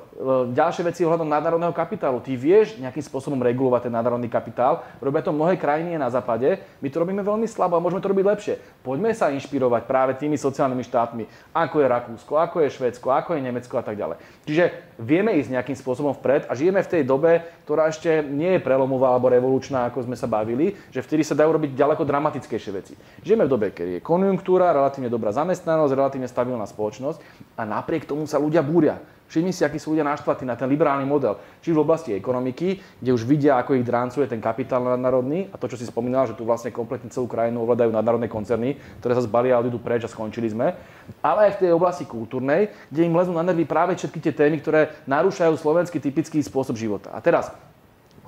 ďalšie 0.52 0.84
veci 0.84 1.08
ohľadom 1.08 1.24
nadnárodného 1.24 1.72
kapitálu. 1.72 2.20
Ty 2.20 2.36
vieš 2.36 2.76
nejakým 2.76 3.00
spôsobom 3.00 3.40
regulovať 3.40 3.88
ten 3.88 3.94
nadnárodný 3.96 4.28
kapitál. 4.28 4.84
Robia 5.00 5.24
to 5.24 5.32
mnohé 5.32 5.56
krajiny 5.56 5.96
na 5.96 6.12
západe. 6.12 6.60
My 6.84 6.88
to 6.92 7.00
robíme 7.00 7.24
veľmi 7.24 7.48
slabo 7.48 7.80
a 7.80 7.80
môžeme 7.80 8.04
to 8.04 8.12
robiť 8.12 8.28
lepšie. 8.28 8.54
Poďme 8.84 9.16
sa 9.16 9.32
inšpirovať 9.32 9.88
práve 9.88 10.12
tými 10.20 10.36
sociálnymi 10.36 10.84
štátmi, 10.84 11.24
ako 11.56 11.76
je 11.80 11.86
Rakúsko, 11.88 12.32
ako 12.36 12.56
je 12.60 12.76
Švédsko, 12.76 13.08
ako 13.08 13.40
je 13.40 13.46
Nemecko 13.48 13.74
a 13.80 13.84
tak 13.88 13.96
ďalej. 13.96 14.20
Čiže 14.44 14.64
vieme 14.98 15.38
ísť 15.38 15.54
nejakým 15.54 15.78
spôsobom 15.78 16.12
vpred 16.18 16.50
a 16.50 16.52
žijeme 16.58 16.82
v 16.82 16.90
tej 16.90 17.02
dobe, 17.06 17.46
ktorá 17.64 17.86
ešte 17.86 18.20
nie 18.26 18.58
je 18.58 18.64
prelomová 18.64 19.14
alebo 19.14 19.30
revolučná, 19.30 19.86
ako 19.88 20.10
sme 20.10 20.18
sa 20.18 20.26
bavili, 20.26 20.74
že 20.90 21.00
vtedy 21.00 21.22
sa 21.22 21.38
dajú 21.38 21.54
robiť 21.54 21.78
ďaleko 21.78 22.02
dramatickejšie 22.02 22.72
veci. 22.74 22.98
Žijeme 23.22 23.46
v 23.46 23.52
dobe, 23.54 23.66
keď 23.70 23.86
je 23.98 24.04
konjunktúra, 24.04 24.74
relatívne 24.74 25.06
dobrá 25.06 25.30
zamestnanosť, 25.30 25.94
relatívne 25.94 26.26
stabilná 26.26 26.66
spoločnosť 26.66 27.22
a 27.54 27.62
napriek 27.62 28.10
tomu 28.10 28.26
sa 28.26 28.42
ľudia 28.42 28.60
búria 28.60 28.98
Všimni 29.28 29.52
si, 29.52 29.60
akí 29.60 29.76
sú 29.76 29.92
ľudia 29.92 30.08
naštvatí 30.08 30.48
na 30.48 30.56
ten 30.56 30.64
liberálny 30.72 31.04
model. 31.04 31.36
Či 31.60 31.76
v 31.76 31.84
oblasti 31.84 32.16
ekonomiky, 32.16 32.80
kde 32.96 33.12
už 33.12 33.28
vidia, 33.28 33.60
ako 33.60 33.76
ich 33.76 33.84
dráncuje 33.84 34.24
ten 34.24 34.40
kapitál 34.40 34.80
nadnárodný 34.80 35.52
a 35.52 35.60
to, 35.60 35.68
čo 35.68 35.76
si 35.76 35.84
spomínal, 35.84 36.24
že 36.24 36.32
tu 36.32 36.48
vlastne 36.48 36.72
kompletne 36.72 37.12
celú 37.12 37.28
krajinu 37.28 37.60
ovládajú 37.68 37.92
nadnárodné 37.92 38.24
koncerny, 38.24 38.80
ktoré 39.04 39.12
sa 39.12 39.28
zbalia 39.28 39.60
a 39.60 39.60
odídu 39.60 39.84
preč 39.84 40.08
a 40.08 40.08
skončili 40.08 40.48
sme. 40.48 40.72
Ale 41.20 41.52
aj 41.52 41.60
v 41.60 41.68
tej 41.68 41.70
oblasti 41.76 42.08
kultúrnej, 42.08 42.72
kde 42.88 43.04
im 43.04 43.12
lezú 43.12 43.36
na 43.36 43.44
nervy 43.44 43.68
práve 43.68 44.00
všetky 44.00 44.16
tie 44.16 44.32
témy, 44.32 44.64
ktoré 44.64 44.87
narúšajú 45.08 45.54
slovenský 45.58 45.98
typický 45.98 46.38
spôsob 46.44 46.76
života. 46.78 47.10
A 47.14 47.18
teraz, 47.18 47.50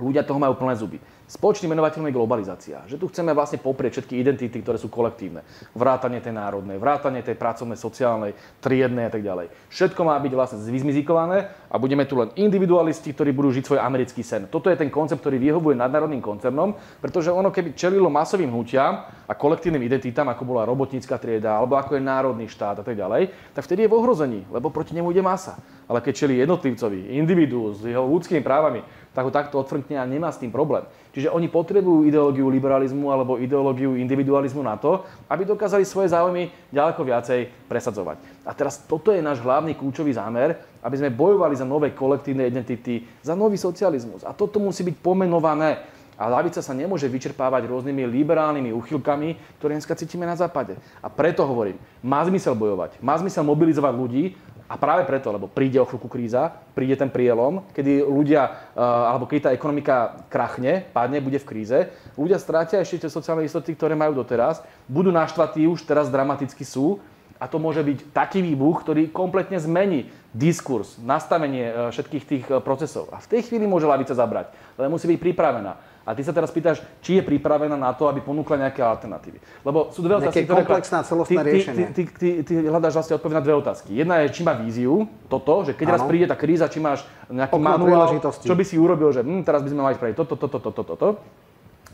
ľudia 0.01 0.25
toho 0.25 0.41
majú 0.41 0.57
plné 0.57 0.75
zuby. 0.81 0.99
Spoločným 1.31 1.79
menovateľom 1.79 2.11
je 2.11 2.19
globalizácia. 2.19 2.83
Že 2.91 2.99
tu 2.99 3.07
chceme 3.07 3.31
vlastne 3.31 3.63
poprieť 3.63 4.03
všetky 4.03 4.19
identity, 4.19 4.59
ktoré 4.67 4.83
sú 4.83 4.91
kolektívne. 4.91 5.47
Vrátanie 5.79 6.19
tej 6.19 6.35
národnej, 6.35 6.75
vrátanie 6.83 7.23
tej 7.23 7.39
pracovnej, 7.39 7.79
sociálnej, 7.79 8.35
triednej 8.59 9.07
a 9.07 9.13
tak 9.15 9.23
ďalej. 9.23 9.47
Všetko 9.71 10.03
má 10.03 10.19
byť 10.19 10.33
vlastne 10.35 10.59
vyzmizikované 10.59 11.55
a 11.71 11.79
budeme 11.79 12.03
tu 12.03 12.19
len 12.19 12.35
individualisti, 12.35 13.15
ktorí 13.15 13.31
budú 13.31 13.55
žiť 13.55 13.63
svoj 13.63 13.79
americký 13.79 14.27
sen. 14.27 14.51
Toto 14.51 14.75
je 14.75 14.75
ten 14.75 14.91
koncept, 14.91 15.23
ktorý 15.23 15.39
vyhovuje 15.39 15.79
nadnárodným 15.79 16.19
koncernom, 16.19 16.75
pretože 16.99 17.31
ono 17.31 17.55
keby 17.55 17.79
čelilo 17.79 18.11
masovým 18.11 18.51
hnutiam 18.51 19.07
a 19.07 19.33
kolektívnym 19.39 19.87
identitám, 19.87 20.27
ako 20.35 20.43
bola 20.43 20.67
robotnícka 20.67 21.15
trieda, 21.15 21.55
alebo 21.63 21.79
ako 21.79 21.95
je 21.95 22.03
národný 22.03 22.51
štát 22.51 22.83
a 22.83 22.85
tak 22.85 22.99
ďalej, 22.99 23.55
tak 23.55 23.63
vtedy 23.71 23.87
je 23.87 23.91
v 23.91 23.95
ohrození, 23.95 24.41
lebo 24.51 24.75
proti 24.75 24.99
nemu 24.99 25.15
ide 25.15 25.23
masa. 25.23 25.63
Ale 25.87 26.03
keď 26.03 26.27
čeli 26.27 26.43
jednotlivcovi, 26.43 27.15
individu 27.15 27.71
s 27.71 27.87
jeho 27.87 28.03
ľudskými 28.03 28.43
právami, 28.43 28.83
tak 29.11 29.27
ho 29.27 29.33
takto 29.35 29.59
odfrkne 29.59 29.99
a 29.99 30.07
nemá 30.07 30.31
s 30.31 30.39
tým 30.39 30.55
problém. 30.55 30.87
Čiže 31.11 31.35
oni 31.35 31.51
potrebujú 31.51 32.07
ideológiu 32.07 32.47
liberalizmu 32.47 33.11
alebo 33.11 33.43
ideológiu 33.43 33.99
individualizmu 33.99 34.63
na 34.63 34.79
to, 34.79 35.03
aby 35.27 35.43
dokázali 35.43 35.83
svoje 35.83 36.15
záujmy 36.15 36.55
ďaleko 36.71 37.03
viacej 37.03 37.67
presadzovať. 37.67 38.47
A 38.47 38.55
teraz 38.55 38.79
toto 38.87 39.11
je 39.11 39.19
náš 39.19 39.43
hlavný 39.43 39.75
kľúčový 39.75 40.15
zámer, 40.15 40.55
aby 40.87 40.95
sme 40.95 41.11
bojovali 41.11 41.59
za 41.59 41.67
nové 41.67 41.91
kolektívne 41.91 42.47
identity, 42.47 43.03
za 43.27 43.35
nový 43.35 43.59
socializmus. 43.59 44.23
A 44.23 44.31
toto 44.31 44.63
musí 44.63 44.87
byť 44.87 44.97
pomenované. 45.03 45.83
A 46.21 46.29
lavica 46.29 46.61
sa 46.61 46.77
nemôže 46.77 47.09
vyčerpávať 47.09 47.65
rôznymi 47.65 48.05
liberálnymi 48.05 48.77
úchylkami, 48.77 49.41
ktoré 49.57 49.73
dneska 49.73 49.97
cítime 49.97 50.29
na 50.29 50.37
západe. 50.37 50.77
A 51.01 51.09
preto 51.09 51.49
hovorím, 51.49 51.81
má 52.05 52.21
zmysel 52.29 52.53
bojovať, 52.53 53.01
má 53.01 53.17
zmysel 53.17 53.41
mobilizovať 53.41 53.95
ľudí, 53.97 54.37
a 54.71 54.79
práve 54.79 55.03
preto, 55.03 55.35
lebo 55.35 55.51
príde 55.51 55.83
o 55.83 55.89
chvíľku 55.89 56.07
kríza, 56.07 56.55
príde 56.79 56.95
ten 56.95 57.11
prielom, 57.11 57.67
kedy 57.75 58.07
ľudia, 58.07 58.71
alebo 58.79 59.27
keď 59.27 59.39
tá 59.43 59.51
ekonomika 59.51 60.23
krachne, 60.31 60.87
padne, 60.95 61.19
bude 61.19 61.43
v 61.43 61.49
kríze, 61.51 61.91
ľudia 62.15 62.39
strátia 62.39 62.79
ešte 62.79 63.03
tie 63.03 63.11
sociálne 63.11 63.43
istoty, 63.43 63.75
ktoré 63.75 63.99
majú 63.99 64.15
doteraz, 64.23 64.63
budú 64.87 65.11
naštvatí, 65.11 65.67
už 65.67 65.83
teraz 65.83 66.07
dramaticky 66.07 66.63
sú 66.63 67.03
a 67.41 67.49
to 67.49 67.57
môže 67.57 67.81
byť 67.81 68.13
taký 68.13 68.45
výbuch, 68.45 68.85
ktorý 68.85 69.09
kompletne 69.09 69.57
zmení 69.57 70.13
diskurs, 70.37 71.01
nastavenie 71.01 71.73
e, 71.73 71.75
všetkých 71.89 72.25
tých 72.29 72.45
e, 72.47 72.61
procesov. 72.61 73.09
A 73.11 73.19
v 73.19 73.27
tej 73.33 73.49
chvíli 73.49 73.65
môže 73.65 73.89
lavica 73.89 74.13
zabrať, 74.13 74.53
ale 74.77 74.93
musí 74.93 75.09
byť 75.09 75.19
pripravená. 75.19 75.73
A 76.09 76.17
ty 76.17 76.25
sa 76.25 76.33
teraz 76.33 76.49
pýtaš, 76.49 76.81
či 77.05 77.21
je 77.21 77.23
pripravená 77.23 77.77
na 77.77 77.93
to, 77.93 78.09
aby 78.09 78.25
ponúkla 78.25 78.57
nejaké 78.57 78.81
alternatívy. 78.81 79.39
Lebo 79.63 79.93
sú 79.93 80.01
dve 80.01 80.17
otázky, 80.17 80.49
ktoré... 80.49 80.65
komplexná 80.65 81.05
celostná 81.05 81.45
ty, 81.45 81.49
riešenie. 81.53 81.87
Ty, 81.93 81.93
ty, 81.93 82.03
ty, 82.09 82.29
ty, 82.41 82.53
ty 82.53 82.55
hľadáš 82.65 82.97
vlastne 82.97 83.15
odpoveď 83.21 83.37
na 83.37 83.45
dve 83.45 83.55
otázky. 83.61 83.91
Jedna 83.93 84.25
je, 84.25 84.33
či 84.33 84.41
má 84.41 84.57
víziu, 84.57 85.05
toto, 85.29 85.69
že 85.69 85.77
keď 85.77 85.87
ano. 85.87 85.95
raz 85.95 86.03
príde 86.09 86.27
tá 86.27 86.37
kríza, 86.41 86.73
či 86.73 86.81
máš 86.81 87.05
nejaký 87.29 87.61
Okno 87.61 87.69
manuál, 87.77 88.09
čo 88.23 88.55
by 88.57 88.65
si 88.65 88.81
urobil, 88.81 89.13
že 89.13 89.21
hm, 89.21 89.45
teraz 89.45 89.61
by 89.61 89.69
sme 89.71 89.83
mali 89.85 89.95
spraviť 90.01 90.17
toto, 90.17 90.35
toto, 90.41 90.59
toto, 90.59 90.71
toto, 90.73 90.95
toto 90.97 91.09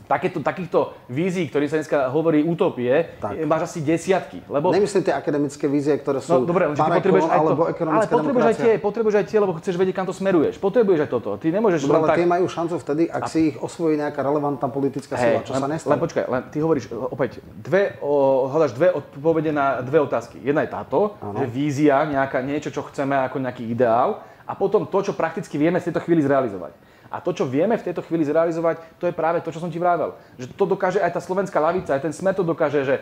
takéto, 0.07 0.39
takýchto 0.39 0.95
vízií, 1.11 1.51
ktorý 1.51 1.67
sa 1.67 1.77
dneska 1.77 2.07
hovorí 2.09 2.41
utopie, 2.41 3.19
tak. 3.19 3.35
máš 3.43 3.69
asi 3.69 3.83
desiatky. 3.83 4.41
Lebo... 4.47 4.71
Nemyslím 4.71 5.03
tie 5.03 5.13
akademické 5.13 5.67
vízie, 5.67 5.99
ktoré 5.99 6.23
sú 6.23 6.41
no, 6.41 6.47
dobre, 6.47 6.71
parekon, 6.73 6.97
potrebuješ 7.03 7.27
aj 7.27 7.39
to, 7.43 7.53
ale 7.83 8.05
potrebuješ 8.07 8.47
aj, 8.47 8.55
tie, 8.55 8.73
potrebuješ 8.79 9.15
aj 9.19 9.25
tie, 9.27 9.37
lebo 9.43 9.51
chceš 9.59 9.75
vedieť, 9.75 9.95
kam 9.99 10.07
to 10.07 10.15
smeruješ. 10.15 10.55
Potrebuješ 10.57 10.99
aj 11.05 11.09
toto. 11.11 11.29
Ty 11.35 11.47
nemôžeš 11.51 11.83
dobre, 11.83 11.99
ale 11.99 12.07
tak... 12.07 12.17
tie 12.23 12.27
majú 12.27 12.45
šancu 12.47 12.75
vtedy, 12.79 13.03
ak 13.11 13.23
a... 13.23 13.29
si 13.29 13.39
ich 13.53 13.55
osvojí 13.59 13.99
nejaká 13.99 14.19
relevantná 14.23 14.67
politická 14.71 15.19
sila, 15.19 15.43
čo 15.43 15.53
len, 15.53 15.61
sa 15.61 15.67
nestane. 15.67 15.91
Len 15.93 15.99
počkaj, 15.99 16.23
len 16.25 16.41
ty 16.49 16.57
hovoríš 16.63 16.85
opäť, 17.11 17.43
dve, 17.43 17.99
o, 17.99 18.47
hľadaš 18.47 18.71
dve 18.73 18.87
odpovede 18.95 19.51
na 19.51 19.83
dve 19.83 19.99
otázky. 19.99 20.39
Jedna 20.39 20.63
je 20.63 20.71
táto, 20.71 21.19
ano. 21.19 21.43
že 21.43 21.45
vízia, 21.51 22.07
nejaká, 22.07 22.39
niečo, 22.39 22.71
čo 22.71 22.87
chceme 22.87 23.19
ako 23.27 23.43
nejaký 23.43 23.67
ideál, 23.67 24.23
a 24.47 24.55
potom 24.55 24.87
to, 24.87 25.03
čo 25.03 25.11
prakticky 25.11 25.59
vieme 25.59 25.83
v 25.83 25.91
tejto 25.91 25.99
chvíli 25.99 26.23
zrealizovať. 26.23 26.86
A 27.17 27.19
to, 27.25 27.33
čo 27.33 27.49
vieme 27.49 27.73
v 27.73 27.85
tejto 27.89 28.05
chvíli 28.05 28.21
zrealizovať, 28.21 29.01
to 29.01 29.09
je 29.09 29.17
práve 29.17 29.41
to, 29.41 29.49
čo 29.49 29.57
som 29.57 29.73
ti 29.73 29.81
vravel. 29.81 30.13
Že 30.37 30.53
to 30.53 30.65
dokáže 30.69 31.01
aj 31.01 31.17
tá 31.17 31.21
slovenská 31.21 31.57
lavica, 31.57 31.97
aj 31.97 32.05
ten 32.05 32.13
smer 32.13 32.37
to 32.37 32.45
dokáže, 32.45 32.85
že 32.85 32.95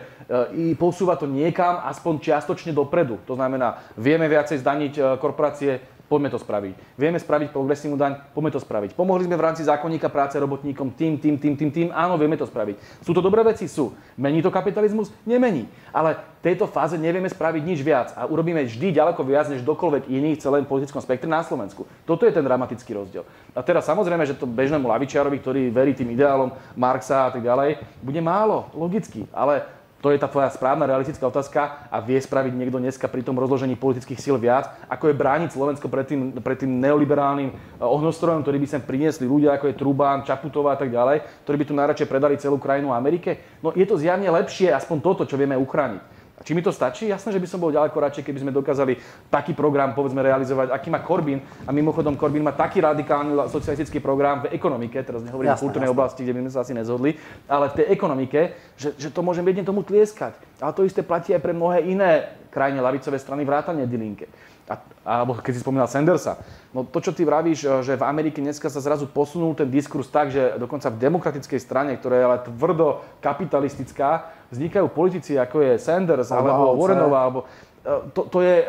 i 0.56 0.64
posúva 0.72 1.20
to 1.20 1.28
niekam, 1.28 1.84
aspoň 1.84 2.24
čiastočne 2.24 2.72
dopredu. 2.72 3.20
To 3.28 3.36
znamená, 3.36 3.84
vieme 3.92 4.24
viacej 4.24 4.64
zdaniť 4.64 4.92
e, 4.96 5.00
korporácie, 5.20 5.84
poďme 6.06 6.30
to 6.30 6.38
spraviť. 6.38 6.98
Vieme 6.98 7.18
spraviť 7.18 7.50
progresívnu 7.50 7.98
daň, 7.98 8.18
poďme 8.32 8.50
to 8.54 8.60
spraviť. 8.62 8.94
Pomohli 8.94 9.26
sme 9.26 9.36
v 9.38 9.44
rámci 9.44 9.62
zákonníka 9.66 10.08
práce 10.08 10.38
robotníkom 10.38 10.94
tým, 10.94 11.18
tým, 11.18 11.36
tým, 11.38 11.54
tým, 11.58 11.70
tým, 11.70 11.88
áno, 11.92 12.14
vieme 12.16 12.38
to 12.38 12.46
spraviť. 12.46 13.02
Sú 13.02 13.12
to 13.12 13.20
dobré 13.20 13.42
veci? 13.42 13.66
Sú. 13.66 13.92
Mení 14.16 14.40
to 14.40 14.50
kapitalizmus? 14.50 15.10
Nemení. 15.26 15.66
Ale 15.90 16.18
v 16.42 16.54
tejto 16.54 16.70
fáze 16.70 16.94
nevieme 16.94 17.26
spraviť 17.26 17.62
nič 17.66 17.82
viac 17.82 18.14
a 18.14 18.24
urobíme 18.24 18.62
vždy 18.64 18.94
ďaleko 18.94 19.22
viac 19.26 19.50
než 19.50 19.66
dokoľvek 19.66 20.06
iný 20.06 20.38
v 20.38 20.42
celém 20.42 20.64
politickom 20.64 21.02
spektre 21.02 21.26
na 21.26 21.42
Slovensku. 21.42 21.86
Toto 22.06 22.22
je 22.22 22.32
ten 22.32 22.46
dramatický 22.46 22.94
rozdiel. 22.94 23.26
A 23.54 23.60
teraz 23.66 23.86
samozrejme, 23.90 24.22
že 24.22 24.38
to 24.38 24.46
bežnému 24.46 24.86
lavičiarovi, 24.86 25.42
ktorý 25.42 25.62
verí 25.74 25.92
tým 25.92 26.14
ideálom 26.14 26.54
Marxa 26.78 27.28
a 27.28 27.32
tak 27.34 27.42
ďalej, 27.42 27.82
bude 27.98 28.20
málo, 28.22 28.70
logicky. 28.78 29.26
Ale 29.34 29.75
to 30.06 30.14
je 30.14 30.22
tá 30.22 30.30
tvoja 30.30 30.46
správna 30.54 30.86
realistická 30.86 31.26
otázka 31.26 31.90
a 31.90 31.98
vie 31.98 32.14
spraviť 32.14 32.54
niekto 32.54 32.78
dneska 32.78 33.10
pri 33.10 33.26
tom 33.26 33.34
rozložení 33.42 33.74
politických 33.74 34.22
síl 34.22 34.38
viac, 34.38 34.70
ako 34.86 35.10
je 35.10 35.18
brániť 35.18 35.50
Slovensko 35.50 35.90
pred 35.90 36.06
tým, 36.06 36.30
pred 36.38 36.62
tým 36.62 36.78
neoliberálnym 36.78 37.50
eh, 37.50 37.58
ohnostrojom, 37.82 38.46
ktorý 38.46 38.62
by 38.62 38.68
sem 38.70 38.86
priniesli 38.86 39.26
ľudia 39.26 39.58
ako 39.58 39.66
je 39.66 39.74
Trubán, 39.74 40.22
Čaputová 40.22 40.78
a 40.78 40.80
tak 40.80 40.94
ďalej, 40.94 41.26
ktorí 41.42 41.56
by 41.58 41.66
tu 41.66 41.74
najradšej 41.74 42.06
predali 42.06 42.38
celú 42.38 42.62
krajinu 42.62 42.94
Amerike. 42.94 43.58
No 43.66 43.74
je 43.74 43.82
to 43.82 43.98
zjavne 43.98 44.30
lepšie, 44.30 44.70
aspoň 44.70 45.02
toto, 45.02 45.26
čo 45.26 45.34
vieme 45.34 45.58
uchrániť. 45.58 46.15
A 46.46 46.48
či 46.48 46.54
mi 46.54 46.62
to 46.62 46.70
stačí? 46.70 47.10
Jasné, 47.10 47.34
že 47.34 47.42
by 47.42 47.48
som 47.50 47.58
bol 47.58 47.74
ďaleko 47.74 47.98
radšej, 47.98 48.22
keby 48.22 48.38
sme 48.38 48.54
dokázali 48.54 49.02
taký 49.34 49.50
program, 49.50 49.98
povedzme, 49.98 50.22
realizovať, 50.22 50.70
aký 50.70 50.94
má 50.94 51.02
Corbyn. 51.02 51.42
A 51.66 51.74
mimochodom, 51.74 52.14
Corbyn 52.14 52.46
má 52.46 52.54
taký 52.54 52.78
radikálny 52.78 53.50
socialistický 53.50 53.98
program 53.98 54.46
v 54.46 54.54
ekonomike, 54.54 54.94
teraz 55.02 55.26
nehovorím 55.26 55.50
jasné, 55.50 55.58
v 55.58 55.64
kultúrnej 55.66 55.90
jasné. 55.90 55.98
oblasti, 55.98 56.20
kde 56.22 56.38
by 56.38 56.40
sme 56.46 56.52
sa 56.54 56.62
asi 56.62 56.72
nezhodli, 56.78 57.18
ale 57.50 57.66
v 57.74 57.82
tej 57.82 57.86
ekonomike, 57.90 58.40
že, 58.78 58.94
že 58.94 59.10
to 59.10 59.26
môžem 59.26 59.42
jedne 59.42 59.66
tomu 59.66 59.82
tlieskať. 59.82 60.38
Ale 60.62 60.70
to 60.70 60.86
isté 60.86 61.02
platí 61.02 61.34
aj 61.34 61.42
pre 61.42 61.50
mnohé 61.50 61.82
iné 61.82 62.38
krajine 62.54 62.78
lavicové 62.78 63.18
strany 63.18 63.42
vrátane 63.42 63.82
Dilinke 63.90 64.30
a, 64.66 64.74
alebo 65.06 65.38
keď 65.38 65.52
si 65.54 65.62
spomínal 65.62 65.86
Sandersa, 65.86 66.42
no 66.74 66.82
to, 66.82 66.98
čo 66.98 67.14
ty 67.14 67.22
vravíš, 67.22 67.86
že 67.86 67.94
v 67.94 68.02
Amerike 68.02 68.42
dneska 68.42 68.66
sa 68.66 68.82
zrazu 68.82 69.06
posunul 69.06 69.54
ten 69.54 69.70
diskurs 69.70 70.10
tak, 70.10 70.34
že 70.34 70.58
dokonca 70.58 70.90
v 70.90 70.98
demokratickej 70.98 71.60
strane, 71.62 71.94
ktorá 71.94 72.14
je 72.18 72.26
ale 72.26 72.38
tvrdo 72.42 73.06
kapitalistická, 73.22 74.26
vznikajú 74.50 74.86
politici 74.90 75.34
ako 75.38 75.62
je 75.62 75.72
Sanders 75.78 76.30
alebo, 76.30 76.48
alebo 76.50 76.72
Warrenová, 76.78 77.20
alebo 77.22 77.40
E, 77.86 78.10
to, 78.10 78.26
to, 78.26 78.42
je, 78.42 78.66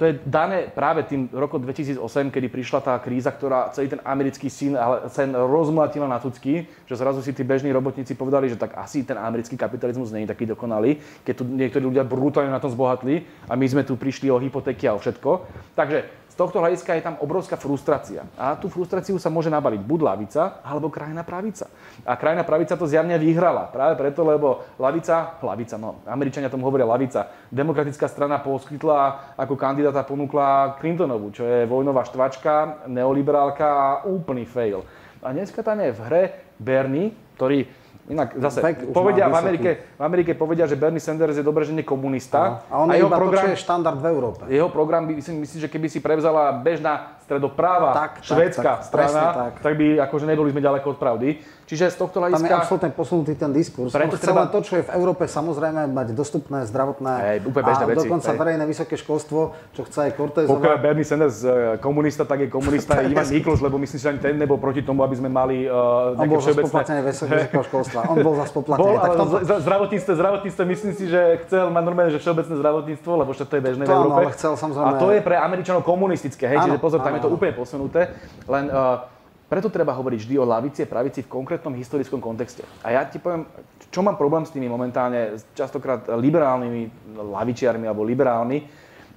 to 0.00 0.04
je 0.08 0.14
dané 0.24 0.72
práve 0.72 1.04
tým 1.04 1.28
rokom 1.36 1.60
2008, 1.60 2.32
kedy 2.32 2.48
prišla 2.48 2.80
tá 2.80 2.94
kríza, 2.96 3.28
ktorá 3.28 3.68
celý 3.76 3.92
ten 3.92 4.00
americký 4.00 4.48
syn, 4.48 4.72
ale 4.72 5.12
sen 5.12 5.36
rozmlatila 5.36 6.08
na 6.08 6.16
tucky, 6.16 6.64
že 6.88 6.96
zrazu 6.96 7.20
si 7.20 7.36
tí 7.36 7.44
bežní 7.44 7.68
robotníci 7.68 8.16
povedali, 8.16 8.48
že 8.48 8.56
tak 8.56 8.72
asi 8.80 9.04
ten 9.04 9.20
americký 9.20 9.52
kapitalizmus 9.60 10.16
je 10.16 10.24
taký 10.24 10.48
dokonalý, 10.48 10.96
keď 11.28 11.34
tu 11.36 11.44
niektorí 11.44 11.84
ľudia 11.92 12.08
brutálne 12.08 12.48
na 12.48 12.56
tom 12.56 12.72
zbohatli 12.72 13.28
a 13.44 13.52
my 13.52 13.66
sme 13.68 13.84
tu 13.84 14.00
prišli 14.00 14.32
o 14.32 14.40
hypotéky 14.40 14.88
a 14.88 14.96
o 14.96 15.02
všetko. 15.02 15.44
Takže 15.76 16.08
tohto 16.38 16.62
hľadiska 16.62 16.94
je 16.94 17.02
tam 17.02 17.18
obrovská 17.18 17.58
frustrácia. 17.58 18.22
A 18.38 18.54
tú 18.54 18.70
frustráciu 18.70 19.18
sa 19.18 19.26
môže 19.26 19.50
nabaliť 19.50 19.82
buď 19.82 20.00
lavica, 20.06 20.62
alebo 20.62 20.86
krajná 20.86 21.26
pravica. 21.26 21.66
A 22.06 22.14
krajná 22.14 22.46
pravica 22.46 22.78
to 22.78 22.86
zjavne 22.86 23.18
vyhrala. 23.18 23.66
Práve 23.74 23.98
preto, 23.98 24.22
lebo 24.22 24.62
lavica, 24.78 25.34
lavica, 25.42 25.74
no, 25.74 25.98
Američania 26.06 26.46
tomu 26.46 26.70
hovoria 26.70 26.86
lavica, 26.86 27.26
demokratická 27.50 28.06
strana 28.06 28.38
poskytla 28.38 29.34
ako 29.34 29.58
kandidáta 29.58 30.06
ponúkla 30.06 30.78
Clintonovu, 30.78 31.34
čo 31.34 31.42
je 31.42 31.66
vojnová 31.66 32.06
štvačka, 32.06 32.86
neoliberálka 32.86 33.66
a 33.66 33.86
úplný 34.06 34.46
fail. 34.46 34.86
A 35.18 35.34
dneska 35.34 35.66
tam 35.66 35.82
je 35.82 35.90
v 35.90 36.00
hre 36.06 36.22
Bernie, 36.62 37.10
ktorý 37.34 37.66
Inak 38.08 38.40
zase, 38.40 38.64
Fact 38.64 38.88
povedia 38.88 39.28
v 39.28 39.36
Amerike, 39.36 39.70
v 40.00 40.02
Amerike 40.02 40.32
povedia, 40.32 40.64
že 40.64 40.80
Bernie 40.80 40.96
Sanders 40.96 41.36
je 41.36 41.44
dobre, 41.44 41.68
že 41.68 41.76
nie 41.76 41.84
komunista. 41.84 42.64
A 42.72 42.80
on 42.80 42.88
a 42.88 42.96
je 42.96 43.04
jeho 43.04 43.12
iba 43.12 43.20
program, 43.20 43.44
to, 43.44 43.52
čo 43.52 43.52
je 43.52 43.60
štandard 43.60 44.00
v 44.00 44.06
Európe. 44.08 44.42
Jeho 44.48 44.72
program 44.72 45.04
by, 45.04 45.20
myslím, 45.20 45.44
myslím, 45.44 45.60
že 45.60 45.68
keby 45.68 45.86
si 45.92 46.00
prevzala 46.00 46.56
bežná 46.56 47.17
stredopráva 47.28 47.92
tak, 47.92 48.12
švédska 48.24 48.64
tak, 48.64 48.80
tak, 48.80 48.88
strana, 48.88 49.24
tak. 49.36 49.52
tak 49.60 49.72
by 49.76 50.00
akože 50.08 50.24
neboli 50.24 50.48
sme 50.48 50.64
ďaleko 50.64 50.96
od 50.96 50.98
pravdy. 50.98 51.28
Čiže 51.68 51.92
z 51.92 51.96
tohto 52.00 52.24
hľadiska... 52.24 52.40
Tam 52.40 52.48
je 52.48 52.56
absolútne 52.56 52.90
posunutý 52.96 53.36
ten 53.36 53.52
diskurs. 53.52 53.92
Preto 53.92 54.16
chce 54.16 54.32
treba... 54.32 54.48
to, 54.48 54.64
čo 54.64 54.80
je 54.80 54.88
v 54.88 54.90
Európe, 54.96 55.28
samozrejme 55.28 55.92
mať 55.92 56.16
dostupné, 56.16 56.64
zdravotné 56.64 57.12
Hej, 57.20 57.38
úplne 57.44 57.68
a 57.68 57.84
veci. 57.84 58.08
dokonca 58.08 58.30
hej. 58.32 58.38
verejné 58.40 58.64
vysoké 58.64 58.96
školstvo, 58.96 59.52
čo 59.76 59.84
chce 59.84 60.08
aj 60.08 60.10
Cortezová. 60.16 60.56
Pokiaľ 60.56 60.76
Bernie 60.80 61.04
Sanders 61.04 61.44
e, 61.44 61.76
komunista, 61.84 62.24
tak 62.24 62.40
je 62.40 62.48
komunista 62.48 62.96
Ivan 63.04 63.28
Nichols, 63.28 63.60
lebo 63.60 63.76
myslím, 63.76 64.00
že 64.00 64.08
ani 64.08 64.20
ten 64.24 64.40
nebol 64.40 64.56
proti 64.56 64.80
tomu, 64.80 65.04
aby 65.04 65.20
sme 65.20 65.28
mali 65.28 65.68
uh, 65.68 66.16
nejaké 66.16 66.40
všeobecné 66.40 67.04
vysokého 67.04 67.62
školstva. 67.68 68.00
On 68.08 68.16
bol 68.24 68.32
zase 68.40 68.52
poplatený. 68.56 68.88
Bol, 68.88 68.96
ale 68.96 69.14
tomto... 69.20 69.36
zdravotníctvo, 69.44 70.12
zdravotníctvo, 70.16 70.62
myslím 70.72 70.92
si, 70.96 71.04
že 71.12 71.20
chcel 71.44 71.68
mať 71.68 71.82
normálne, 71.84 72.10
že 72.16 72.20
všeobecné 72.24 72.54
zdravotníctvo, 72.64 73.10
lebo 73.12 73.30
to 73.36 73.44
je 73.44 73.60
bežné 73.60 73.84
to 73.84 73.92
v 73.92 73.96
Európe. 74.00 74.20
ale 74.24 74.32
chcel 74.32 74.56
samozrejme... 74.56 74.88
A 74.88 74.96
to 74.96 75.12
je 75.12 75.20
pre 75.20 75.36
Američanov 75.36 75.84
komunistické, 75.84 76.48
hej, 76.48 76.64
áno, 76.64 76.64
čiže 76.64 76.80
pozor, 76.80 77.04
tam 77.04 77.12
áno, 77.12 77.17
je 77.18 77.26
to 77.26 77.34
úplne 77.34 77.52
posunuté. 77.52 78.14
Len 78.46 78.70
uh, 78.70 79.02
preto 79.50 79.72
treba 79.72 79.96
hovoriť 79.96 80.18
vždy 80.22 80.34
o 80.38 80.44
lavici 80.46 80.84
a 80.84 80.90
pravici 80.90 81.24
v 81.24 81.32
konkrétnom 81.32 81.74
historickom 81.74 82.22
kontexte. 82.22 82.62
A 82.84 82.94
ja 82.94 83.02
ti 83.08 83.18
poviem, 83.18 83.48
čo 83.88 84.04
mám 84.04 84.20
problém 84.20 84.44
s 84.44 84.54
tými 84.54 84.68
momentálne 84.68 85.40
častokrát 85.56 86.06
liberálnymi 86.06 87.16
lavičiarmi 87.16 87.88
alebo 87.88 88.04
liberálmi 88.04 88.68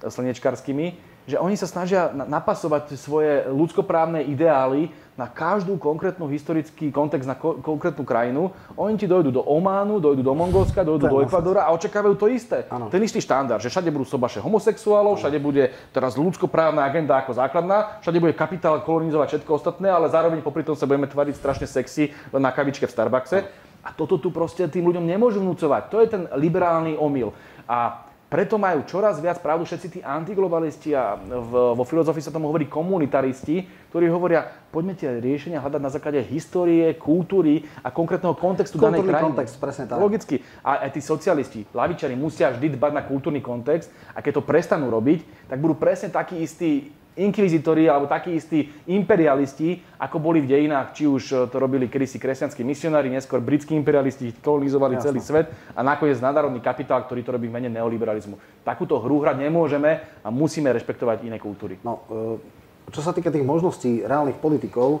slnečkarskými, 0.02 1.11
že 1.26 1.38
oni 1.38 1.54
sa 1.54 1.70
snažia 1.70 2.10
napasovať 2.10 2.98
svoje 2.98 3.46
ľudskoprávne 3.46 4.26
ideály 4.26 4.90
na 5.12 5.28
každú 5.28 5.76
konkrétnu 5.76 6.24
historický 6.26 6.88
kontext, 6.88 7.28
na 7.28 7.36
ko- 7.36 7.60
konkrétnu 7.60 8.00
krajinu. 8.00 8.48
Oni 8.80 8.96
ti 8.96 9.04
dojdú 9.04 9.28
do 9.28 9.42
Ománu, 9.44 10.00
dojdú 10.00 10.24
do 10.24 10.32
Mongolska, 10.32 10.80
dojdú 10.80 11.04
do 11.04 11.20
Ekvadora 11.20 11.68
a 11.68 11.74
očakávajú 11.76 12.14
to 12.16 12.26
isté. 12.32 12.64
Ano. 12.72 12.88
Ten 12.88 13.04
istý 13.04 13.20
štandard, 13.20 13.60
že 13.60 13.68
všade 13.68 13.92
budú 13.92 14.08
sobaše 14.08 14.40
homosexuálov, 14.40 15.14
ano. 15.14 15.20
všade 15.20 15.36
bude 15.36 15.68
teraz 15.92 16.16
ľudskoprávna 16.16 16.88
agenda 16.88 17.20
ako 17.20 17.36
základná, 17.36 18.00
všade 18.00 18.18
bude 18.18 18.32
kapitál 18.32 18.80
kolonizovať 18.80 19.36
všetko 19.36 19.50
ostatné, 19.52 19.92
ale 19.92 20.08
zároveň 20.08 20.40
popri 20.40 20.64
tom 20.64 20.74
sa 20.74 20.88
budeme 20.88 21.06
tvariť 21.06 21.34
strašne 21.36 21.66
sexy 21.68 22.16
na 22.32 22.48
kavičke 22.48 22.88
v 22.88 22.94
Starbuckse. 22.96 23.38
Ano. 23.44 23.70
A 23.82 23.90
toto 23.90 24.14
tu 24.16 24.30
proste 24.30 24.64
tým 24.70 24.86
ľuďom 24.86 25.02
nemôžu 25.02 25.42
vnúcovať. 25.42 25.82
To 25.90 25.98
je 26.00 26.08
ten 26.08 26.22
liberálny 26.38 26.94
omyl. 26.94 27.34
A 27.66 28.06
preto 28.32 28.56
majú 28.56 28.88
čoraz 28.88 29.20
viac 29.20 29.44
pravdu 29.44 29.68
všetci 29.68 29.88
tí 29.92 30.00
antiglobalisti 30.00 30.96
a 30.96 31.20
v, 31.20 31.76
vo 31.76 31.84
filozofii 31.84 32.24
sa 32.24 32.32
tomu 32.32 32.48
hovorí 32.48 32.64
komunitaristi, 32.64 33.68
ktorí 33.92 34.08
hovoria, 34.08 34.48
poďme 34.72 34.96
tie 34.96 35.20
riešenia 35.20 35.60
hľadať 35.60 35.82
na 35.84 35.92
základe 35.92 36.24
histórie, 36.24 36.96
kultúry 36.96 37.68
a 37.84 37.92
konkrétneho 37.92 38.32
kontextu 38.32 38.80
danej 38.80 39.04
krajiny. 39.04 39.28
kontext, 39.28 39.60
presne 39.60 39.84
tak. 39.84 40.00
Logicky. 40.00 40.40
A 40.64 40.88
aj 40.88 40.96
tí 40.96 41.04
socialisti, 41.04 41.68
lavičari 41.76 42.16
musia 42.16 42.48
vždy 42.56 42.80
dbať 42.80 42.92
na 42.96 43.04
kultúrny 43.04 43.44
kontext 43.44 43.92
a 44.16 44.24
keď 44.24 44.40
to 44.40 44.48
prestanú 44.48 44.88
robiť, 44.88 45.52
tak 45.52 45.60
budú 45.60 45.76
presne 45.76 46.08
takí 46.08 46.40
istí 46.40 46.88
inkvizitori 47.16 47.88
alebo 47.88 48.08
takí 48.08 48.32
istí 48.32 48.72
imperialisti, 48.88 49.84
ako 50.00 50.16
boli 50.16 50.40
v 50.40 50.56
dejinách, 50.56 50.96
či 50.96 51.04
už 51.04 51.52
to 51.52 51.56
robili 51.60 51.88
kedysi 51.88 52.16
kresťanskí 52.16 52.64
misionári, 52.64 53.12
neskôr 53.12 53.44
britskí 53.44 53.76
imperialisti 53.76 54.32
kolonizovali 54.40 54.96
Jasne. 54.96 55.06
celý 55.12 55.20
svet 55.20 55.46
a 55.76 55.80
nakoniec 55.84 56.16
nadárodný 56.24 56.64
kapitál, 56.64 57.04
ktorý 57.04 57.20
to 57.20 57.34
robí 57.36 57.52
v 57.52 57.54
mene 57.60 57.68
neoliberalizmu. 57.68 58.64
Takúto 58.64 58.96
hru 59.00 59.20
hrať 59.20 59.44
nemôžeme 59.44 60.00
a 60.24 60.28
musíme 60.32 60.72
rešpektovať 60.72 61.28
iné 61.28 61.36
kultúry. 61.36 61.76
No, 61.84 62.08
e, 62.08 62.92
čo 62.92 63.04
sa 63.04 63.12
týka 63.12 63.28
tých 63.28 63.44
možností 63.44 64.00
reálnych 64.04 64.40
politikov, 64.40 65.00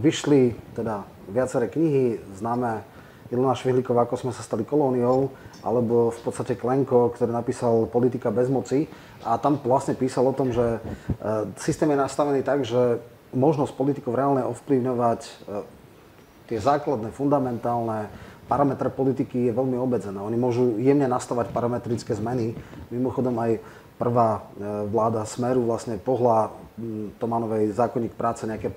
vyšli 0.00 0.56
teda 0.72 1.04
viaceré 1.28 1.68
knihy, 1.68 2.16
známe 2.40 3.00
Ilona 3.30 3.54
Švihlíková, 3.54 4.10
ako 4.10 4.26
sme 4.26 4.32
sa 4.34 4.42
stali 4.42 4.66
kolóniou, 4.66 5.30
alebo 5.62 6.10
v 6.10 6.18
podstate 6.24 6.58
Klenko, 6.58 7.14
ktorý 7.14 7.30
napísal 7.30 7.86
Politika 7.86 8.34
bez 8.34 8.50
moci. 8.50 8.90
A 9.24 9.36
tam 9.36 9.60
vlastne 9.60 9.92
písal 9.92 10.24
o 10.24 10.36
tom, 10.36 10.52
že 10.52 10.64
e, 10.64 10.80
systém 11.60 11.90
je 11.92 11.98
nastavený 11.98 12.40
tak, 12.40 12.64
že 12.64 13.00
možnosť 13.36 13.76
politikov 13.76 14.16
reálne 14.16 14.42
ovplyvňovať 14.48 15.20
e, 15.22 15.30
tie 16.50 16.58
základné, 16.58 17.14
fundamentálne 17.14 18.10
parametre 18.50 18.90
politiky 18.90 19.46
je 19.46 19.52
veľmi 19.54 19.78
obmedzená. 19.78 20.26
Oni 20.26 20.34
môžu 20.34 20.80
jemne 20.82 21.06
nastavať 21.06 21.54
parametrické 21.54 22.18
zmeny. 22.18 22.58
Mimochodom 22.90 23.38
aj 23.38 23.62
prvá 24.00 24.40
e, 24.40 24.40
vláda 24.90 25.22
Smeru 25.28 25.62
vlastne 25.68 26.00
pohla 26.00 26.50
Tomanovej 27.20 27.76
zákonník 27.76 28.16
práce, 28.16 28.48
nejaké 28.48 28.72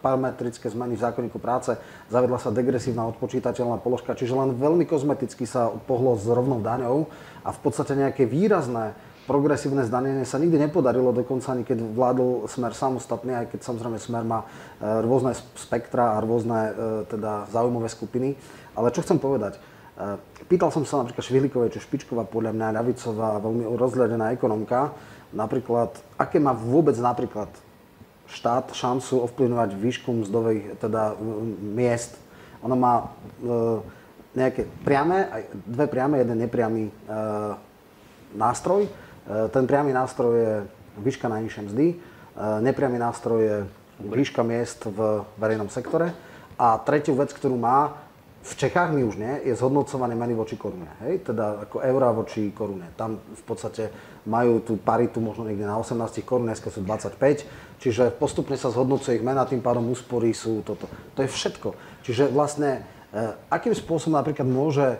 parametrické 0.00 0.72
zmeny 0.72 0.96
v 0.96 1.04
zákonníku 1.04 1.36
práce, 1.36 1.76
zavedla 2.08 2.40
sa 2.40 2.48
degresívna 2.48 3.04
odpočítateľná 3.12 3.76
položka, 3.76 4.16
čiže 4.16 4.32
len 4.32 4.56
veľmi 4.56 4.88
kozmeticky 4.88 5.44
sa 5.44 5.68
pohlo 5.68 6.16
s 6.16 6.24
rovnou 6.24 6.64
daňou 6.64 7.12
a 7.44 7.52
v 7.52 7.58
podstate 7.60 7.92
nejaké 7.92 8.24
výrazné 8.24 8.96
progresívne 9.24 9.86
zdanenie 9.86 10.26
sa 10.26 10.40
nikdy 10.40 10.58
nepodarilo, 10.68 11.14
dokonca 11.14 11.54
ani 11.54 11.62
keď 11.62 11.78
vládol 11.82 12.50
Smer 12.50 12.74
samostatný, 12.74 13.38
aj 13.38 13.46
keď 13.54 13.60
samozrejme 13.62 13.98
Smer 14.02 14.24
má 14.26 14.42
e, 14.42 14.46
rôzne 15.02 15.32
spektra 15.54 16.18
a 16.18 16.22
rôzne 16.22 16.58
e, 16.58 16.72
teda 17.06 17.46
záujmové 17.54 17.86
skupiny. 17.86 18.34
Ale 18.74 18.90
čo 18.90 19.04
chcem 19.06 19.22
povedať? 19.22 19.56
E, 19.56 20.18
pýtal 20.50 20.74
som 20.74 20.82
sa 20.82 21.02
napríklad 21.02 21.22
Švihlikovej, 21.22 21.78
čo 21.78 21.84
špičková 21.84 22.26
podľa 22.26 22.52
mňa 22.56 22.74
ľavicová, 22.82 23.38
veľmi 23.38 23.64
rozhľadená 23.78 24.34
ekonomka, 24.34 24.90
napríklad, 25.30 25.94
aké 26.18 26.42
má 26.42 26.52
vôbec 26.52 26.98
napríklad 26.98 27.48
štát 28.32 28.72
šancu 28.72 29.22
ovplyvňovať 29.28 29.70
výšku 29.76 30.24
mzdových 30.24 30.80
teda 30.80 31.14
miest. 31.60 32.16
Ona 32.64 32.76
má 32.78 32.94
e, 32.98 33.04
nejaké 34.32 34.64
priame, 34.82 35.28
dve 35.68 35.86
priame, 35.86 36.24
jeden 36.24 36.38
nepriamy 36.40 36.82
e, 36.88 36.92
nástroj. 38.32 38.88
E, 39.22 39.48
ten 39.48 39.64
priamy 39.66 39.94
nástroj 39.94 40.34
je 40.34 40.54
výška 40.98 41.30
najnižšej 41.30 41.64
mzdy, 41.70 41.86
e, 41.88 41.96
nepriamy 42.62 42.98
nástroj 42.98 43.40
je 43.42 43.56
výška 44.02 44.42
miest 44.42 44.88
v 44.90 45.22
verejnom 45.38 45.70
sektore. 45.70 46.10
A 46.58 46.78
tretiu 46.82 47.14
vec, 47.14 47.30
ktorú 47.30 47.54
má, 47.54 48.02
v 48.42 48.52
Čechách 48.58 48.90
my 48.90 49.06
už 49.06 49.22
nie, 49.22 49.34
je 49.46 49.54
zhodnocované 49.54 50.18
meny 50.18 50.34
voči 50.34 50.58
korune. 50.58 50.90
Hej? 51.06 51.30
Teda 51.30 51.62
ako 51.62 51.78
eurá 51.78 52.10
voči 52.10 52.50
korune. 52.50 52.90
Tam 52.98 53.22
v 53.22 53.42
podstate 53.46 53.86
majú 54.26 54.58
tú 54.58 54.74
paritu 54.74 55.22
možno 55.22 55.46
niekde 55.46 55.62
na 55.62 55.78
18 55.78 56.26
korun, 56.26 56.50
dneska 56.50 56.66
sú 56.74 56.82
25. 56.82 57.78
Čiže 57.78 58.10
postupne 58.18 58.58
sa 58.58 58.74
zhodnocuje 58.74 59.22
ich 59.22 59.26
mena, 59.26 59.46
tým 59.46 59.62
pádom 59.62 59.86
úspory 59.94 60.34
sú 60.34 60.66
toto. 60.66 60.90
To 61.14 61.22
je 61.22 61.30
všetko. 61.30 61.68
Čiže 62.02 62.34
vlastne 62.34 62.82
e, 63.14 63.30
akým 63.46 63.78
spôsobom 63.78 64.18
napríklad 64.18 64.46
môže, 64.50 64.98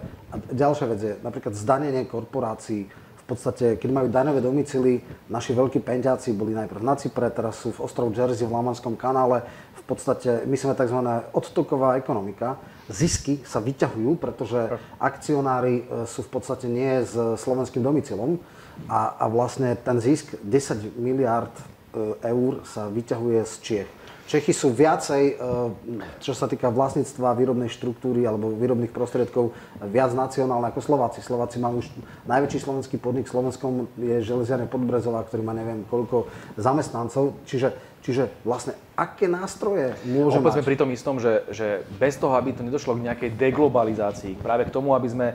ďalšia 0.55 0.87
vec 0.87 1.01
je, 1.03 1.15
napríklad 1.27 1.59
zdanenie 1.59 2.07
korporácií, 2.07 2.87
podstate, 3.33 3.81
keď 3.81 3.91
majú 3.91 4.09
daňové 4.13 4.45
domicily, 4.45 5.01
naši 5.33 5.57
veľkí 5.57 5.81
penťáci 5.81 6.37
boli 6.37 6.53
najprv 6.53 6.85
na 6.85 6.93
Cypre, 7.01 7.33
teraz 7.33 7.65
sú 7.65 7.73
v 7.73 7.81
ostrov 7.89 8.13
Jersey 8.13 8.45
v 8.45 8.53
Lamanskom 8.53 8.93
kanále. 8.93 9.41
V 9.81 9.83
podstate 9.89 10.45
my 10.45 10.57
sme 10.61 10.77
tzv. 10.77 11.01
odtoková 11.33 11.97
ekonomika. 11.97 12.61
Zisky 12.93 13.41
sa 13.49 13.65
vyťahujú, 13.65 14.21
pretože 14.21 14.77
akcionári 15.01 15.81
e, 15.81 16.05
sú 16.05 16.21
v 16.29 16.31
podstate 16.37 16.69
nie 16.69 17.01
s 17.01 17.17
slovenským 17.17 17.81
domicilom 17.81 18.37
a, 18.85 19.17
a 19.17 19.25
vlastne 19.33 19.73
ten 19.81 19.97
zisk 19.97 20.37
10 20.45 20.93
miliard 21.01 21.53
e, 21.57 22.21
eur 22.21 22.61
sa 22.69 22.93
vyťahuje 22.93 23.41
z 23.49 23.55
Čiech. 23.65 23.91
Čechy 24.33 24.57
sú 24.57 24.73
viacej, 24.73 25.25
e, 25.29 25.45
čo 26.25 26.33
sa 26.33 26.49
týka 26.49 26.73
vlastníctva 26.73 27.37
výrobnej 27.37 27.69
štruktúry 27.69 28.25
alebo 28.25 28.49
výrobných 28.57 28.89
prostriedkov, 28.89 29.53
viac 29.85 30.17
nacionálne 30.17 30.73
ako 30.73 30.81
Slováci. 30.81 31.21
Slováci 31.21 31.61
majú 31.61 31.85
už 31.85 31.93
najväčší 32.25 32.65
slovenský 32.65 32.97
podnik 32.97 33.29
v 33.29 33.33
Slovenskom 33.37 33.93
je 34.01 34.25
železiarne 34.25 34.73
Podbrezová, 34.73 35.29
ktorý 35.29 35.45
má 35.45 35.53
neviem 35.53 35.85
koľko 35.85 36.33
zamestnancov. 36.57 37.37
Čiže, 37.45 37.77
čiže 38.01 38.33
vlastne 38.41 38.73
aké 38.97 39.29
nástroje 39.29 40.01
môže 40.09 40.41
Opäť 40.41 40.49
mať? 40.49 40.55
sme 40.57 40.69
pri 40.73 40.77
tom 40.81 40.91
istom, 40.97 41.21
že, 41.21 41.45
že 41.53 41.85
bez 42.01 42.17
toho, 42.17 42.33
aby 42.33 42.57
to 42.57 42.65
nedošlo 42.65 42.97
k 42.97 43.05
nejakej 43.13 43.37
deglobalizácii, 43.37 44.41
práve 44.41 44.65
k 44.65 44.73
tomu, 44.73 44.97
aby 44.97 45.13
sme 45.13 45.27
e, 45.29 45.35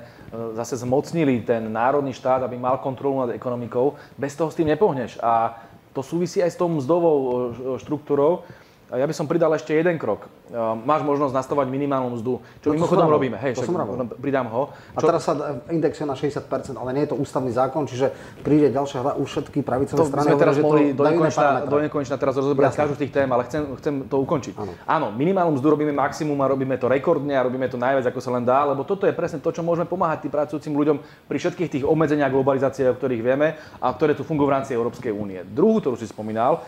zase 0.57 0.73
zmocnili 0.81 1.45
ten 1.45 1.69
národný 1.69 2.17
štát, 2.17 2.41
aby 2.41 2.57
mal 2.57 2.81
kontrolu 2.81 3.29
nad 3.29 3.37
ekonomikou, 3.37 3.93
bez 4.17 4.33
toho 4.33 4.49
s 4.49 4.57
tým 4.57 4.73
nepohneš. 4.73 5.21
A 5.21 5.53
to 5.93 6.01
súvisí 6.01 6.41
aj 6.41 6.49
s 6.49 6.57
tou 6.57 6.65
mzdovou 6.65 7.17
e, 7.21 7.31
štruktúrou. 7.77 8.41
Ja 8.87 9.03
by 9.03 9.11
som 9.11 9.27
pridal 9.27 9.51
ešte 9.51 9.75
jeden 9.75 9.99
krok. 9.99 10.31
Ehm, 10.47 10.87
máš 10.87 11.03
možnosť 11.03 11.35
nastavovať 11.35 11.67
minimálnu 11.67 12.15
mzdu, 12.15 12.39
čo 12.63 12.71
no 12.71 12.79
mimochodom 12.79 13.11
robíme. 13.11 13.35
Hej, 13.35 13.59
to 13.59 13.67
však, 13.67 14.23
pridám 14.23 14.47
ho. 14.47 14.71
Čo... 14.71 14.95
A 14.95 14.99
teraz 15.03 15.21
sa 15.27 15.33
indexuje 15.67 16.07
na 16.07 16.15
60%, 16.15 16.79
ale 16.79 16.95
nie 16.95 17.03
je 17.03 17.11
to 17.11 17.19
ústavný 17.19 17.51
zákon, 17.51 17.83
čiže 17.83 18.15
príde 18.47 18.71
ďalšia 18.71 19.03
hra, 19.03 19.11
už 19.19 19.27
všetky 19.27 19.59
pravicové 19.59 19.99
to 19.99 20.07
strany. 20.07 20.31
To 20.31 20.39
sme 20.39 20.39
teraz 20.39 20.55
mohli 20.63 20.95
do 20.95 21.03
nekonečna, 21.03 21.67
do 21.67 21.77
nekonečna 21.83 22.15
teraz 22.15 22.39
rozoberať 22.39 22.79
každú 22.79 22.95
z 22.95 23.01
tých 23.03 23.11
tém, 23.11 23.27
ale 23.27 23.43
chcem, 23.51 23.61
chcem 23.75 23.93
to 24.07 24.23
ukončiť. 24.23 24.55
Áno. 24.55 24.71
Áno, 24.87 25.07
minimálnu 25.11 25.59
mzdu 25.59 25.67
robíme 25.67 25.91
maximum 25.91 26.39
a 26.39 26.47
robíme 26.47 26.79
to 26.79 26.87
rekordne 26.87 27.35
a 27.35 27.43
robíme 27.43 27.67
to 27.67 27.75
najviac, 27.75 28.07
ako 28.07 28.23
sa 28.23 28.31
len 28.39 28.47
dá, 28.47 28.63
lebo 28.71 28.87
toto 28.87 29.03
je 29.03 29.11
presne 29.11 29.43
to, 29.43 29.51
čo 29.51 29.67
môžeme 29.67 29.83
pomáhať 29.83 30.23
tým 30.23 30.31
pracujúcim 30.31 30.71
ľuďom 30.71 31.27
pri 31.27 31.37
všetkých 31.43 31.69
tých 31.75 31.83
obmedzeniach 31.83 32.31
globalizácie, 32.31 32.87
o 32.87 32.95
ktorých 32.95 33.19
vieme 33.19 33.59
a 33.83 33.91
ktoré 33.91 34.15
tu 34.15 34.23
fungujú 34.23 34.47
v 34.47 34.55
rámci 34.55 34.71
Európskej 34.71 35.11
únie. 35.11 35.43
Druhú, 35.43 35.83
ktorú 35.83 35.99
si 35.99 36.07
spomínal, 36.07 36.63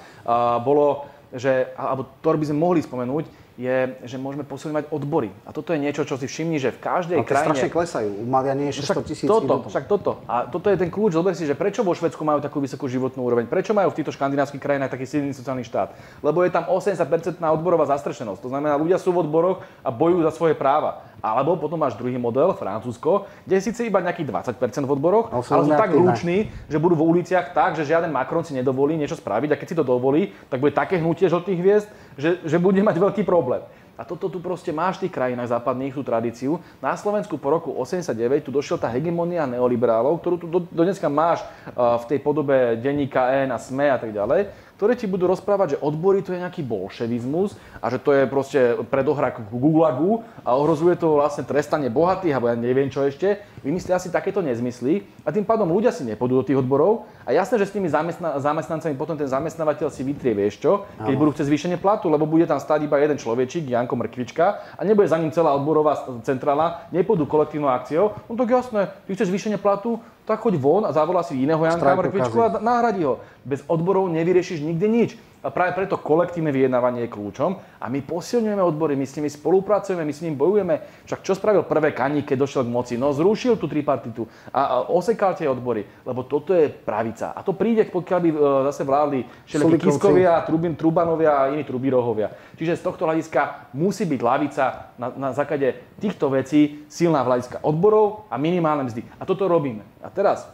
bolo 0.67 1.18
že, 1.33 1.69
alebo 1.77 2.09
to 2.21 2.33
by 2.33 2.45
sme 2.45 2.57
mohli 2.57 2.81
spomenúť, 2.81 3.25
je, 3.59 3.91
že 4.07 4.15
môžeme 4.15 4.47
posilňovať 4.47 4.87
odbory. 4.87 5.35
A 5.43 5.51
toto 5.51 5.75
je 5.75 5.83
niečo, 5.83 6.07
čo 6.07 6.15
si 6.15 6.31
všimni, 6.31 6.63
že 6.63 6.71
v 6.71 6.79
každej 6.79 7.19
Ale 7.19 7.27
krajine... 7.27 7.47
strašne 7.51 7.67
klesajú. 7.67 8.09
U 8.15 8.23
Malia 8.23 8.55
nie 8.55 8.71
je 8.71 8.79
600 8.79 9.03
tisíc. 9.03 9.27
Toto, 9.27 9.67
však 9.67 9.83
toto. 9.83 10.23
A 10.31 10.47
toto 10.47 10.71
je 10.71 10.79
ten 10.79 10.87
kľúč. 10.87 11.11
Zober 11.11 11.35
si, 11.35 11.43
že 11.43 11.59
prečo 11.59 11.83
vo 11.83 11.91
Švedsku 11.91 12.23
majú 12.23 12.39
takú 12.39 12.63
vysokú 12.63 12.87
životnú 12.87 13.19
úroveň? 13.19 13.51
Prečo 13.51 13.75
majú 13.75 13.91
v 13.91 13.99
týchto 13.99 14.15
škandinávskych 14.15 14.63
krajinách 14.63 14.95
taký 14.95 15.03
silný 15.03 15.35
sociálny 15.35 15.67
štát? 15.67 15.91
Lebo 16.23 16.39
je 16.47 16.55
tam 16.55 16.71
80% 16.71 17.43
odborová 17.43 17.83
zastrešenosť. 17.91 18.39
To 18.47 18.47
znamená, 18.47 18.79
ľudia 18.79 18.95
sú 18.95 19.11
v 19.11 19.27
odboroch 19.27 19.59
a 19.83 19.91
bojujú 19.91 20.23
za 20.23 20.31
svoje 20.31 20.55
práva. 20.55 21.03
Alebo 21.19 21.59
potom 21.59 21.79
máš 21.79 21.99
druhý 21.99 22.15
model, 22.15 22.55
Francúzsko, 22.55 23.27
kde 23.43 23.59
je 23.59 23.65
síce 23.71 23.81
iba 23.83 23.99
nejakých 23.99 24.55
20% 24.55 24.87
v 24.87 24.91
odboroch, 24.91 25.27
ale, 25.31 25.43
ale 25.43 25.63
sú 25.67 25.71
tak 25.75 25.91
hluční, 25.91 26.37
že 26.71 26.77
budú 26.79 26.95
v 26.95 27.07
uliciach 27.19 27.51
tak, 27.51 27.75
že 27.75 27.87
žiaden 27.87 28.11
Macron 28.11 28.43
si 28.43 28.55
nedovolí 28.55 28.95
niečo 28.95 29.19
spraviť 29.19 29.49
a 29.51 29.59
keď 29.59 29.67
si 29.67 29.77
to 29.77 29.83
dovolí, 29.83 30.31
tak 30.47 30.63
bude 30.63 30.71
také 30.71 30.97
hnutie 30.97 31.27
žltých 31.27 31.59
hviezd, 31.59 31.87
že, 32.15 32.39
že 32.43 32.57
bude 32.57 32.79
mať 32.79 32.95
veľký 32.97 33.23
problém. 33.27 33.63
A 33.99 34.07
toto 34.07 34.31
tu 34.31 34.39
proste 34.39 34.71
máš 34.71 34.95
v 34.95 35.11
tých 35.11 35.19
krajinách 35.19 35.51
západných, 35.51 35.91
tú 35.91 36.07
tradíciu. 36.07 36.63
Na 36.79 36.95
Slovensku 36.95 37.35
po 37.35 37.51
roku 37.51 37.75
89 37.75 38.47
tu 38.47 38.51
došiel 38.55 38.79
tá 38.79 38.87
hegemonia 38.87 39.43
neoliberálov, 39.43 40.23
ktorú 40.23 40.35
tu 40.39 40.47
do, 40.47 40.63
do 40.63 40.81
dneska 40.87 41.11
máš 41.11 41.43
uh, 41.75 41.99
v 41.99 42.15
tej 42.15 42.19
podobe 42.23 42.79
denníka 42.79 43.27
N 43.43 43.51
a 43.51 43.59
SME 43.59 43.91
a 43.91 43.99
tak 43.99 44.15
ďalej 44.15 44.68
ktoré 44.79 44.95
ti 44.95 45.11
budú 45.11 45.27
rozprávať, 45.27 45.75
že 45.75 45.81
odbory 45.83 46.23
to 46.23 46.31
je 46.31 46.39
nejaký 46.39 46.63
bolševizmus 46.63 47.51
a 47.83 47.91
že 47.91 47.99
to 47.99 48.15
je 48.15 48.23
proste 48.31 48.79
predohra 48.87 49.35
k 49.35 49.43
Gulagu 49.51 50.23
a 50.47 50.55
ohrozuje 50.55 50.95
to 50.95 51.19
vlastne 51.19 51.43
trestanie 51.43 51.91
bohatých, 51.91 52.39
alebo 52.39 52.47
ja 52.47 52.55
neviem 52.55 52.87
čo 52.87 53.03
ešte. 53.03 53.43
Vymyslia 53.59 53.99
si 53.99 54.07
takéto 54.07 54.39
nezmysly 54.39 55.03
a 55.27 55.35
tým 55.35 55.43
pádom 55.43 55.67
ľudia 55.67 55.91
si 55.91 56.07
nepôjdu 56.07 56.33
do 56.39 56.47
tých 56.47 56.63
odborov. 56.63 57.11
A 57.27 57.35
jasné, 57.35 57.59
že 57.59 57.67
s 57.67 57.75
tými 57.75 57.91
zamestna- 57.91 58.39
zamestnancami 58.39 58.95
potom 58.95 59.19
ten 59.19 59.27
zamestnávateľ 59.27 59.91
si 59.91 59.99
vytrie, 60.07 60.31
vieš 60.31 60.63
čo, 60.63 60.87
keď 60.95 61.13
budú 61.19 61.35
chcieť 61.35 61.51
zvýšenie 61.51 61.75
platu, 61.75 62.07
lebo 62.07 62.23
bude 62.23 62.47
tam 62.47 62.55
stáť 62.55 62.87
iba 62.87 62.95
jeden 63.03 63.19
človečík, 63.19 63.67
Janko 63.67 63.99
Mrkvička 63.99 64.79
a 64.79 64.81
nebude 64.87 65.11
za 65.11 65.19
ním 65.19 65.35
celá 65.35 65.59
odborová 65.59 66.23
centrála, 66.23 66.87
nepôjdu 66.95 67.27
kolektívnou 67.27 67.67
akciou, 67.67 68.15
no 68.31 68.39
tak 68.39 68.47
jasné, 68.47 68.95
ty 69.03 69.11
chceš 69.11 69.27
zvýšenie 69.27 69.59
platu, 69.59 69.99
tak 70.29 70.45
choď 70.45 70.61
von 70.61 70.85
a 70.85 70.93
zavolá 70.93 71.25
si 71.25 71.41
iného 71.41 71.57
Janka 71.57 71.97
Mrkvičku 71.97 72.37
a 72.37 72.61
nahradí 72.61 73.01
ho. 73.01 73.17
Bez 73.41 73.65
odborov 73.65 74.13
nevyriešiš 74.13 74.61
nikdy 74.61 74.85
nič. 74.85 75.09
A 75.39 75.55
práve 75.55 75.71
preto 75.71 75.95
kolektívne 75.95 76.51
vyjednávanie 76.51 77.07
je 77.07 77.15
kľúčom 77.15 77.55
a 77.79 77.85
my 77.87 78.03
posilňujeme 78.03 78.59
odbory, 78.59 78.99
my 78.99 79.07
s 79.07 79.15
nimi 79.15 79.31
spolupracujeme, 79.31 80.03
my 80.03 80.11
s 80.11 80.19
nimi 80.19 80.35
bojujeme. 80.35 81.07
Však 81.07 81.23
čo 81.23 81.31
spravil 81.31 81.63
prvé 81.63 81.95
Kaník, 81.95 82.27
keď 82.27 82.43
došiel 82.43 82.67
k 82.67 82.73
moci? 82.75 82.93
No 82.99 83.15
zrušil 83.15 83.55
tú 83.55 83.71
tripartitu 83.71 84.27
a, 84.51 84.59
a 84.59 84.75
osekal 84.91 85.39
tie 85.39 85.47
odbory, 85.47 85.87
lebo 86.03 86.27
toto 86.27 86.51
je 86.51 86.67
pravica. 86.67 87.31
A 87.31 87.39
to 87.39 87.55
príde, 87.55 87.87
pokiaľ 87.87 88.19
by 88.19 88.29
e, 88.35 88.37
zase 88.67 88.83
vládli 88.83 89.19
všelijakí 89.47 89.79
Kiskovia, 89.79 90.43
Trubin, 90.43 90.75
Trubanovia 90.75 91.31
a 91.31 91.47
iní 91.55 91.63
Trubirohovia. 91.63 92.35
Čiže 92.59 92.75
z 92.75 92.83
tohto 92.83 93.07
hľadiska 93.07 93.71
musí 93.79 94.03
byť 94.03 94.19
lavica 94.19 94.91
na, 94.99 95.07
na 95.15 95.29
základe 95.31 95.71
týchto 96.03 96.27
vecí 96.27 96.83
silná 96.91 97.23
hľadiska 97.23 97.63
odborov 97.63 98.27
a 98.27 98.35
minimálne 98.35 98.91
mzdy. 98.91 99.07
A 99.15 99.23
toto 99.23 99.47
robíme. 99.47 99.87
A 100.03 100.11
teraz, 100.11 100.51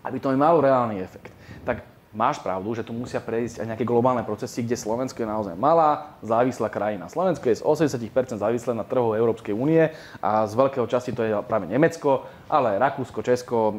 aby 0.00 0.16
to 0.16 0.32
malo 0.32 0.64
reálny 0.64 1.04
efekt, 1.04 1.33
máš 2.14 2.38
pravdu, 2.38 2.70
že 2.72 2.86
tu 2.86 2.94
musia 2.94 3.18
prejsť 3.18 3.60
aj 3.60 3.66
nejaké 3.74 3.84
globálne 3.84 4.22
procesy, 4.22 4.62
kde 4.62 4.78
Slovensko 4.78 5.18
je 5.20 5.28
naozaj 5.28 5.58
malá, 5.58 6.14
závislá 6.22 6.70
krajina. 6.70 7.10
Slovensko 7.10 7.50
je 7.50 7.58
z 7.58 7.66
80% 7.66 8.38
závislé 8.38 8.72
na 8.72 8.86
trhu 8.86 9.18
Európskej 9.18 9.52
únie 9.52 9.90
a 10.22 10.46
z 10.46 10.54
veľkého 10.54 10.86
časti 10.86 11.10
to 11.10 11.26
je 11.26 11.34
práve 11.44 11.66
Nemecko, 11.66 12.24
ale 12.46 12.78
Rakúsko, 12.78 13.20
Česko, 13.26 13.58
e, 13.68 13.74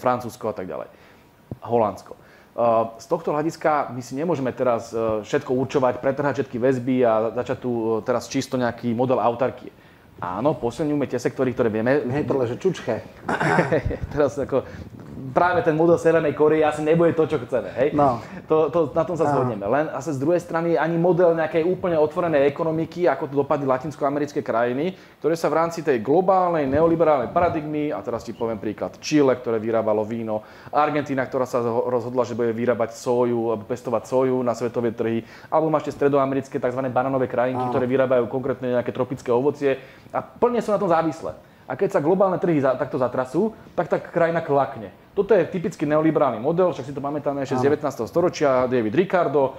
Francúzsko 0.00 0.50
a 0.50 0.54
tak 0.56 0.66
ďalej. 0.66 0.88
Holandsko. 1.60 2.16
E, 2.16 2.18
z 2.96 3.06
tohto 3.06 3.36
hľadiska 3.36 3.92
my 3.92 4.00
si 4.00 4.16
nemôžeme 4.16 4.50
teraz 4.56 4.88
e, 4.90 5.20
všetko 5.20 5.52
určovať, 5.52 6.00
pretrhať 6.00 6.40
všetky 6.40 6.56
väzby 6.56 6.96
a 7.04 7.36
začať 7.36 7.58
tu 7.60 8.00
teraz 8.00 8.32
čisto 8.32 8.56
nejaký 8.56 8.96
model 8.96 9.20
autarkie. 9.20 9.68
Áno, 10.24 10.56
posilňujeme 10.56 11.10
tie 11.10 11.20
sektory, 11.20 11.52
ktoré 11.52 11.68
vieme. 11.68 12.06
Hej, 12.08 12.24
tohle, 12.24 12.48
že 12.48 12.56
čučche. 12.56 13.02
teraz 14.14 14.38
ako 14.40 14.64
práve 15.32 15.64
ten 15.64 15.72
model 15.72 15.96
Severnej 15.96 16.36
Korei 16.36 16.60
asi 16.60 16.84
nebude 16.84 17.16
to, 17.16 17.24
čo 17.24 17.40
chceme. 17.40 17.72
Hej? 17.72 17.88
No. 17.96 18.20
To, 18.50 18.68
to, 18.68 18.78
na 18.92 19.06
tom 19.08 19.16
sa 19.16 19.32
zhodneme. 19.32 19.64
Len 19.64 19.88
asi 19.94 20.12
z 20.12 20.20
druhej 20.20 20.42
strany 20.42 20.76
ani 20.76 21.00
model 21.00 21.32
nejakej 21.32 21.64
úplne 21.64 21.96
otvorenej 21.96 22.44
ekonomiky, 22.50 23.08
ako 23.08 23.32
to 23.32 23.34
dopadli 23.40 23.64
latinskoamerické 23.64 24.44
krajiny, 24.44 24.92
ktoré 25.22 25.38
sa 25.38 25.48
v 25.48 25.56
rámci 25.62 25.80
tej 25.80 26.04
globálnej 26.04 26.68
neoliberálnej 26.68 27.32
paradigmy, 27.32 27.88
a 27.94 28.04
teraz 28.04 28.26
ti 28.26 28.36
poviem 28.36 28.60
príklad, 28.60 29.00
Chile, 29.00 29.32
ktoré 29.38 29.56
vyrábalo 29.56 30.04
víno, 30.04 30.44
Argentína, 30.68 31.24
ktorá 31.24 31.48
sa 31.48 31.64
rozhodla, 31.64 32.28
že 32.28 32.36
bude 32.36 32.52
vyrábať 32.52 32.98
soju, 32.98 33.64
pestovať 33.64 34.04
soju 34.10 34.36
na 34.44 34.52
svetové 34.52 34.92
trhy, 34.92 35.24
alebo 35.48 35.70
máš 35.70 35.88
tie 35.88 35.96
stredoamerické 35.96 36.58
tzv. 36.58 36.80
bananové 36.90 37.30
krajinky, 37.30 37.64
ktoré 37.70 37.86
vyrábajú 37.86 38.26
konkrétne 38.26 38.74
nejaké 38.76 38.90
tropické 38.90 39.30
ovocie 39.30 39.78
a 40.10 40.20
plne 40.20 40.58
sú 40.58 40.74
na 40.74 40.80
tom 40.82 40.90
závislé. 40.90 41.32
A 41.64 41.80
keď 41.80 41.96
sa 41.96 42.04
globálne 42.04 42.36
trhy 42.36 42.60
takto 42.60 43.00
zatrasú, 43.00 43.56
tak 43.72 43.88
tá 43.88 43.96
krajina 43.96 44.44
klakne. 44.44 44.92
Toto 45.14 45.30
je 45.30 45.46
typický 45.46 45.86
neoliberálny 45.86 46.42
model, 46.42 46.74
však 46.74 46.90
si 46.90 46.92
to 46.92 46.98
pamätáme 46.98 47.46
ešte 47.46 47.62
z 47.62 47.70
19. 47.70 47.86
storočia, 48.10 48.66
David 48.66 48.98
Ricardo, 48.98 49.54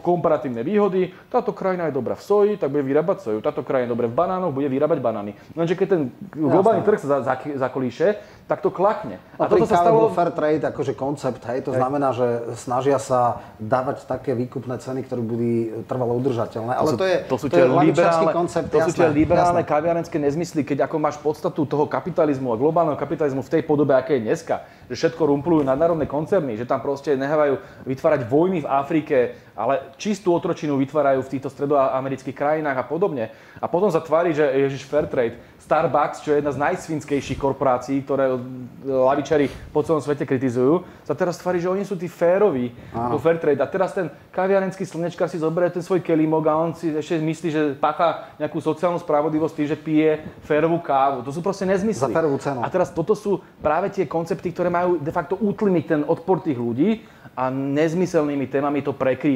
komparatívne 0.00 0.64
výhody. 0.64 1.12
Táto 1.28 1.52
krajina 1.52 1.92
je 1.92 1.94
dobrá 1.94 2.16
v 2.16 2.24
soji, 2.24 2.52
tak 2.56 2.72
bude 2.72 2.80
vyrábať 2.88 3.28
soju. 3.28 3.38
Táto 3.44 3.60
krajina 3.60 3.84
je 3.84 3.92
dobrá 3.92 4.08
v 4.08 4.16
banánoch, 4.16 4.56
bude 4.56 4.64
vyrábať 4.72 5.04
banány. 5.04 5.36
Lenže 5.52 5.76
keď 5.76 5.86
ten 5.92 6.02
globálny 6.32 6.80
trh 6.80 7.04
sa 7.04 7.20
zakolíše, 7.36 8.16
tak 8.48 8.64
to 8.64 8.72
klakne. 8.72 9.20
A, 9.40 9.44
a 9.44 9.48
toto 9.48 9.64
sa 9.64 9.80
stalo... 9.80 10.12
fair 10.12 10.32
trade 10.32 10.64
akože 10.64 10.92
koncept, 10.92 11.40
hej, 11.48 11.64
to 11.64 11.72
hej. 11.72 11.80
znamená, 11.80 12.12
že 12.12 12.56
snažia 12.60 13.00
sa 13.00 13.40
dávať 13.56 14.04
také 14.04 14.36
výkupné 14.36 14.76
ceny, 14.80 15.04
ktoré 15.08 15.20
budú 15.24 15.84
trvalo 15.88 16.16
udržateľné. 16.20 16.76
Ale 16.76 16.88
to, 16.88 16.92
sú, 16.92 17.00
to 17.00 17.06
je, 17.08 17.16
to 17.24 17.36
sú 17.40 17.46
to 17.48 17.56
je 17.56 17.66
liberálne, 17.68 18.32
koncept, 18.36 18.68
to 18.68 18.80
jasné, 18.80 18.88
sú 18.92 19.00
tie 19.00 19.08
liberálne 19.08 19.64
jasné. 19.64 19.72
kaviarenské 19.72 20.16
nezmysly, 20.20 20.60
keď 20.60 20.88
ako 20.88 20.96
máš 21.00 21.16
podstatu 21.24 21.64
toho 21.64 21.88
kapitalizmu 21.88 22.52
a 22.52 22.56
globálneho 22.60 23.00
kapitalizmu 23.00 23.40
v 23.40 23.50
tej 23.50 23.62
podobe, 23.64 23.96
aké 23.96 24.20
je 24.20 24.28
dneska, 24.28 24.68
že 24.90 24.94
všetko 24.94 25.22
rumplujú 25.30 25.64
nadnárodné 25.64 26.04
koncerny, 26.04 26.58
že 26.58 26.68
tam 26.68 26.84
proste 26.84 27.16
nehávajú 27.16 27.86
vytvárať 27.88 28.20
vojny 28.28 28.64
v 28.64 28.70
Afrike, 28.70 29.16
ale 29.54 29.94
čistú 29.96 30.34
otročinu 30.34 30.74
vytvárajú 30.76 31.22
v 31.22 31.32
týchto 31.38 31.48
stredoamerických 31.50 32.34
krajinách 32.34 32.82
a 32.82 32.84
podobne. 32.84 33.30
A 33.62 33.66
potom 33.70 33.86
sa 33.88 34.02
tvári, 34.02 34.34
že 34.34 34.42
Ježiš 34.42 34.84
Fairtrade, 34.90 35.38
Starbucks, 35.64 36.20
čo 36.20 36.36
je 36.36 36.44
jedna 36.44 36.52
z 36.52 36.60
najsvinskejších 36.60 37.40
korporácií, 37.40 38.04
ktoré 38.04 38.36
lavičari 38.84 39.48
po 39.72 39.80
celom 39.80 40.04
svete 40.04 40.28
kritizujú, 40.28 40.84
sa 41.08 41.16
teraz 41.16 41.40
tvári, 41.40 41.56
že 41.56 41.72
oni 41.72 41.88
sú 41.88 41.96
tí 41.96 42.04
féroví, 42.04 42.76
to 42.92 43.16
fair 43.16 43.40
trade. 43.40 43.64
A 43.64 43.70
teraz 43.70 43.96
ten 43.96 44.12
kaviarenský 44.28 44.84
slnečka 44.84 45.24
si 45.24 45.40
zoberie 45.40 45.72
ten 45.72 45.80
svoj 45.80 46.04
kelimok 46.04 46.44
a 46.52 46.60
on 46.60 46.76
si 46.76 46.92
ešte 46.92 47.16
myslí, 47.16 47.48
že 47.48 47.62
pácha 47.80 48.28
nejakú 48.36 48.60
sociálnu 48.60 49.00
spravodlivosť 49.00 49.54
tým, 49.56 49.68
že 49.72 49.78
pije 49.80 50.10
férovú 50.44 50.84
kávu. 50.84 51.24
To 51.24 51.32
sú 51.32 51.40
proste 51.40 51.64
nezmysly. 51.64 52.12
Za 52.12 52.12
férovú 52.12 52.36
cenu. 52.36 52.60
A 52.60 52.68
teraz 52.68 52.92
toto 52.92 53.16
sú 53.16 53.40
práve 53.64 53.88
tie 53.88 54.04
koncepty, 54.04 54.52
ktoré 54.52 54.68
majú 54.68 55.00
de 55.00 55.12
facto 55.16 55.40
utlmiť 55.40 55.84
ten 55.88 56.00
odpor 56.04 56.44
tých 56.44 56.60
ľudí 56.60 57.08
a 57.32 57.48
nezmyselnými 57.48 58.46
témami 58.52 58.84
to 58.84 58.92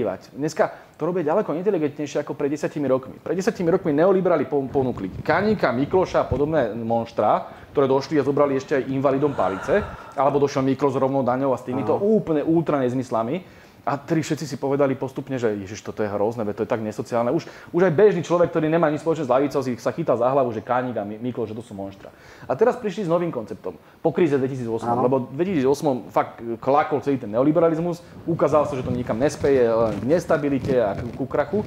prekrývať. 0.09 0.33
Dneska 0.33 0.65
to 0.97 1.03
robia 1.07 1.23
ďaleko 1.23 1.53
inteligentnejšie 1.55 2.25
ako 2.25 2.33
pred 2.35 2.49
desiatimi 2.49 2.89
rokmi. 2.89 3.17
Pred 3.21 3.37
desiatimi 3.37 3.69
rokmi 3.69 3.93
neoliberali 3.93 4.49
ponúkli 4.49 5.21
Kaníka, 5.21 5.71
Mikloša 5.71 6.25
a 6.25 6.29
podobné 6.29 6.73
monštra, 6.73 7.69
ktoré 7.77 7.87
došli 7.87 8.17
a 8.19 8.25
zobrali 8.25 8.57
ešte 8.57 8.81
aj 8.81 8.89
invalidom 8.89 9.37
palice, 9.37 9.85
alebo 10.17 10.41
došiel 10.41 10.65
Miklo 10.65 10.89
s 10.89 10.97
rovnou 10.97 11.21
daňou 11.21 11.53
a 11.53 11.61
s 11.61 11.67
týmito 11.69 12.01
Aha. 12.01 12.03
úplne 12.03 12.43
ultra 12.43 12.81
nezmyslami. 12.81 13.68
A 13.89 13.97
tri 13.97 14.21
všetci 14.21 14.45
si 14.45 14.61
povedali 14.61 14.93
postupne, 14.93 15.41
že 15.41 15.49
ježiš, 15.65 15.81
toto 15.81 16.05
je 16.05 16.13
hrozné, 16.13 16.45
to 16.53 16.61
je 16.61 16.69
tak 16.69 16.85
nesociálne. 16.85 17.33
Už, 17.33 17.49
už 17.73 17.83
aj 17.89 17.93
bežný 17.97 18.21
človek, 18.21 18.53
ktorý 18.53 18.69
nemá 18.69 18.93
nič 18.93 19.01
spoločné 19.01 19.25
s 19.25 19.33
lavicou, 19.33 19.65
si 19.65 19.81
sa 19.81 19.97
chytá 19.97 20.13
za 20.13 20.29
hlavu, 20.29 20.53
že 20.53 20.61
Kánik 20.61 21.01
a 21.01 21.09
Miklo, 21.09 21.49
že 21.49 21.57
to 21.57 21.65
sú 21.65 21.73
monštra. 21.73 22.13
A 22.45 22.53
teraz 22.53 22.77
prišli 22.77 23.09
s 23.09 23.11
novým 23.11 23.33
konceptom. 23.33 23.81
Po 24.05 24.13
kríze 24.13 24.37
2008, 24.37 24.85
Aha. 24.85 25.01
lebo 25.01 25.33
v 25.33 25.41
2008 25.65 26.13
fakt 26.13 26.45
klakol 26.61 27.01
celý 27.01 27.17
ten 27.17 27.33
neoliberalizmus, 27.33 28.05
ukázalo 28.29 28.69
sa, 28.69 28.77
že 28.77 28.85
to 28.85 28.93
nikam 28.93 29.17
nespeje, 29.17 29.65
len 29.65 29.97
k 29.97 30.05
nestabilite 30.05 30.77
a 30.77 30.93
ku 31.17 31.25
krachu. 31.25 31.65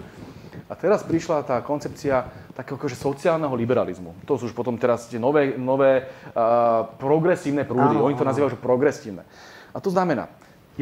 A 0.69 0.77
teraz 0.77 1.01
prišla 1.01 1.41
tá 1.43 1.57
koncepcia 1.65 2.29
takého 2.53 2.77
akože 2.77 2.95
sociálneho 2.95 3.51
liberalizmu. 3.57 4.13
To 4.29 4.37
sú 4.37 4.47
už 4.47 4.55
potom 4.55 4.77
teraz 4.77 5.09
tie 5.09 5.19
nové, 5.19 5.57
nové 5.57 6.05
uh, 6.05 6.87
progresívne 6.95 7.67
prúdy. 7.67 7.97
Áno, 7.97 8.07
Oni 8.07 8.15
to 8.15 8.23
nazývajú 8.23 8.55
že 8.55 8.59
progresívne. 8.61 9.27
A 9.75 9.83
to 9.83 9.91
znamená, 9.91 10.31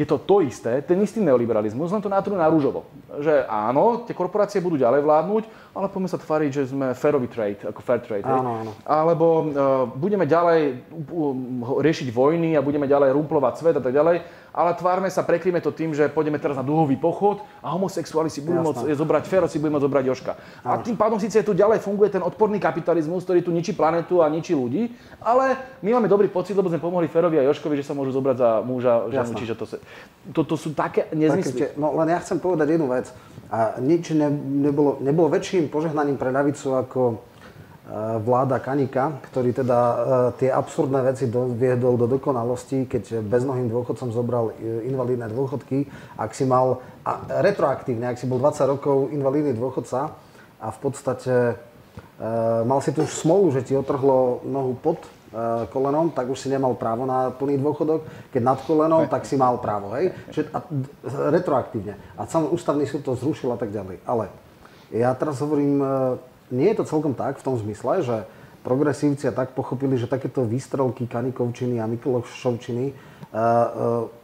je 0.00 0.06
to 0.08 0.16
to 0.16 0.40
isté, 0.40 0.80
ten 0.80 0.96
istý 1.04 1.20
neoliberalizmus, 1.20 1.92
len 1.92 2.00
to 2.00 2.08
nátrú 2.08 2.32
na 2.32 2.48
rúžovo. 2.48 2.88
Že 3.20 3.44
áno, 3.44 4.08
tie 4.08 4.16
korporácie 4.16 4.64
budú 4.64 4.80
ďalej 4.80 5.04
vládnuť, 5.04 5.44
ale 5.76 5.92
poďme 5.92 6.08
sa 6.08 6.16
tváriť, 6.16 6.50
že 6.50 6.72
sme 6.72 6.96
fairový 6.96 7.28
trade, 7.28 7.60
ako 7.68 7.84
fair 7.84 8.00
trade. 8.00 8.24
Áno, 8.24 8.64
áno. 8.64 8.72
Alebo 8.88 9.26
uh, 9.44 9.44
budeme 9.92 10.24
ďalej 10.24 10.88
uh, 10.88 11.84
riešiť 11.84 12.08
vojny 12.16 12.56
a 12.56 12.64
budeme 12.64 12.88
ďalej 12.88 13.12
rumplovať 13.12 13.54
svet 13.60 13.76
a 13.76 13.84
tak 13.84 13.92
ďalej, 13.92 14.24
ale 14.50 14.74
tvárme 14.74 15.06
sa, 15.10 15.22
prekryme 15.22 15.62
to 15.62 15.70
tým, 15.70 15.94
že 15.94 16.10
pôjdeme 16.10 16.38
teraz 16.42 16.58
na 16.58 16.66
dlhový 16.66 16.98
pochod 16.98 17.42
a 17.62 17.70
homosexuáli 17.70 18.30
si 18.30 18.42
budú 18.42 18.60
môcť 18.66 18.90
zobrať, 18.94 19.22
féro 19.30 19.46
si 19.46 19.62
budú 19.62 19.78
môcť 19.78 19.86
zobrať 19.86 20.04
Joška. 20.10 20.32
A 20.66 20.82
tým 20.82 20.98
pádom 20.98 21.22
síce 21.22 21.38
tu 21.46 21.54
ďalej 21.54 21.80
funguje 21.80 22.10
ten 22.10 22.22
odporný 22.22 22.58
kapitalizmus, 22.58 23.22
ktorý 23.22 23.46
tu 23.46 23.54
ničí 23.54 23.72
planetu 23.72 24.20
a 24.20 24.28
ničí 24.28 24.52
ľudí, 24.52 24.90
ale 25.22 25.54
my 25.86 25.98
máme 25.98 26.10
dobrý 26.10 26.26
pocit, 26.26 26.58
lebo 26.58 26.68
sme 26.68 26.82
pomohli 26.82 27.06
Ferovi 27.06 27.38
a 27.38 27.46
Joškovi, 27.46 27.78
že 27.78 27.86
sa 27.86 27.94
môžu 27.94 28.10
zobrať 28.10 28.36
za 28.36 28.50
muža, 28.66 28.94
ženu. 29.10 29.32
Čiže 29.38 29.54
to, 29.54 29.64
to, 30.34 30.40
to 30.44 30.56
sú 30.58 30.74
také 30.74 31.06
nezmysly. 31.14 31.74
No 31.78 31.94
len 31.94 32.10
ja 32.10 32.18
chcem 32.18 32.42
povedať 32.42 32.74
jednu 32.74 32.90
vec. 32.90 33.08
A 33.50 33.82
nič 33.82 34.14
ne, 34.14 34.30
nebolo, 34.30 35.02
nebolo 35.02 35.26
väčším 35.26 35.70
požehnaním 35.74 36.14
pre 36.14 36.30
ľavicu 36.30 36.74
ako 36.74 37.29
vláda 38.20 38.60
Kanika, 38.62 39.18
ktorý 39.30 39.50
teda 39.50 39.78
eh, 39.80 39.98
tie 40.38 40.50
absurdné 40.52 41.00
veci 41.00 41.26
doviedol 41.26 41.96
do 41.98 42.06
dokonalosti, 42.06 42.86
keď 42.86 43.24
beznohým 43.24 43.66
dôchodcom 43.66 44.14
zobral 44.14 44.54
eh, 44.54 44.86
invalidné 44.86 45.26
dôchodky, 45.32 45.88
ak 46.14 46.30
si 46.36 46.46
mal, 46.46 46.78
a 47.02 47.24
retroaktívne, 47.42 48.06
ak 48.06 48.20
si 48.20 48.28
bol 48.28 48.38
20 48.38 48.72
rokov 48.76 48.96
invalidný 49.10 49.56
dôchodca 49.56 50.12
a 50.60 50.68
v 50.68 50.78
podstate 50.78 51.56
mal 52.68 52.84
si 52.84 52.92
tu 52.92 53.00
už 53.00 53.16
smolu, 53.16 53.48
že 53.48 53.64
ti 53.64 53.72
otrhlo 53.72 54.44
nohu 54.44 54.76
pod 54.76 55.00
kolenom, 55.72 56.12
tak 56.12 56.28
už 56.28 56.36
si 56.36 56.52
nemal 56.52 56.76
právo 56.76 57.08
na 57.08 57.32
plný 57.32 57.56
dôchodok. 57.56 58.04
Keď 58.28 58.42
nad 58.44 58.60
kolenom, 58.60 59.08
tak 59.08 59.24
si 59.24 59.40
mal 59.40 59.56
právo, 59.56 59.96
hej? 59.96 60.12
Čiže, 60.28 60.52
a, 60.52 60.60
retroaktívne. 61.32 61.96
A 62.20 62.28
sam 62.28 62.52
ústavný 62.52 62.84
súd 62.84 63.08
to 63.08 63.16
zrušil 63.16 63.48
a 63.48 63.56
tak 63.56 63.72
ďalej. 63.72 64.04
Ale 64.04 64.28
ja 64.92 65.16
teraz 65.16 65.40
hovorím 65.40 65.80
nie 66.50 66.68
je 66.70 66.78
to 66.82 66.84
celkom 66.84 67.14
tak 67.14 67.38
v 67.38 67.46
tom 67.46 67.56
zmysle, 67.56 68.02
že 68.02 68.16
progresívci 68.60 69.28
a 69.30 69.32
tak 69.32 69.56
pochopili, 69.56 69.96
že 69.96 70.10
takéto 70.10 70.44
výstrelky 70.44 71.08
Kanikovčiny 71.08 71.80
a 71.80 71.88
Miklošovčiny 71.88 72.92
uh, 72.92 72.92
uh, 73.32 74.20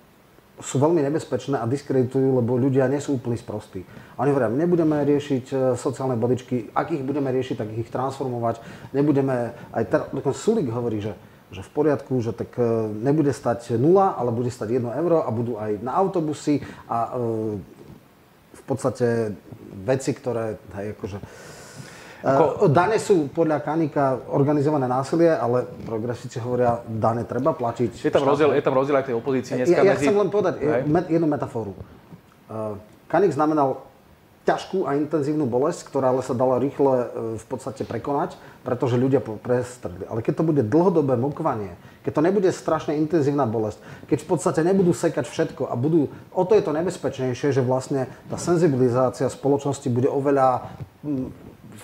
sú 0.56 0.80
veľmi 0.80 1.04
nebezpečné 1.04 1.60
a 1.60 1.68
diskreditujú, 1.68 2.40
lebo 2.40 2.56
ľudia 2.56 2.88
nie 2.88 3.00
sú 3.00 3.20
úplne 3.20 3.36
sprostí. 3.36 3.84
A 4.16 4.24
oni 4.24 4.32
hovoria, 4.32 4.48
nebudeme 4.48 4.96
riešiť 5.04 5.44
e, 5.52 5.56
sociálne 5.76 6.16
balíčky, 6.16 6.72
ak 6.72 6.96
ich 6.96 7.04
budeme 7.04 7.28
riešiť, 7.28 7.60
tak 7.60 7.68
ich 7.76 7.92
transformovať. 7.92 8.64
Nebudeme, 8.96 9.52
aj 9.76 9.84
teraz, 9.84 10.06
dokonca 10.16 10.40
Sulik 10.40 10.72
hovorí, 10.72 11.04
že, 11.04 11.12
že 11.52 11.60
v 11.60 11.70
poriadku, 11.76 12.24
že 12.24 12.32
tak 12.32 12.56
nebude 12.88 13.36
stať 13.36 13.76
nula, 13.76 14.16
ale 14.16 14.32
bude 14.32 14.48
stať 14.48 14.80
1 14.80 14.96
euro 14.96 15.20
a 15.20 15.28
budú 15.28 15.60
aj 15.60 15.76
na 15.84 15.92
autobusy 15.92 16.64
a 16.88 16.98
e, 17.04 17.08
v 18.56 18.62
podstate 18.64 19.36
veci, 19.84 20.16
ktoré, 20.16 20.56
hej, 20.80 20.96
akože, 20.96 21.18
ako... 22.26 22.66
Dane 22.66 22.98
sú 22.98 23.30
podľa 23.30 23.62
Kanika 23.62 24.18
organizované 24.34 24.90
násilie, 24.90 25.30
ale 25.30 25.62
progresíci 25.86 26.42
hovoria, 26.42 26.82
dane 26.82 27.22
treba 27.22 27.54
platiť. 27.54 28.02
Je 28.02 28.10
tam, 28.10 28.26
rozdiel, 28.26 28.50
je 28.58 28.64
tam 28.66 28.74
rozdiel 28.74 28.98
aj 28.98 29.06
tej 29.06 29.16
opozícii 29.16 29.62
dneska 29.62 29.78
ja, 29.78 29.94
ja 29.94 29.94
chcem 29.94 30.16
len 30.18 30.26
povedať 30.26 30.58
hej. 30.58 30.82
jednu 31.06 31.28
metaforu. 31.30 31.78
Kanik 33.06 33.30
znamenal 33.30 33.86
ťažkú 34.46 34.86
a 34.86 34.94
intenzívnu 34.94 35.42
bolesť, 35.50 35.90
ktorá 35.90 36.14
ale 36.14 36.22
sa 36.22 36.30
dala 36.30 36.62
rýchle 36.62 36.94
e, 36.94 37.06
v 37.34 37.46
podstate 37.50 37.82
prekonať, 37.82 38.38
pretože 38.62 38.94
ľudia 38.94 39.18
prestredli. 39.18 40.06
Ale 40.06 40.22
keď 40.22 40.38
to 40.38 40.44
bude 40.46 40.62
dlhodobé 40.62 41.18
mokovanie, 41.18 41.74
keď 42.06 42.12
to 42.14 42.22
nebude 42.22 42.50
strašne 42.54 42.94
intenzívna 42.94 43.42
bolesť, 43.42 43.82
keď 44.06 44.22
v 44.22 44.28
podstate 44.30 44.62
nebudú 44.62 44.94
sekať 44.94 45.26
všetko 45.26 45.66
a 45.66 45.74
budú, 45.74 46.14
o 46.30 46.42
to 46.46 46.54
je 46.54 46.62
to 46.62 46.70
nebezpečnejšie, 46.70 47.50
že 47.50 47.66
vlastne 47.66 48.06
tá 48.30 48.38
senzibilizácia 48.38 49.26
spoločnosti 49.26 49.90
bude 49.90 50.06
oveľa 50.06 50.70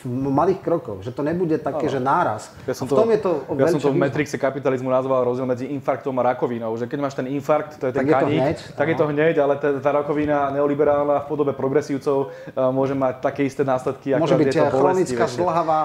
malých 0.06 0.60
krokoch, 0.62 1.00
že 1.02 1.10
to 1.14 1.22
nebude 1.22 1.58
také, 1.58 1.86
ano. 1.86 1.94
že 1.94 2.00
náraz. 2.02 2.42
Ja 2.66 2.74
som 2.74 2.86
to, 2.90 2.94
v 2.94 2.98
tom 2.98 3.10
je 3.10 3.20
to 3.22 3.30
ja 3.58 3.68
som 3.70 3.80
to 3.80 3.90
v 3.94 3.98
Matrixe 3.98 4.36
kapitalizmu 4.38 4.90
nazval 4.90 5.26
rozdiel 5.26 5.46
medzi 5.46 5.70
infarktom 5.70 6.14
a 6.18 6.34
rakovinou, 6.34 6.74
že 6.78 6.90
keď 6.90 6.98
máš 6.98 7.14
ten 7.14 7.26
infarkt, 7.30 7.78
to 7.78 7.90
je 7.90 7.92
ten 7.94 8.06
tak 8.06 8.22
kaník, 8.22 8.30
je 8.30 8.38
to 8.38 8.42
hneď, 8.42 8.58
tak 8.74 8.86
je 8.88 8.96
to 8.96 9.06
hneď, 9.06 9.34
ale 9.38 9.54
tá, 9.58 9.68
tá 9.78 9.90
rakovina 9.94 10.50
neoliberálna 10.54 11.22
v 11.22 11.26
podobe 11.26 11.52
progresívcov 11.54 12.34
môže 12.74 12.94
mať 12.98 13.22
také 13.22 13.46
isté 13.46 13.62
následky, 13.62 14.14
ako 14.14 14.22
môže 14.26 14.38
byť 14.38 14.46
je 14.48 14.60
to 14.60 14.66
chronická 14.74 15.24
šlhavá 15.30 15.80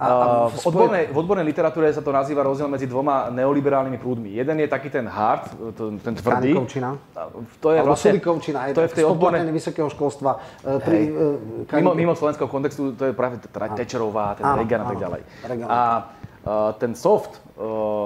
a, 0.00 0.08
a 0.08 0.26
v, 0.48 0.56
odbornej, 0.64 1.04
v 1.12 1.16
odbornej 1.20 1.44
literatúre 1.44 1.92
sa 1.92 2.00
to 2.00 2.08
nazýva 2.08 2.40
rozdiel 2.40 2.72
medzi 2.72 2.88
dvoma 2.88 3.28
neoliberálnymi 3.28 4.00
prúdmi. 4.00 4.32
Jeden 4.32 4.56
je 4.64 4.68
taký 4.68 4.88
ten 4.88 5.04
hard, 5.04 5.52
ten 5.76 6.16
tvrdý. 6.16 6.56
Kanikovčina. 6.56 6.96
To 7.60 7.68
je 7.68 7.78
Alebo 7.84 7.92
vlastne, 7.92 8.16
Sulikovčina, 8.16 8.72
to 8.72 8.80
je 8.80 8.88
v 8.88 8.96
tej 8.96 9.04
odbornej... 9.04 9.52
vysokého 9.52 9.92
školstva. 9.92 10.40
E, 10.64 10.80
pri, 10.80 11.00
uh, 11.12 11.76
mimo, 11.76 11.92
mimo 11.92 12.12
slovenského 12.16 12.48
kontextu 12.48 12.96
to 12.96 13.10
je 13.10 13.12
práve 13.12 13.44
Tečerová, 13.76 14.40
ten 14.40 14.48
Reagan 14.48 14.80
a 14.80 14.86
tak 14.88 14.98
ďalej. 15.04 15.20
A 15.68 15.80
uh, 16.48 16.72
ten 16.80 16.96
soft, 16.96 17.36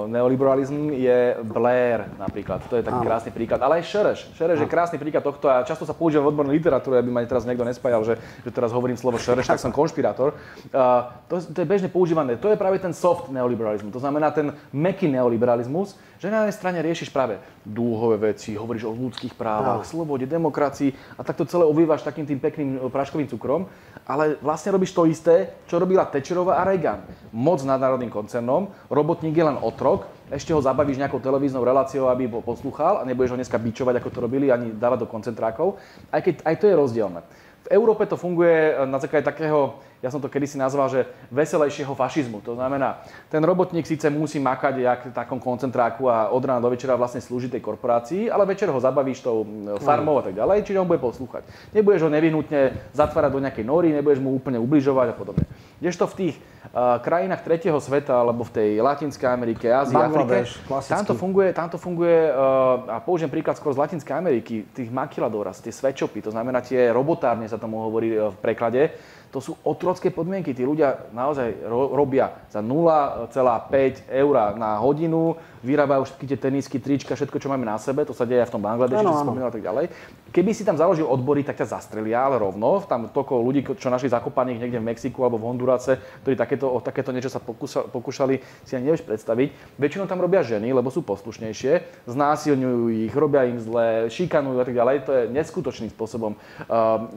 neoliberalizm 0.07 0.91
je 0.91 1.39
Blair 1.43 2.05
napríklad. 2.19 2.63
To 2.67 2.75
je 2.75 2.83
taký 2.83 2.99
Áno. 3.01 3.07
krásny 3.07 3.31
príklad. 3.31 3.59
Ale 3.63 3.79
aj 3.79 3.87
Šereš. 3.87 4.19
Šereš 4.35 4.59
je 4.63 4.67
krásny 4.67 4.97
príklad 4.99 5.23
tohto 5.23 5.47
a 5.47 5.63
často 5.63 5.87
sa 5.87 5.95
používa 5.95 6.27
v 6.27 6.35
odbornej 6.35 6.59
literatúre, 6.59 6.99
aby 6.99 7.09
ma 7.11 7.23
teraz 7.23 7.47
niekto 7.47 7.63
nespájal, 7.63 8.03
že, 8.03 8.15
že 8.43 8.51
teraz 8.51 8.75
hovorím 8.75 8.99
slovo 8.99 9.15
Šereš, 9.15 9.47
tak 9.47 9.63
som 9.63 9.71
konšpirátor. 9.71 10.35
Uh, 10.69 11.07
to, 11.31 11.39
to, 11.39 11.57
je 11.63 11.67
bežne 11.67 11.89
používané. 11.89 12.35
To 12.35 12.51
je 12.51 12.59
práve 12.59 12.79
ten 12.83 12.91
soft 12.91 13.31
neoliberalizmus. 13.31 13.95
To 13.95 14.03
znamená 14.03 14.35
ten 14.35 14.51
meký 14.75 15.07
neoliberalizmus, 15.07 15.95
že 16.19 16.31
na 16.31 16.43
jednej 16.43 16.55
strane 16.55 16.79
riešiš 16.81 17.11
práve 17.11 17.39
dúhové 17.65 18.33
veci, 18.33 18.55
hovoríš 18.55 18.87
o 18.87 18.95
ľudských 18.95 19.35
právach, 19.35 19.83
no. 19.83 19.87
slobode, 19.87 20.25
demokracii 20.25 20.93
a 21.17 21.21
tak 21.25 21.37
to 21.37 21.49
celé 21.49 21.65
obývaš 21.65 22.05
takým 22.05 22.25
tým 22.25 22.39
pekným 22.39 22.69
práškovým 22.89 23.27
cukrom, 23.29 23.67
ale 24.05 24.37
vlastne 24.39 24.73
robíš 24.73 24.93
to 24.93 25.09
isté, 25.09 25.53
čo 25.65 25.81
robila 25.81 26.05
Thatcherová 26.05 26.61
a 26.61 26.63
Reagan. 26.65 27.01
Moc 27.33 27.61
nad 27.65 27.81
národným 27.81 28.13
koncernom, 28.13 28.69
robotník 28.89 29.37
je 29.37 29.44
len 29.45 29.61
otrok, 29.61 30.09
ešte 30.33 30.51
ho 30.51 30.59
zabavíš 30.59 30.97
nejakou 30.97 31.21
televíznou 31.21 31.61
reláciou, 31.61 32.09
aby 32.09 32.25
ho 32.25 32.41
poslúchal 32.41 32.97
a 32.97 33.05
nebudeš 33.05 33.37
ho 33.37 33.39
dneska 33.39 33.61
bičovať, 33.61 34.01
ako 34.01 34.09
to 34.09 34.19
robili, 34.25 34.49
ani 34.49 34.73
dávať 34.73 35.05
do 35.05 35.07
koncentrákov. 35.07 35.77
Aj 36.09 36.21
keď 36.25 36.41
aj 36.41 36.55
to 36.57 36.65
je 36.65 36.75
rozdielne. 36.75 37.21
V 37.65 37.73
Európe 37.73 38.05
to 38.05 38.17
funguje 38.17 38.77
na 38.85 39.01
základe 39.01 39.25
takého, 39.25 39.81
ja 40.05 40.13
som 40.13 40.21
to 40.21 40.29
kedysi 40.29 40.61
nazval, 40.61 40.85
že 40.85 41.09
veselejšieho 41.33 41.97
fašizmu. 41.97 42.45
To 42.45 42.53
znamená, 42.53 43.01
ten 43.33 43.41
robotník 43.41 43.89
síce 43.89 44.05
musí 44.13 44.37
makať 44.37 44.73
jak 44.77 45.01
v 45.09 45.13
takom 45.17 45.41
koncentráku 45.41 46.05
a 46.05 46.29
od 46.29 46.45
rána 46.45 46.61
do 46.61 46.69
večera 46.69 46.93
vlastne 46.93 47.25
slúži 47.25 47.49
tej 47.49 47.65
korporácii, 47.65 48.29
ale 48.29 48.45
večer 48.45 48.69
ho 48.69 48.77
zabavíš 48.77 49.25
tou 49.25 49.41
farmou 49.81 50.21
a 50.21 50.23
tak 50.29 50.37
ďalej, 50.37 50.61
čiže 50.61 50.77
on 50.77 50.85
bude 50.85 51.01
poslúchať. 51.01 51.41
Nebudeš 51.73 52.05
ho 52.05 52.13
nevyhnutne 52.13 52.93
zatvárať 52.93 53.31
do 53.33 53.41
nejakej 53.41 53.65
nory, 53.65 53.97
nebudeš 53.97 54.21
mu 54.21 54.37
úplne 54.37 54.61
ubližovať 54.61 55.07
a 55.09 55.15
podobne. 55.17 55.45
Kdežto 55.81 56.05
v 56.05 56.15
tých 56.21 56.35
uh, 56.37 57.01
krajinách 57.01 57.41
tretieho 57.41 57.81
sveta, 57.81 58.13
alebo 58.13 58.45
v 58.45 58.51
tej 58.53 58.69
Latinskej 58.85 59.25
Amerike, 59.25 59.73
Ázii, 59.73 59.97
Afrike, 59.97 60.45
tam 60.85 61.03
to 61.03 61.17
funguje, 61.17 61.49
tam 61.49 61.67
to 61.73 61.77
funguje 61.81 62.29
uh, 62.29 62.93
a 62.93 63.01
použijem 63.01 63.33
príklad 63.33 63.57
skôr 63.57 63.73
z 63.73 63.81
Latinskej 63.81 64.13
Ameriky, 64.13 64.69
tých 64.69 64.93
maquiladoras, 64.93 65.65
tie 65.65 65.73
sweatshopy, 65.73 66.21
to 66.21 66.29
znamená 66.29 66.61
tie 66.61 66.93
robotárne 66.93 67.49
sa 67.49 67.57
tomu 67.57 67.81
hovorí 67.81 68.13
uh, 68.13 68.29
v 68.29 68.37
preklade, 68.37 68.93
to 69.31 69.39
sú 69.41 69.57
otrocké 69.63 70.09
podmienky. 70.11 70.53
Tí 70.53 70.63
ľudia 70.65 71.09
naozaj 71.11 71.65
ro- 71.65 71.93
robia 71.93 72.31
za 72.49 72.59
0,5 72.59 74.05
eur 74.09 74.35
na 74.55 74.77
hodinu, 74.79 75.37
vyrábajú 75.65 76.05
všetky 76.05 76.25
tie 76.29 76.37
tenisky, 76.37 76.77
trička, 76.77 77.17
všetko, 77.17 77.41
čo 77.41 77.49
máme 77.49 77.65
na 77.65 77.81
sebe, 77.81 78.05
to 78.05 78.13
sa 78.13 78.29
deje 78.29 78.45
v 78.45 78.53
tom 78.53 78.61
Bangladeši, 78.61 79.01
čo 79.01 79.25
spomínal 79.25 79.49
a 79.49 79.55
tak 79.55 79.65
ďalej. 79.65 79.89
Keby 80.29 80.51
si 80.53 80.61
tam 80.61 80.77
založil 80.77 81.09
odbory, 81.09 81.41
tak 81.41 81.57
ťa 81.57 81.73
zastrelia, 81.73 82.21
ale 82.21 82.37
rovno. 82.37 82.83
Tam 82.85 83.09
toľko 83.09 83.41
ľudí, 83.41 83.65
čo 83.79 83.89
našli 83.89 84.13
zakopaných 84.13 84.61
niekde 84.61 84.77
v 84.77 84.87
Mexiku 84.93 85.25
alebo 85.25 85.41
v 85.41 85.47
Hondurase, 85.49 85.97
ktorí 86.21 86.37
takéto, 86.37 86.69
o 86.69 86.77
takéto 86.83 87.09
niečo 87.09 87.33
sa 87.33 87.41
pokúša, 87.41 87.89
pokúšali, 87.89 88.43
si 88.61 88.77
ani 88.77 88.93
nevieš 88.93 89.07
predstaviť. 89.07 89.79
Väčšinou 89.81 90.05
tam 90.05 90.21
robia 90.21 90.45
ženy, 90.45 90.69
lebo 90.69 90.93
sú 90.93 91.01
poslušnejšie, 91.01 92.05
znásilňujú 92.05 93.09
ich, 93.09 93.13
robia 93.15 93.49
im 93.49 93.57
zle, 93.57 94.11
šikanujú 94.11 94.61
a 94.61 94.65
tak 94.67 94.75
ďalej. 94.75 94.95
To 95.07 95.11
je 95.15 95.21
neskutočným 95.33 95.89
spôsobom, 95.89 96.37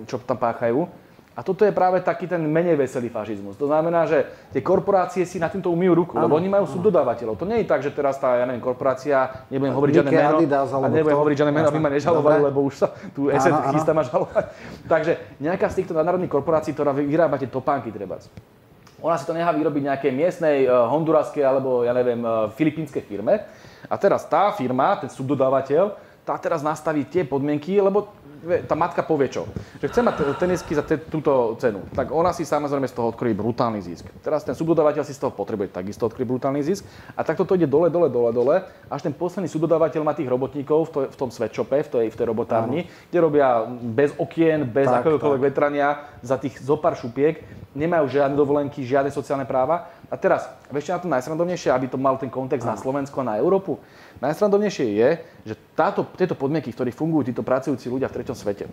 čo 0.08 0.16
tam 0.24 0.38
páchajú. 0.40 0.88
A 1.38 1.46
toto 1.46 1.62
je 1.62 1.70
práve 1.70 2.02
taký 2.02 2.26
ten 2.26 2.42
menej 2.42 2.74
veselý 2.74 3.14
fašizmus. 3.14 3.54
To 3.62 3.70
znamená, 3.70 4.10
že 4.10 4.26
tie 4.50 4.58
korporácie 4.58 5.22
si 5.22 5.38
na 5.38 5.46
týmto 5.46 5.70
umýjú 5.70 5.94
ruku, 5.94 6.14
ano, 6.18 6.26
lebo 6.26 6.34
oni 6.34 6.50
majú 6.50 6.66
subdodávateľov. 6.66 7.38
To 7.38 7.46
nie 7.46 7.62
je 7.62 7.66
tak, 7.70 7.86
že 7.86 7.94
teraz 7.94 8.18
tá, 8.18 8.34
ja 8.34 8.42
neviem, 8.42 8.58
korporácia, 8.58 9.46
nebudem 9.46 9.70
hovoriť 9.70 9.92
žiadne 10.02 10.10
meno, 10.18 10.38
Adidas, 10.42 10.74
a 10.74 10.90
nebudem 10.90 11.14
hovoriť 11.14 11.36
žiadne 11.38 11.54
meno, 11.54 11.70
aby 11.70 11.78
ma 11.78 11.94
nežalovali, 11.94 12.42
lebo 12.42 12.66
už 12.66 12.74
sa 12.82 12.90
tu 13.14 13.30
ESET 13.30 13.54
chystá 13.70 13.94
ma 13.94 14.02
žalovať. 14.02 14.50
Takže 14.98 15.38
nejaká 15.38 15.70
z 15.70 15.78
týchto 15.78 15.94
nadnárodných 15.94 16.34
korporácií, 16.34 16.74
ktorá 16.74 16.90
vyrába 16.90 17.38
tie 17.38 17.46
topánky 17.46 17.94
treba. 17.94 18.18
Ona 18.98 19.14
si 19.14 19.22
to 19.22 19.30
nechá 19.30 19.54
vyrobiť 19.54 19.94
nejakej 19.94 20.10
miestnej 20.10 20.66
uh, 20.66 20.90
honduraskej 20.90 21.46
alebo, 21.46 21.86
ja 21.86 21.94
neviem, 21.94 22.18
uh, 22.18 22.50
filipínskej 22.50 23.06
firme. 23.06 23.46
A 23.86 23.94
teraz 23.94 24.26
tá 24.26 24.50
firma, 24.58 24.98
ten 24.98 25.06
subdodávateľ, 25.06 25.94
tá 26.26 26.34
teraz 26.34 26.66
nastaví 26.66 27.06
tie 27.06 27.22
podmienky, 27.22 27.78
lebo 27.78 28.10
tá 28.66 28.74
matka 28.78 29.02
povie 29.02 29.28
čo? 29.28 29.50
Že 29.82 29.86
chce 29.90 30.00
mať 30.02 30.14
tenisky 30.38 30.72
za 30.74 30.86
te, 30.86 30.98
túto 30.98 31.58
cenu. 31.58 31.82
Tak 31.90 32.14
ona 32.14 32.30
si 32.30 32.46
samozrejme 32.46 32.86
z 32.86 32.94
toho 32.94 33.10
odkrojí 33.10 33.34
brutálny 33.34 33.82
zisk. 33.82 34.06
Teraz 34.22 34.46
ten 34.46 34.54
subdodávateľ 34.54 35.02
si 35.02 35.14
z 35.14 35.20
toho 35.26 35.34
potrebuje 35.34 35.74
takisto 35.74 36.06
odkryť 36.06 36.26
brutálny 36.26 36.62
zisk. 36.62 36.86
A 37.18 37.26
takto 37.26 37.42
to 37.42 37.58
ide 37.58 37.66
dole, 37.66 37.90
dole, 37.90 38.06
dole, 38.06 38.30
dole, 38.30 38.56
až 38.86 39.00
ten 39.02 39.14
posledný 39.14 39.50
subdodávateľ 39.50 40.00
má 40.06 40.14
tých 40.14 40.30
robotníkov 40.30 40.88
v, 40.88 40.90
to, 40.90 40.98
v 41.10 41.16
tom 41.18 41.30
sweatshope, 41.34 41.78
v 41.82 41.88
tej, 41.90 42.06
v 42.14 42.16
tej 42.16 42.26
robotárni, 42.26 42.80
Áno. 42.86 42.90
kde 43.10 43.18
robia 43.18 43.48
bez 43.82 44.14
okien, 44.14 44.62
bez 44.62 44.86
akéhokoľvek 44.86 45.42
vetrania, 45.42 46.06
za 46.22 46.38
tých 46.38 46.62
zopár 46.62 46.94
šupiek, 46.94 47.42
nemajú 47.74 48.06
žiadne 48.10 48.34
dovolenky, 48.34 48.86
žiadne 48.86 49.10
sociálne 49.10 49.46
práva. 49.46 49.90
A 50.08 50.16
teraz, 50.16 50.48
ešte 50.72 50.94
na 50.94 51.00
to 51.04 51.08
najsrandovnejšie, 51.12 51.68
aby 51.68 51.86
to 51.92 52.00
mal 52.00 52.16
ten 52.16 52.32
kontext 52.32 52.64
Áno. 52.64 52.72
na 52.74 52.80
Slovensku 52.80 53.20
a 53.20 53.28
na 53.28 53.34
Európu. 53.36 53.76
Najsrandovnejšie 54.18 54.86
je, 54.98 55.08
že 55.46 55.54
táto, 55.78 56.02
tieto 56.18 56.34
podmienky, 56.34 56.74
v 56.74 56.76
ktorých 56.76 56.98
fungujú 56.98 57.30
títo 57.30 57.46
pracujúci 57.46 57.86
ľudia 57.86 58.10
v 58.10 58.16
treťom 58.18 58.34
svete, 58.34 58.66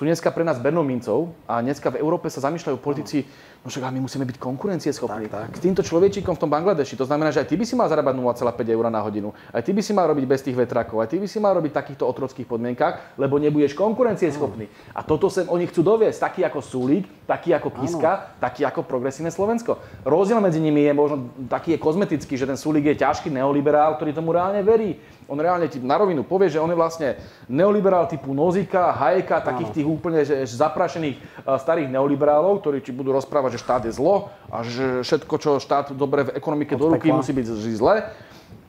sú 0.00 0.08
dneska 0.08 0.32
pre 0.32 0.48
nás 0.48 0.56
Bernou 0.56 0.80
mincov 0.80 1.36
a 1.44 1.60
dneska 1.60 1.92
v 1.92 2.00
Európe 2.00 2.32
sa 2.32 2.40
zamýšľajú 2.40 2.80
politici, 2.80 3.20
no 3.60 3.68
však 3.68 3.84
my 3.92 4.00
musíme 4.00 4.24
byť 4.24 4.40
konkurencieschopní. 4.40 5.28
Tak, 5.28 5.52
tak. 5.52 5.60
S 5.60 5.60
týmto 5.60 5.84
človečíkom 5.84 6.32
v 6.32 6.40
tom 6.40 6.48
Bangladeši, 6.48 6.96
to 6.96 7.04
znamená, 7.04 7.28
že 7.28 7.44
aj 7.44 7.52
ty 7.52 7.60
by 7.60 7.68
si 7.68 7.76
mal 7.76 7.84
zarábať 7.84 8.16
0,5 8.16 8.64
eur 8.64 8.84
na 8.88 9.04
hodinu, 9.04 9.36
aj 9.52 9.60
ty 9.60 9.76
by 9.76 9.84
si 9.84 9.92
mal 9.92 10.08
robiť 10.08 10.24
bez 10.24 10.40
tých 10.40 10.56
vetrakov, 10.56 11.04
aj 11.04 11.12
ty 11.12 11.20
by 11.20 11.28
si 11.28 11.36
mal 11.36 11.52
robiť 11.52 11.68
v 11.68 11.78
takýchto 11.84 12.08
otrockých 12.08 12.48
podmienkach, 12.48 13.20
lebo 13.20 13.36
nebudeš 13.36 13.76
konkurencieschopný. 13.76 14.72
Mm. 14.72 14.96
A 14.96 15.04
toto 15.04 15.28
sem 15.28 15.44
oni 15.44 15.68
chcú 15.68 15.84
doviesť, 15.84 16.32
taký 16.32 16.48
ako 16.48 16.64
Sulík, 16.64 17.04
taký 17.28 17.52
ako 17.52 17.68
Kiska, 17.68 18.12
ano. 18.16 18.40
taký 18.40 18.64
ako 18.64 18.88
progresívne 18.88 19.28
Slovensko. 19.28 19.84
Rozdiel 20.00 20.40
medzi 20.40 20.64
nimi 20.64 20.88
je 20.88 20.96
možno 20.96 21.28
taký 21.44 21.76
je 21.76 21.78
kozmetický, 21.78 22.40
že 22.40 22.48
ten 22.48 22.56
Sulík 22.56 22.88
je 22.88 23.04
ťažký 23.04 23.28
neoliberál, 23.28 24.00
ktorý 24.00 24.16
tomu 24.16 24.32
reálne 24.32 24.64
verí. 24.64 24.96
On 25.30 25.38
reálne 25.38 25.70
ti 25.70 25.78
na 25.78 25.94
rovinu 25.94 26.26
povie, 26.26 26.50
že 26.50 26.58
on 26.58 26.66
je 26.66 26.74
vlastne 26.74 27.14
neoliberál 27.46 28.10
typu 28.10 28.34
Nozika, 28.34 28.90
Hajeka, 28.90 29.46
takých 29.46 29.70
tých 29.70 29.86
úplne 29.86 30.26
že, 30.26 30.42
zaprašených 30.42 31.46
starých 31.46 31.86
neoliberálov, 31.86 32.58
ktorí 32.58 32.82
ti 32.82 32.90
budú 32.90 33.14
rozprávať 33.14 33.54
že 33.54 33.62
štát 33.62 33.82
je 33.86 33.94
zlo 33.94 34.34
a 34.50 34.66
že 34.66 35.06
všetko, 35.06 35.34
čo 35.38 35.50
štát 35.62 35.94
dobre 35.94 36.26
v 36.26 36.34
ekonomike 36.34 36.74
do 36.74 36.90
ruky, 36.90 37.14
musí 37.14 37.30
byť 37.30 37.46
zle. 37.78 38.10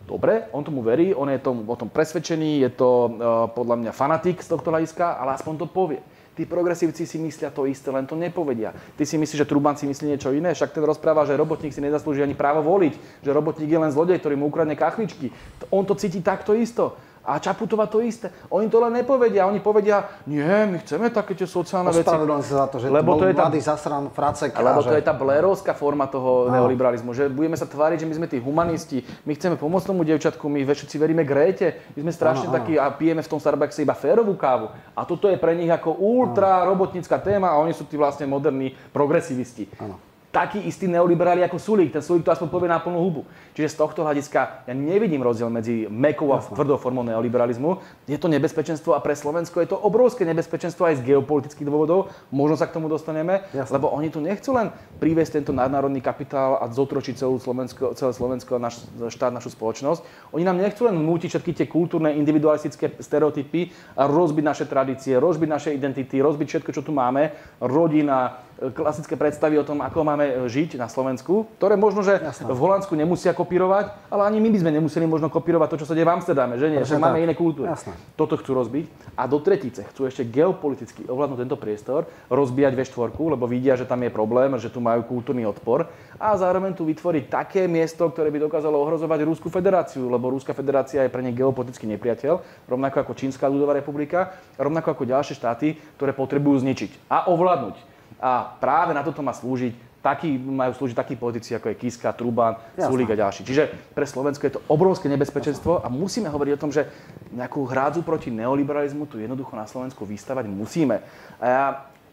Dobre, 0.05 0.51
on 0.51 0.62
tomu 0.62 0.84
verí, 0.84 1.16
on 1.16 1.32
je 1.32 1.39
tom, 1.39 1.64
o 1.64 1.76
tom 1.80 1.88
presvedčený, 1.88 2.68
je 2.68 2.72
to 2.76 2.89
uh, 2.89 3.09
podľa 3.55 3.80
mňa 3.80 3.91
fanatik 3.95 4.43
z 4.43 4.51
tohto 4.51 4.68
hľadiska, 4.68 5.18
ale 5.18 5.39
aspoň 5.39 5.64
to 5.64 5.68
povie. 5.72 6.03
Tí 6.32 6.48
progresívci 6.48 7.04
si 7.04 7.20
myslia 7.20 7.52
to 7.52 7.68
isté, 7.68 7.92
len 7.92 8.08
to 8.08 8.16
nepovedia. 8.16 8.72
Ty 8.96 9.04
si 9.04 9.20
myslíš, 9.20 9.44
že 9.44 9.50
Truban 9.50 9.76
si 9.76 9.84
myslí 9.84 10.16
niečo 10.16 10.32
iné, 10.32 10.56
však 10.56 10.72
ten 10.72 10.84
rozpráva, 10.88 11.28
že 11.28 11.36
robotník 11.36 11.76
si 11.76 11.84
nezaslúži 11.84 12.24
ani 12.24 12.40
právo 12.40 12.64
voliť, 12.64 13.20
že 13.20 13.36
robotník 13.36 13.68
je 13.68 13.80
len 13.84 13.92
zlodej, 13.92 14.24
ktorý 14.24 14.40
mu 14.40 14.48
ukradne 14.48 14.80
kachličky. 14.80 15.28
On 15.76 15.84
to 15.84 15.92
cíti 16.00 16.24
takto 16.24 16.56
isto. 16.56 16.96
A 17.22 17.38
Čaputová 17.38 17.86
to 17.86 18.02
isté. 18.02 18.34
Oni 18.50 18.66
to 18.66 18.82
len 18.82 18.98
nepovedia. 18.98 19.46
Oni 19.46 19.62
povedia, 19.62 20.10
nie, 20.26 20.42
my 20.44 20.82
chceme 20.82 21.14
také 21.14 21.38
tie 21.38 21.46
sociálne 21.46 21.94
veci. 21.94 22.06
Sa 22.06 22.66
za 22.66 22.68
to, 22.68 22.82
že 22.82 22.90
lebo 22.90 23.14
to 23.18 23.30
je 23.30 23.38
tá, 23.38 23.46
mladý 23.46 23.62
zasran 23.62 24.10
Fracek. 24.10 24.58
Lebo 24.58 24.82
to 24.82 24.98
je 24.98 25.06
tá 25.06 25.14
blerovská 25.14 25.78
forma 25.78 26.10
toho 26.10 26.50
no. 26.50 26.54
neoliberalizmu. 26.54 27.14
Že 27.14 27.30
budeme 27.30 27.54
sa 27.54 27.70
tváriť, 27.70 28.02
že 28.02 28.08
my 28.10 28.16
sme 28.18 28.28
tí 28.28 28.42
humanisti, 28.42 29.06
my 29.24 29.38
chceme 29.38 29.56
pomôcť 29.56 29.86
tomu 29.86 30.02
dievčatku, 30.02 30.50
my 30.50 30.66
všetci 30.66 30.98
veríme 30.98 31.22
Gréte, 31.22 31.94
my 31.94 32.10
sme 32.10 32.14
strašne 32.14 32.48
ano, 32.50 32.56
takí 32.58 32.74
a 32.76 32.90
pijeme 32.90 33.22
v 33.22 33.30
tom 33.30 33.38
Starbuckse 33.38 33.86
iba 33.86 33.94
férovú 33.94 34.34
kávu. 34.34 34.74
A 34.98 35.06
toto 35.06 35.30
je 35.30 35.38
pre 35.38 35.54
nich 35.54 35.70
ako 35.70 36.02
ultra 36.02 36.66
robotnícka 36.66 37.22
téma 37.22 37.54
a 37.54 37.62
oni 37.62 37.78
sú 37.78 37.86
tí 37.86 37.96
vlastne 37.96 38.26
moderní 38.26 38.74
progresivisti. 38.90 39.70
Ano 39.78 40.11
taký 40.32 40.64
istý 40.64 40.88
neoliberáli 40.88 41.44
ako 41.44 41.60
Sulík. 41.60 41.92
Ten 41.92 42.00
Sulík 42.00 42.24
to 42.24 42.32
aspoň 42.32 42.48
povie 42.48 42.72
na 42.72 42.80
plnú 42.80 42.98
hubu. 43.04 43.22
Čiže 43.52 43.76
z 43.76 43.80
tohto 43.84 44.08
hľadiska 44.08 44.64
ja 44.64 44.74
nevidím 44.74 45.20
rozdiel 45.20 45.52
medzi 45.52 45.86
mekou 45.92 46.32
a 46.32 46.40
tvrdou 46.40 46.80
formou 46.80 47.04
neoliberalizmu. 47.04 47.84
Je 48.08 48.16
to 48.16 48.32
nebezpečenstvo 48.32 48.96
a 48.96 49.04
pre 49.04 49.12
Slovensko 49.12 49.60
je 49.60 49.76
to 49.76 49.78
obrovské 49.78 50.24
nebezpečenstvo 50.24 50.88
aj 50.88 51.04
z 51.04 51.06
geopolitických 51.12 51.68
dôvodov. 51.68 52.10
Možno 52.32 52.56
sa 52.56 52.72
k 52.72 52.80
tomu 52.80 52.88
dostaneme, 52.88 53.44
Jasne. 53.52 53.76
lebo 53.76 53.92
oni 53.92 54.08
tu 54.08 54.24
nechcú 54.24 54.56
len 54.56 54.72
priviesť 55.04 55.44
tento 55.44 55.52
nadnárodný 55.52 56.00
kapitál 56.00 56.64
a 56.64 56.72
zotročiť 56.72 57.20
celú 57.20 57.36
Slovensko, 57.36 57.92
celé 58.00 58.16
Slovensko, 58.16 58.56
náš 58.56 58.88
štát, 59.12 59.36
našu 59.36 59.52
spoločnosť. 59.52 60.32
Oni 60.32 60.48
nám 60.48 60.64
nechcú 60.64 60.88
len 60.88 60.96
nútiť 60.96 61.28
všetky 61.36 61.52
tie 61.52 61.68
kultúrne, 61.68 62.16
individualistické 62.16 63.04
stereotypy 63.04 63.76
a 64.00 64.08
rozbiť 64.08 64.44
naše 64.48 64.66
tradície, 64.66 65.20
rozbiť 65.20 65.50
naše 65.52 65.70
identity, 65.76 66.24
rozbiť 66.24 66.48
všetko, 66.48 66.72
čo 66.72 66.82
tu 66.88 66.96
máme. 66.96 67.36
Rodina, 67.60 68.48
klasické 68.70 69.18
predstavy 69.18 69.57
o 69.57 69.66
tom, 69.66 69.82
ako 69.82 70.05
máme 70.05 70.45
žiť 70.45 70.78
na 70.78 70.86
Slovensku, 70.86 71.49
ktoré 71.57 71.74
možno, 71.74 72.05
že 72.05 72.22
Jasne. 72.22 72.45
v 72.45 72.62
Holandsku 72.62 72.93
nemusia 72.93 73.34
kopírovať, 73.34 73.89
ale 74.14 74.30
ani 74.30 74.38
my 74.38 74.53
by 74.53 74.57
sme 74.62 74.72
nemuseli 74.78 75.09
možno 75.09 75.34
kopírovať 75.34 75.74
to, 75.74 75.80
čo 75.82 75.89
sa 75.89 75.97
deje 75.97 76.05
v 76.05 76.14
Amsterdame, 76.14 76.62
že 76.62 76.70
nie? 76.70 76.86
Že 76.86 77.01
máme 77.01 77.26
iné 77.26 77.34
kultúry. 77.34 77.74
Jasne. 77.74 77.97
Toto 78.14 78.38
chcú 78.38 78.53
rozbiť. 78.53 79.18
A 79.18 79.26
do 79.26 79.41
tretice 79.41 79.82
chcú 79.89 80.05
ešte 80.05 80.22
geopoliticky 80.30 81.09
ovládnuť 81.09 81.39
tento 81.41 81.57
priestor, 81.57 82.05
rozbíjať 82.30 82.78
V4, 82.78 83.18
lebo 83.18 83.49
vidia, 83.49 83.74
že 83.74 83.89
tam 83.89 84.05
je 84.05 84.14
problém, 84.14 84.53
že 84.62 84.70
tu 84.70 84.78
majú 84.78 85.01
kultúrny 85.09 85.41
odpor 85.49 85.89
a 86.22 86.38
zároveň 86.38 86.78
tu 86.78 86.86
vytvoriť 86.86 87.34
také 87.34 87.66
miesto, 87.66 88.05
ktoré 88.05 88.30
by 88.30 88.45
dokázalo 88.45 88.78
ohrozovať 88.78 89.26
Rúsku 89.26 89.49
federáciu, 89.49 90.05
lebo 90.05 90.30
Rúska 90.30 90.53
federácia 90.53 91.01
je 91.01 91.09
pre 91.09 91.26
ne 91.26 91.34
geopolitický 91.34 91.89
nepriateľ, 91.97 92.68
rovnako 92.70 93.01
ako 93.01 93.18
Čínska 93.18 93.49
ľudová 93.49 93.74
republika, 93.74 94.38
rovnako 94.62 94.93
ako 94.93 95.09
ďalšie 95.09 95.34
štáty, 95.34 95.82
ktoré 95.97 96.14
potrebujú 96.14 96.62
zničiť 96.62 97.09
a 97.09 97.26
ovládnuť. 97.32 97.91
A 98.22 98.54
práve 98.62 98.94
na 98.94 99.02
toto 99.02 99.26
má 99.26 99.34
slúžiť 99.34 99.74
takí, 100.02 100.34
majú 100.38 100.74
slúžiť 100.78 100.98
takí 100.98 101.14
politici, 101.18 101.54
ako 101.54 101.74
je 101.74 101.80
Kiska, 101.82 102.14
Truban, 102.14 102.58
Sulík 102.78 103.14
a 103.14 103.18
ďalší. 103.18 103.46
Čiže 103.46 103.94
pre 103.94 104.06
Slovensko 104.06 104.46
je 104.46 104.54
to 104.58 104.66
obrovské 104.70 105.10
nebezpečenstvo 105.10 105.82
a 105.82 105.88
musíme 105.90 106.30
hovoriť 106.30 106.54
o 106.58 106.62
tom, 106.62 106.74
že 106.74 106.90
nejakú 107.34 107.66
hrádzu 107.66 108.02
proti 108.02 108.34
neoliberalizmu 108.34 109.06
tu 109.10 109.22
jednoducho 109.22 109.54
na 109.54 109.70
Slovensku 109.70 110.06
vystavať 110.06 110.50
musíme. 110.50 111.02
A 111.38 111.46
ja 111.46 111.66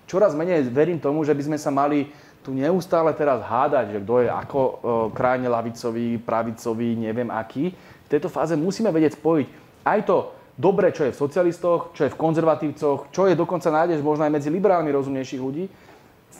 čoraz 0.08 0.36
menej 0.36 0.68
verím 0.68 1.00
tomu, 1.00 1.24
že 1.24 1.36
by 1.36 1.42
sme 1.52 1.58
sa 1.60 1.68
mali 1.72 2.08
tu 2.44 2.56
neustále 2.56 3.12
teraz 3.12 3.44
hádať, 3.44 3.92
že 3.92 4.02
kto 4.04 4.14
je 4.24 4.28
ako 4.30 4.60
e, 4.60 4.72
krajne 5.12 5.48
lavicový, 5.52 6.16
pravicový, 6.16 6.96
neviem 6.96 7.28
aký. 7.28 7.76
V 8.08 8.08
tejto 8.08 8.32
fáze 8.32 8.56
musíme 8.56 8.88
vedieť 8.88 9.20
spojiť 9.20 9.68
aj 9.84 10.00
to 10.04 10.16
dobre, 10.58 10.92
čo 10.92 11.08
je 11.08 11.14
v 11.14 11.20
socialistoch, 11.20 11.96
čo 11.96 12.04
je 12.04 12.12
v 12.12 12.20
konzervatívcoch, 12.20 13.08
čo 13.08 13.22
je 13.30 13.34
dokonca 13.38 13.72
nájdeš 13.72 14.04
možno 14.04 14.28
aj 14.28 14.32
medzi 14.36 14.48
liberálmi 14.52 14.90
rozumnejších 14.92 15.40
ľudí 15.40 15.64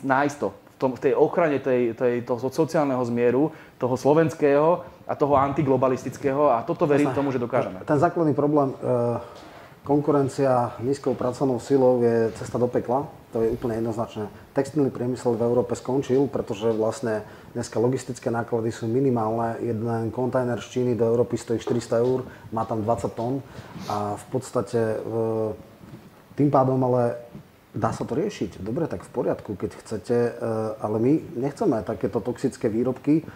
nájsť 0.03 0.35
to 0.39 0.47
v, 0.51 0.75
tom, 0.79 0.91
v 0.95 1.03
tej 1.09 1.13
ochrane 1.15 1.59
tej, 1.59 1.93
tej, 1.93 2.23
toho 2.23 2.39
sociálneho 2.39 3.03
zmieru, 3.03 3.51
toho 3.75 3.95
slovenského 3.99 4.83
a 5.09 5.13
toho 5.17 5.35
antiglobalistického 5.35 6.53
a 6.53 6.63
toto 6.63 6.87
verím 6.87 7.11
tomu, 7.11 7.33
že 7.33 7.41
dokážeme. 7.41 7.83
Ten 7.83 7.99
základný 7.99 8.31
problém, 8.31 8.71
e, 8.71 8.77
konkurencia 9.83 10.77
nízkou 10.85 11.17
pracovnou 11.17 11.57
silou 11.57 12.03
je 12.05 12.29
cesta 12.37 12.61
do 12.61 12.69
pekla, 12.69 13.09
to 13.33 13.41
je 13.41 13.49
úplne 13.49 13.81
jednoznačné. 13.81 14.29
Textilný 14.53 14.89
priemysel 14.89 15.37
v 15.37 15.45
Európe 15.45 15.77
skončil, 15.77 16.29
pretože 16.29 16.69
vlastne 16.73 17.25
dneska 17.53 17.77
logistické 17.77 18.33
náklady 18.33 18.73
sú 18.73 18.89
minimálne. 18.89 19.57
Jeden 19.61 20.09
kontajner 20.09 20.61
z 20.61 20.67
Číny 20.77 20.91
do 20.93 21.05
Európy 21.09 21.37
stojí 21.37 21.61
400 21.61 22.05
eur, 22.05 22.25
má 22.53 22.65
tam 22.65 22.81
20 22.81 23.09
tón 23.13 23.41
a 23.89 24.17
v 24.17 24.25
podstate 24.29 24.77
e, 24.77 24.97
tým 26.37 26.49
pádom 26.53 26.77
ale 26.85 27.17
Dá 27.69 27.93
sa 27.93 28.01
to 28.01 28.17
riešiť. 28.17 28.65
Dobre, 28.65 28.89
tak 28.89 29.05
v 29.05 29.13
poriadku, 29.13 29.53
keď 29.53 29.71
chcete, 29.77 30.17
eh, 30.17 30.33
ale 30.81 30.97
my 30.97 31.13
nechceme 31.37 31.85
takéto 31.85 32.17
toxické 32.17 32.65
výrobky. 32.65 33.21
Eh, 33.21 33.27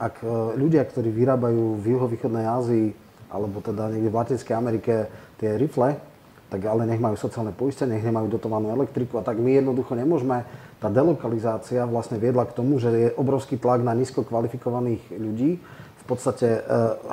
ak 0.00 0.24
eh, 0.24 0.28
ľudia, 0.56 0.80
ktorí 0.88 1.12
vyrábajú 1.12 1.76
v 1.76 1.84
juhovýchodnej 1.92 2.48
Ázii 2.48 2.88
alebo 3.28 3.60
teda 3.60 3.92
niekde 3.92 4.10
v 4.10 4.16
Latinskej 4.16 4.56
Amerike 4.56 4.94
tie 5.36 5.60
rifle, 5.60 6.00
tak 6.50 6.66
ale 6.66 6.82
nech 6.88 6.98
majú 6.98 7.14
sociálne 7.14 7.54
poistenie, 7.54 8.00
nech 8.00 8.08
nemajú 8.08 8.26
dotovanú 8.32 8.74
elektriku 8.74 9.20
a 9.20 9.22
tak 9.22 9.38
my 9.38 9.62
jednoducho 9.62 9.94
nemôžeme. 9.94 10.42
Tá 10.82 10.88
delokalizácia 10.90 11.84
vlastne 11.86 12.18
viedla 12.18 12.48
k 12.48 12.56
tomu, 12.56 12.80
že 12.82 12.90
je 12.90 13.08
obrovský 13.14 13.60
tlak 13.60 13.84
na 13.84 13.94
nízko 13.94 14.26
kvalifikovaných 14.26 15.04
ľudí, 15.14 15.60
podstate 16.10 16.46
e, 16.46 16.60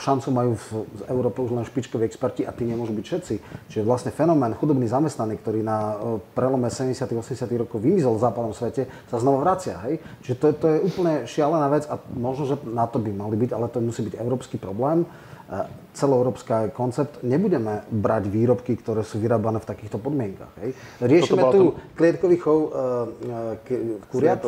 šancu 0.02 0.28
majú 0.34 0.52
v 0.58 0.70
Európe 1.14 1.46
už 1.46 1.54
len 1.54 1.64
špičkoví 1.64 2.02
experti 2.04 2.42
a 2.42 2.52
tí 2.52 2.66
nemôžu 2.66 2.98
byť 2.98 3.06
všetci. 3.06 3.36
Čiže 3.70 3.86
vlastne 3.86 4.10
fenomén 4.10 4.58
chudobný 4.58 4.90
zamestnaný, 4.90 5.38
ktorý 5.40 5.62
na 5.62 5.94
e, 5.94 5.96
prelome 6.34 6.74
70. 6.74 6.98
80. 7.06 7.46
rokov 7.62 7.78
vymizol 7.78 8.18
v 8.18 8.24
západnom 8.26 8.54
svete, 8.58 8.90
sa 9.06 9.22
znova 9.22 9.46
vracia. 9.46 9.78
Hej? 9.86 10.02
Čiže 10.26 10.36
to 10.42 10.46
to 10.58 10.66
je 10.74 10.78
úplne 10.82 11.14
šialená 11.30 11.68
vec 11.70 11.86
a 11.86 12.02
možno, 12.18 12.50
že 12.50 12.56
na 12.66 12.90
to 12.90 12.98
by 12.98 13.14
mali 13.14 13.38
byť, 13.38 13.52
ale 13.54 13.70
to 13.70 13.78
musí 13.78 14.02
byť 14.02 14.18
európsky 14.18 14.58
problém 14.58 15.06
celoeurópska 15.98 16.70
koncept, 16.76 17.24
nebudeme 17.26 17.82
brať 17.90 18.30
výrobky, 18.30 18.78
ktoré 18.78 19.02
sú 19.02 19.18
vyrábané 19.18 19.58
v 19.58 19.68
takýchto 19.68 19.98
podmienkach. 19.98 20.52
Hej. 20.62 20.78
Riešime 21.02 21.42
tu 21.50 21.62
to... 21.74 21.80
klietkový 21.98 22.38
chov 22.38 22.60
uh, 22.70 23.58
kuriat, 24.12 24.44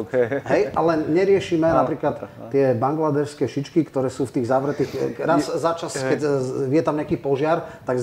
hej, 0.45 0.62
ale 0.76 0.91
neriešime 1.10 1.66
no, 1.66 1.80
napríklad 1.82 2.28
no. 2.28 2.54
tie 2.54 2.78
bangladešské 2.78 3.50
šičky, 3.50 3.82
ktoré 3.88 4.14
sú 4.14 4.30
v 4.30 4.39
tých 4.39 4.45
zavretých... 4.52 4.91
Raz 5.24 5.50
za 5.50 5.74
čas, 5.74 5.95
keď 5.97 6.20
je 6.70 6.82
tam 6.86 7.00
nejaký 7.00 7.18
požiar, 7.18 7.82
tak 7.88 7.97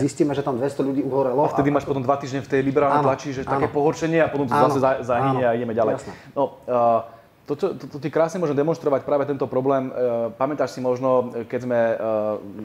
zistíme, 0.00 0.32
že 0.32 0.40
tam 0.40 0.56
200 0.56 0.86
ľudí 0.86 1.02
uhorelo. 1.04 1.44
A 1.44 1.52
vtedy 1.52 1.68
a... 1.68 1.76
máš 1.76 1.84
potom 1.84 2.00
dva 2.00 2.16
týždne 2.16 2.40
v 2.40 2.48
tej 2.48 2.60
liberálnej 2.64 3.04
tlači, 3.04 3.34
že 3.36 3.42
áno. 3.44 3.60
také 3.60 3.66
pohoršenie 3.68 4.22
a 4.24 4.30
potom 4.32 4.48
to 4.48 4.54
zase 4.54 5.04
zahynie 5.04 5.44
a 5.44 5.52
ideme 5.52 5.76
ďalej. 5.76 6.00
Jasné. 6.00 6.12
No, 6.32 6.62
uh, 6.64 7.15
to, 7.46 7.54
čo, 7.54 7.66
to, 7.78 7.86
to 7.86 7.98
ti 8.02 8.10
krásne 8.10 8.42
môžem 8.42 8.58
demonstrovať 8.58 9.06
práve 9.06 9.22
tento 9.22 9.46
problém. 9.46 9.86
E, 9.86 9.92
pamätáš 10.34 10.74
si 10.74 10.80
možno, 10.82 11.30
keď 11.46 11.60
sme 11.62 11.78
e, 11.78 11.94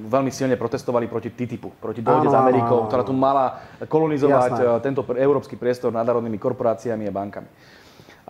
veľmi 0.09 0.33
silne 0.33 0.57
protestovali 0.57 1.05
proti 1.05 1.29
TTIPu, 1.29 1.77
proti 1.77 2.01
dohode 2.01 2.33
s 2.33 2.35
Amerikou, 2.35 2.89
ktorá 2.89 3.05
tu 3.05 3.13
mala 3.13 3.61
kolonizovať 3.85 4.51
Jasné. 4.57 4.81
E, 4.81 4.81
tento 4.81 5.05
európsky 5.13 5.53
priestor 5.53 5.93
národnými 5.93 6.41
korporáciami 6.41 7.05
a 7.05 7.13
bankami. 7.13 7.49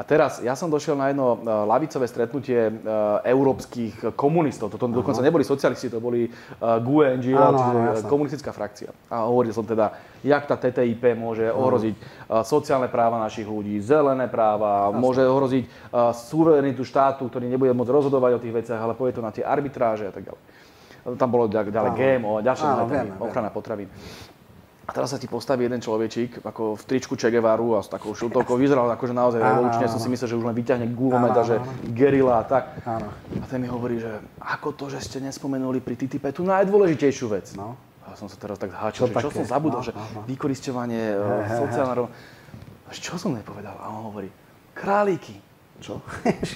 A 0.02 0.04
teraz, 0.04 0.42
ja 0.42 0.58
som 0.58 0.66
došiel 0.66 0.98
na 0.98 1.14
jedno 1.14 1.38
uh, 1.38 1.62
lavicové 1.70 2.10
stretnutie 2.10 2.58
uh, 2.58 3.22
európskych 3.22 4.18
komunistov. 4.18 4.74
Toto 4.74 4.90
dokonca 4.90 5.22
neboli 5.22 5.46
socialisti, 5.46 5.94
to 5.94 6.02
boli 6.02 6.26
uh, 6.26 6.82
GUE, 6.82 7.22
áno, 7.22 7.22
čiže 7.22 7.38
áno, 7.38 8.10
komunistická 8.10 8.50
frakcia. 8.50 8.90
A 9.14 9.30
hovoril 9.30 9.54
som 9.54 9.62
teda, 9.62 9.94
jak 10.26 10.50
tá 10.50 10.58
TTIP 10.58 11.14
môže 11.14 11.46
ohroziť 11.54 11.94
uh, 11.94 12.42
sociálne 12.42 12.90
práva 12.90 13.22
našich 13.22 13.46
ľudí, 13.46 13.78
zelené 13.78 14.26
práva, 14.26 14.90
Jasne. 14.90 14.98
môže 14.98 15.22
ohroziť 15.22 15.64
suverenitu 16.18 16.82
štátu, 16.82 17.30
ktorý 17.30 17.46
nebude 17.46 17.70
môcť 17.78 17.94
rozhodovať 17.94 18.42
o 18.42 18.42
tých 18.42 18.58
veciach, 18.58 18.82
ale 18.82 18.98
povie 18.98 19.14
to 19.14 19.22
na 19.22 19.30
tie 19.30 19.46
arbitráže 19.46 20.10
a 20.10 20.14
tak 20.18 20.26
ďalej. 20.26 20.42
Tam 21.14 21.30
bolo 21.30 21.46
ďalej 21.46 21.94
GMO 21.94 22.42
a 22.42 22.46
ďalšie 22.46 22.66
ochrana 23.22 23.54
potravín. 23.54 23.90
A 24.92 24.96
teraz 25.00 25.16
sa 25.16 25.16
ti 25.16 25.24
postaví 25.24 25.64
jeden 25.64 25.80
človečík, 25.80 26.44
ako 26.44 26.76
v 26.76 26.84
tričku 26.84 27.16
Che 27.16 27.32
Guevaru 27.32 27.80
a 27.80 27.82
s 27.82 27.88
takou 27.88 28.12
šiltovkou, 28.12 28.60
vyzeral 28.60 28.92
akože 28.92 29.16
naozaj 29.16 29.40
revolučne, 29.40 29.88
som 29.88 30.04
si 30.04 30.12
myslel, 30.12 30.28
že 30.28 30.36
už 30.36 30.52
len 30.52 30.52
vyťahne 30.52 30.84
gulomet 30.92 31.32
a 31.32 31.48
že 31.48 31.64
gerila 31.96 32.44
a 32.44 32.46
tak. 32.46 32.76
Áno. 32.84 33.08
A 33.40 33.46
ten 33.48 33.64
mi 33.64 33.72
hovorí, 33.72 34.04
že 34.04 34.12
ako 34.44 34.76
to, 34.76 34.92
že 34.92 35.00
ste 35.00 35.24
nespomenuli 35.24 35.80
pri 35.80 35.96
TTIP 35.96 36.36
tú 36.36 36.44
najdôležitejšiu 36.44 37.26
vec. 37.32 37.56
No. 37.56 37.80
A 38.04 38.20
som 38.20 38.28
sa 38.28 38.36
teraz 38.36 38.60
tak 38.60 38.76
zháčil, 38.76 39.08
že 39.08 39.16
čo 39.16 39.32
som 39.32 39.48
zabudol, 39.48 39.80
no, 39.80 39.88
že 39.88 39.96
no, 39.96 40.04
no. 40.12 40.22
vykoristovanie 40.28 41.16
he, 41.16 41.56
sociálna 41.56 41.94
rovnosť. 41.96 42.92
Čo 42.92 43.16
som 43.16 43.32
nepovedal? 43.32 43.80
A 43.80 43.96
on 43.96 44.12
hovorí, 44.12 44.28
králiky. 44.76 45.40
Čo? 45.80 46.04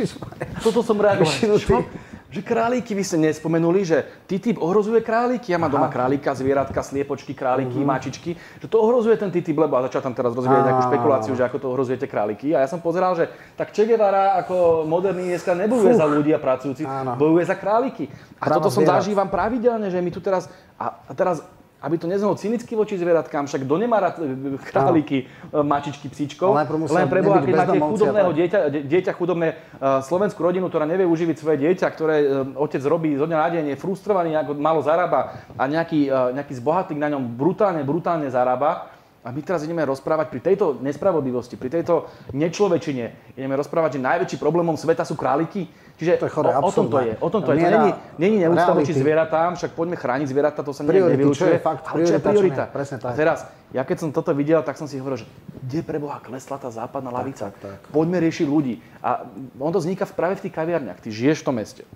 Toto 0.68 0.84
som 0.84 1.00
reagoval. 1.00 1.56
Čo? 1.56 1.88
Že 2.36 2.44
králíky 2.44 2.92
vy 2.92 3.04
ste 3.08 3.16
nespomenuli, 3.16 3.88
že 3.88 4.04
TTIP 4.28 4.60
ohrozuje 4.60 5.00
králíky. 5.00 5.56
Ja 5.56 5.60
mám 5.62 5.72
doma 5.72 5.88
králika, 5.88 6.36
zvieratka, 6.36 6.84
sliepočky, 6.84 7.32
králiky, 7.32 7.80
uh-huh. 7.80 7.88
mačičky. 7.88 8.36
Že 8.60 8.68
to 8.68 8.78
ohrozuje 8.84 9.16
ten 9.16 9.32
TTIP, 9.32 9.56
lebo 9.56 9.80
a 9.80 9.88
začal 9.88 10.04
tam 10.04 10.12
teraz 10.12 10.36
rozvíjať 10.36 10.68
nejakú 10.68 10.84
špekuláciu, 10.92 11.32
že 11.32 11.48
ako 11.48 11.58
to 11.64 11.68
ohrozujete 11.72 12.12
králiky. 12.12 12.52
A 12.52 12.68
ja 12.68 12.68
som 12.68 12.84
pozeral, 12.84 13.16
že 13.16 13.32
tak 13.56 13.72
Che 13.72 13.88
Guevara 13.88 14.36
ako 14.44 14.84
moderný 14.84 15.32
dneska 15.32 15.56
nebojuje 15.56 15.96
Fuh. 15.96 16.02
za 16.04 16.08
ľudí 16.12 16.36
a 16.36 16.40
pracujúci, 16.44 16.84
bojuje 17.16 17.48
za 17.48 17.56
králiky. 17.56 18.12
A 18.44 18.52
toto 18.52 18.68
som 18.68 18.84
zažívam 18.84 19.32
pravidelne, 19.32 19.88
že 19.88 20.04
my 20.04 20.12
tu 20.12 20.20
teraz, 20.20 20.52
a, 20.76 21.08
a 21.08 21.12
teraz 21.16 21.40
aby 21.86 22.02
to 22.02 22.10
neznelo 22.10 22.34
cynicky 22.34 22.74
voči 22.74 22.98
zvieratkám, 22.98 23.46
však 23.46 23.62
kto 23.62 23.76
nemá 23.78 24.02
rád 24.02 24.18
e, 24.18 24.58
králiky, 24.58 25.30
no. 25.54 25.62
mačičky, 25.62 26.10
psíčkov, 26.10 26.58
len 26.90 27.06
preboha, 27.06 27.46
keď 27.46 27.54
máte 27.54 27.78
chudobného 27.78 28.32
dieťa, 28.34 28.60
dieťa 28.90 29.12
chudobné 29.14 29.54
uh, 29.54 30.02
slovenskú 30.02 30.42
rodinu, 30.42 30.66
ktorá 30.66 30.90
nevie 30.90 31.06
uživiť 31.06 31.38
svoje 31.38 31.62
dieťa, 31.62 31.88
ktoré 31.94 32.16
uh, 32.26 32.28
otec 32.58 32.82
robí 32.82 33.14
zo 33.14 33.30
dňa 33.30 33.38
na 33.38 33.50
deň, 33.54 33.64
je 33.70 33.78
frustrovaný, 33.78 34.34
ako 34.34 34.58
malo 34.58 34.82
zarába 34.82 35.46
a 35.54 35.64
nejaký, 35.70 36.10
uh, 36.10 36.34
nejaký 36.34 36.58
zbohatlík 36.58 36.98
na 36.98 37.14
ňom 37.14 37.38
brutálne, 37.38 37.86
brutálne 37.86 38.34
zarába, 38.34 38.95
a 39.26 39.34
my 39.34 39.42
teraz 39.42 39.66
ideme 39.66 39.82
rozprávať 39.82 40.30
pri 40.30 40.40
tejto 40.54 40.78
nespravodlivosti, 40.86 41.58
pri 41.58 41.74
tejto 41.74 42.06
nečlovečine, 42.30 43.34
ideme 43.34 43.58
rozprávať, 43.58 43.98
že 43.98 44.06
najväčší 44.06 44.38
problémom 44.38 44.78
sveta 44.78 45.02
sú 45.02 45.18
králiky. 45.18 45.66
Čiže 45.98 46.22
to 46.22 46.28
je 46.28 46.34
chore, 46.36 46.52
o, 46.52 46.62
o 46.62 46.72
tom 46.76 46.92
to 46.92 47.00
je. 47.02 47.14
O 47.24 47.30
tom 47.34 47.42
to 47.42 47.56
je. 47.56 47.64
To 47.64 47.72
není, 47.72 47.92
není 48.22 48.38
neúcta 48.44 48.76
voči 48.76 48.94
zvieratám, 48.94 49.56
však 49.58 49.74
poďme 49.74 49.96
chrániť 49.98 50.28
zvieratá, 50.30 50.60
to 50.62 50.76
sa 50.76 50.86
nejak 50.86 51.18
nevylučuje. 51.18 51.50
Čo 51.50 51.56
je 51.56 51.64
fakt, 51.64 51.84
ale 51.88 51.98
čo 52.06 52.16
je 52.20 52.22
priorita? 52.22 52.64
Presne 52.70 53.00
tak. 53.02 53.10
A 53.10 53.18
teraz, 53.18 53.48
ja 53.72 53.82
keď 53.82 53.98
som 54.04 54.10
toto 54.12 54.36
videl, 54.36 54.60
tak 54.62 54.78
som 54.78 54.86
si 54.92 55.00
hovoril, 55.00 55.24
že 55.24 55.28
kde 55.66 55.82
pre 55.82 55.98
Boha 55.98 56.22
klesla 56.22 56.60
tá 56.60 56.68
západná 56.68 57.10
lavica? 57.10 57.50
Tak, 57.50 57.58
tak, 57.58 57.80
tak. 57.82 57.96
Poďme 57.96 58.22
riešiť 58.22 58.46
ľudí. 58.46 58.84
A 59.02 59.26
on 59.58 59.72
to 59.72 59.80
vzniká 59.80 60.04
práve 60.12 60.38
v 60.38 60.46
tých 60.46 60.54
kaviarniach. 60.54 61.00
Ty 61.00 61.10
žiješ 61.10 61.42
v 61.42 61.46
tom 61.48 61.58
meste. 61.64 61.88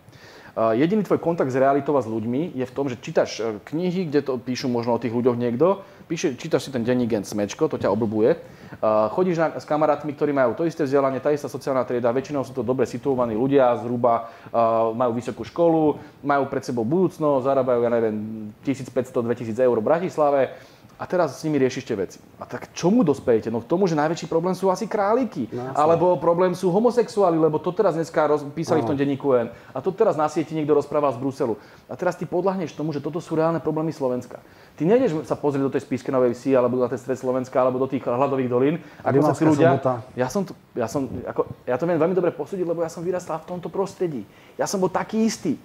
Jediný 0.59 1.07
tvoj 1.07 1.21
kontakt 1.23 1.53
s 1.53 1.55
realitou 1.55 1.95
a 1.95 2.03
s 2.03 2.09
ľuďmi 2.09 2.57
je 2.57 2.65
v 2.67 2.73
tom, 2.75 2.91
že 2.91 2.99
čítaš 2.99 3.39
e, 3.39 3.63
knihy, 3.63 4.11
kde 4.11 4.25
to 4.25 4.36
píšu 4.36 4.67
možno 4.67 4.97
o 4.97 4.99
tých 4.99 5.13
ľuďoch 5.13 5.39
niekto, 5.39 5.86
píše, 6.10 6.34
čítaš 6.34 6.66
si 6.66 6.72
ten 6.74 6.82
denní 6.82 7.05
gen 7.05 7.22
Smečko, 7.22 7.70
to 7.70 7.78
ťa 7.78 7.93
oblbuje, 7.93 8.34
chodíš 9.14 9.38
na, 9.38 9.47
s 9.62 9.66
kamarátmi, 9.70 10.18
ktorí 10.18 10.34
majú 10.34 10.57
to 10.57 10.66
isté 10.66 10.82
vzdelanie, 10.82 11.22
tá 11.22 11.30
istá 11.30 11.45
sociálna 11.45 11.86
trieda, 11.86 12.10
väčšinou 12.10 12.41
sú 12.41 12.57
to 12.57 12.66
dobre 12.66 12.89
situovaní 12.89 13.38
ľudia, 13.38 13.78
zhruba 13.78 14.34
majú 14.97 15.14
vysokú 15.14 15.45
školu, 15.45 16.01
majú 16.26 16.49
pred 16.49 16.66
sebou 16.66 16.82
budúcnosť, 16.82 17.45
zarábajú, 17.45 17.86
ja 17.86 17.91
neviem, 17.93 18.18
1500-2000 18.66 19.53
eur 19.62 19.78
v 19.78 19.86
Bratislave, 19.86 20.41
a 21.00 21.08
teraz 21.08 21.39
s 21.39 21.47
nimi 21.47 21.56
riešite 21.56 21.95
veci. 21.95 22.20
A 22.36 22.43
tak 22.43 22.76
čomu 22.76 23.08
dospejete? 23.08 23.47
No 23.47 23.64
k 23.64 23.72
tomu, 23.72 23.88
že 23.88 23.95
najväčší 23.95 24.28
problém 24.28 24.52
sú 24.52 24.68
asi 24.68 24.84
králíky. 24.84 25.47
No, 25.47 25.72
alebo 25.72 26.20
problém 26.20 26.52
sú 26.52 26.68
homosexuáli, 26.76 27.39
lebo 27.39 27.56
to 27.56 27.72
teraz 27.72 27.95
dneska 27.95 28.28
roz, 28.28 28.43
písali 28.52 28.84
no. 28.84 28.86
v 28.86 28.89
tom 28.91 29.00
denníku 29.00 29.32
N. 29.32 29.47
A 29.72 29.80
to 29.80 29.95
teraz 29.95 30.20
na 30.20 30.28
sieti 30.28 30.52
niekto 30.52 30.76
rozprával 30.76 31.16
z 31.16 31.24
Bruselu. 31.24 31.56
A 31.88 31.95
teraz 31.95 32.20
ty 32.20 32.28
podľahneš 32.28 32.76
tomu, 32.76 32.91
že 32.91 33.00
toto 33.00 33.24
sú 33.24 33.39
reálne 33.39 33.64
problémy 33.64 33.95
Slovenska. 33.95 34.43
Ty 34.76 34.84
nejdeš 34.84 35.24
sa 35.24 35.39
pozrieť 35.39 35.64
do 35.64 35.72
tej 35.72 35.88
Novej 36.12 36.36
vsi, 36.36 36.52
alebo 36.52 36.76
na 36.76 36.91
ten 36.91 37.00
stred 37.00 37.16
Slovenska, 37.16 37.56
alebo 37.64 37.80
do 37.80 37.88
tých 37.88 38.04
hladových 38.04 38.52
dolín. 38.52 38.76
Ako 39.00 39.24
sa 39.24 39.36
tí 39.39 39.47
ľudia... 39.47 39.80
Ja 40.20 40.28
som, 40.28 40.43
tu, 40.43 40.52
ja, 40.76 40.91
som, 40.91 41.08
ako, 41.24 41.47
ja 41.64 41.80
to 41.80 41.88
viem 41.88 41.95
veľmi 41.95 42.16
dobre 42.16 42.36
posúdiť, 42.36 42.68
lebo 42.68 42.84
ja 42.84 42.91
som 42.91 43.08
vyrastal 43.08 43.39
v 43.39 43.56
tomto 43.56 43.72
prostredí. 43.72 44.28
Ja 44.60 44.68
som 44.68 44.84
bol 44.84 44.91
taký 44.91 45.24
istý. 45.24 45.56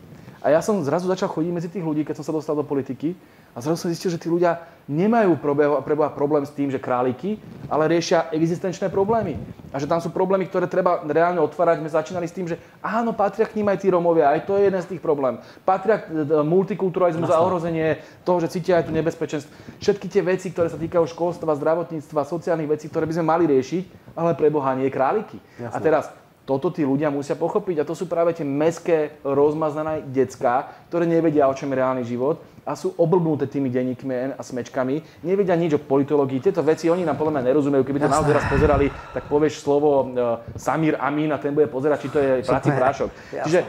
A 0.44 0.52
ja 0.52 0.60
som 0.60 0.76
zrazu 0.84 1.08
začal 1.08 1.32
chodiť 1.32 1.52
medzi 1.56 1.72
tých 1.72 1.80
ľudí, 1.80 2.04
keď 2.04 2.20
som 2.20 2.28
sa 2.28 2.36
dostal 2.36 2.52
do 2.52 2.68
politiky 2.68 3.16
a 3.56 3.64
zrazu 3.64 3.80
som 3.80 3.88
zistil, 3.88 4.12
že 4.12 4.20
tí 4.20 4.28
ľudia 4.28 4.60
nemajú 4.84 5.40
preboha 5.80 6.12
problém 6.12 6.44
s 6.44 6.52
tým, 6.52 6.68
že 6.68 6.76
králiky, 6.76 7.40
ale 7.72 7.88
riešia 7.88 8.28
existenčné 8.28 8.92
problémy. 8.92 9.40
A 9.72 9.80
že 9.80 9.88
tam 9.88 10.04
sú 10.04 10.12
problémy, 10.12 10.44
ktoré 10.44 10.68
treba 10.68 11.00
reálne 11.00 11.40
otvárať. 11.40 11.80
My 11.80 11.88
začínali 11.88 12.28
s 12.28 12.36
tým, 12.36 12.44
že 12.44 12.60
áno, 12.84 13.16
patria 13.16 13.48
k 13.48 13.56
ním 13.56 13.72
aj 13.72 13.80
tí 13.80 13.88
Romovia, 13.88 14.36
aj 14.36 14.44
to 14.44 14.60
je 14.60 14.68
jeden 14.68 14.82
z 14.84 14.90
tých 14.92 15.00
problém. 15.00 15.40
Patria 15.64 16.04
e, 16.04 16.44
multikulturalizmus 16.44 17.32
a 17.32 17.40
ohrozenie 17.40 18.04
toho, 18.20 18.36
že 18.44 18.52
cítia 18.52 18.84
aj 18.84 18.86
tu 18.86 18.92
nebezpečenstvo. 18.92 19.48
Všetky 19.80 20.12
tie 20.12 20.20
veci, 20.20 20.52
ktoré 20.52 20.68
sa 20.68 20.76
týkajú 20.76 21.08
školstva, 21.08 21.56
zdravotníctva, 21.56 22.28
sociálnych 22.28 22.68
vecí, 22.68 22.92
ktoré 22.92 23.08
by 23.08 23.16
sme 23.16 23.24
mali 23.32 23.48
riešiť, 23.48 24.12
ale 24.12 24.36
pre 24.36 24.52
Boha 24.52 24.76
nie 24.76 24.92
králiky. 24.92 25.40
Jasne. 25.56 25.72
A 25.72 25.76
teraz 25.80 26.04
toto 26.44 26.68
tí 26.68 26.84
ľudia 26.84 27.08
musia 27.08 27.34
pochopiť 27.36 27.80
a 27.80 27.88
to 27.88 27.96
sú 27.96 28.04
práve 28.04 28.36
tie 28.36 28.44
meské, 28.44 29.16
rozmaznané 29.24 30.04
decká, 30.12 30.84
ktoré 30.92 31.08
nevedia, 31.08 31.48
o 31.48 31.56
čom 31.56 31.72
je 31.72 31.80
reálny 31.80 32.04
život 32.04 32.44
a 32.64 32.72
sú 32.76 32.96
oblbnuté 32.96 33.44
tými 33.48 33.68
denníkmi 33.68 34.36
a 34.36 34.42
smečkami, 34.44 35.24
nevedia 35.24 35.52
nič 35.56 35.76
o 35.76 35.80
politológii. 35.80 36.40
Tieto 36.40 36.64
veci 36.64 36.88
oni 36.88 37.04
nám 37.04 37.20
podľa 37.20 37.40
mňa 37.40 37.44
nerozumejú. 37.44 37.84
Keby 37.84 38.00
to 38.00 38.08
naozaj 38.08 38.32
raz 38.32 38.46
pozerali, 38.48 38.88
tak 39.12 39.28
povieš 39.28 39.60
slovo 39.60 39.88
uh, 39.92 40.40
Samir 40.56 40.96
Amin 40.96 41.28
a 41.32 41.40
ten 41.40 41.52
bude 41.52 41.68
pozerať, 41.68 42.08
či 42.08 42.08
to 42.08 42.18
je 42.20 42.32
práci 42.40 42.72
prášok. 42.72 43.08
Čiže 43.44 43.60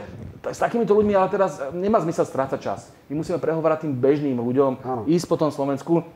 s 0.48 0.58
takýmito 0.60 0.96
ľuďmi 0.96 1.12
ale 1.12 1.28
teraz 1.28 1.60
nemá 1.76 2.00
zmysel 2.00 2.24
strácať 2.24 2.60
čas. 2.60 2.80
My 3.12 3.20
musíme 3.20 3.36
prehovárať 3.36 3.84
tým 3.84 3.92
bežným 3.92 4.38
ľuďom, 4.40 4.72
ano. 4.80 5.02
ísť 5.04 5.26
po 5.28 5.36
tom 5.36 5.52
Slovensku 5.52 6.06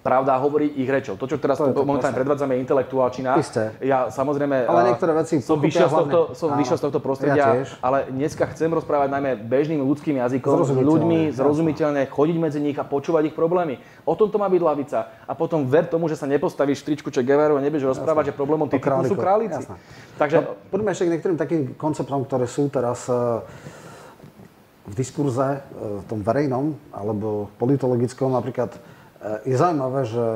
pravda 0.00 0.38
hovorí 0.38 0.70
ich 0.78 0.88
rečou. 0.88 1.18
To, 1.18 1.26
čo 1.26 1.36
teraz 1.38 1.58
to 1.58 1.70
momentálne 1.72 2.14
predvádzame, 2.14 2.56
je 2.56 2.60
intelektuálčina. 2.64 3.36
Isté. 3.38 3.74
Ja 3.82 4.08
samozrejme 4.08 4.64
ale 4.64 4.94
niektoré 4.94 5.12
veci 5.16 5.42
som 5.42 5.58
vyšiel 5.58 5.88
z 5.90 5.94
tohto, 5.94 6.20
som 6.34 6.54
vyšiel 6.54 6.76
z 6.78 6.82
tohto 6.88 7.00
prostredia, 7.02 7.64
ja 7.64 7.68
ale 7.82 8.08
dneska 8.10 8.46
chcem 8.54 8.70
rozprávať 8.70 9.08
najmä 9.12 9.30
bežným 9.44 9.82
ľudským 9.82 10.18
jazykom, 10.18 10.56
s 10.64 10.70
ľuďmi, 10.74 11.34
zrozumiteľne, 11.34 12.06
chodiť 12.08 12.36
medzi 12.38 12.60
nich 12.62 12.76
a 12.78 12.84
počúvať 12.84 13.32
ich 13.32 13.36
problémy. 13.36 13.80
O 14.08 14.14
tom 14.16 14.32
to 14.32 14.40
má 14.40 14.48
byť 14.48 14.62
lavica. 14.62 14.98
A 15.26 15.32
potom 15.36 15.68
ver 15.68 15.86
tomu, 15.86 16.08
že 16.08 16.16
sa 16.16 16.24
nepostavíš 16.24 16.82
tričku 16.82 17.12
Che 17.12 17.22
Guevara 17.22 17.54
a 17.54 17.60
nebudeš 17.60 17.96
rozprávať, 17.96 18.32
že 18.32 18.38
problémom 18.38 18.68
tých 18.70 18.82
sú 18.82 19.14
králici. 19.16 19.64
Takže... 20.16 20.36
No, 20.42 20.54
poďme 20.70 20.90
ešte 20.92 21.04
k 21.06 21.12
niektorým 21.16 21.38
takým 21.38 21.60
konceptom, 21.74 22.24
ktoré 22.26 22.46
sú 22.50 22.68
teraz 22.68 23.06
uh, 23.10 23.42
v 24.88 24.94
diskurze, 24.94 25.60
uh, 25.60 26.02
v 26.02 26.04
tom 26.06 26.20
verejnom 26.24 26.76
alebo 26.90 27.52
politologickom, 27.56 28.32
napríklad 28.34 28.74
je 29.46 29.56
zaujímavé, 29.58 30.06
že 30.06 30.26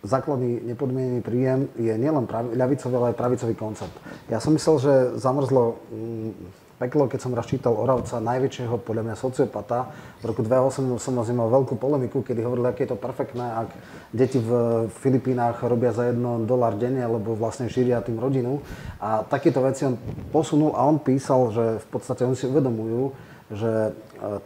základný 0.00 0.64
nepodmienený 0.64 1.20
príjem 1.20 1.68
je 1.76 1.92
nielen 1.92 2.24
pravi, 2.24 2.56
ľavicový, 2.56 2.94
ale 2.96 3.08
aj 3.12 3.20
pravicový 3.20 3.54
koncept. 3.56 3.96
Ja 4.32 4.40
som 4.40 4.56
myslel, 4.56 4.76
že 4.80 4.92
zamrzlo 5.20 5.76
mm, 5.92 6.32
peklo, 6.80 7.04
keď 7.04 7.20
som 7.20 7.36
raz 7.36 7.44
čítal 7.44 7.76
Oravca, 7.76 8.16
najväčšieho 8.24 8.80
podľa 8.80 9.12
mňa 9.12 9.16
sociopata. 9.20 9.92
V 10.24 10.32
roku 10.32 10.40
2008 10.40 10.96
som 10.96 11.36
mal 11.36 11.52
veľkú 11.52 11.76
polemiku, 11.76 12.24
kedy 12.24 12.40
hovorili, 12.40 12.72
aké 12.72 12.88
je 12.88 12.96
to 12.96 12.98
perfektné, 12.98 13.44
ak 13.44 13.68
deti 14.16 14.40
v 14.40 14.88
Filipínach 14.88 15.60
robia 15.60 15.92
za 15.92 16.08
jedno 16.08 16.40
dolár 16.48 16.80
denne, 16.80 17.04
alebo 17.04 17.36
vlastne 17.36 17.68
šíria 17.68 18.00
tým 18.00 18.16
rodinu. 18.16 18.64
A 18.96 19.20
takéto 19.20 19.60
veci 19.60 19.84
on 19.84 20.00
posunul 20.32 20.72
a 20.72 20.88
on 20.88 20.96
písal, 20.96 21.52
že 21.52 21.64
v 21.84 21.86
podstate 21.92 22.24
oni 22.24 22.36
si 22.40 22.48
uvedomujú, 22.48 23.12
že 23.52 23.92
e, 23.92 23.92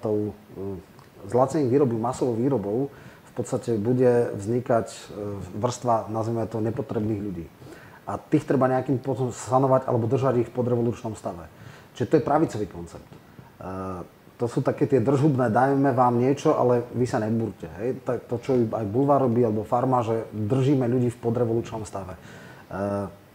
tou 0.03 0.35
e, 1.25 1.31
zlacením 1.31 1.73
výroby, 1.73 1.97
masovou 1.97 2.37
výrobou 2.37 2.93
v 3.25 3.33
podstate 3.35 3.75
bude 3.81 4.31
vznikať 4.37 4.87
e, 4.93 4.99
vrstva, 5.59 6.07
nazvime 6.13 6.47
to, 6.47 6.63
nepotrebných 6.63 7.21
ľudí. 7.25 7.47
A 8.05 8.21
tých 8.21 8.45
treba 8.45 8.69
nejakým 8.69 9.01
spôsobom 9.01 9.33
sanovať 9.33 9.89
alebo 9.89 10.05
držať 10.07 10.45
ich 10.45 10.49
v 10.53 10.57
podrevolučnom 10.57 11.17
stave. 11.17 11.49
Čiže 11.97 12.09
to 12.11 12.17
je 12.21 12.29
pravicový 12.29 12.67
koncept. 12.69 13.09
E, 13.09 13.19
to 14.35 14.51
sú 14.51 14.67
také 14.67 14.91
tie 14.91 14.99
držubné, 14.99 15.47
dajme 15.49 15.95
vám 15.95 16.19
niečo, 16.19 16.59
ale 16.59 16.85
vy 16.91 17.07
sa 17.07 17.23
nebúrte. 17.23 17.71
Hej? 17.81 18.03
To, 18.05 18.37
čo 18.43 18.59
aj 18.59 18.85
Bulvar 18.91 19.23
robí, 19.23 19.47
alebo 19.47 19.63
Farma, 19.63 20.03
že 20.03 20.27
držíme 20.35 20.91
ľudí 20.91 21.15
v 21.15 21.23
podrevolučnom 21.23 21.87
stave. 21.87 22.19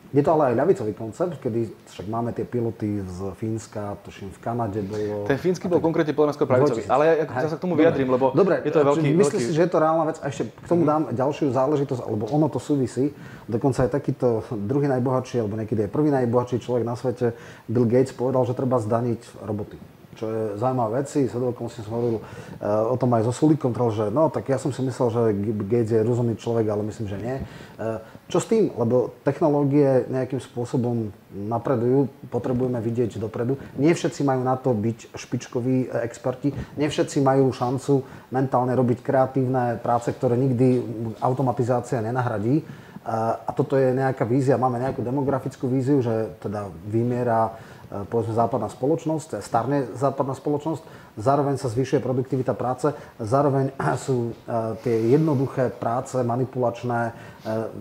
Je 0.10 0.26
to 0.26 0.34
ale 0.34 0.54
aj 0.54 0.56
ľavicový 0.58 0.94
koncept, 0.98 1.38
kedy 1.38 1.70
však 1.86 2.10
máme 2.10 2.34
tie 2.34 2.42
piloty 2.42 3.06
z 3.06 3.30
Fínska, 3.38 3.94
tuším 4.02 4.34
v 4.34 4.40
Kanade 4.42 4.82
bolo... 4.82 5.30
Ten 5.30 5.38
fínsky 5.38 5.70
bol 5.70 5.78
konkrétne 5.78 6.18
podľa 6.18 6.34
skôr 6.34 6.50
pravicový, 6.50 6.82
ale 6.90 7.30
ja, 7.30 7.46
sa 7.46 7.58
k 7.58 7.62
tomu 7.62 7.78
vyjadrím, 7.78 8.18
lebo 8.18 8.34
Dobre, 8.34 8.58
je 8.66 8.74
to 8.74 8.82
veľký... 8.82 9.06
Veľký... 9.06 9.38
si, 9.38 9.54
že 9.54 9.70
je 9.70 9.70
to 9.70 9.78
reálna 9.78 10.10
vec? 10.10 10.18
A 10.26 10.34
ešte 10.34 10.50
k 10.50 10.66
tomu 10.66 10.82
dám 10.82 11.14
ďalšiu 11.14 11.54
záležitosť, 11.54 12.02
alebo 12.02 12.26
ono 12.26 12.50
to 12.50 12.58
súvisí. 12.58 13.14
Dokonca 13.46 13.86
aj 13.86 13.94
takýto 13.94 14.42
druhý 14.50 14.90
najbohatší, 14.90 15.46
alebo 15.46 15.54
niekedy 15.62 15.86
aj 15.86 15.94
prvý 15.94 16.10
najbohatší 16.10 16.58
človek 16.58 16.90
na 16.90 16.98
svete, 16.98 17.38
Bill 17.70 17.86
Gates, 17.86 18.10
povedal, 18.10 18.50
že 18.50 18.58
treba 18.58 18.82
zdaniť 18.82 19.46
roboty 19.46 19.99
čo 20.20 20.28
je 20.28 20.44
zaujímavá 20.60 21.00
vec. 21.00 21.08
Svedokom 21.08 21.72
si 21.72 21.80
som 21.80 21.96
hovoril 21.96 22.20
uh, 22.20 22.92
o 22.92 22.96
tom 23.00 23.16
aj 23.16 23.32
so 23.32 23.34
Sulíkom, 23.34 23.72
že 23.72 24.12
no, 24.12 24.28
tak 24.28 24.52
ja 24.52 24.60
som 24.60 24.76
si 24.76 24.84
myslel, 24.84 25.08
že 25.08 25.22
Gates 25.64 25.96
je 25.96 26.04
rozumný 26.04 26.36
človek, 26.36 26.68
ale 26.68 26.84
myslím, 26.92 27.08
že 27.08 27.18
nie. 27.18 27.36
Uh, 27.80 28.04
čo 28.28 28.44
s 28.44 28.52
tým? 28.52 28.76
Lebo 28.76 29.16
technológie 29.24 30.04
nejakým 30.12 30.44
spôsobom 30.44 31.16
napredujú, 31.32 32.12
potrebujeme 32.28 32.84
vidieť 32.84 33.16
dopredu. 33.16 33.56
Nie 33.80 33.96
všetci 33.96 34.28
majú 34.28 34.44
na 34.44 34.60
to 34.60 34.76
byť 34.76 35.14
špičkoví 35.14 35.78
e, 35.86 35.88
experti, 36.06 36.50
nie 36.78 36.90
všetci 36.90 37.22
majú 37.22 37.54
šancu 37.54 38.02
mentálne 38.34 38.74
robiť 38.74 39.06
kreatívne 39.06 39.78
práce, 39.82 40.10
ktoré 40.10 40.38
nikdy 40.38 40.82
automatizácia 41.22 42.02
nenahradí. 42.02 42.66
A 43.10 43.50
toto 43.56 43.74
je 43.74 43.90
nejaká 43.96 44.22
vízia, 44.22 44.60
máme 44.60 44.78
nejakú 44.78 45.02
demografickú 45.02 45.66
víziu, 45.66 45.98
že 46.04 46.30
teda 46.38 46.70
vymiera 46.86 47.58
Eh, 47.79 47.79
povedzme 47.90 48.38
západná 48.38 48.70
spoločnosť, 48.70 49.42
starne 49.42 49.90
západná 49.98 50.38
spoločnosť, 50.38 50.84
zároveň 51.18 51.58
sa 51.58 51.74
zvyšuje 51.74 52.00
produktivita 52.06 52.54
práce, 52.54 52.94
zároveň 53.18 53.74
sú 54.06 54.32
eh, 54.32 54.78
tie 54.86 55.14
jednoduché 55.14 55.74
práce, 55.74 56.16
manipulačné, 56.22 57.14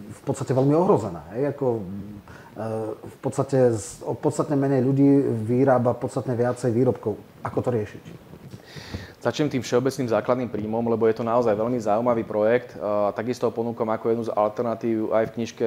v 0.09 0.21
podstate 0.23 0.55
veľmi 0.55 0.71
ohrozené. 0.79 1.19
Hej? 1.35 1.43
Ako, 1.51 1.83
v 3.03 3.17
podstate 3.23 3.75
podstatne 4.23 4.55
menej 4.55 4.87
ľudí 4.87 5.07
vyrába 5.47 5.99
podstatne 5.99 6.39
viacej 6.39 6.71
výrobkov. 6.71 7.19
Ako 7.43 7.59
to 7.63 7.71
riešiť? 7.75 8.29
Začnem 9.19 9.51
tým 9.51 9.67
všeobecným 9.67 10.09
základným 10.15 10.47
príjmom, 10.47 10.87
lebo 10.87 11.11
je 11.11 11.19
to 11.19 11.27
naozaj 11.27 11.51
veľmi 11.51 11.83
zaujímavý 11.83 12.23
projekt. 12.23 12.79
Takisto 13.19 13.51
ho 13.51 13.53
ponúkam 13.53 13.91
ako 13.91 14.15
jednu 14.15 14.25
z 14.31 14.35
alternatív 14.35 15.11
aj 15.11 15.25
v 15.27 15.35
knižke 15.43 15.67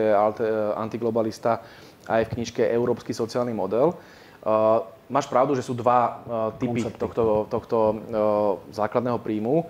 Antiglobalista, 0.79 1.59
aj 2.07 2.31
v 2.31 2.33
knižke 2.39 2.63
Európsky 2.63 3.11
sociálny 3.11 3.51
model. 3.51 3.91
Uh, 4.41 4.81
máš 5.05 5.29
pravdu, 5.29 5.53
že 5.53 5.61
sú 5.61 5.77
dva 5.77 6.25
uh, 6.25 6.57
typy 6.57 6.81
Koncepty. 6.81 6.97
tohto, 6.97 7.23
tohto 7.45 7.77
uh, 7.77 7.95
základného 8.73 9.21
príjmu. 9.21 9.65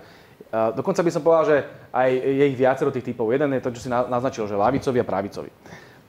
Dokonca 0.52 1.00
by 1.00 1.08
som 1.08 1.24
povedal, 1.24 1.44
že 1.48 1.56
aj 1.96 2.12
je 2.12 2.44
ich 2.44 2.60
viacero 2.60 2.92
tých 2.92 3.08
typov. 3.08 3.32
Jeden 3.32 3.56
je 3.56 3.64
to, 3.64 3.72
čo 3.72 3.80
si 3.80 3.88
naznačil, 3.88 4.44
že 4.44 4.52
lavicovi 4.52 5.00
a 5.00 5.08
pravicovi. 5.08 5.48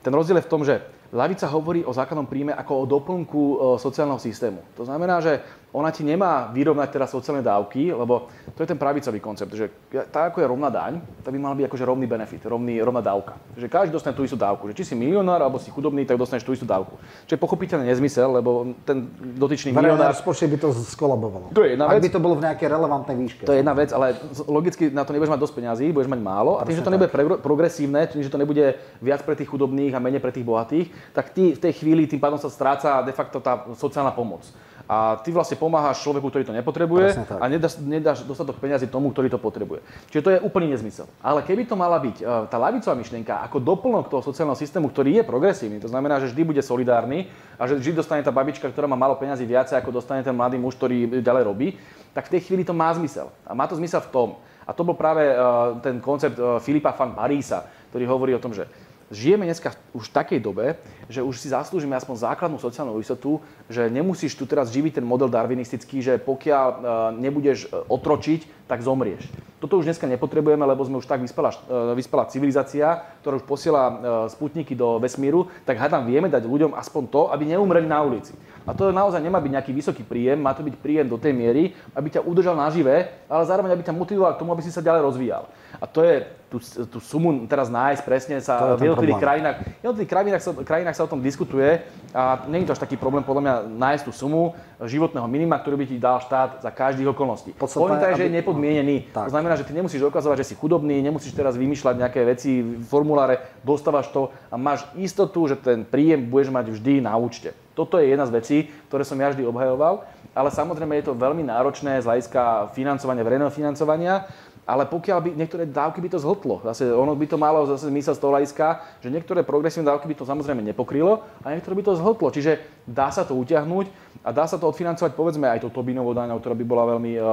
Ten 0.04 0.12
rozdiel 0.12 0.44
je 0.44 0.44
v 0.44 0.52
tom, 0.52 0.68
že 0.68 0.84
lavica 1.16 1.48
hovorí 1.48 1.88
o 1.88 1.96
základnom 1.96 2.28
príjme 2.28 2.52
ako 2.52 2.84
o 2.84 2.84
doplnku 2.84 3.42
sociálneho 3.80 4.20
systému. 4.20 4.60
To 4.76 4.84
znamená, 4.84 5.24
že 5.24 5.40
ona 5.74 5.90
ti 5.90 6.06
nemá 6.06 6.54
vyrovnať 6.54 6.90
teraz 6.94 7.10
sociálne 7.10 7.42
dávky, 7.42 7.90
lebo 7.90 8.30
to 8.54 8.62
je 8.62 8.70
ten 8.70 8.78
pravicový 8.78 9.18
koncept, 9.18 9.50
že 9.58 9.74
tá 10.14 10.30
ako 10.30 10.46
je 10.46 10.48
rovná 10.48 10.70
daň, 10.70 11.02
to 11.26 11.34
by 11.34 11.40
mal 11.42 11.58
byť 11.58 11.66
akože 11.66 11.84
rovný 11.90 12.06
benefit, 12.06 12.46
rovný, 12.46 12.78
rovná 12.78 13.02
dávka. 13.02 13.42
Že 13.58 13.74
každý 13.74 13.92
dostane 13.98 14.14
tú 14.14 14.22
istú 14.22 14.38
dávku. 14.38 14.70
Že 14.70 14.78
či 14.78 14.94
si 14.94 14.96
milionár 14.96 15.42
alebo 15.42 15.58
si 15.58 15.74
chudobný, 15.74 16.06
tak 16.06 16.22
dostaneš 16.22 16.46
tú 16.46 16.54
istú 16.54 16.70
dávku. 16.70 16.94
Čo 17.26 17.34
je 17.34 17.42
pochopiteľne 17.42 17.90
nezmysel, 17.90 18.30
lebo 18.38 18.78
ten 18.86 19.10
dotyčný 19.18 19.74
Verejné 19.74 19.98
milionár... 19.98 20.14
rozpočet 20.14 20.46
by 20.54 20.58
to 20.62 20.70
skolabovalo. 20.94 21.50
To 21.58 21.66
je 21.66 21.74
jedna 21.74 21.90
Ak 21.90 21.98
vec. 21.98 22.06
by 22.06 22.10
to 22.14 22.20
bolo 22.22 22.38
v 22.38 22.46
nejakej 22.46 22.68
relevantnej 22.70 23.18
výške. 23.18 23.44
To 23.50 23.54
je 23.58 23.60
jedna 23.66 23.74
vec, 23.74 23.90
ale 23.90 24.14
logicky 24.46 24.94
na 24.94 25.02
to 25.02 25.18
nebudeš 25.18 25.34
mať 25.34 25.42
dosť 25.42 25.54
peňazí, 25.58 25.86
budeš 25.90 26.14
mať 26.14 26.22
málo 26.22 26.62
a 26.62 26.70
tým, 26.70 26.78
že 26.78 26.86
to 26.86 26.94
nebude 26.94 27.10
pre- 27.10 27.42
progresívne, 27.42 28.06
tým, 28.06 28.22
že 28.22 28.30
to 28.30 28.38
nebude 28.38 28.78
viac 29.02 29.26
pre 29.26 29.34
tých 29.34 29.50
chudobných 29.50 29.98
a 29.98 30.00
menej 30.00 30.22
pre 30.22 30.30
tých 30.30 30.46
bohatých, 30.46 30.94
tak 31.18 31.34
ty 31.34 31.58
v 31.58 31.60
tej 31.60 31.82
chvíli 31.82 32.06
tým 32.06 32.22
pádom 32.22 32.38
sa 32.38 32.54
stráca 32.54 33.02
de 33.02 33.10
facto 33.10 33.42
tá 33.42 33.66
sociálna 33.74 34.14
pomoc. 34.14 34.46
A 34.84 35.16
ty 35.24 35.32
vlastne 35.32 35.56
pomáhaš 35.56 36.04
človeku, 36.04 36.28
ktorý 36.28 36.44
to 36.44 36.52
nepotrebuje 36.52 37.16
a 37.40 37.46
nedáš, 37.48 37.80
nedáš 37.80 38.28
dostatok 38.28 38.60
peňazí 38.60 38.92
tomu, 38.92 39.16
ktorý 39.16 39.32
to 39.32 39.40
potrebuje. 39.40 39.80
Čiže 40.12 40.24
to 40.24 40.34
je 40.36 40.44
úplný 40.44 40.76
nezmysel. 40.76 41.08
Ale 41.24 41.40
keby 41.40 41.64
to 41.64 41.80
mala 41.80 41.96
byť 42.04 42.20
e, 42.20 42.24
tá 42.52 42.60
ľavicová 42.60 42.92
myšlienka 42.92 43.34
ako 43.48 43.64
doplnok 43.64 44.12
toho 44.12 44.20
sociálneho 44.20 44.60
systému, 44.60 44.92
ktorý 44.92 45.20
je 45.20 45.24
progresívny, 45.24 45.80
to 45.80 45.88
znamená, 45.88 46.20
že 46.20 46.36
vždy 46.36 46.44
bude 46.44 46.60
solidárny 46.60 47.32
a 47.56 47.64
že 47.64 47.80
vždy 47.80 47.96
dostane 47.96 48.28
tá 48.28 48.36
babička, 48.36 48.68
ktorá 48.68 48.84
má 48.92 49.00
málo 49.00 49.16
peňazí 49.16 49.48
viacej, 49.48 49.80
ako 49.80 50.04
dostane 50.04 50.20
ten 50.20 50.36
mladý 50.36 50.60
muž, 50.60 50.76
ktorý 50.76 51.24
ďalej 51.24 51.44
robí, 51.48 51.68
tak 52.12 52.28
v 52.28 52.38
tej 52.38 52.52
chvíli 52.52 52.68
to 52.68 52.76
má 52.76 52.92
zmysel. 52.92 53.32
A 53.48 53.56
má 53.56 53.64
to 53.72 53.80
zmysel 53.80 54.04
v 54.04 54.12
tom. 54.12 54.30
A 54.68 54.72
to 54.76 54.84
bol 54.84 55.00
práve 55.00 55.24
e, 55.24 55.36
ten 55.80 56.04
koncept 56.04 56.36
e, 56.36 56.60
Filipa 56.60 56.92
van 56.92 57.16
Parísa, 57.16 57.64
ktorý 57.88 58.04
hovorí 58.04 58.32
o 58.36 58.44
tom, 58.44 58.52
že 58.52 58.68
žijeme 59.14 59.46
dneska 59.46 59.78
už 59.94 60.10
v 60.10 60.16
takej 60.18 60.40
dobe, 60.42 60.76
že 61.08 61.22
už 61.22 61.38
si 61.38 61.54
zaslúžime 61.54 61.94
aspoň 61.94 62.28
základnú 62.28 62.58
sociálnu 62.58 62.98
istotu, 62.98 63.40
že 63.70 63.88
nemusíš 63.88 64.34
tu 64.34 64.50
teraz 64.50 64.74
živiť 64.74 65.00
ten 65.00 65.06
model 65.06 65.30
darwinistický, 65.30 66.02
že 66.02 66.18
pokiaľ 66.18 66.68
uh, 66.68 66.82
nebudeš 67.14 67.70
uh, 67.70 67.86
otročiť, 67.88 68.66
tak 68.66 68.82
zomrieš. 68.82 69.30
Toto 69.62 69.80
už 69.80 69.88
dneska 69.88 70.10
nepotrebujeme, 70.10 70.66
lebo 70.66 70.84
sme 70.84 71.00
už 71.00 71.08
tak 71.08 71.22
vyspelá, 71.22 71.54
uh, 71.54 71.94
vyspelá 71.94 72.28
civilizácia, 72.28 73.06
ktorá 73.22 73.40
už 73.40 73.46
posiela 73.48 73.84
sputniky 74.28 74.74
do 74.74 74.98
vesmíru, 74.98 75.48
tak 75.64 75.78
hádam 75.80 76.04
vieme 76.10 76.28
dať 76.28 76.44
ľuďom 76.44 76.76
aspoň 76.76 77.04
to, 77.08 77.22
aby 77.32 77.48
neumreli 77.48 77.88
na 77.88 78.02
ulici. 78.04 78.36
A 78.64 78.72
to 78.72 78.96
naozaj 78.96 79.20
nemá 79.20 79.44
byť 79.44 79.52
nejaký 79.60 79.72
vysoký 79.76 80.04
príjem, 80.08 80.40
má 80.40 80.56
to 80.56 80.64
byť 80.64 80.76
príjem 80.80 81.08
do 81.08 81.20
tej 81.20 81.36
miery, 81.36 81.76
aby 81.92 82.08
ťa 82.16 82.24
udržal 82.24 82.56
nažive, 82.56 83.12
ale 83.28 83.44
zároveň 83.44 83.76
aby 83.76 83.84
ťa 83.84 83.96
motivoval 83.96 84.36
k 84.36 84.40
tomu, 84.40 84.56
aby 84.56 84.64
si 84.64 84.72
sa 84.72 84.80
ďalej 84.80 85.04
rozvíjal. 85.04 85.44
A 85.84 85.86
to 85.92 86.00
je 86.00 86.24
tú, 86.48 86.64
tú 86.88 87.00
sumu 87.04 87.44
teraz 87.44 87.68
nájsť 87.68 88.02
presne 88.08 88.40
sa 88.40 88.80
v 88.80 88.88
jednotlivých 88.88 89.20
krajinách, 89.20 89.56
jednotlivých 89.84 90.12
krajinách, 90.16 90.42
sa, 90.46 90.52
krajinách 90.64 90.96
sa 90.96 91.04
o 91.04 91.12
tom 91.12 91.20
diskutuje 91.20 91.84
a 92.16 92.48
nie 92.48 92.64
je 92.64 92.72
to 92.72 92.76
až 92.80 92.88
taký 92.88 92.96
problém 92.96 93.20
podľa 93.28 93.44
mňa 93.44 93.56
nájsť 93.68 94.04
tú 94.08 94.12
sumu 94.16 94.56
životného 94.80 95.28
minima, 95.28 95.60
ktorú 95.60 95.76
by 95.82 95.86
ti 95.92 96.00
dal 96.00 96.24
štát 96.24 96.64
za 96.64 96.72
každých 96.72 97.12
okolností. 97.12 97.52
Pointa 97.60 98.16
je, 98.16 98.24
že 98.24 98.26
je 98.32 98.38
nepodmienený. 98.40 99.12
Tak. 99.12 99.28
To 99.28 99.34
znamená, 99.36 99.60
že 99.60 99.68
ty 99.68 99.76
nemusíš 99.76 100.00
dokazovať, 100.08 100.48
že 100.48 100.50
si 100.54 100.56
chudobný, 100.56 101.04
nemusíš 101.04 101.36
teraz 101.36 101.60
vymýšľať 101.60 102.00
nejaké 102.00 102.24
veci 102.24 102.64
formuláre, 102.88 103.44
dostávaš 103.68 104.08
to 104.16 104.32
a 104.48 104.56
máš 104.56 104.88
istotu, 104.96 105.52
že 105.52 105.60
ten 105.60 105.84
príjem 105.84 106.32
budeš 106.32 106.48
mať 106.48 106.72
vždy 106.72 107.04
na 107.04 107.12
účte. 107.20 107.52
Toto 107.76 108.00
je 108.00 108.08
jedna 108.08 108.24
z 108.30 108.36
vecí, 108.40 108.58
ktoré 108.88 109.04
som 109.04 109.20
ja 109.20 109.34
vždy 109.34 109.50
obhajoval, 109.50 110.06
ale 110.32 110.50
samozrejme 110.54 110.94
je 111.02 111.10
to 111.10 111.18
veľmi 111.18 111.42
náročné 111.44 112.00
z 112.00 112.06
hľadiska 112.06 112.72
financovania, 112.78 113.26
verejného 113.26 113.50
financovania, 113.50 114.30
ale 114.64 114.88
pokiaľ 114.88 115.20
by 115.20 115.30
niektoré 115.36 115.64
dávky 115.68 116.00
by 116.00 116.10
to 116.16 116.20
zhltlo, 116.24 116.64
zase 116.64 116.88
ono 116.88 117.12
by 117.20 117.28
to 117.28 117.36
malo 117.36 117.68
zase 117.68 117.92
zmysel 117.92 118.16
z 118.16 118.22
toho 118.24 118.32
hľadiska, 118.32 118.66
že 119.04 119.12
niektoré 119.12 119.44
progresívne 119.44 119.92
dávky 119.92 120.08
by 120.08 120.16
to 120.16 120.24
samozrejme 120.24 120.64
nepokrylo 120.64 121.20
a 121.44 121.52
niektoré 121.52 121.76
by 121.76 121.84
to 121.84 122.00
zhltlo. 122.00 122.32
Čiže 122.32 122.64
dá 122.88 123.12
sa 123.12 123.28
to 123.28 123.36
utiahnuť 123.36 123.92
a 124.24 124.30
dá 124.32 124.48
sa 124.48 124.56
to 124.56 124.72
odfinancovať 124.72 125.12
povedzme 125.20 125.52
aj 125.52 125.68
tou 125.68 125.72
Tobinovou 125.72 126.16
daňou, 126.16 126.40
ktorá 126.40 126.56
by 126.56 126.64
bola 126.64 126.96
veľmi 126.96 127.12
uh, 127.20 127.26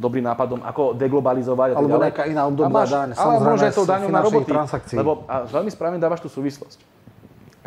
dobrým 0.00 0.24
nápadom, 0.24 0.64
ako 0.64 0.96
deglobalizovať. 0.96 1.76
Alebo 1.76 2.00
nejaká 2.00 2.24
iná 2.24 2.48
obdobná 2.48 2.88
daň, 2.88 3.08
Ale 3.12 3.36
možno 3.36 3.64
aj 3.68 3.74
tou 3.76 3.84
daňou 3.84 4.08
na 4.08 4.22
roboty. 4.24 4.48
transakcií. 4.48 4.96
Lebo 4.96 5.28
a 5.28 5.44
veľmi 5.44 5.68
správne 5.68 6.00
dávaš 6.00 6.24
tú 6.24 6.32
súvislosť 6.32 6.98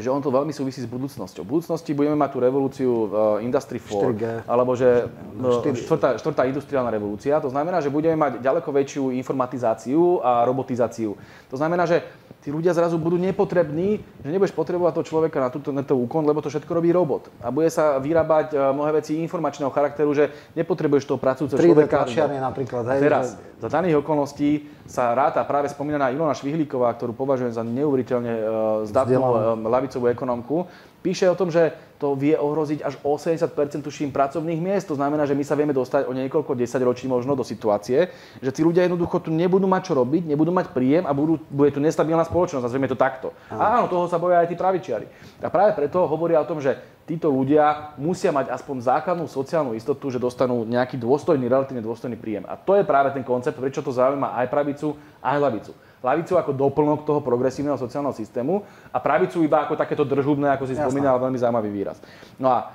že 0.02 0.10
on 0.10 0.20
to 0.20 0.34
veľmi 0.34 0.52
súvisí 0.52 0.82
s 0.82 0.90
budúcnosťou. 0.90 1.46
V 1.46 1.50
budúcnosti 1.62 1.94
budeme 1.94 2.18
mať 2.18 2.30
tú 2.34 2.40
revolúciu 2.42 2.92
uh, 2.92 3.10
Industry 3.40 3.78
4, 3.78 3.94
4G. 3.94 4.24
alebo 4.50 4.74
že 4.74 5.08
uh, 5.40 5.62
4. 5.62 5.86
štvrtá, 5.86 6.10
štvrtá 6.18 6.50
industriálna 6.50 6.90
revolúcia. 6.90 7.38
To 7.40 7.54
znamená, 7.54 7.80
že 7.80 7.94
budeme 7.94 8.18
mať 8.18 8.42
ďaleko 8.42 8.70
väčšiu 8.74 9.14
informatizáciu 9.16 10.20
a 10.26 10.44
robotizáciu. 10.44 11.14
To 11.54 11.56
znamená, 11.56 11.86
že 11.86 12.02
tí 12.42 12.50
ľudia 12.50 12.74
zrazu 12.74 12.98
budú 12.98 13.22
nepotrební, 13.22 14.02
že 14.26 14.30
nebudeš 14.34 14.58
potrebovať 14.58 14.98
toho 14.98 15.06
človeka 15.06 15.38
na 15.38 15.50
túto 15.54 15.70
na 15.70 15.86
to 15.86 15.94
úkon, 15.94 16.26
lebo 16.26 16.42
to 16.42 16.50
všetko 16.50 16.74
robí 16.74 16.90
robot. 16.90 17.30
A 17.46 17.54
bude 17.54 17.70
sa 17.70 18.02
vyrábať 18.02 18.58
uh, 18.58 18.74
mnohé 18.74 19.00
veci 19.00 19.22
informačného 19.22 19.70
charakteru, 19.70 20.12
že 20.18 20.34
nepotrebuješ 20.58 21.06
toho 21.06 21.22
pracujúceho 21.22 21.62
3D 21.62 21.86
človeka. 21.86 22.02
tlačiarne 22.02 22.42
napríklad. 22.42 22.84
Hej, 22.98 23.02
teraz, 23.06 23.26
za 23.62 23.70
daných 23.70 24.02
okolností 24.02 24.81
sa 24.92 25.16
ráta 25.16 25.40
práve 25.48 25.72
spomínaná 25.72 26.12
Ilona 26.12 26.36
Švihlíková, 26.36 26.92
ktorú 27.00 27.16
považujem 27.16 27.56
za 27.56 27.64
neuveriteľne 27.64 28.34
uh, 28.36 28.44
zdatnú 28.84 29.24
Vzdelanú. 29.24 29.72
lavicovú 29.72 30.06
ekonomku, 30.12 30.68
píše 31.00 31.32
o 31.32 31.40
tom, 31.40 31.48
že 31.48 31.72
to 31.96 32.18
vie 32.18 32.34
ohroziť 32.34 32.82
až 32.82 32.98
80 33.06 33.46
tuším 33.86 34.10
pracovných 34.10 34.58
miest. 34.58 34.90
To 34.90 34.98
znamená, 34.98 35.30
že 35.30 35.38
my 35.38 35.46
sa 35.46 35.54
vieme 35.54 35.72
dostať 35.72 36.10
o 36.10 36.18
niekoľko 36.18 36.58
desaťročí 36.58 37.06
možno 37.06 37.38
do 37.38 37.46
situácie, 37.46 38.10
že 38.42 38.52
tí 38.52 38.66
ľudia 38.66 38.90
jednoducho 38.90 39.22
tu 39.22 39.30
nebudú 39.30 39.70
mať 39.70 39.94
čo 39.94 39.94
robiť, 39.96 40.26
nebudú 40.26 40.50
mať 40.50 40.74
príjem 40.74 41.06
a 41.06 41.14
budú, 41.14 41.38
bude 41.48 41.70
tu 41.70 41.80
nestabilná 41.80 42.26
spoločnosť. 42.26 42.66
Nazrieme 42.66 42.90
to 42.90 42.98
takto. 42.98 43.32
A 43.54 43.78
áno, 43.78 43.86
toho 43.86 44.10
sa 44.10 44.18
boja 44.18 44.42
aj 44.42 44.50
tí 44.50 44.58
pravičiari. 44.58 45.06
A 45.46 45.48
práve 45.54 45.78
preto 45.78 46.04
hovoria 46.10 46.42
o 46.42 46.50
tom, 46.50 46.58
že 46.58 46.74
títo 47.12 47.28
ľudia 47.28 47.92
musia 48.00 48.32
mať 48.32 48.56
aspoň 48.56 48.88
základnú 48.88 49.28
sociálnu 49.28 49.76
istotu, 49.76 50.08
že 50.08 50.16
dostanú 50.16 50.64
nejaký 50.64 50.96
dôstojný, 50.96 51.44
relatívne 51.44 51.84
dôstojný 51.84 52.16
príjem. 52.16 52.48
A 52.48 52.56
to 52.56 52.80
je 52.80 52.88
práve 52.88 53.12
ten 53.12 53.20
koncept, 53.20 53.60
prečo 53.60 53.84
to 53.84 53.92
zaujíma 53.92 54.40
aj 54.40 54.48
pravicu, 54.48 54.96
aj 55.20 55.36
hlavicu. 55.36 55.72
Lavicu 56.00 56.34
ako 56.40 56.56
doplnok 56.56 57.04
toho 57.04 57.20
progresívneho 57.20 57.76
sociálneho 57.76 58.16
systému 58.16 58.64
a 58.96 58.98
pravicu 59.04 59.44
iba 59.44 59.68
ako 59.68 59.76
takéto 59.76 60.08
držubné, 60.08 60.56
ako 60.56 60.72
si 60.72 60.74
Jasné. 60.74 60.88
spomínal, 60.88 61.20
veľmi 61.20 61.36
zaujímavý 61.36 61.68
výraz. 61.68 62.00
No 62.40 62.48
a 62.48 62.72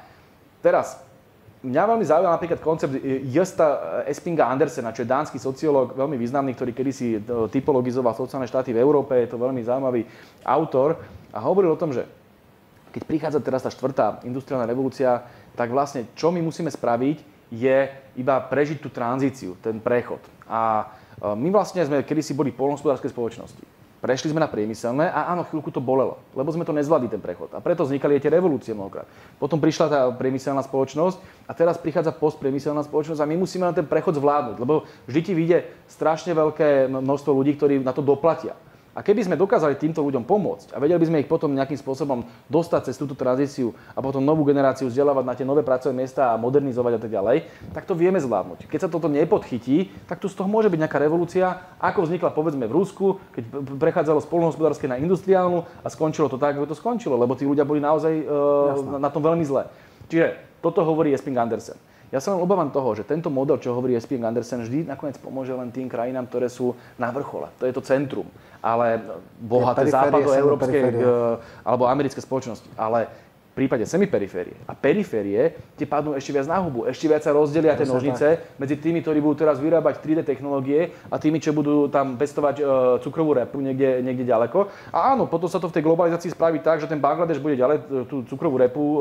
teraz, 0.61 1.01
mňa 1.65 1.83
veľmi 1.97 2.05
zaujíma 2.05 2.37
napríklad 2.37 2.61
koncept 2.61 2.93
Josta 3.33 4.05
Espinga 4.05 4.53
Andersena, 4.53 4.93
čo 4.93 5.03
je 5.03 5.09
dánsky 5.09 5.41
sociológ, 5.41 5.97
veľmi 5.97 6.21
významný, 6.21 6.53
ktorý 6.53 6.77
kedysi 6.77 7.19
e, 7.19 7.19
typologizoval 7.49 8.13
sociálne 8.13 8.47
štáty 8.47 8.77
v 8.77 8.85
Európe, 8.85 9.17
je 9.17 9.33
to 9.33 9.41
veľmi 9.41 9.65
zaujímavý 9.65 10.05
autor 10.45 11.01
a 11.33 11.41
hovoril 11.41 11.73
o 11.73 11.81
tom, 11.81 11.91
že 11.91 12.05
keď 12.97 13.05
prichádza 13.05 13.45
teraz 13.45 13.61
tá 13.61 13.69
štvrtá 13.69 14.25
industriálna 14.25 14.65
revolúcia, 14.65 15.21
tak 15.53 15.69
vlastne 15.69 16.09
čo 16.17 16.33
my 16.33 16.41
musíme 16.41 16.73
spraviť, 16.73 17.21
je 17.53 17.93
iba 18.17 18.41
prežiť 18.41 18.81
tú 18.81 18.89
tranzíciu, 18.89 19.53
ten 19.61 19.77
prechod. 19.85 20.25
A 20.49 20.89
e, 21.21 21.37
my 21.37 21.53
vlastne 21.53 21.85
sme 21.85 22.01
kedysi 22.01 22.33
boli 22.33 22.57
polnohospodárske 22.57 23.13
spoločnosti. 23.13 23.61
Prešli 24.01 24.33
sme 24.33 24.41
na 24.41 24.49
priemyselné 24.49 25.13
a 25.13 25.29
áno, 25.29 25.45
chvíľku 25.45 25.69
to 25.69 25.85
bolelo, 25.85 26.17
lebo 26.33 26.49
sme 26.49 26.65
to 26.65 26.73
nezvládli 26.73 27.13
ten 27.13 27.21
prechod. 27.21 27.53
A 27.53 27.61
preto 27.61 27.85
vznikali 27.85 28.17
aj 28.17 28.23
tie 28.25 28.33
revolúcie 28.33 28.73
mnohokrát. 28.73 29.05
Potom 29.37 29.61
prišla 29.61 29.87
tá 29.93 30.01
priemyselná 30.17 30.65
spoločnosť 30.65 31.21
a 31.45 31.53
teraz 31.53 31.77
prichádza 31.77 32.17
postpriemyselná 32.17 32.81
spoločnosť 32.81 33.21
a 33.21 33.29
my 33.29 33.37
musíme 33.37 33.69
len 33.69 33.77
ten 33.77 33.85
prechod 33.85 34.17
zvládnuť, 34.17 34.57
lebo 34.57 34.89
vždy 35.05 35.21
ti 35.21 35.33
vyjde 35.37 35.59
strašne 35.85 36.33
veľké 36.33 36.89
množstvo 36.89 37.29
ľudí, 37.29 37.61
ktorí 37.61 37.85
na 37.85 37.93
to 37.93 38.01
doplatia. 38.01 38.57
A 38.97 39.05
keby 39.05 39.29
sme 39.29 39.37
dokázali 39.37 39.77
týmto 39.77 40.01
ľuďom 40.01 40.25
pomôcť 40.25 40.73
a 40.73 40.81
vedeli 40.81 40.97
by 40.97 41.09
sme 41.13 41.21
ich 41.21 41.29
potom 41.29 41.53
nejakým 41.53 41.77
spôsobom 41.77 42.25
dostať 42.49 42.89
cez 42.89 42.97
túto 42.97 43.13
tranzíciu 43.13 43.77
a 43.93 44.01
potom 44.01 44.25
novú 44.25 44.41
generáciu 44.49 44.89
vzdelávať 44.89 45.25
na 45.29 45.37
tie 45.37 45.45
nové 45.45 45.61
pracovné 45.61 46.01
miesta 46.01 46.33
a 46.33 46.41
modernizovať 46.41 46.97
a 46.97 47.01
tak 47.05 47.13
ďalej, 47.13 47.37
tak 47.77 47.85
to 47.85 47.93
vieme 47.93 48.17
zvládnuť. 48.17 48.65
Keď 48.65 48.81
sa 48.81 48.89
toto 48.89 49.13
nepodchytí, 49.13 49.93
tak 50.09 50.17
tu 50.17 50.33
z 50.33 50.41
toho 50.41 50.49
môže 50.49 50.73
byť 50.73 50.81
nejaká 50.81 50.97
revolúcia, 50.97 51.77
ako 51.77 52.09
vznikla 52.09 52.33
povedzme 52.33 52.65
v 52.65 52.73
Rusku, 52.73 53.21
keď 53.37 53.45
prechádzalo 53.77 54.25
z 54.25 54.31
polnohospodárskej 54.33 54.89
na 54.89 54.97
industriálnu 54.97 55.69
a 55.85 55.89
skončilo 55.93 56.33
to 56.33 56.41
tak, 56.41 56.57
ako 56.57 56.73
to 56.73 56.81
skončilo, 56.81 57.21
lebo 57.21 57.37
tí 57.37 57.45
ľudia 57.45 57.69
boli 57.69 57.85
naozaj 57.85 58.25
uh, 58.25 58.97
na, 58.97 58.99
na 59.07 59.11
tom 59.13 59.21
veľmi 59.21 59.45
zle. 59.45 59.69
Čiže 60.09 60.41
toto 60.65 60.81
hovorí 60.81 61.13
Esping 61.13 61.37
Andersen. 61.37 61.77
Ja 62.15 62.23
sa 62.23 62.35
len 62.35 62.39
obávam 62.39 62.71
toho, 62.71 62.95
že 62.95 63.03
tento 63.03 63.27
model, 63.35 63.59
čo 63.59 63.75
hovorí 63.75 63.99
Esping 63.99 64.23
Andersen, 64.23 64.63
vždy 64.63 64.87
nakoniec 64.87 65.19
pomôže 65.19 65.51
len 65.51 65.75
tým 65.75 65.91
krajinám, 65.91 66.31
ktoré 66.31 66.47
sú 66.47 66.79
na 66.95 67.11
vrchole. 67.11 67.51
To 67.59 67.67
je 67.67 67.75
to 67.75 67.83
centrum. 67.83 68.31
Ale 68.63 69.03
bohaté 69.43 69.91
západoeurópske 69.91 70.71
semiperiférie. 70.71 71.03
e, 71.03 71.67
alebo 71.67 71.91
americké 71.91 72.23
spoločnosti. 72.23 72.71
Ale 72.79 73.11
prípade 73.57 73.89
semiperiférie 73.89 74.53
a 74.69 74.77
periférie 74.77 75.57
tie 75.81 75.89
padnú 75.89 76.13
ešte 76.13 76.29
viac 76.29 76.45
na 76.45 76.61
hubu. 76.61 76.85
Ešte 76.85 77.09
viac 77.09 77.25
sa 77.25 77.33
rozdelia 77.33 77.73
tie 77.73 77.89
nožnice 77.89 78.53
medzi 78.61 78.77
tými, 78.77 79.01
ktorí 79.01 79.25
budú 79.25 79.49
teraz 79.49 79.57
vyrábať 79.57 80.05
3D 80.05 80.29
technológie 80.29 80.93
a 81.09 81.17
tými, 81.17 81.41
čo 81.41 81.57
budú 81.57 81.89
tam 81.89 82.21
pestovať 82.21 82.61
e, 82.61 82.63
cukrovú 83.01 83.33
repu 83.33 83.65
niekde, 83.65 84.05
niekde 84.05 84.29
ďaleko. 84.29 84.69
A 84.93 85.17
áno, 85.17 85.25
potom 85.25 85.49
sa 85.49 85.57
to 85.57 85.73
v 85.73 85.81
tej 85.81 85.89
globalizácii 85.89 86.37
spraví 86.37 86.61
tak, 86.61 86.85
že 86.85 86.91
ten 86.93 87.01
Bangladeš 87.01 87.41
bude 87.41 87.57
ďalej 87.57 88.05
tú 88.13 88.29
cukrovú 88.29 88.61
repu 88.61 88.85
e, 88.85 88.97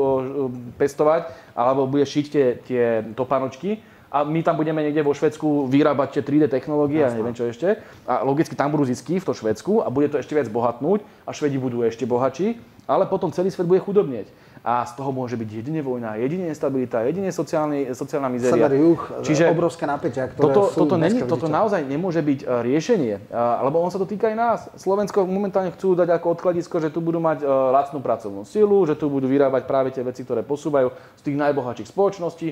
pestovať 0.80 1.28
alebo 1.52 1.84
bude 1.84 2.08
šiť 2.08 2.24
tie, 2.32 2.46
tie 2.64 2.84
topánočky 3.12 3.84
a 4.16 4.24
my 4.24 4.40
tam 4.40 4.56
budeme 4.56 4.80
niekde 4.80 5.02
vo 5.02 5.12
Švedsku 5.12 5.68
vyrábať 5.68 6.16
tie 6.16 6.22
3D 6.22 6.48
technológie 6.48 7.04
a 7.04 7.12
neviem 7.12 7.34
čo 7.36 7.50
ešte. 7.50 7.82
A 8.06 8.22
logicky 8.24 8.54
tam 8.54 8.70
budú 8.72 8.86
zisky 8.86 9.18
v 9.18 9.26
to 9.26 9.36
Švedsku 9.36 9.82
a 9.82 9.92
bude 9.92 10.08
to 10.08 10.16
ešte 10.16 10.32
viac 10.32 10.48
bohatnúť 10.48 11.02
a 11.26 11.34
Švedi 11.34 11.58
budú 11.58 11.82
ešte 11.82 12.06
bohatší, 12.06 12.56
ale 12.86 13.10
potom 13.10 13.34
celý 13.34 13.50
svet 13.50 13.66
bude 13.66 13.82
chudobnieť 13.82 14.30
a 14.66 14.82
z 14.82 14.98
toho 14.98 15.14
môže 15.14 15.38
byť 15.38 15.62
jedine 15.62 15.78
vojna, 15.78 16.18
jedine 16.18 16.50
nestabilita, 16.50 17.06
jedine 17.06 17.30
sociálny, 17.30 17.94
sociálna 17.94 18.26
mizéria. 18.26 18.66
Sever, 18.66 18.74
juh, 18.74 19.00
Čiže 19.22 19.46
obrovské 19.46 19.86
napätia, 19.86 20.26
ktoré 20.26 20.42
toto, 20.42 20.62
sú 20.74 20.78
toto, 20.82 20.94
není, 20.98 21.22
toto 21.22 21.46
naozaj 21.46 21.86
nemôže 21.86 22.18
byť 22.18 22.42
e, 22.42 22.46
riešenie, 22.66 23.30
lebo 23.62 23.78
on 23.78 23.94
sa 23.94 24.02
to 24.02 24.10
týka 24.10 24.26
aj 24.26 24.34
nás. 24.34 24.60
Slovensko 24.74 25.22
momentálne 25.22 25.70
chcú 25.70 25.94
dať 25.94 26.18
ako 26.18 26.34
odkladisko, 26.34 26.82
že 26.82 26.90
tu 26.90 26.98
budú 26.98 27.22
mať 27.22 27.42
e, 27.42 27.46
lacnú 27.46 28.02
pracovnú 28.02 28.42
silu, 28.42 28.82
že 28.90 28.98
tu 28.98 29.06
budú 29.06 29.30
vyrábať 29.30 29.70
práve 29.70 29.94
tie 29.94 30.02
veci, 30.02 30.26
ktoré 30.26 30.42
posúvajú 30.42 30.90
z 31.14 31.22
tých 31.22 31.38
najbohatších 31.38 31.86
spoločností 31.86 32.50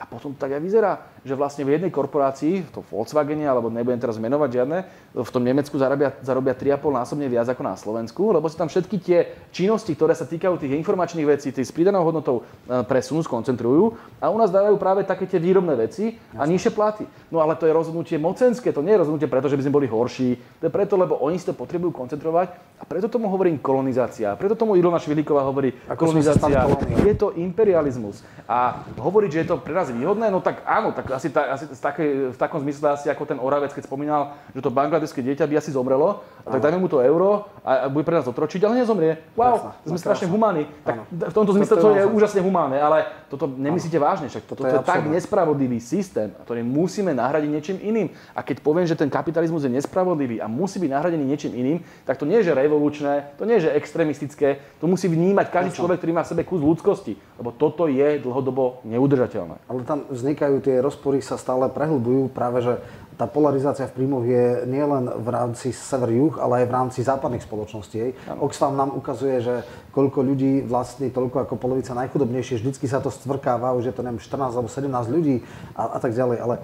a 0.00 0.08
potom 0.08 0.32
to 0.32 0.40
tak 0.40 0.56
aj 0.56 0.64
vyzerá, 0.64 1.04
že 1.20 1.36
vlastne 1.36 1.68
v 1.68 1.76
jednej 1.76 1.92
korporácii, 1.92 2.64
v 2.64 2.70
tom 2.72 2.80
Volkswagene, 2.88 3.44
alebo 3.44 3.68
nebudem 3.68 4.00
teraz 4.00 4.16
menovať 4.16 4.48
žiadne, 4.48 4.78
v 5.12 5.28
tom 5.28 5.44
Nemecku 5.44 5.76
zarobia, 5.76 6.16
zarobia 6.24 6.56
3,5 6.56 6.80
násobne 6.88 7.28
viac 7.28 7.52
ako 7.52 7.60
na 7.60 7.76
Slovensku, 7.76 8.32
lebo 8.32 8.48
sa 8.48 8.64
tam 8.64 8.72
všetky 8.72 8.96
tie 8.96 9.28
činnosti, 9.52 9.92
ktoré 9.92 10.16
sa 10.16 10.24
týkajú 10.24 10.56
tých 10.56 10.72
informačných 10.72 11.28
vecí, 11.28 11.52
tých 11.52 11.68
s 11.68 11.76
pridanou 11.76 12.00
hodnotou 12.00 12.40
e, 12.40 12.80
presunú, 12.88 13.20
skoncentrujú 13.20 13.92
a 14.24 14.32
u 14.32 14.40
nás 14.40 14.48
dávajú 14.48 14.80
práve 14.80 15.04
také 15.04 15.28
tie 15.28 15.36
výrobné 15.36 15.76
veci 15.76 16.16
a 16.32 16.48
nižšie 16.48 16.72
platy. 16.72 17.04
No 17.28 17.44
ale 17.44 17.60
to 17.60 17.68
je 17.68 17.76
rozhodnutie 17.76 18.16
mocenské, 18.16 18.72
to 18.72 18.80
nie 18.80 18.96
je 18.96 19.04
rozhodnutie 19.04 19.28
preto, 19.28 19.52
že 19.52 19.60
by 19.60 19.68
sme 19.68 19.76
boli 19.84 19.86
horší, 19.86 20.40
to 20.64 20.64
je 20.64 20.72
preto, 20.72 20.96
lebo 20.96 21.20
oni 21.20 21.36
si 21.36 21.44
to 21.44 21.52
potrebujú 21.52 21.92
koncentrovať 21.92 22.56
a 22.80 22.88
preto 22.88 23.12
tomu 23.12 23.28
hovorím 23.28 23.60
kolonizácia. 23.60 24.32
Preto 24.40 24.56
tomu 24.56 24.80
Ilona 24.80 24.96
Švilíková 24.96 25.44
hovorí 25.44 25.76
Ako 25.84 26.08
kolonizácia. 26.08 26.64
Je 27.04 27.12
to 27.12 27.36
imperializmus. 27.36 28.24
A 28.48 28.80
hovoriť, 28.96 29.30
že 29.30 29.40
je 29.44 29.48
to 29.52 29.60
pre 29.60 29.76
nás 29.76 29.89
výhodné, 29.92 30.30
no 30.30 30.40
tak 30.40 30.62
áno, 30.66 30.94
tak 30.94 31.10
asi, 31.10 31.30
ta, 31.30 31.54
asi 31.54 31.68
také, 31.78 32.32
v 32.32 32.38
takom 32.38 32.62
zmysle 32.62 32.94
asi 32.94 33.06
ako 33.10 33.26
ten 33.26 33.38
Oravec, 33.38 33.74
keď 33.74 33.84
spomínal, 33.86 34.38
že 34.54 34.62
to 34.62 34.70
bangladeské 34.70 35.20
dieťa 35.22 35.46
by 35.46 35.54
asi 35.58 35.70
zomrelo, 35.74 36.22
a 36.46 36.48
tak 36.48 36.60
dajme 36.64 36.80
mu 36.80 36.88
to 36.88 37.04
euro 37.04 37.50
a, 37.62 37.84
a 37.84 37.88
bude 37.92 38.06
pre 38.06 38.16
nás 38.16 38.26
otročiť, 38.26 38.64
ale 38.64 38.80
nezomrie. 38.80 39.20
Wow, 39.36 39.60
Jasne, 39.60 39.70
sme 39.92 39.98
no, 39.98 40.04
strašne 40.04 40.26
humánni. 40.30 40.64
Tak 40.82 40.96
v 41.10 41.34
tomto 41.34 41.52
zmysle 41.56 41.74
to, 41.76 41.82
to 41.82 41.90
je 41.96 42.04
úžasne 42.08 42.40
humánne, 42.40 42.78
ale 42.80 43.04
toto 43.28 43.46
nemyslíte 43.46 44.00
áno. 44.00 44.06
vážne, 44.08 44.26
však 44.32 44.44
toto 44.48 44.64
to 44.64 44.70
je, 44.70 44.74
je 44.74 44.86
tak 44.86 45.04
nespravodlivý 45.06 45.78
systém, 45.78 46.32
ktorý 46.46 46.64
musíme 46.64 47.12
nahradiť 47.12 47.50
niečím 47.50 47.78
iným. 47.82 48.08
A 48.32 48.40
keď 48.40 48.64
poviem, 48.64 48.88
že 48.88 48.96
ten 48.96 49.12
kapitalizmus 49.12 49.68
je 49.68 49.72
nespravodlivý 49.72 50.40
a 50.40 50.48
musí 50.48 50.80
byť 50.80 50.90
nahradený 50.90 51.24
niečím 51.28 51.52
iným, 51.52 51.78
tak 52.08 52.16
to 52.16 52.24
nie 52.24 52.40
je 52.40 52.50
že 52.50 52.56
revolučné, 52.56 53.36
to 53.36 53.44
nie 53.44 53.60
je 53.60 53.68
že 53.68 53.76
extrémistické, 53.76 54.64
to 54.80 54.88
musí 54.88 55.06
vnímať 55.06 55.46
každý 55.52 55.70
človek, 55.76 56.00
ktorý 56.00 56.12
má 56.16 56.22
v 56.24 56.30
sebe 56.32 56.42
kus 56.42 56.60
ľudskosti, 56.64 57.16
lebo 57.36 57.52
toto 57.52 57.86
je 57.86 58.18
dlhodobo 58.22 58.80
neudržateľné. 58.88 59.56
Ale 59.68 59.79
tam 59.84 60.08
vznikajú 60.08 60.62
tie 60.64 60.80
rozpory, 60.80 61.20
sa 61.20 61.36
stále 61.36 61.68
prehlbujú 61.68 62.32
práve, 62.32 62.64
že 62.64 62.74
tá 63.20 63.28
polarizácia 63.28 63.84
v 63.84 64.00
príjmoch 64.00 64.24
je 64.24 64.64
nielen 64.64 65.04
v 65.20 65.28
rámci 65.28 65.76
sever-juh, 65.76 66.40
ale 66.40 66.64
aj 66.64 66.66
v 66.66 66.72
rámci 66.72 66.98
západných 67.04 67.44
spoločností. 67.44 68.16
Oxfam 68.40 68.72
nám 68.72 68.96
ukazuje, 68.96 69.44
že 69.44 69.54
koľko 69.92 70.24
ľudí 70.24 70.64
vlastní 70.64 71.12
toľko 71.12 71.44
ako 71.44 71.60
polovica 71.60 71.92
najchudobnejšie, 71.92 72.64
vždycky 72.64 72.88
sa 72.88 73.04
to 73.04 73.12
stvrkáva, 73.12 73.76
už 73.76 73.92
je 73.92 73.94
to 73.94 74.00
neviem, 74.00 74.24
14 74.24 74.56
alebo 74.56 74.72
17 74.72 74.88
ľudí 75.12 75.44
a, 75.76 75.82
a 75.94 75.98
tak 76.00 76.16
ďalej. 76.16 76.38
Ale 76.40 76.54
e, 76.56 76.62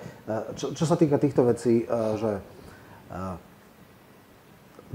čo, 0.57 0.73
čo 0.73 0.85
sa 0.89 0.97
týka 0.97 1.21
týchto 1.21 1.45
vecí, 1.45 1.85
e, 1.85 1.87
že 2.17 2.33
e, 2.33 3.21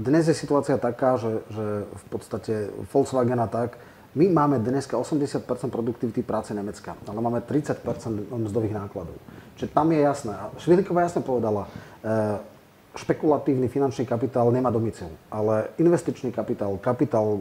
dnes 0.02 0.26
je 0.26 0.34
situácia 0.34 0.82
taká, 0.82 1.14
že, 1.14 1.46
že 1.46 1.86
v 1.86 2.04
podstate 2.10 2.74
Volkswagen 2.90 3.38
a 3.38 3.46
tak, 3.46 3.78
my 4.14 4.28
máme 4.28 4.58
dneska 4.60 4.96
80% 4.98 5.44
produktivity 5.72 6.22
práce 6.22 6.54
Nemecka, 6.54 6.96
ale 7.08 7.20
máme 7.20 7.40
30% 7.40 7.80
mzdových 8.28 8.76
nákladov. 8.76 9.16
Čiže 9.56 9.72
tam 9.72 9.92
je 9.92 10.00
jasné. 10.00 10.34
Švihliková 10.60 11.00
jasne 11.08 11.24
povedala, 11.24 11.64
e, 12.04 12.52
špekulatívny 12.92 13.72
finančný 13.72 14.04
kapitál 14.04 14.52
nemá 14.52 14.68
domicil, 14.68 15.08
ale 15.32 15.72
investičný 15.80 16.28
kapitál, 16.28 16.76
kapitál 16.76 17.24
e, 17.24 17.40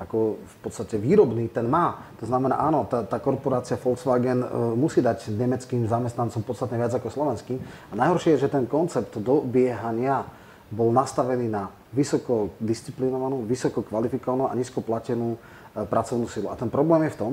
ako 0.00 0.40
v 0.40 0.56
podstate 0.64 0.96
výrobný, 0.96 1.52
ten 1.52 1.68
má. 1.68 2.08
To 2.20 2.24
znamená, 2.24 2.56
áno, 2.56 2.88
tá, 2.88 3.04
tá 3.04 3.20
korporácia 3.20 3.76
Volkswagen 3.76 4.40
e, 4.40 4.48
musí 4.72 5.04
dať 5.04 5.28
nemeckým 5.28 5.84
zamestnancom 5.84 6.40
podstatne 6.40 6.80
viac 6.80 6.96
ako 6.96 7.12
slovenským. 7.12 7.60
A 7.92 8.00
najhoršie 8.00 8.40
je, 8.40 8.48
že 8.48 8.52
ten 8.52 8.64
koncept 8.64 9.12
dobiehania 9.20 10.24
bol 10.72 10.88
nastavený 10.88 11.52
na 11.52 11.68
vysoko 11.92 12.56
disciplinovanú, 12.56 13.44
vysoko 13.44 13.84
kvalifikovanú 13.84 14.48
a 14.48 14.56
nízko 14.56 14.80
platenú 14.80 15.36
pracovnú 15.72 16.28
silu. 16.28 16.52
A 16.52 16.56
ten 16.56 16.68
problém 16.68 17.08
je 17.08 17.16
v 17.16 17.20
tom, 17.20 17.32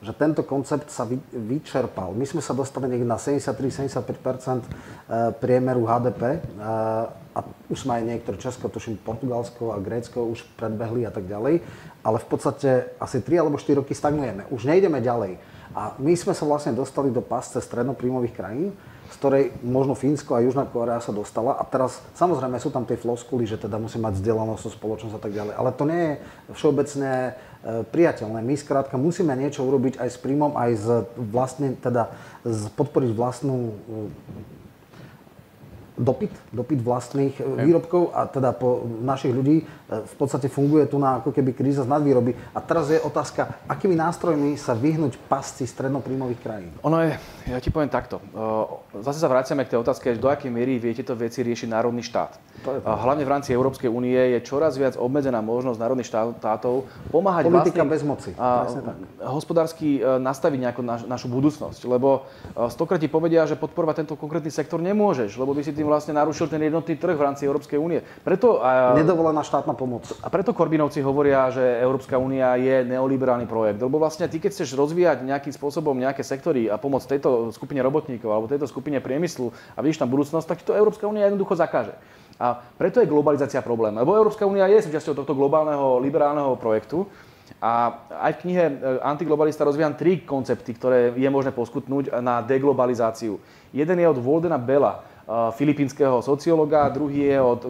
že 0.00 0.16
tento 0.16 0.40
koncept 0.46 0.88
sa 0.88 1.04
vy, 1.04 1.20
vyčerpal. 1.28 2.16
My 2.16 2.24
sme 2.24 2.40
sa 2.40 2.56
dostali 2.56 2.88
niekde 2.88 3.04
na 3.04 3.20
73-75 3.20 4.00
e, 4.00 4.64
priemeru 5.36 5.84
HDP 5.84 6.22
e, 6.22 6.38
a 7.36 7.40
už 7.68 7.84
sme 7.84 8.00
aj 8.00 8.04
niektoré 8.08 8.36
Česko, 8.40 8.72
tuším 8.72 8.96
Portugalsko 9.04 9.76
a 9.76 9.82
Grécko 9.82 10.24
už 10.24 10.48
predbehli 10.56 11.04
a 11.04 11.12
tak 11.12 11.28
ďalej, 11.28 11.60
ale 12.00 12.16
v 12.16 12.26
podstate 12.26 12.96
asi 12.96 13.20
3 13.20 13.44
alebo 13.44 13.60
4 13.60 13.76
roky 13.84 13.92
stagnujeme. 13.92 14.48
Už 14.48 14.64
nejdeme 14.64 15.04
ďalej. 15.04 15.36
A 15.76 15.94
my 16.00 16.16
sme 16.16 16.32
sa 16.32 16.48
vlastne 16.48 16.74
dostali 16.74 17.12
do 17.12 17.22
pasce 17.22 17.60
strednopríjmových 17.60 18.34
krajín, 18.34 18.72
z 19.10 19.16
ktorej 19.18 19.44
možno 19.66 19.98
Fínsko 19.98 20.38
a 20.38 20.44
Južná 20.44 20.70
Korea 20.70 21.02
sa 21.02 21.10
dostala. 21.10 21.58
A 21.58 21.66
teraz 21.66 21.98
samozrejme 22.14 22.62
sú 22.62 22.70
tam 22.70 22.86
tie 22.86 22.94
floskuly, 22.94 23.42
že 23.42 23.58
teda 23.58 23.76
musí 23.82 23.98
mať 23.98 24.22
vzdelanosť, 24.22 24.70
spoločnosť 24.70 25.14
a 25.18 25.20
tak 25.20 25.32
ďalej. 25.34 25.54
Ale 25.58 25.70
to 25.74 25.84
nie 25.84 26.00
je 26.00 26.12
všeobecne 26.54 27.10
e, 27.10 27.32
priateľné. 27.90 28.38
My 28.46 28.54
skrátka 28.54 28.94
musíme 28.94 29.34
niečo 29.34 29.66
urobiť 29.66 29.98
aj 29.98 30.08
s 30.14 30.18
príjmom, 30.22 30.54
aj 30.54 30.70
z 30.78 30.86
vlastne, 31.18 31.74
teda 31.74 32.14
z 32.46 32.70
podporiť 32.78 33.10
vlastnú 33.10 33.74
dopyt, 36.00 36.32
dopyt 36.50 36.80
vlastných 36.80 37.36
okay. 37.36 37.64
výrobkov 37.68 38.16
a 38.16 38.24
teda 38.24 38.56
po 38.56 38.88
našich 39.04 39.30
ľudí 39.30 39.62
e, 39.62 39.64
v 39.92 40.14
podstate 40.16 40.48
funguje 40.48 40.88
tu 40.88 40.96
na 40.96 41.20
ako 41.20 41.30
keby 41.30 41.52
kríza 41.52 41.84
z 41.84 41.92
nadvýroby. 41.92 42.32
A 42.56 42.58
teraz 42.64 42.88
je 42.88 42.96
otázka, 42.96 43.60
akými 43.68 43.92
nástrojmi 43.92 44.56
sa 44.56 44.72
vyhnúť 44.72 45.20
pasci 45.28 45.68
strednopríjmových 45.68 46.40
krajín? 46.40 46.72
Ono 46.80 47.04
je, 47.04 47.12
ja 47.52 47.60
ti 47.60 47.68
poviem 47.68 47.92
takto. 47.92 48.24
E, 48.32 49.04
zase 49.04 49.20
sa 49.20 49.28
vraciame 49.28 49.68
k 49.68 49.76
tej 49.76 49.84
otázke, 49.84 50.16
do 50.16 50.32
akej 50.32 50.48
miery 50.48 50.80
vie 50.80 50.96
tieto 50.96 51.12
veci 51.12 51.44
riešiť 51.44 51.68
národný 51.68 52.00
štát. 52.00 52.40
Hlavne 52.80 53.24
v 53.24 53.30
rámci 53.30 53.52
Európskej 53.52 53.92
únie 53.92 54.16
je 54.16 54.38
čoraz 54.44 54.80
viac 54.80 54.96
obmedzená 54.96 55.44
možnosť 55.44 55.78
národných 55.80 56.08
štátov 56.08 56.88
pomáhať 57.12 57.48
Politika 57.48 57.84
vlastným, 57.84 57.92
bez 57.92 58.02
moci. 58.02 58.30
A, 58.40 58.68
hospodársky 59.28 60.00
e, 60.00 60.16
nastaviť 60.16 60.58
nejakú 60.64 60.80
naš, 60.80 61.04
našu 61.04 61.28
budúcnosť. 61.28 61.84
Lebo 61.84 62.24
stokrát 62.72 63.00
ti 63.00 63.08
povedia, 63.08 63.44
že 63.44 63.58
podporovať 63.58 64.04
tento 64.04 64.14
konkrétny 64.16 64.48
sektor 64.48 64.80
nemôžeš, 64.80 65.36
lebo 65.36 65.52
by 65.52 65.60
si 65.66 65.74
tým 65.74 65.89
vlastne 65.90 66.14
narušil 66.14 66.46
ten 66.46 66.62
jednotný 66.62 66.94
trh 66.94 67.18
v 67.18 67.26
rámci 67.26 67.42
Európskej 67.44 67.74
únie. 67.74 67.98
Preto, 68.22 68.62
a, 68.62 68.94
Nedovolená 68.94 69.42
štátna 69.42 69.74
pomoc. 69.74 70.06
A 70.22 70.30
preto 70.30 70.54
Korbinovci 70.54 71.02
hovoria, 71.02 71.50
že 71.50 71.62
Európska 71.82 72.14
únia 72.14 72.54
je 72.54 72.86
neoliberálny 72.86 73.50
projekt. 73.50 73.82
Lebo 73.82 73.98
vlastne 73.98 74.30
ty, 74.30 74.38
keď 74.38 74.54
chceš 74.54 74.78
rozvíjať 74.78 75.26
nejakým 75.26 75.50
spôsobom 75.50 75.98
nejaké 75.98 76.22
sektory 76.22 76.70
a 76.70 76.78
pomôcť 76.78 77.18
tejto 77.18 77.50
skupine 77.50 77.82
robotníkov 77.82 78.30
alebo 78.30 78.46
tejto 78.46 78.70
skupine 78.70 79.02
priemyslu 79.02 79.50
a 79.74 79.82
vidíš 79.82 79.98
tam 79.98 80.08
budúcnosť, 80.14 80.46
tak 80.46 80.62
to 80.62 80.72
Európska 80.72 81.10
únia 81.10 81.26
jednoducho 81.26 81.58
zakáže. 81.58 81.98
A 82.40 82.56
preto 82.56 83.04
je 83.04 83.10
globalizácia 83.10 83.60
problém. 83.60 83.92
Lebo 83.92 84.16
Európska 84.16 84.48
únia 84.48 84.64
je 84.70 84.88
súčasťou 84.88 85.12
tohto 85.12 85.36
globálneho 85.36 86.00
liberálneho 86.00 86.56
projektu. 86.56 87.04
A 87.60 87.92
aj 88.08 88.40
v 88.40 88.40
knihe 88.46 88.64
e, 88.64 88.72
Antiglobalista 89.04 89.68
rozvíjam 89.68 89.92
tri 89.92 90.24
koncepty, 90.24 90.72
ktoré 90.72 91.12
je 91.12 91.28
možné 91.28 91.52
poskutnúť 91.52 92.08
na 92.24 92.40
deglobalizáciu. 92.40 93.36
Jeden 93.74 94.00
je 94.00 94.08
od 94.08 94.16
Voldena 94.16 94.56
Bella, 94.56 95.04
filipínskeho 95.30 96.18
sociológa, 96.22 96.90
druhý 96.90 97.30
je 97.30 97.38
od 97.38 97.60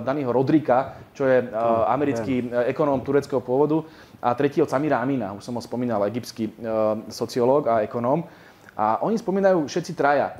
Daniho 0.00 0.32
Rodrika, 0.32 0.96
čo 1.12 1.28
je 1.28 1.44
americký 1.86 2.48
ekonóm 2.72 3.04
tureckého 3.04 3.44
pôvodu 3.44 3.84
a 4.22 4.32
tretí 4.32 4.64
od 4.64 4.70
Samira 4.70 5.02
Amina, 5.02 5.36
už 5.36 5.44
som 5.44 5.52
ho 5.52 5.62
spomínal, 5.62 6.08
egyptský 6.08 6.48
sociológ 7.12 7.68
a 7.68 7.84
ekonóm. 7.84 8.24
A 8.72 9.04
oni 9.04 9.20
spomínajú 9.20 9.68
všetci 9.68 9.92
traja 9.92 10.32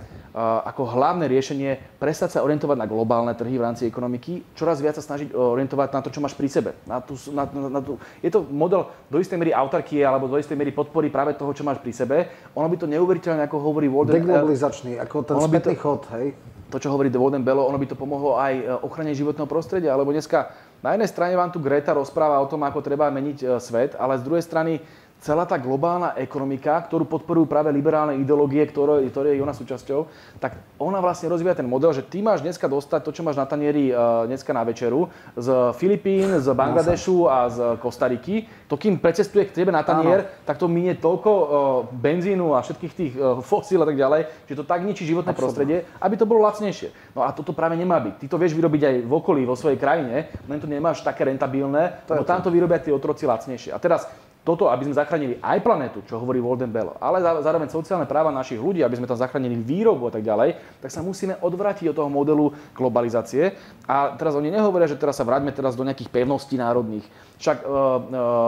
ako 0.65 0.89
hlavné 0.97 1.29
riešenie 1.29 2.01
prestať 2.01 2.33
sa 2.33 2.41
orientovať 2.41 2.81
na 2.81 2.89
globálne 2.89 3.37
trhy 3.37 3.61
v 3.61 3.65
rámci 3.69 3.85
ekonomiky, 3.85 4.57
čoraz 4.57 4.81
viac 4.81 4.97
sa 4.97 5.05
snažiť 5.05 5.37
orientovať 5.37 5.93
na 5.93 6.01
to, 6.01 6.09
čo 6.09 6.25
máš 6.25 6.33
pri 6.33 6.49
sebe. 6.49 6.73
Na 6.89 7.05
tú, 7.05 7.21
na, 7.29 7.45
na, 7.45 7.69
na 7.69 7.81
tú, 7.85 8.01
je 8.25 8.33
to 8.33 8.49
model 8.49 8.89
do 9.13 9.21
istej 9.21 9.37
miery 9.37 9.53
autarkie 9.53 10.01
alebo 10.01 10.33
do 10.33 10.41
istej 10.41 10.57
miery 10.57 10.73
podpory 10.73 11.13
práve 11.13 11.37
toho, 11.37 11.53
čo 11.53 11.61
máš 11.61 11.85
pri 11.85 11.93
sebe. 11.93 12.17
Ono 12.57 12.65
by 12.65 12.77
to 12.81 12.89
neuveriteľne, 12.89 13.45
ako 13.45 13.61
hovorí 13.61 13.93
Walden... 13.93 14.25
Deglobalizačný, 14.25 14.97
ako 14.97 15.17
ten 15.21 15.37
spätný 15.37 15.77
chod, 15.77 16.09
hej? 16.17 16.33
To, 16.73 16.81
čo 16.81 16.89
hovorí 16.89 17.13
Voden 17.13 17.45
Bello, 17.45 17.69
ono 17.69 17.77
by 17.77 17.85
to 17.85 18.01
pomohlo 18.01 18.41
aj 18.41 18.55
e, 18.57 18.65
ochrane 18.81 19.13
životného 19.13 19.45
prostredia, 19.45 19.93
lebo 19.93 20.09
dneska 20.09 20.49
na 20.81 20.97
jednej 20.97 21.13
strane 21.13 21.37
vám 21.37 21.53
tu 21.53 21.61
Greta 21.61 21.93
rozpráva 21.93 22.41
o 22.41 22.49
tom, 22.49 22.65
ako 22.65 22.81
treba 22.81 23.13
meniť 23.13 23.39
e, 23.45 23.47
svet, 23.61 23.93
ale 24.01 24.17
z 24.17 24.25
druhej 24.25 24.41
strany 24.41 24.81
celá 25.23 25.47
tá 25.47 25.55
globálna 25.55 26.19
ekonomika, 26.19 26.83
ktorú 26.83 27.07
podporujú 27.07 27.47
práve 27.47 27.71
liberálne 27.71 28.19
ideológie, 28.19 28.67
ktoré, 28.67 29.07
ktoré 29.07 29.39
je 29.39 29.43
ona 29.47 29.55
súčasťou, 29.55 30.11
tak 30.43 30.59
ona 30.83 30.99
vlastne 30.99 31.31
rozvíja 31.31 31.63
ten 31.63 31.71
model, 31.71 31.95
že 31.95 32.03
ty 32.03 32.19
máš 32.19 32.43
dneska 32.43 32.67
dostať 32.67 33.01
to, 33.07 33.15
čo 33.15 33.23
máš 33.23 33.39
na 33.39 33.47
tanieri 33.47 33.95
uh, 33.95 34.27
dneska 34.27 34.51
na 34.51 34.67
večeru 34.67 35.07
z 35.39 35.49
Filipín, 35.79 36.43
z 36.43 36.51
Bangladešu 36.51 37.31
a 37.31 37.47
z 37.47 37.59
Kostariky. 37.79 38.51
To, 38.67 38.75
kým 38.75 38.99
precestuje 38.99 39.47
k 39.47 39.63
tebe 39.63 39.71
na 39.71 39.87
tanier, 39.87 40.27
Áno. 40.27 40.31
tak 40.43 40.59
to 40.59 40.67
minie 40.67 40.99
toľko 40.99 41.31
uh, 41.31 41.47
benzínu 41.95 42.59
a 42.59 42.67
všetkých 42.67 42.93
tých 42.93 43.13
uh, 43.15 43.39
fosíl 43.39 43.79
a 43.79 43.87
tak 43.87 43.95
ďalej, 43.95 44.27
že 44.51 44.59
to 44.59 44.67
tak 44.67 44.83
ničí 44.83 45.07
životné 45.07 45.31
Absolutne. 45.31 45.39
prostredie, 45.39 45.79
aby 46.03 46.15
to 46.19 46.27
bolo 46.27 46.43
lacnejšie. 46.43 47.15
No 47.15 47.23
a 47.23 47.31
toto 47.31 47.55
práve 47.55 47.79
nemá 47.79 48.03
byť. 48.03 48.27
Ty 48.27 48.27
to 48.27 48.41
vieš 48.43 48.59
vyrobiť 48.59 48.83
aj 48.83 48.97
v 49.07 49.13
okolí, 49.15 49.47
vo 49.47 49.55
svojej 49.55 49.79
krajine, 49.79 50.35
len 50.51 50.59
to 50.59 50.67
nemáš 50.67 51.07
také 51.07 51.31
rentabilné, 51.31 52.03
to 52.11 52.19
lebo 52.19 52.27
tam 52.27 52.43
to 52.43 52.51
vyrobia 52.51 52.83
tí 52.83 52.91
otroci 52.91 53.23
lacnejšie. 53.23 53.71
A 53.71 53.79
teraz 53.79 54.11
toto, 54.43 54.67
aby 54.67 54.91
sme 54.91 54.99
zachránili 54.99 55.39
aj 55.39 55.63
planetu, 55.63 56.03
čo 56.03 56.19
hovorí 56.19 56.43
Walden 56.43 56.75
Bell, 56.75 56.99
ale 56.99 57.23
zároveň 57.23 57.71
sociálne 57.71 58.11
práva 58.11 58.35
našich 58.35 58.59
ľudí, 58.59 58.83
aby 58.83 58.99
sme 58.99 59.07
tam 59.07 59.15
zachránili 59.15 59.55
výrobu 59.55 60.11
a 60.11 60.13
tak 60.19 60.27
ďalej, 60.27 60.59
tak 60.83 60.91
sa 60.91 60.99
musíme 60.99 61.39
odvrátiť 61.39 61.95
od 61.95 61.97
toho 62.03 62.11
modelu 62.11 62.51
globalizácie. 62.75 63.55
A 63.87 64.19
teraz 64.19 64.35
oni 64.35 64.51
nehovoria, 64.51 64.91
že 64.91 64.99
teraz 64.99 65.15
sa 65.15 65.23
vráťme 65.23 65.55
teraz 65.55 65.79
do 65.79 65.87
nejakých 65.87 66.11
pevností 66.11 66.59
národných. 66.59 67.07
Však 67.39 67.57
uh, 67.63 67.71
uh, 67.71 67.97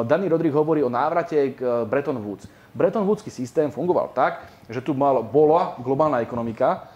Danny 0.03 0.27
Rodrik 0.27 0.51
hovorí 0.51 0.83
o 0.83 0.91
návrate 0.91 1.55
k 1.55 1.63
uh, 1.63 1.87
Bretton 1.87 2.19
Woods. 2.19 2.51
Bretton 2.75 3.07
Woodský 3.07 3.31
systém 3.31 3.71
fungoval 3.71 4.11
tak, 4.11 4.51
že 4.67 4.83
tu 4.83 4.99
mal, 4.99 5.23
bola 5.23 5.79
globálna 5.79 6.19
ekonomika, 6.27 6.91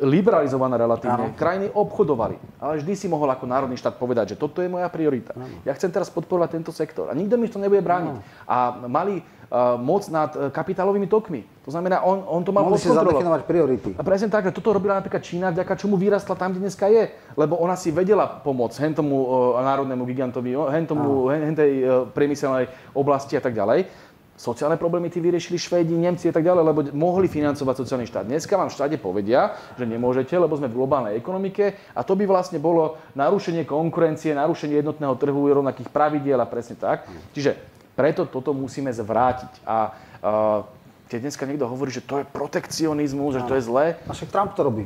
liberalizované 0.00 0.80
relatívne, 0.80 1.32
Áno. 1.32 1.36
krajiny 1.36 1.68
obchodovali. 1.68 2.40
Ale 2.56 2.80
vždy 2.80 2.92
si 2.96 3.06
mohol 3.12 3.28
ako 3.28 3.44
národný 3.44 3.76
štát 3.76 4.00
povedať, 4.00 4.32
že 4.32 4.36
toto 4.40 4.64
je 4.64 4.72
moja 4.72 4.88
priorita. 4.88 5.36
Áno. 5.36 5.52
Ja 5.68 5.76
chcem 5.76 5.92
teraz 5.92 6.08
podporovať 6.08 6.56
tento 6.56 6.72
sektor. 6.72 7.12
A 7.12 7.14
nikto 7.14 7.36
mi 7.36 7.52
to 7.52 7.60
nebude 7.60 7.84
brániť. 7.84 8.14
Áno. 8.16 8.24
A 8.48 8.56
mali 8.88 9.20
uh, 9.20 9.76
moc 9.76 10.08
nad 10.08 10.32
uh, 10.32 10.48
kapitálovými 10.48 11.04
tokmi. 11.04 11.44
To 11.68 11.70
znamená, 11.74 12.00
on, 12.00 12.24
on 12.24 12.40
to 12.40 12.56
mal 12.56 12.64
Mohli 12.64 12.80
si 12.80 12.88
zadefinovať 12.88 13.42
priority. 13.44 13.90
A 13.98 14.02
presne 14.06 14.32
tak, 14.32 14.48
že 14.48 14.56
toto 14.56 14.72
robila 14.72 14.96
napríklad 14.96 15.20
Čína, 15.20 15.52
vďaka 15.52 15.76
čomu 15.76 16.00
vyrastla 16.00 16.38
tam, 16.38 16.56
kde 16.56 16.64
dneska 16.64 16.88
je. 16.88 17.12
Lebo 17.36 17.60
ona 17.60 17.76
si 17.76 17.92
vedela 17.92 18.24
pomôcť 18.24 18.80
hen 18.80 18.94
tomu 18.96 19.28
uh, 19.28 19.60
národnému 19.60 20.08
gigantovi, 20.08 20.56
hen, 20.56 20.88
tomu, 20.88 21.28
hen, 21.28 21.52
hen 21.52 21.56
tej 21.58 21.72
uh, 21.84 22.08
priemyselnej 22.08 22.72
oblasti 22.96 23.36
a 23.36 23.44
tak 23.44 23.52
ďalej 23.52 24.05
Sociálne 24.36 24.76
problémy 24.76 25.08
tí 25.08 25.16
vyriešili 25.16 25.56
Švédi, 25.56 25.96
Nemci 25.96 26.28
a 26.28 26.34
tak 26.36 26.44
ďalej, 26.44 26.62
lebo 26.68 26.80
mohli 26.92 27.24
financovať 27.24 27.74
sociálny 27.80 28.04
štát. 28.04 28.28
Dneska 28.28 28.52
vám 28.60 28.68
všade 28.68 29.00
povedia, 29.00 29.56
že 29.80 29.88
nemôžete, 29.88 30.36
lebo 30.36 30.52
sme 30.60 30.68
v 30.68 30.76
globálnej 30.76 31.16
ekonomike 31.16 31.72
a 31.96 32.04
to 32.04 32.12
by 32.12 32.28
vlastne 32.28 32.60
bolo 32.60 33.00
narušenie 33.16 33.64
konkurencie, 33.64 34.36
narušenie 34.36 34.84
jednotného 34.84 35.16
trhu, 35.16 35.40
rovnakých 35.48 35.88
pravidiel 35.88 36.36
a 36.36 36.44
presne 36.44 36.76
tak. 36.76 37.08
Čiže 37.32 37.56
preto 37.96 38.28
toto 38.28 38.52
musíme 38.52 38.92
zvrátiť. 38.92 39.64
A 39.64 39.76
uh, 39.88 40.68
keď 41.08 41.18
dneska 41.24 41.48
niekto 41.48 41.64
hovorí, 41.64 41.88
že 41.88 42.04
to 42.04 42.20
je 42.20 42.28
protekcionizmus, 42.28 43.40
že 43.40 43.46
to 43.48 43.56
je 43.56 43.64
zlé. 43.64 43.96
A 44.04 44.12
však 44.12 44.28
Trump 44.28 44.52
to 44.52 44.68
robí. 44.68 44.84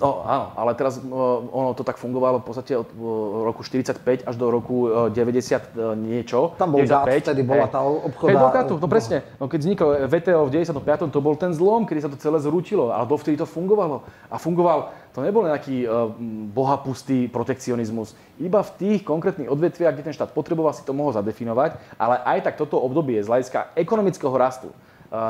No 0.00 0.24
áno, 0.24 0.56
ale 0.56 0.72
teraz 0.72 0.96
uh, 0.96 1.04
ono 1.52 1.76
to 1.76 1.84
tak 1.84 2.00
fungovalo 2.00 2.40
v 2.40 2.44
podstate 2.48 2.72
od 2.72 2.88
uh, 2.96 3.44
roku 3.44 3.60
45 3.60 4.24
až 4.24 4.34
do 4.40 4.48
roku 4.48 4.88
uh, 4.88 5.12
90 5.12 5.76
uh, 5.76 5.92
niečo. 5.92 6.56
Tam 6.56 6.72
bol 6.72 6.80
95, 6.80 6.88
gát, 6.88 7.04
vtedy 7.28 7.42
bola 7.44 7.68
tá 7.68 7.84
obchoda... 7.84 8.32
Hej, 8.32 8.36
GATT, 8.48 8.70
no 8.80 8.88
presne. 8.88 9.16
No 9.36 9.44
keď 9.52 9.60
vzniklo 9.60 9.88
VTO 10.08 10.40
v 10.48 10.50
95. 10.56 11.12
to 11.12 11.20
bol 11.20 11.36
ten 11.36 11.52
zlom, 11.52 11.84
kedy 11.84 12.00
sa 12.00 12.08
to 12.08 12.16
celé 12.16 12.40
zrútilo, 12.40 12.88
ale 12.88 13.04
dovtedy 13.04 13.36
to 13.36 13.44
fungovalo. 13.44 14.00
A 14.32 14.40
fungoval, 14.40 14.88
to 15.12 15.20
nebol 15.20 15.44
nejaký 15.44 15.84
bohapustý 16.56 17.28
protekcionizmus. 17.28 18.16
Iba 18.40 18.64
v 18.64 18.70
tých 18.80 19.00
konkrétnych 19.04 19.52
odvetviach, 19.52 19.92
kde 19.92 20.06
ten 20.08 20.16
štát 20.16 20.32
potreboval, 20.32 20.72
si 20.72 20.80
to 20.80 20.96
mohol 20.96 21.12
zadefinovať, 21.12 21.76
ale 22.00 22.24
aj 22.24 22.48
tak 22.48 22.54
toto 22.56 22.80
obdobie 22.80 23.20
z 23.20 23.28
hľadiska 23.28 23.76
ekonomického 23.76 24.32
rastu 24.32 24.72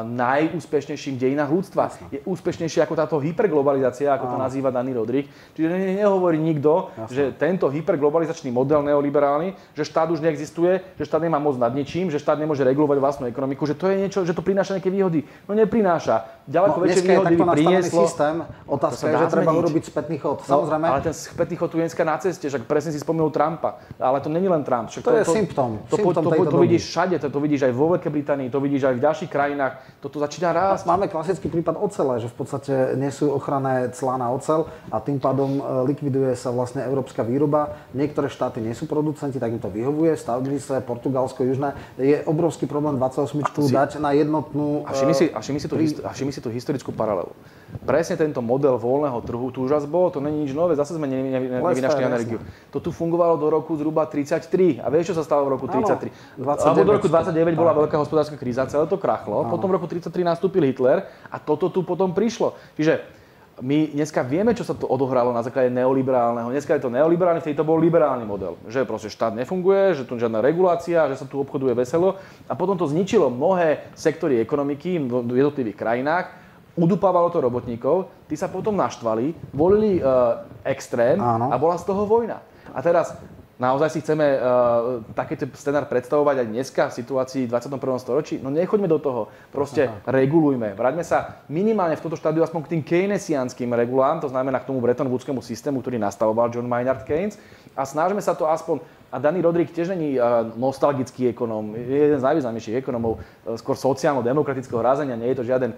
najúspešnejším 0.05 1.17
v 1.17 1.21
dejinách 1.25 1.49
ľudstva. 1.49 1.89
Jasne. 1.89 2.07
Je 2.13 2.21
úspešnejšie 2.29 2.85
ako 2.85 2.95
táto 3.01 3.17
hyperglobalizácia, 3.17 4.13
ako 4.13 4.37
to 4.37 4.37
nazýva 4.37 4.69
Danny 4.69 4.93
Rodrik. 4.93 5.33
Čiže 5.57 5.73
ne, 5.73 5.97
nehovorí 6.05 6.37
nikto, 6.37 6.93
Jasne. 6.93 7.09
že 7.09 7.23
tento 7.33 7.73
hyperglobalizačný 7.73 8.53
model 8.53 8.85
neoliberálny, 8.85 9.57
že 9.73 9.89
štát 9.89 10.13
už 10.13 10.21
neexistuje, 10.21 10.85
že 11.01 11.05
štát 11.09 11.25
nemá 11.25 11.41
moc 11.41 11.57
nad 11.57 11.73
ničím, 11.73 12.13
že 12.13 12.21
štát 12.21 12.37
nemôže 12.37 12.61
regulovať 12.61 12.99
vlastnú 13.01 13.25
ekonomiku, 13.33 13.65
že 13.65 13.73
to 13.73 13.89
je 13.89 13.97
niečo, 14.05 14.29
že 14.29 14.37
to 14.37 14.45
prináša 14.45 14.77
nejaké 14.77 14.93
výhody. 14.93 15.25
No 15.49 15.57
neprináša. 15.57 16.45
Ďaleko 16.45 16.77
no, 16.77 16.83
väčšie 16.85 17.03
výhody 17.09 17.35
by 17.41 17.45
prinieslo. 17.57 18.05
systém. 18.05 18.37
Otázka 18.69 19.09
je, 19.09 19.17
že 19.17 19.27
treba 19.33 19.53
urobiť 19.57 19.83
spätný 19.89 20.17
chod. 20.21 20.45
No, 20.45 20.61
Samozrejme. 20.61 20.87
Ale 20.93 21.01
ten 21.09 21.17
spätný 21.17 21.57
chod 21.57 21.73
tu 21.73 21.81
je 21.81 21.89
dneska 21.89 22.05
na 22.05 22.21
ceste, 22.21 22.53
že 22.53 22.61
presne 22.61 22.93
si 22.93 23.01
spomenul 23.01 23.33
Trumpa. 23.33 23.81
Ale 23.97 24.21
to 24.21 24.29
není 24.29 24.45
len 24.45 24.61
Trump. 24.61 24.93
Však 24.93 25.03
to, 25.07 25.11
to, 25.11 25.17
je 25.17 25.25
to, 25.25 25.33
symptóm. 25.33 25.71
To, 25.89 25.97
symptóm 25.97 26.25
to, 26.29 26.31
to, 26.37 26.53
to 26.53 26.59
vidíš 26.61 26.83
všade, 26.91 27.17
to, 27.17 27.33
to 27.33 27.41
vidíš 27.41 27.71
aj 27.71 27.73
vo 27.73 27.97
Veľkej 27.97 28.13
Británii, 28.13 28.49
to 28.53 28.61
vidíš 28.61 28.83
aj 28.91 28.95
v 28.99 29.01
ďalších 29.01 29.31
krajinách 29.31 29.70
krajinách 29.71 29.91
toto 30.01 30.17
začína 30.17 30.57
rásť. 30.57 30.89
Máme 30.89 31.13
klasický 31.13 31.53
prípad 31.53 31.77
ocele, 31.77 32.17
že 32.25 32.33
v 32.33 32.37
podstate 32.41 32.97
nie 32.97 33.13
sú 33.13 33.37
ochranné 33.37 33.93
clá 33.93 34.17
na 34.17 34.33
ocel 34.33 34.65
a 34.89 34.97
tým 34.97 35.21
pádom 35.21 35.61
e, 35.61 35.63
likviduje 35.93 36.33
sa 36.41 36.49
vlastne 36.49 36.81
európska 36.89 37.21
výroba. 37.21 37.77
Niektoré 37.93 38.33
štáty 38.33 38.65
nie 38.65 38.73
sú 38.73 38.89
producenti, 38.89 39.37
tak 39.37 39.53
im 39.53 39.61
to 39.61 39.69
vyhovuje. 39.69 40.17
Stavbnice, 40.17 40.81
Portugalsko, 40.89 41.45
Južné. 41.45 41.77
Je 42.01 42.17
obrovský 42.25 42.65
problém 42.65 42.97
28 42.97 43.45
si... 43.45 43.77
dať 43.77 43.91
na 44.01 44.17
jednotnú... 44.17 44.89
A 44.89 44.97
všimni 44.97 45.13
si, 45.13 45.29
a 45.29 45.39
všimni 45.45 45.61
si, 45.61 45.69
tú, 45.69 45.77
pri... 45.77 45.87
a 46.01 46.11
všimni 46.17 46.33
si 46.33 46.41
tú 46.41 46.49
historickú 46.49 46.97
paralelu. 46.97 47.37
Presne 47.81 48.19
tento 48.21 48.45
model 48.45 48.77
voľného 48.77 49.19
trhu 49.25 49.49
tu 49.55 49.65
už 49.65 49.71
raz 49.73 49.85
bol, 49.89 50.13
to 50.13 50.21
není 50.21 50.45
nič 50.45 50.53
nové, 50.53 50.77
zase 50.77 50.95
sme 50.99 51.09
nevynašli 51.09 52.03
energiu. 52.05 52.39
To 52.75 52.83
tu 52.83 52.93
fungovalo 52.93 53.41
do 53.41 53.49
roku 53.49 53.73
zhruba 53.79 54.05
33. 54.05 54.83
A 54.83 54.87
vieš, 54.93 55.15
čo 55.15 55.17
sa 55.17 55.25
stalo 55.25 55.49
v 55.49 55.57
roku 55.57 55.67
33? 55.71 56.11
Áno, 56.39 56.57
29, 56.57 56.67
Alebo 56.67 56.83
do 56.85 56.93
roku 56.99 57.09
29 57.09 57.57
bola 57.57 57.73
veľká 57.87 57.97
hospodárska 57.97 58.37
kríza, 58.37 58.69
celé 58.69 58.85
to 58.91 59.01
krachlo. 59.01 59.47
Potom 59.49 59.73
v 59.73 59.81
roku 59.81 59.87
33 59.89 60.13
nastúpil 60.27 60.67
Hitler 60.67 61.09
a 61.33 61.37
toto 61.41 61.73
tu 61.73 61.87
potom 61.87 62.13
prišlo. 62.13 62.59
Čiže 62.77 63.21
my 63.61 63.93
dneska 63.93 64.25
vieme, 64.25 64.57
čo 64.57 64.65
sa 64.65 64.73
tu 64.73 64.89
odohralo 64.89 65.37
na 65.37 65.45
základe 65.45 65.69
neoliberálneho. 65.69 66.49
Dneska 66.49 66.81
je 66.81 66.89
to 66.89 66.91
neoliberálny, 66.93 67.45
vtedy 67.45 67.61
to 67.61 67.69
bol 67.69 67.77
liberálny 67.77 68.25
model. 68.25 68.57
Že 68.65 68.89
proste 68.89 69.13
štát 69.13 69.37
nefunguje, 69.37 70.01
že 70.01 70.09
tu 70.09 70.17
žiadna 70.17 70.41
regulácia, 70.41 71.05
že 71.13 71.21
sa 71.21 71.29
tu 71.29 71.37
obchoduje 71.37 71.77
veselo. 71.77 72.17
A 72.49 72.57
potom 72.57 72.81
to 72.81 72.89
zničilo 72.89 73.29
mnohé 73.29 73.85
sektory 73.93 74.41
ekonomiky 74.41 74.97
v 75.01 75.37
jednotlivých 75.37 75.77
krajinách. 75.77 76.33
Udupávalo 76.81 77.29
to 77.29 77.45
robotníkov, 77.45 78.09
tí 78.25 78.41
sa 78.41 78.49
potom 78.49 78.73
naštvali, 78.73 79.53
volili 79.53 80.01
uh, 80.01 80.49
extrém 80.65 81.21
Áno. 81.21 81.53
a 81.53 81.57
bola 81.61 81.77
z 81.77 81.85
toho 81.85 82.09
vojna. 82.09 82.41
A 82.73 82.81
teraz 82.81 83.13
naozaj 83.61 83.93
si 83.93 84.01
chceme 84.01 84.25
uh, 84.25 85.05
takýto 85.13 85.45
scenár 85.53 85.85
predstavovať 85.93 86.41
aj 86.41 86.47
dneska 86.49 86.83
v 86.89 86.97
situácii 87.05 87.43
21. 87.45 87.77
storočí? 88.01 88.41
No 88.41 88.49
nechoďme 88.49 88.89
do 88.89 88.97
toho. 88.97 89.29
Proste 89.53 89.93
Aha. 89.93 90.09
regulujme. 90.09 90.73
Vráťme 90.73 91.05
sa 91.05 91.45
minimálne 91.53 92.01
v 92.01 92.05
tomto 92.09 92.17
štádiu 92.17 92.41
aspoň 92.41 92.61
k 92.65 92.71
tým 92.73 92.83
keynesianským 92.83 93.69
regulám, 93.77 94.25
to 94.25 94.33
znamená 94.33 94.65
k 94.65 94.73
tomu 94.73 94.81
Bretton 94.81 95.13
Woodskému 95.13 95.45
systému, 95.45 95.85
ktorý 95.85 96.01
nastavoval 96.01 96.49
John 96.49 96.65
Maynard 96.65 97.05
Keynes 97.05 97.37
a 97.77 97.85
snažme 97.85 98.25
sa 98.25 98.33
to 98.33 98.49
aspoň 98.49 98.81
a 99.13 99.19
Danny 99.19 99.43
Rodrik 99.43 99.75
tiež 99.75 99.91
není 99.91 100.17
nostalgický 100.55 101.35
ekonóm, 101.35 101.75
je 101.75 101.99
jeden 102.11 102.19
z 102.19 102.27
najvýznamnejších 102.27 102.79
ekonómov, 102.79 103.19
e, 103.19 103.59
skôr 103.59 103.75
sociálno-demokratického 103.75 104.79
rázenia, 104.79 105.19
nie 105.19 105.35
je 105.35 105.39
to 105.43 105.45
žiaden 105.45 105.75
e, 105.75 105.77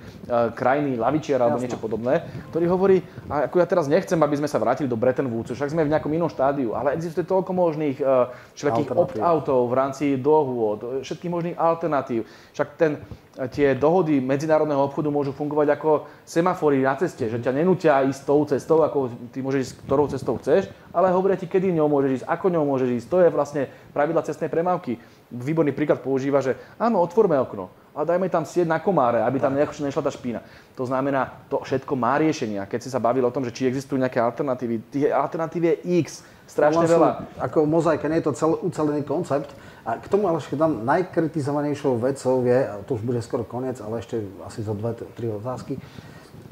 krajný 0.53 1.01
lavičiar 1.01 1.41
alebo 1.41 1.57
Jasne. 1.57 1.65
niečo 1.65 1.81
podobné, 1.81 2.29
ktorý 2.53 2.65
hovorí, 2.69 2.97
a 3.33 3.49
ako 3.49 3.57
ja 3.59 3.67
teraz 3.67 3.89
nechcem, 3.89 4.21
aby 4.21 4.37
sme 4.37 4.49
sa 4.49 4.61
vrátili 4.61 4.85
do 4.85 5.01
Bretton 5.01 5.33
Woods, 5.33 5.57
však 5.57 5.73
sme 5.73 5.89
v 5.89 5.93
nejakom 5.97 6.13
inom 6.13 6.29
štádiu, 6.29 6.77
ale 6.77 6.93
existuje 6.93 7.25
toľko 7.25 7.51
možných 7.57 7.97
e, 7.99 8.05
všetkých 8.53 8.93
opt-outov 8.93 9.61
v 9.73 9.75
rámci 9.75 10.05
dohôd, 10.21 11.01
všetkých 11.01 11.33
možných 11.33 11.57
alternatív. 11.57 12.29
Však 12.53 12.69
ten 12.77 13.01
tie 13.49 13.73
dohody 13.73 14.21
medzinárodného 14.21 14.85
obchodu 14.85 15.09
môžu 15.09 15.33
fungovať 15.33 15.69
ako 15.81 15.91
semafory 16.29 16.85
na 16.85 16.93
ceste, 17.01 17.33
že 17.33 17.41
ťa 17.41 17.57
nenútia 17.57 18.05
ísť 18.05 18.23
tou 18.29 18.45
cestou, 18.45 18.85
ako 18.85 19.09
ty 19.33 19.41
môžeš 19.41 19.61
ísť 19.61 19.75
ktorou 19.89 20.07
cestou 20.13 20.37
chceš, 20.37 20.69
ale 20.93 21.09
hovoria 21.09 21.41
ti, 21.41 21.49
kedy 21.49 21.73
ňou 21.73 21.89
môžeš 21.89 22.23
ísť, 22.23 22.27
ako 22.29 22.47
ňou 22.53 22.65
môžeš 22.69 22.91
ísť. 23.01 23.09
To 23.09 23.19
je 23.25 23.33
vlastne 23.33 23.63
pravidla 23.97 24.27
cestnej 24.27 24.53
premávky. 24.53 25.01
Výborný 25.33 25.73
príklad 25.73 26.05
používa, 26.05 26.45
že 26.45 26.61
áno, 26.77 27.01
otvorme 27.01 27.41
okno, 27.41 27.73
a 27.93 28.09
dajme 28.09 28.29
tam 28.33 28.45
sieť 28.49 28.65
na 28.65 28.81
komáre, 28.81 29.21
aby 29.21 29.37
tam 29.37 29.53
nešla 29.53 30.01
tá 30.05 30.09
špína. 30.09 30.41
To 30.77 30.89
znamená, 30.89 31.45
to 31.53 31.61
všetko 31.61 31.93
má 31.93 32.17
riešenia. 32.17 32.65
Keď 32.65 32.89
si 32.89 32.93
sa 32.93 32.97
bavil 32.97 33.25
o 33.29 33.35
tom, 33.35 33.45
že 33.45 33.53
či 33.53 33.69
existujú 33.69 34.01
nejaké 34.01 34.17
alternatívy, 34.17 34.75
tých 34.89 35.13
alternatív 35.13 35.63
je 35.69 35.75
x, 36.01 36.25
strašne 36.53 36.85
veľa. 36.85 37.11
Ako 37.41 37.65
mozaika, 37.65 38.13
nie 38.13 38.21
je 38.21 38.29
to 38.29 38.33
cel, 38.37 38.53
ucelený 38.61 39.09
koncept. 39.09 39.49
A 39.83 39.99
k 39.99 40.07
tomu 40.07 40.31
ale 40.31 40.39
tam 40.39 40.85
najkritizovanejšou 40.87 41.99
vecou 41.99 42.45
je, 42.47 42.59
a 42.69 42.79
to 42.87 42.95
už 42.95 43.03
bude 43.03 43.19
skoro 43.25 43.43
koniec, 43.43 43.83
ale 43.83 43.99
ešte 43.99 44.23
asi 44.47 44.63
zo 44.63 44.79
dve, 44.79 44.95
tri 45.17 45.27
otázky, 45.27 45.75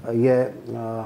je 0.08 0.38
e, 0.48 0.50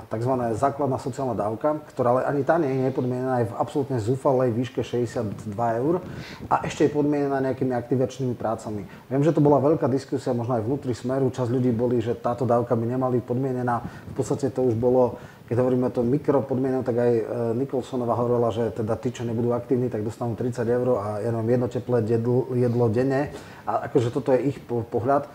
tzv. 0.06 0.32
základná 0.54 0.98
sociálna 1.02 1.34
dávka, 1.34 1.82
ktorá 1.90 2.14
ale 2.14 2.22
ani 2.30 2.42
tá 2.46 2.62
nie 2.62 2.70
je 2.70 2.86
nepodmienená 2.86 3.42
aj 3.42 3.46
v 3.50 3.54
absolútne 3.58 3.98
zúfalej 3.98 4.54
výške 4.54 4.86
62 4.86 5.50
eur 5.82 5.98
a 6.46 6.62
ešte 6.62 6.86
je 6.86 6.94
podmienená 6.94 7.42
nejakými 7.42 7.74
aktivačnými 7.74 8.38
prácami. 8.38 8.86
Viem, 9.10 9.22
že 9.26 9.34
to 9.34 9.42
bola 9.42 9.58
veľká 9.58 9.90
diskusia, 9.90 10.30
možno 10.30 10.54
aj 10.54 10.62
vnútri 10.62 10.94
Smeru, 10.94 11.34
časť 11.34 11.50
ľudí 11.50 11.74
boli, 11.74 11.98
že 11.98 12.14
táto 12.14 12.46
dávka 12.46 12.78
by 12.78 12.86
nemala 12.86 13.18
byť 13.18 13.24
podmienená. 13.26 13.82
V 13.82 14.22
podstate 14.22 14.54
to 14.54 14.62
už 14.62 14.78
bolo 14.78 15.18
keď 15.44 15.60
hovoríme 15.60 15.92
o 15.92 15.92
tom 15.92 16.08
mikropodmienok, 16.08 16.88
tak 16.88 16.96
aj 16.96 17.12
e, 17.12 17.22
Nikolsonová 17.60 18.16
hovorila, 18.16 18.48
že 18.48 18.72
teda 18.72 18.96
tí, 18.96 19.12
čo 19.12 19.28
nebudú 19.28 19.52
aktívni, 19.52 19.92
tak 19.92 20.00
dostanú 20.00 20.32
30 20.32 20.64
eur 20.64 20.96
a 20.96 21.20
ja 21.20 21.28
neviem, 21.28 21.60
jedno 21.60 21.68
teplé 21.68 22.00
jedlo, 22.08 22.48
jedlo 22.56 22.88
denne. 22.88 23.28
A 23.68 23.84
akože 23.92 24.08
toto 24.08 24.32
je 24.32 24.48
ich 24.48 24.58
pohľad. 24.64 25.28
E, 25.28 25.30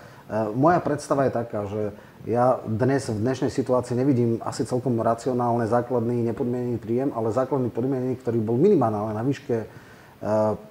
moja 0.57 0.81
predstava 0.81 1.29
je 1.29 1.37
taká, 1.37 1.69
že 1.69 1.93
ja 2.25 2.57
dnes 2.65 3.05
v 3.05 3.21
dnešnej 3.21 3.53
situácii 3.53 3.93
nevidím 3.93 4.41
asi 4.41 4.65
celkom 4.65 4.97
racionálne 4.97 5.69
základný 5.69 6.25
nepodmienený 6.33 6.81
príjem, 6.81 7.13
ale 7.13 7.29
základný 7.29 7.69
podmienený, 7.69 8.17
ktorý 8.17 8.41
bol 8.41 8.57
minimálne 8.57 9.13
na 9.13 9.23
výške 9.23 9.87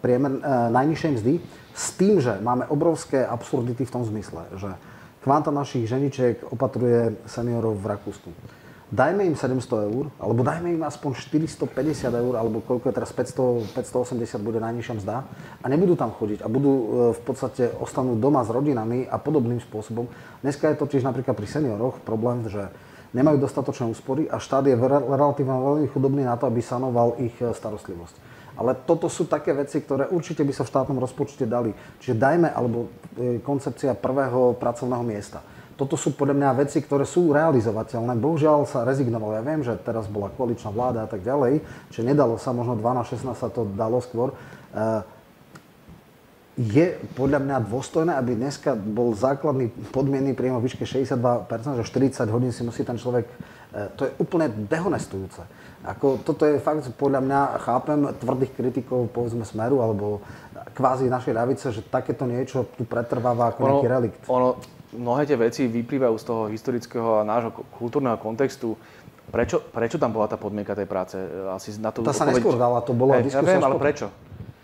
priemer, 0.04 0.44
najnižšej 0.68 1.10
mzdy, 1.16 1.34
s 1.72 1.96
tým, 1.96 2.20
že 2.20 2.36
máme 2.44 2.68
obrovské 2.68 3.24
absurdity 3.24 3.88
v 3.88 3.94
tom 3.96 4.04
zmysle, 4.04 4.44
že 4.60 4.76
kvanta 5.24 5.48
našich 5.48 5.88
ženičiek 5.88 6.44
opatruje 6.52 7.16
seniorov 7.24 7.80
v 7.80 7.88
Rakúsku 7.96 8.28
dajme 8.88 9.24
im 9.24 9.36
700 9.36 9.92
eur, 9.92 10.08
alebo 10.16 10.40
dajme 10.40 10.72
im 10.72 10.82
aspoň 10.84 11.20
450 11.20 12.08
eur, 12.08 12.34
alebo 12.40 12.64
koľko 12.64 12.88
je 12.88 12.94
teraz 12.96 13.12
500, 13.12 13.76
580 13.76 14.40
bude 14.40 14.60
najnižšia 14.64 14.94
mzda 15.04 15.16
a 15.60 15.66
nebudú 15.68 15.92
tam 15.92 16.08
chodiť 16.16 16.40
a 16.40 16.48
budú 16.48 16.72
e, 16.72 16.84
v 17.12 17.20
podstate 17.20 17.68
ostanú 17.76 18.16
doma 18.16 18.40
s 18.44 18.50
rodinami 18.52 19.04
a 19.04 19.20
podobným 19.20 19.60
spôsobom. 19.60 20.08
Dneska 20.40 20.72
je 20.72 20.80
totiž 20.80 21.04
napríklad 21.04 21.36
pri 21.36 21.48
senioroch 21.48 22.00
problém, 22.00 22.48
že 22.48 22.72
nemajú 23.12 23.36
dostatočné 23.40 23.92
úspory 23.92 24.24
a 24.28 24.40
štát 24.40 24.64
je 24.68 24.76
relatívne 24.80 25.52
veľmi 25.52 25.88
chudobný 25.92 26.24
na 26.24 26.36
to, 26.40 26.48
aby 26.48 26.64
sanoval 26.64 27.20
ich 27.20 27.36
e, 27.44 27.52
starostlivosť. 27.52 28.40
Ale 28.58 28.74
toto 28.74 29.06
sú 29.06 29.28
také 29.28 29.54
veci, 29.54 29.78
ktoré 29.78 30.10
určite 30.10 30.42
by 30.42 30.50
sa 30.50 30.66
v 30.66 30.72
štátnom 30.74 30.98
rozpočte 30.98 31.46
dali. 31.46 31.70
Čiže 32.00 32.16
dajme, 32.16 32.48
alebo 32.56 32.88
e, 33.14 33.38
koncepcia 33.44 34.00
prvého 34.00 34.56
pracovného 34.56 35.04
miesta 35.04 35.57
toto 35.78 35.94
sú 35.94 36.18
podľa 36.18 36.34
mňa 36.34 36.58
veci, 36.58 36.82
ktoré 36.82 37.06
sú 37.06 37.30
realizovateľné. 37.30 38.18
Bohužiaľ 38.18 38.66
sa 38.66 38.82
rezignovalo. 38.82 39.38
Ja 39.38 39.46
viem, 39.46 39.62
že 39.62 39.78
teraz 39.78 40.10
bola 40.10 40.26
koaličná 40.34 40.74
vláda 40.74 41.06
a 41.06 41.08
tak 41.08 41.22
ďalej, 41.22 41.62
čiže 41.94 42.02
nedalo 42.02 42.34
sa, 42.34 42.50
možno 42.50 42.74
12-16 42.74 43.38
sa 43.38 43.46
to 43.46 43.62
dalo 43.78 44.02
skôr. 44.02 44.34
Eh, 44.74 45.06
je 46.58 46.98
podľa 47.14 47.38
mňa 47.38 47.56
dôstojné, 47.70 48.10
aby 48.18 48.34
dneska 48.34 48.74
bol 48.74 49.14
základný 49.14 49.70
podmienný 49.94 50.34
príjem 50.34 50.58
o 50.58 50.64
výške 50.66 50.82
62%, 50.82 51.78
že 51.78 51.86
40 51.86 52.26
hodín 52.34 52.50
si 52.50 52.66
musí 52.66 52.82
ten 52.82 52.98
človek... 52.98 53.30
Eh, 53.70 53.86
to 53.94 54.10
je 54.10 54.10
úplne 54.18 54.50
dehonestujúce. 54.50 55.46
Ako, 55.86 56.26
toto 56.26 56.42
je 56.42 56.58
fakt, 56.58 56.90
podľa 56.98 57.22
mňa, 57.22 57.40
chápem 57.62 58.10
tvrdých 58.18 58.50
kritikov, 58.58 59.14
povedzme 59.14 59.46
Smeru, 59.46 59.78
alebo 59.78 60.26
kvázi 60.74 61.06
našej 61.06 61.34
ľavice, 61.38 61.66
že 61.70 61.86
takéto 61.86 62.26
niečo 62.26 62.66
tu 62.74 62.82
pretrváva 62.82 63.54
ako 63.54 63.60
ono, 63.62 63.68
nejaký 63.70 63.86
relikt. 63.86 64.20
Ono, 64.26 64.58
mnohé 64.96 65.28
tie 65.28 65.36
veci 65.36 65.68
vyplývajú 65.68 66.14
z 66.16 66.24
toho 66.24 66.42
historického 66.48 67.20
a 67.20 67.26
nášho 67.26 67.52
kultúrneho 67.76 68.16
kontextu. 68.16 68.76
Prečo, 69.28 69.60
prečo 69.60 70.00
tam 70.00 70.16
bola 70.16 70.24
tá 70.24 70.40
podmienka 70.40 70.72
tej 70.72 70.88
práce? 70.88 71.20
Asi 71.52 71.76
na 71.76 71.92
to 71.92 72.00
tá 72.00 72.16
sa 72.16 72.24
neskôr 72.24 72.56
dala, 72.56 72.80
to 72.80 72.96
bola 72.96 73.20
hey, 73.20 73.28
diskusia. 73.28 73.44
Ja 73.44 73.52
viem, 73.60 73.64
ale 73.64 73.76
prečo? 73.76 74.08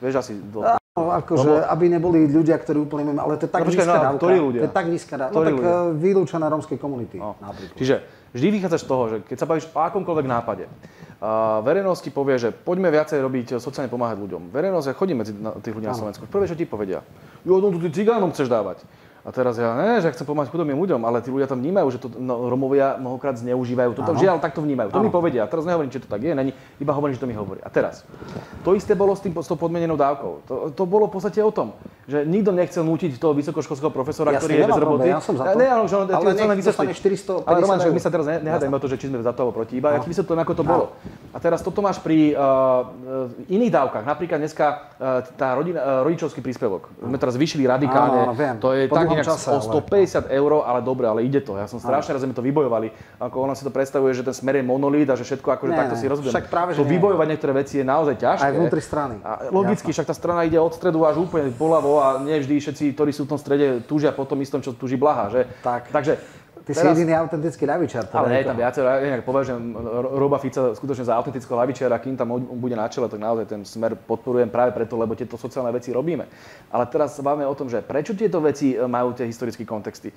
Vieš 0.01 0.14
asi... 0.24 0.32
Do... 0.40 0.64
No, 0.94 1.10
akože, 1.10 1.51
Lebo... 1.51 1.66
aby 1.74 1.84
neboli 1.90 2.18
ľudia, 2.30 2.55
ktorí 2.55 2.78
úplne 2.78 3.10
mimo, 3.10 3.18
ale 3.18 3.34
to 3.34 3.44
je 3.44 3.52
tak 3.52 3.66
no, 3.66 3.68
nízka 3.68 3.82
no, 3.82 3.94
dávka. 3.98 4.20
Ktorí 4.22 4.36
ľudia? 4.38 4.60
To 4.62 4.66
je 4.70 4.74
tak 4.78 4.86
nízka 4.86 5.14
dávka. 5.18 5.34
No 5.34 5.42
tak 5.42 5.55
ľudia? 5.59 5.74
Eh, 5.74 5.88
vylúčená 5.98 6.46
rómskej 6.55 6.78
komunity 6.78 7.18
no. 7.18 7.34
napríklad. 7.42 7.74
Čiže 7.74 7.94
vždy 8.30 8.48
vychádzaš 8.55 8.82
z 8.86 8.88
toho, 8.88 9.02
že 9.10 9.16
keď 9.26 9.36
sa 9.42 9.46
bavíš 9.51 9.66
o 9.74 9.80
akomkoľvek 9.82 10.26
nápade, 10.30 10.64
a 11.24 11.64
verejnosti 11.64 12.06
povie, 12.12 12.36
že 12.36 12.52
poďme 12.52 12.92
viacej 12.92 13.16
robiť 13.16 13.46
sociálne 13.56 13.88
pomáhať 13.88 14.20
ľuďom. 14.20 14.52
Verejnosť 14.52 14.92
chodí 14.92 15.16
medzi 15.16 15.32
tých 15.34 15.72
ľudí 15.72 15.88
na 15.88 15.96
Slovensku. 15.96 16.28
Prvé, 16.28 16.44
čo 16.44 16.55
ti 16.55 16.68
povedia, 16.68 17.01
jo, 17.48 17.64
no 17.64 17.72
tu 17.72 17.88
cigánom 17.88 18.28
chceš 18.30 18.52
dávať. 18.52 18.84
A 19.24 19.32
teraz 19.32 19.56
ja, 19.56 19.72
ne, 19.72 20.05
že 20.05 20.12
chcem 20.12 20.28
pomáhať 20.28 20.52
chudobným 20.52 20.76
ľuďom, 20.76 21.01
ale 21.09 21.24
tí 21.24 21.32
ľudia 21.32 21.48
tam 21.48 21.56
vnímajú, 21.56 21.88
že 21.88 21.96
to 21.96 22.12
no, 22.20 22.52
Romovia 22.52 23.01
mnohokrát 23.01 23.40
zneužívajú. 23.40 23.96
Toto 23.96 24.20
žiaľ 24.20 24.36
takto 24.36 24.60
vnímajú. 24.60 24.92
To 24.92 25.01
ano. 25.01 25.09
mi 25.09 25.10
povedia. 25.10 25.40
A 25.42 25.48
teraz 25.48 25.64
nehovorím, 25.64 25.88
či 25.88 26.05
to 26.05 26.12
tak 26.12 26.20
je, 26.20 26.36
není, 26.36 26.52
iba 26.76 26.92
hovorím, 26.92 27.16
že 27.16 27.24
to 27.24 27.28
mi 27.28 27.32
hovorí. 27.32 27.64
A 27.64 27.72
teraz, 27.72 28.05
to 28.60 28.76
isté 28.76 28.92
bolo 28.92 29.16
s, 29.16 29.24
tým, 29.24 29.32
s 29.32 29.48
tou 29.48 29.56
podmienenou 29.56 29.96
dávkou. 29.96 30.32
To, 30.44 30.55
to 30.76 30.84
bolo 30.84 31.09
v 31.09 31.16
podstate 31.16 31.40
o 31.40 31.48
tom, 31.48 31.72
že 32.05 32.28
nikto 32.28 32.52
nechcel 32.52 32.84
nútiť 32.84 33.16
toho 33.16 33.32
vysokoškolského 33.32 33.88
profesora, 33.88 34.36
ja 34.36 34.44
ktorý 34.44 34.60
je 34.60 34.68
bez 34.68 34.76
roboty. 34.76 35.09
Ja 35.09 35.24
som 35.24 35.40
za 35.40 35.44
to. 35.48 35.56
Ne, 35.56 35.68
ale, 35.72 35.88
že 35.88 35.96
on, 35.96 36.05
ale 36.05 36.28
nech 36.36 37.01
400 37.01 37.48
Ale 37.48 37.56
Roman, 37.64 37.80
my 37.80 38.02
sa 38.05 38.12
teraz 38.12 38.28
nehádajme 38.28 38.76
o 38.76 38.80
to, 38.84 38.92
že 38.92 39.01
či 39.01 39.09
sme 39.09 39.24
za 39.24 39.32
to 39.32 39.48
proti, 39.56 39.80
iba 39.80 39.96
aký 39.96 40.12
vysvetľujem, 40.12 40.40
ako 40.44 40.52
to 40.52 40.64
bolo. 40.68 40.84
A 41.32 41.40
teraz 41.40 41.64
toto 41.64 41.80
máš 41.80 41.96
pri 41.96 42.36
uh, 42.36 42.92
iných 43.48 43.72
dávkach. 43.72 44.05
Napríklad 44.05 44.36
dneska 44.36 44.92
uh, 45.01 45.24
tá 45.32 45.56
rodina, 45.56 45.80
uh, 45.80 45.88
rodičovský 46.05 46.44
príspevok. 46.44 46.92
My 47.01 47.16
teraz 47.16 47.40
zvýšili 47.40 47.64
radikálne. 47.64 48.36
To 48.60 48.76
je 48.76 48.84
tak 48.92 49.14
o 49.23 49.61
100 49.62 49.70
150 49.70 50.32
eur, 50.32 50.51
ale 50.65 50.81
dobre, 50.82 51.07
ale 51.07 51.23
ide 51.23 51.39
to. 51.39 51.55
Ja 51.55 51.70
som 51.70 51.78
strašne 51.78 52.16
že 52.16 52.27
sme 52.27 52.35
to 52.35 52.43
vybojovali. 52.43 52.91
Ako 53.23 53.45
ona 53.45 53.55
si 53.55 53.62
to 53.62 53.70
predstavuje, 53.70 54.15
že 54.15 54.23
ten 54.23 54.35
smer 54.35 54.59
je 54.59 54.65
monolít 54.65 55.11
a 55.11 55.15
že 55.15 55.27
všetko 55.27 55.49
akože 55.55 55.73
takto 55.74 55.95
si 55.99 56.07
rozumiem. 56.07 56.32
Však 56.32 56.49
práve, 56.51 56.78
to 56.78 56.86
vybojovať 56.86 57.27
niektoré 57.27 57.53
veci 57.55 57.82
je 57.82 57.85
naozaj 57.85 58.15
ťažké. 58.19 58.45
Aj 58.47 58.53
vnútri 58.55 58.82
strany. 58.82 59.16
A 59.23 59.51
logicky, 59.51 59.91
však 59.91 60.07
tá 60.07 60.15
strana 60.15 60.47
ide 60.47 60.59
od 60.59 60.73
stredu 60.74 61.03
až 61.05 61.23
úplne 61.23 61.51
poľavo 61.55 61.93
a 62.01 62.09
nie 62.23 62.39
vždy 62.39 62.55
všetci, 62.62 62.85
ktorí 62.95 63.11
sú 63.11 63.27
v 63.27 63.36
tom 63.36 63.41
strede, 63.41 63.82
túžia 63.85 64.15
po 64.15 64.24
tom 64.24 64.39
istom, 64.41 64.62
čo 64.62 64.74
túži 64.74 64.95
Blaha. 64.95 65.31
Že? 65.31 65.41
Tak. 65.62 65.91
Takže 65.91 66.19
Ty 66.65 66.73
teraz, 66.73 66.97
si 66.97 67.05
jediný 67.05 67.12
autentický 67.20 67.69
ľavičiar. 67.69 68.09
Teda 68.09 68.24
ale 68.24 68.41
je 68.41 68.49
tam 68.49 68.57
viacero, 68.57 68.89
inak 68.89 69.20
považujem 69.20 69.77
Roba 70.16 70.41
Fica 70.41 70.73
skutočne 70.73 71.05
za 71.05 71.12
autentického 71.12 71.61
ľavičiara, 71.61 72.01
kým 72.01 72.16
tam 72.16 72.41
bude 72.41 72.73
na 72.73 72.89
čele, 72.89 73.05
tak 73.12 73.20
naozaj 73.20 73.45
ten 73.45 73.61
smer 73.69 73.93
podporujem 73.93 74.49
práve 74.49 74.73
preto, 74.73 74.97
lebo 74.97 75.12
tieto 75.12 75.36
sociálne 75.36 75.69
veci 75.77 75.93
robíme. 75.93 76.24
Ale 76.73 76.89
teraz 76.89 77.12
sa 77.12 77.20
bavíme 77.20 77.45
o 77.45 77.53
tom, 77.53 77.69
že 77.69 77.85
prečo 77.85 78.16
tieto 78.16 78.41
veci 78.41 78.81
majú 78.81 79.12
tie 79.12 79.28
historické 79.28 79.69
kontexty. 79.69 80.09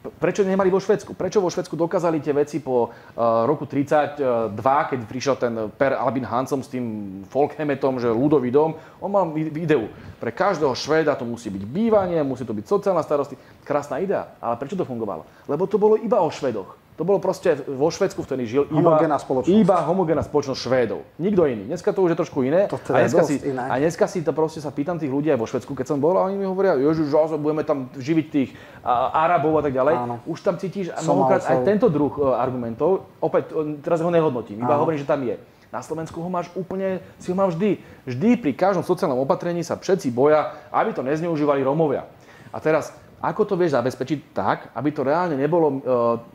Prečo 0.00 0.40
nemali 0.48 0.72
vo 0.72 0.80
Švedsku? 0.80 1.12
Prečo 1.12 1.44
vo 1.44 1.52
Švedsku 1.52 1.76
dokázali 1.76 2.24
tie 2.24 2.32
veci 2.32 2.64
po 2.64 2.88
uh, 2.88 3.44
roku 3.44 3.68
32, 3.68 4.56
keď 4.56 4.98
prišiel 5.04 5.36
ten 5.36 5.52
Per 5.68 5.92
Albin 5.92 6.24
Hansom 6.24 6.64
s 6.64 6.72
tým 6.72 7.20
Folkhemetom, 7.28 8.00
že 8.00 8.08
ľudový 8.08 8.48
dom, 8.48 8.80
on 8.96 9.12
mal 9.12 9.28
ideu. 9.36 9.92
Pre 10.16 10.32
každého 10.32 10.72
Švéda 10.72 11.12
to 11.20 11.28
musí 11.28 11.52
byť 11.52 11.68
bývanie, 11.68 12.16
musí 12.24 12.48
to 12.48 12.56
byť 12.56 12.64
sociálna 12.64 13.04
starosti. 13.04 13.36
Krásna 13.60 14.00
idea. 14.00 14.40
Ale 14.40 14.56
prečo 14.56 14.72
to 14.72 14.88
fungovalo? 14.88 15.28
Lebo 15.44 15.68
to 15.68 15.76
bolo 15.76 16.00
iba 16.00 16.24
o 16.24 16.32
Švedoch. 16.32 16.79
To 17.00 17.08
bolo 17.08 17.16
proste 17.16 17.56
vo 17.64 17.88
Švedsku 17.88 18.20
vtedy 18.28 18.44
žil 18.44 18.68
iba, 18.68 18.92
homogénna 18.92 19.16
spoločnosť. 19.16 19.56
iba 19.56 19.88
homogénna 19.88 20.20
spoločnosť 20.20 20.60
Švédov. 20.60 21.00
Nikto 21.16 21.48
iný. 21.48 21.64
Dneska 21.72 21.96
to 21.96 22.04
už 22.04 22.12
je 22.12 22.18
trošku 22.20 22.44
iné. 22.44 22.68
To 22.68 22.76
teda 22.76 22.92
a, 22.92 23.08
dneska 23.08 23.24
si, 23.24 23.34
iné. 23.40 23.56
a 23.56 23.74
dneska 23.80 24.04
si 24.04 24.20
to 24.20 24.36
proste 24.36 24.60
sa 24.60 24.68
pýtam 24.68 25.00
tých 25.00 25.08
ľudí 25.08 25.32
aj 25.32 25.40
vo 25.40 25.48
Švedsku, 25.48 25.72
keď 25.72 25.96
som 25.96 25.96
bol 25.96 26.12
a 26.20 26.28
oni 26.28 26.36
mi 26.36 26.44
hovoria, 26.44 26.76
že 26.76 27.40
budeme 27.40 27.64
tam 27.64 27.88
živiť 27.96 28.26
tých 28.28 28.52
a, 28.84 29.16
Arabov 29.16 29.56
a 29.56 29.62
tak 29.64 29.72
ďalej. 29.80 29.94
Áno. 29.96 30.20
Už 30.28 30.44
tam 30.44 30.60
cítiš 30.60 30.92
mnohokrát 30.92 31.40
aj 31.40 31.64
tento 31.64 31.88
druh 31.88 32.12
uh, 32.20 32.36
argumentov. 32.36 33.08
Opäť, 33.16 33.56
uh, 33.56 33.80
teraz 33.80 34.04
ho 34.04 34.12
nehodnotím, 34.12 34.60
iba 34.60 34.76
Áno. 34.76 34.84
hovorím, 34.84 35.00
že 35.00 35.08
tam 35.08 35.24
je. 35.24 35.40
Na 35.72 35.80
Slovensku 35.80 36.20
ho 36.20 36.28
máš 36.28 36.52
úplne, 36.52 37.00
si 37.16 37.32
ho 37.32 37.36
máš 37.38 37.56
vždy. 37.56 37.80
Vždy 38.04 38.28
pri 38.44 38.52
každom 38.52 38.84
sociálnom 38.84 39.24
opatrení 39.24 39.64
sa 39.64 39.80
všetci 39.80 40.12
boja, 40.12 40.52
aby 40.68 40.92
to 40.92 41.00
nezneužívali 41.00 41.64
Rómovia. 41.64 42.04
A 42.52 42.60
teraz 42.60 42.92
ako 43.20 43.44
to 43.44 43.54
vieš 43.54 43.76
zabezpečiť 43.76 44.18
tak, 44.32 44.58
aby 44.72 44.88
to 44.96 45.04
reálne 45.04 45.36
nebolo 45.36 45.68
uh, 45.68 45.78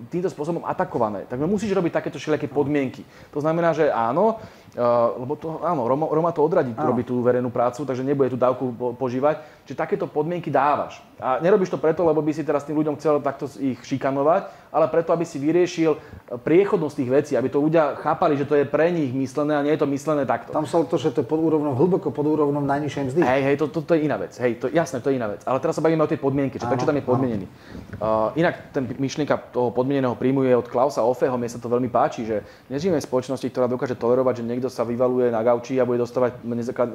týmto 0.10 0.30
spôsobom 0.30 0.62
atakované? 0.70 1.26
Tak 1.26 1.41
musíš 1.41 1.74
robiť 1.74 1.91
takéto 1.98 2.22
všelijaké 2.22 2.45
podmienky. 2.45 3.02
To 3.34 3.41
znamená, 3.41 3.74
že 3.74 3.90
áno, 3.90 4.38
Uh, 4.76 5.24
lebo 5.24 5.40
to, 5.40 5.64
áno, 5.64 5.88
Roma, 5.88 6.12
Roma 6.12 6.36
to 6.36 6.44
odradí, 6.44 6.76
robí 6.76 7.07
tú 7.07 7.24
verejnú 7.24 7.48
prácu, 7.48 7.88
takže 7.88 8.03
nebude 8.03 8.28
tú 8.28 8.36
dávku 8.36 8.76
po, 8.76 8.91
požívať. 8.91 9.40
Čiže 9.66 9.82
takéto 9.82 10.06
podmienky 10.06 10.54
dávaš. 10.54 11.02
A 11.18 11.40
nerobíš 11.42 11.72
to 11.74 11.82
preto, 11.82 12.06
lebo 12.06 12.22
by 12.22 12.32
si 12.36 12.46
teraz 12.46 12.68
tým 12.68 12.78
ľuďom 12.78 13.00
chcel 13.00 13.18
takto 13.24 13.50
ich 13.58 13.80
šikanovať, 13.82 14.70
ale 14.76 14.86
preto, 14.92 15.16
aby 15.16 15.24
si 15.24 15.40
vyriešil 15.40 15.96
priechodnosť 16.44 16.96
tých 17.00 17.10
vecí, 17.10 17.32
aby 17.40 17.48
to 17.48 17.64
ľudia 17.64 17.96
chápali, 18.04 18.36
že 18.36 18.44
to 18.44 18.60
je 18.60 18.68
pre 18.68 18.92
nich 18.92 19.16
myslené 19.16 19.56
a 19.56 19.64
nie 19.64 19.72
je 19.72 19.80
to 19.80 19.88
myslené 19.88 20.28
takto. 20.28 20.52
Tam 20.52 20.68
sa 20.68 20.84
to, 20.84 21.00
že 21.00 21.16
to 21.16 21.24
je 21.24 21.28
pod 21.32 21.40
úrovnom, 21.40 21.72
hlboko 21.72 22.12
pod 22.12 22.28
úrovnom 22.28 22.60
najnižšej 22.68 23.04
mzdy. 23.08 23.22
Hej, 23.24 23.42
hej, 23.48 23.56
to, 23.56 23.72
to, 23.72 23.80
to, 23.88 23.96
je 23.96 24.04
iná 24.04 24.20
vec. 24.20 24.36
Hej, 24.36 24.60
to, 24.60 24.68
jasné, 24.68 25.00
to 25.00 25.08
je 25.08 25.16
iná 25.16 25.32
vec. 25.32 25.40
Ale 25.48 25.64
teraz 25.64 25.80
sa 25.80 25.82
bavíme 25.82 26.04
o 26.04 26.12
tej 26.12 26.20
podmienke, 26.20 26.60
že 26.60 26.68
prečo 26.68 26.84
tam 26.84 27.00
je 27.00 27.08
podmienený. 27.08 27.48
Uh, 27.96 28.36
inak 28.36 28.76
ten 28.76 28.84
myšlienka 28.84 29.56
toho 29.56 29.72
podmieneného 29.72 30.20
príjmu 30.20 30.44
je 30.44 30.60
od 30.60 30.68
Klausa 30.68 31.08
Ofeho, 31.08 31.40
mne 31.40 31.48
sa 31.48 31.64
to 31.64 31.72
veľmi 31.72 31.88
páči, 31.88 32.28
že 32.28 32.44
nežijeme 32.68 33.00
v 33.00 33.08
spoločnosti, 33.08 33.48
ktorá 33.48 33.72
dokáže 33.72 33.96
tolerovať, 33.96 34.44
že 34.44 34.48
niekto 34.52 34.68
sa 34.68 34.84
vyvaluje 34.84 35.32
na 35.32 35.40
gauči 35.40 35.80
a 35.80 35.88
bude 35.88 36.04
dostávať 36.04 36.44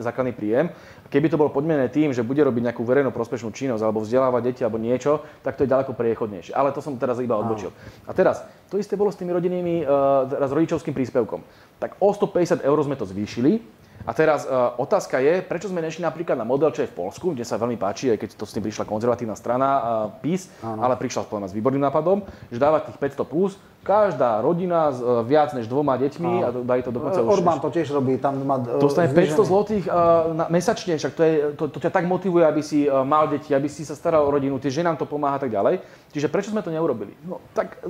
základný 0.04 0.36
príjem. 0.36 0.68
Keby 1.08 1.32
to 1.32 1.40
bolo 1.40 1.48
podmienené 1.48 1.88
tým, 1.88 2.12
že 2.12 2.20
bude 2.20 2.44
robiť 2.44 2.59
nejakú 2.62 2.84
verejnú 2.84 3.10
prospešnú 3.10 3.50
činnosť 3.50 3.82
alebo 3.82 4.04
vzdelávať 4.04 4.42
deti 4.44 4.60
alebo 4.62 4.76
niečo, 4.76 5.24
tak 5.40 5.56
to 5.56 5.64
je 5.64 5.72
ďaleko 5.72 5.96
priechodnejšie. 5.96 6.52
Ale 6.52 6.70
to 6.70 6.84
som 6.84 7.00
teraz 7.00 7.18
iba 7.18 7.36
odbočil. 7.36 7.72
A 8.04 8.12
teraz, 8.12 8.44
to 8.68 8.76
isté 8.76 8.94
bolo 8.94 9.08
s 9.10 9.18
tými 9.18 9.32
rodinnými, 9.32 9.82
uh, 9.82 10.28
s 10.28 10.52
rodičovským 10.52 10.92
príspevkom. 10.92 11.40
Tak 11.80 11.96
o 11.98 12.12
150 12.12 12.60
eur 12.60 12.78
sme 12.84 12.96
to 13.00 13.08
zvýšili, 13.08 13.79
a 14.04 14.12
teraz 14.16 14.48
uh, 14.48 14.74
otázka 14.80 15.20
je, 15.20 15.44
prečo 15.44 15.68
sme 15.68 15.84
nešli 15.84 16.00
napríklad 16.00 16.36
na 16.36 16.46
model, 16.46 16.72
čo 16.72 16.84
je 16.84 16.90
v 16.90 16.96
Polsku, 16.96 17.36
kde 17.36 17.44
sa 17.44 17.60
veľmi 17.60 17.76
páči, 17.76 18.12
aj 18.12 18.18
keď 18.20 18.28
to 18.36 18.44
s 18.48 18.54
tým 18.56 18.64
prišla 18.64 18.88
konzervatívna 18.88 19.36
strana 19.36 19.68
uh, 19.68 19.82
PIS, 20.24 20.48
ale 20.62 20.96
prišla 20.96 21.28
s 21.46 21.52
výborným 21.56 21.84
nápadom, 21.84 22.24
že 22.48 22.58
dávať 22.58 22.92
tých 22.92 22.98
500 23.18 23.28
plus 23.28 23.54
Každá 23.80 24.44
rodina 24.44 24.92
s 24.92 25.00
e, 25.00 25.24
viac 25.24 25.56
než 25.56 25.64
dvoma 25.64 25.96
deťmi 25.96 26.32
a 26.44 26.48
dajú 26.52 26.82
to 26.84 26.92
dokonca 26.92 27.24
už... 27.24 27.40
Orbán 27.40 27.64
to 27.64 27.72
tiež 27.72 27.88
robí, 27.96 28.20
tam 28.20 28.36
má... 28.44 28.60
e, 28.60 28.76
Dostane 28.76 29.08
500 29.08 29.16
znížený- 29.16 29.48
zlotých 29.48 29.84
uh, 29.88 30.36
na, 30.36 30.52
mesačne, 30.52 31.00
však 31.00 31.12
to, 31.16 31.22
je, 31.24 31.34
to, 31.56 31.64
to 31.72 31.78
ťa 31.80 31.88
tak 31.88 32.04
motivuje, 32.04 32.44
aby 32.44 32.60
si 32.60 32.84
uh, 32.84 33.08
mal 33.08 33.32
deti, 33.32 33.56
aby 33.56 33.72
si 33.72 33.88
sa 33.88 33.96
staral 33.96 34.28
o 34.28 34.30
rodinu, 34.30 34.60
tie 34.60 34.68
ženám 34.68 35.00
to 35.00 35.08
pomáha 35.08 35.40
a 35.40 35.42
tak 35.42 35.48
ďalej. 35.48 35.80
Čiže 36.12 36.28
prečo 36.28 36.52
sme 36.52 36.60
to 36.60 36.68
neurobili? 36.68 37.16
No 37.24 37.40
tak, 37.56 37.80
e, 37.80 37.88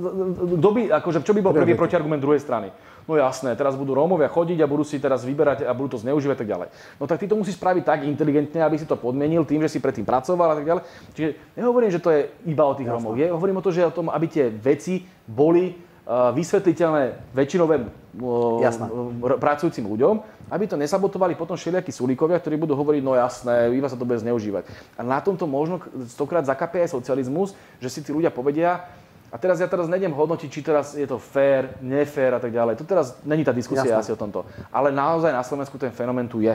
kto 0.55 0.69
by, 0.71 0.81
akože, 0.95 1.27
čo 1.27 1.35
by 1.35 1.41
bol 1.43 1.51
prvý 1.51 1.75
protiargument 1.75 2.23
druhej 2.23 2.39
strany? 2.39 2.71
No 3.09 3.17
jasné, 3.17 3.57
teraz 3.57 3.73
budú 3.73 3.97
Rómovia 3.97 4.29
chodiť 4.29 4.61
a 4.61 4.69
budú 4.69 4.85
si 4.85 5.01
teraz 5.01 5.25
vyberať 5.25 5.65
a 5.65 5.71
budú 5.73 5.97
to 5.97 6.01
zneužívať 6.05 6.35
a 6.37 6.41
tak 6.41 6.49
ďalej. 6.49 6.67
No 7.01 7.03
tak 7.09 7.17
ty 7.17 7.25
to 7.25 7.35
musíš 7.35 7.57
spraviť 7.57 7.83
tak 7.83 7.99
inteligentne, 8.05 8.61
aby 8.61 8.77
si 8.77 8.85
to 8.85 8.95
podmenil 8.95 9.43
tým, 9.43 9.61
že 9.65 9.73
si 9.73 9.79
predtým 9.81 10.05
pracoval 10.05 10.53
a 10.53 10.57
tak 10.57 10.65
ďalej. 10.65 10.83
Čiže 11.17 11.29
nehovorím, 11.57 11.91
že 11.91 12.03
to 12.03 12.13
je 12.13 12.29
iba 12.45 12.63
o 12.65 12.77
tých 12.77 12.87
Rómov. 12.87 13.17
Je, 13.17 13.27
hovorím 13.33 13.57
o 13.57 13.65
to, 13.65 13.73
že 13.73 13.89
o 13.89 13.95
tom, 13.95 14.13
aby 14.13 14.25
tie 14.29 14.45
veci 14.53 15.01
boli 15.25 15.73
uh, 15.73 16.29
vysvetliteľné 16.31 17.33
väčšinovému 17.33 17.87
Jasné. 18.61 18.85
r- 19.23 19.39
pracujúcim 19.39 19.87
ľuďom, 19.87 20.15
aby 20.51 20.67
to 20.67 20.75
nesabotovali 20.75 21.39
potom 21.39 21.55
všelijakí 21.55 21.95
súlikovia, 21.95 22.35
ktorí 22.37 22.59
budú 22.59 22.75
hovoriť, 22.75 23.01
no 23.01 23.15
jasné, 23.15 23.71
iba 23.71 23.87
sa 23.87 23.95
to 23.95 24.03
bude 24.03 24.19
zneužívať. 24.19 24.67
A 24.99 25.01
na 25.01 25.23
tomto 25.23 25.47
možno 25.47 25.79
stokrát 26.11 26.43
zakapie 26.43 26.83
aj 26.83 26.91
socializmus, 26.91 27.55
že 27.79 27.87
si 27.87 28.03
tí 28.03 28.11
ľudia 28.11 28.29
povedia, 28.35 28.83
a 29.31 29.39
teraz 29.39 29.63
ja 29.63 29.67
teraz 29.71 29.87
nejdem 29.87 30.11
hodnotiť, 30.11 30.49
či 30.51 30.59
teraz 30.59 30.91
je 30.91 31.07
to 31.07 31.15
fér, 31.15 31.79
nefér 31.79 32.35
a 32.35 32.39
tak 32.43 32.51
ďalej. 32.51 32.75
To 32.75 32.83
teraz 32.83 33.15
není 33.23 33.47
tá 33.47 33.55
diskusia 33.55 33.87
Jasné. 33.87 34.03
asi 34.03 34.11
o 34.11 34.19
tomto. 34.19 34.43
Ale 34.75 34.91
naozaj 34.91 35.31
na 35.31 35.39
Slovensku 35.39 35.79
ten 35.79 35.95
fenomén 35.95 36.27
tu 36.27 36.43
je. 36.43 36.51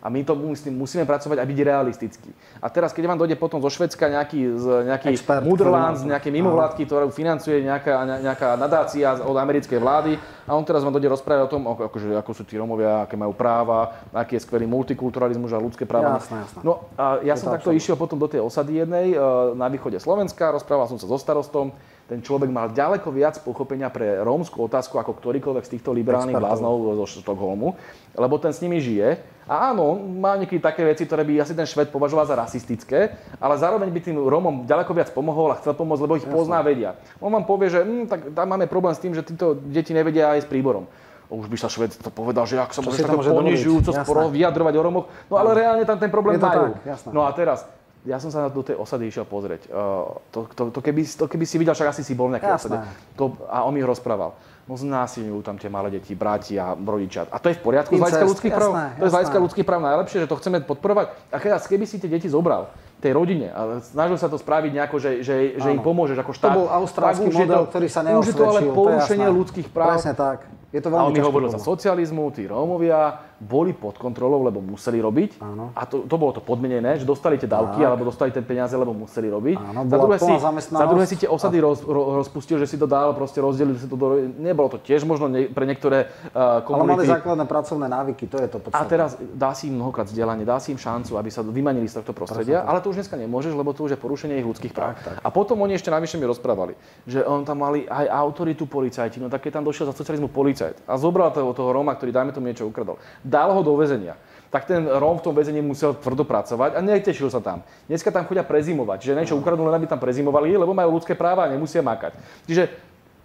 A 0.00 0.08
my 0.08 0.24
to 0.24 0.32
musím, 0.32 0.80
musíme 0.80 1.04
pracovať 1.04 1.36
a 1.36 1.44
byť 1.44 1.58
realistickí. 1.60 2.32
A 2.64 2.72
teraz, 2.72 2.96
keď 2.96 3.04
vám 3.04 3.20
dojde 3.20 3.36
potom 3.36 3.60
zo 3.60 3.68
Švedska 3.68 4.08
nejaký, 4.08 4.56
z, 4.56 4.66
nejaký 4.88 5.12
Expert, 5.12 5.44
Mudrland, 5.44 6.00
z 6.00 6.08
nejakej 6.08 6.32
mimovládky, 6.40 6.88
ktorú 6.88 7.12
financuje 7.12 7.60
nejaká, 7.60 8.08
ne- 8.08 8.20
nejaká 8.24 8.56
nadácia 8.56 9.12
od 9.20 9.36
americkej 9.36 9.76
vlády 9.76 10.16
a 10.48 10.56
on 10.56 10.64
teraz 10.64 10.80
vám 10.88 10.96
dojde 10.96 11.12
rozprávať 11.12 11.42
o 11.44 11.52
tom, 11.52 11.68
ako, 11.68 11.92
akože, 11.92 12.16
ako 12.16 12.30
sú 12.32 12.42
tí 12.48 12.56
Romovia, 12.56 13.04
aké 13.04 13.20
majú 13.20 13.36
práva, 13.36 14.08
aký 14.16 14.40
je 14.40 14.48
skvelý 14.48 14.64
multikulturalizmus 14.64 15.52
a 15.52 15.60
ľudské 15.60 15.84
práva. 15.84 16.16
Jasné, 16.16 16.48
jasné. 16.48 16.60
No 16.64 16.88
a 16.96 17.20
ja 17.20 17.36
Je 17.36 17.44
som 17.44 17.52
to 17.52 17.60
takto 17.60 17.70
išiel 17.76 18.00
potom 18.00 18.16
do 18.16 18.24
tej 18.24 18.40
osady 18.40 18.80
jednej 18.80 19.12
e, 19.12 19.20
na 19.52 19.68
východe 19.68 20.00
Slovenska, 20.00 20.48
rozprával 20.48 20.88
som 20.88 20.96
sa 20.96 21.04
so 21.12 21.20
starostom. 21.20 21.76
Ten 22.10 22.26
človek 22.26 22.50
mal 22.50 22.74
ďaleko 22.74 23.06
viac 23.14 23.38
pochopenia 23.46 23.86
pre 23.86 24.18
rómsku 24.26 24.58
otázku 24.58 24.98
ako 24.98 25.14
ktorýkoľvek 25.14 25.62
z 25.62 25.78
týchto 25.78 25.94
liberálnych 25.94 26.34
Expertov. 26.34 26.58
bláznov 26.58 26.98
zo 26.98 27.22
Štokholmu, 27.22 27.78
lebo 28.18 28.34
ten 28.42 28.50
s 28.50 28.58
nimi 28.58 28.82
žije. 28.82 29.22
A 29.46 29.70
áno, 29.70 29.94
má 29.94 30.34
niekedy 30.34 30.58
také 30.58 30.82
veci, 30.82 31.06
ktoré 31.06 31.22
by 31.22 31.46
asi 31.46 31.54
ten 31.54 31.62
Šved 31.62 31.94
považoval 31.94 32.26
za 32.26 32.34
rasistické, 32.34 33.14
ale 33.38 33.54
zároveň 33.62 33.94
by 33.94 34.00
tým 34.02 34.18
Rómom 34.18 34.66
ďaleko 34.66 34.90
viac 34.90 35.14
pomohol 35.14 35.54
a 35.54 35.58
chcel 35.62 35.78
pomôcť, 35.78 36.02
lebo 36.02 36.18
ich 36.18 36.26
pozná, 36.26 36.66
vedia. 36.66 36.98
On 37.22 37.30
vám 37.30 37.46
povie, 37.46 37.70
že 37.70 37.86
hm, 37.86 38.10
tak 38.10 38.34
tam 38.34 38.46
máme 38.58 38.66
problém 38.66 38.90
s 38.90 38.98
tým, 38.98 39.14
že 39.14 39.22
títo 39.22 39.54
deti 39.54 39.94
nevedia 39.94 40.34
aj 40.34 40.42
s 40.42 40.50
príborom. 40.50 40.90
Už 41.30 41.46
by 41.46 41.56
sa 41.62 41.70
Šved 41.70 41.94
to 41.94 42.10
povedal, 42.10 42.42
že 42.42 42.58
ak 42.58 42.74
sa 42.74 42.82
takto 42.82 43.06
môže 43.06 43.30
dovoliť, 43.30 43.54
ponižujúco 43.54 43.90
sporo 43.94 44.34
vyjadrovať 44.34 44.74
o 44.74 44.82
Rómoch, 44.82 45.06
no 45.30 45.34
ale 45.38 45.54
reálne 45.54 45.86
tam 45.86 45.94
ten 45.94 46.10
problém 46.10 46.42
majú. 46.42 46.74
tak. 46.74 47.14
No 47.14 47.22
a 47.22 47.30
teraz, 47.30 47.70
ja 48.08 48.16
som 48.16 48.32
sa 48.32 48.48
do 48.48 48.64
tej 48.64 48.80
osady 48.80 49.12
išiel 49.12 49.28
pozrieť. 49.28 49.68
Uh, 49.68 50.16
to, 50.32 50.48
to, 50.56 50.62
to, 50.72 50.80
keby, 50.80 51.04
to 51.04 51.24
keby 51.28 51.44
si 51.44 51.60
videl, 51.60 51.76
však 51.76 51.92
asi 51.92 52.02
si 52.04 52.16
bol 52.16 52.32
v 52.32 52.40
nejakej 52.40 52.56
osade. 52.56 52.78
To, 53.20 53.36
a 53.44 53.68
on 53.68 53.76
mi 53.76 53.84
rozprával. 53.84 54.32
No 54.64 54.78
znásilňujú 54.78 55.42
tam 55.42 55.58
tie 55.58 55.66
malé 55.66 55.90
deti, 55.98 56.14
bratia, 56.14 56.78
rodičia. 56.78 57.26
A 57.28 57.42
to 57.42 57.50
je 57.50 57.58
v 57.58 57.62
poriadku 57.64 57.92
z 57.92 58.00
hľadiska 58.00 58.22
Incest, 58.22 58.32
ľudských 58.32 58.52
práv? 58.54 58.70
To 58.72 59.04
je 59.04 59.10
z 59.10 59.14
hľadiska 59.18 59.38
ľudských 59.42 59.66
práv 59.66 59.80
najlepšie, 59.82 60.18
že 60.22 60.26
to 60.30 60.36
chceme 60.38 60.58
podporovať. 60.62 61.06
A 61.34 61.36
teraz, 61.42 61.66
keby 61.66 61.84
si 61.90 61.98
tie 61.98 62.06
deti 62.06 62.30
zobral, 62.30 62.70
tej 63.00 63.16
rodine 63.16 63.48
a 63.50 63.80
snažil 63.80 64.20
sa 64.20 64.28
to 64.28 64.36
spraviť 64.36 64.70
nejako, 64.76 64.96
že, 65.00 65.10
že, 65.24 65.34
že 65.56 65.68
im 65.72 65.80
pomôžeš 65.80 66.20
ako 66.20 66.32
To 66.32 66.38
štát. 66.38 66.52
bol 66.52 66.68
austrálsky 66.68 67.32
model, 67.32 67.64
to, 67.64 67.70
ktorý 67.72 67.86
sa 67.88 68.00
Už 68.04 68.28
je 68.28 68.34
to 68.36 68.44
ale 68.44 68.60
neosvedčil, 68.60 68.68
to 68.68 68.76
porušenie 68.76 69.28
ľudských 69.32 69.68
práv. 69.72 69.96
Presne 69.96 70.12
tak. 70.12 70.38
Je 70.70 70.80
to 70.84 70.88
A 70.92 70.92
veľmi 70.92 71.08
on 71.08 71.12
mi 71.16 71.22
hovoril, 71.24 71.48
za 71.50 71.58
socializmu 71.58 72.30
tí 72.30 72.46
Rómovia 72.46 73.29
boli 73.40 73.72
pod 73.72 73.96
kontrolou, 73.96 74.44
lebo 74.44 74.60
museli 74.60 75.00
robiť. 75.00 75.40
Áno. 75.40 75.72
A 75.72 75.88
to, 75.88 76.04
to 76.04 76.16
bolo 76.20 76.36
to 76.36 76.44
podmienené, 76.44 77.00
že 77.00 77.08
dostali 77.08 77.40
tie 77.40 77.48
dávky, 77.48 77.80
Tak. 77.80 77.88
alebo 77.88 78.04
dostali 78.04 78.28
tie 78.28 78.44
peniaze, 78.44 78.76
lebo 78.76 78.92
museli 78.92 79.32
robiť. 79.32 79.56
Áno, 79.56 79.88
za, 79.88 79.96
druhé 79.96 80.16
si, 80.20 80.32
za 80.68 80.86
druhé 80.86 81.04
si 81.08 81.16
tie 81.16 81.28
osady 81.28 81.56
roz, 81.64 81.80
ro, 81.80 82.20
rozpustil, 82.20 82.60
že 82.60 82.68
si 82.68 82.76
to 82.76 82.84
dal, 82.84 83.16
proste 83.16 83.40
rozdelili 83.40 83.80
si 83.80 83.88
to 83.88 83.96
do... 83.96 84.28
Nebolo 84.36 84.68
to 84.68 84.78
tiež 84.78 85.08
možno 85.08 85.32
ne, 85.32 85.48
pre 85.48 85.64
niektoré 85.64 86.12
uh, 86.36 86.60
Ale 86.60 86.84
mali 86.84 87.00
komunity. 87.00 87.08
základné 87.16 87.44
pracovné 87.48 87.86
návyky, 87.88 88.28
to 88.28 88.36
je 88.36 88.48
to 88.52 88.60
A 88.60 88.64
podstatné. 88.68 88.90
teraz 88.92 89.16
dá 89.32 89.56
si 89.56 89.72
im 89.72 89.80
mnohokrát 89.80 90.04
vzdelanie, 90.04 90.44
dá 90.44 90.60
si 90.60 90.76
im 90.76 90.78
šancu, 90.78 91.16
aby 91.16 91.32
sa 91.32 91.40
vymanili 91.40 91.88
z 91.88 92.04
tohto 92.04 92.12
prostredia, 92.12 92.60
ale 92.68 92.84
to 92.84 92.92
už 92.92 93.00
dneska 93.00 93.16
nemôžeš, 93.16 93.56
lebo 93.56 93.72
to 93.72 93.88
už 93.88 93.96
je 93.96 93.98
porušenie 93.98 94.36
ich 94.36 94.44
ľudských 94.44 94.76
práv. 94.76 95.00
A 95.24 95.28
potom 95.32 95.56
oni 95.64 95.80
ešte 95.80 95.88
navyše 95.88 96.20
mi 96.20 96.28
rozprávali, 96.28 96.76
že 97.08 97.24
on 97.24 97.48
tam 97.48 97.64
mali 97.64 97.88
aj 97.88 98.04
autoritu 98.04 98.68
policajti, 98.68 99.16
no 99.16 99.32
tak 99.32 99.48
keď 99.48 99.60
tam 99.60 99.64
došiel 99.64 99.88
za 99.88 99.96
socializmu 99.96 100.28
policajt 100.28 100.84
a 100.84 101.00
zobral 101.00 101.32
toho, 101.32 101.56
toho 101.56 101.72
Róma, 101.72 101.96
ktorý 101.96 102.12
dajme 102.12 102.36
tomu 102.36 102.52
niečo 102.52 102.68
ukradol, 102.68 103.00
dal 103.30 103.54
ho 103.54 103.62
do 103.62 103.78
väzenia. 103.78 104.18
Tak 104.50 104.66
ten 104.66 104.82
Róm 104.82 105.22
v 105.22 105.30
tom 105.30 105.34
väzení 105.38 105.62
musel 105.62 105.94
tvrdo 105.94 106.26
pracovať 106.26 106.74
a 106.74 106.82
netešil 106.82 107.30
sa 107.30 107.38
tam. 107.38 107.62
Dneska 107.86 108.10
tam 108.10 108.26
chodia 108.26 108.42
prezimovať, 108.42 108.98
že 109.06 109.14
niečo 109.14 109.38
ukradnú 109.38 109.62
len 109.70 109.78
aby 109.78 109.86
tam 109.86 110.02
prezimovali, 110.02 110.58
lebo 110.58 110.74
majú 110.74 110.98
ľudské 110.98 111.14
práva 111.14 111.46
a 111.46 111.52
nemusia 111.54 111.86
makať. 111.86 112.18
Čiže 112.50 112.66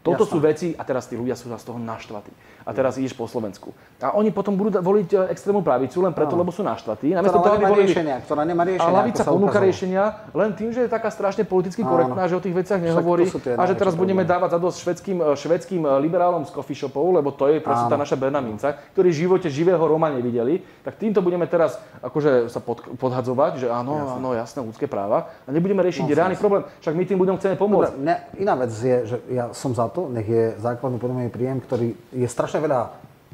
toto 0.05 0.29
Jasné. 0.29 0.31
sú 0.31 0.37
veci 0.37 0.67
a 0.77 0.85
teraz 0.85 1.09
tí 1.09 1.17
ľudia 1.17 1.33
sú 1.33 1.49
z 1.49 1.65
toho 1.65 1.81
naštvatí. 1.81 2.29
A 2.65 2.73
teraz 2.73 2.97
ideš 2.97 3.13
po 3.13 3.29
Slovensku. 3.29 3.69
A 4.01 4.17
oni 4.17 4.33
potom 4.33 4.57
budú 4.57 4.81
voliť 4.81 5.09
e, 5.13 5.15
extrémnu 5.29 5.61
pravicu 5.61 6.01
len 6.01 6.17
preto, 6.17 6.33
lebo 6.33 6.49
sú 6.49 6.65
naštvatí. 6.65 7.13
Namiesto 7.13 7.37
toho, 7.37 7.61
aby 7.61 7.69
volili... 7.69 7.93
riešenia, 7.93 8.25
ktorá 8.25 8.41
nemá 8.41 8.65
riešenia. 8.65 8.89
A 8.89 8.97
lavica 8.97 9.21
ponúka 9.21 9.61
riešenia 9.61 10.03
len 10.33 10.49
tým, 10.57 10.73
že 10.73 10.85
je 10.85 10.89
taká 10.89 11.13
strašne 11.13 11.45
politicky 11.45 11.85
korektná, 11.85 12.25
že 12.25 12.33
o 12.33 12.41
tých 12.41 12.57
veciach 12.57 12.81
nehovorí 12.81 13.29
a 13.53 13.63
že 13.69 13.77
teraz 13.77 13.93
budeme 13.93 14.25
dávať 14.25 14.57
za 14.57 14.59
dosť 14.59 14.77
švedským, 14.81 15.17
e, 15.21 15.25
švedským 15.37 15.81
e, 15.85 15.89
liberálom 16.01 16.41
z 16.43 16.51
coffee 16.57 16.73
shopov, 16.73 17.05
lebo 17.13 17.29
to 17.29 17.53
je 17.53 17.61
proste 17.61 17.85
tá 17.85 17.95
naša 17.95 18.17
Berna 18.17 18.41
minca, 18.41 18.73
ktorí 18.97 19.13
v 19.13 19.17
živote 19.29 19.47
živého 19.47 19.81
Roma 19.81 20.09
nevideli, 20.09 20.65
tak 20.81 20.97
týmto 20.97 21.21
budeme 21.21 21.45
teraz 21.45 21.77
akože 22.01 22.49
sa 22.49 22.59
pod, 22.59 22.81
podhadzovať, 22.97 23.65
že 23.65 23.67
áno, 23.69 24.17
áno, 24.17 24.33
jasné, 24.33 24.65
ľudské 24.65 24.89
práva 24.89 25.29
a 25.45 25.49
nebudeme 25.53 25.85
riešiť 25.85 26.05
reálny 26.09 26.37
problém. 26.41 26.65
Však 26.81 26.93
my 26.97 27.03
tým 27.05 27.19
ľuďom 27.21 27.37
chceme 27.37 27.55
pomôcť. 27.55 27.93
Dobre, 27.93 28.03
mňa, 28.03 28.15
iná 28.41 28.53
vec 28.57 28.71
je, 28.73 28.97
že 29.05 29.17
ja 29.29 29.45
som 29.53 29.71
za 29.77 29.85
to, 29.93 30.09
nech 30.09 30.27
je 30.27 30.57
základný 30.57 30.97
podmienný 30.97 31.31
príjem, 31.31 31.61
ktorý 31.61 31.93
je 32.13 32.27
strašne 32.27 32.54
veľa 32.61 32.81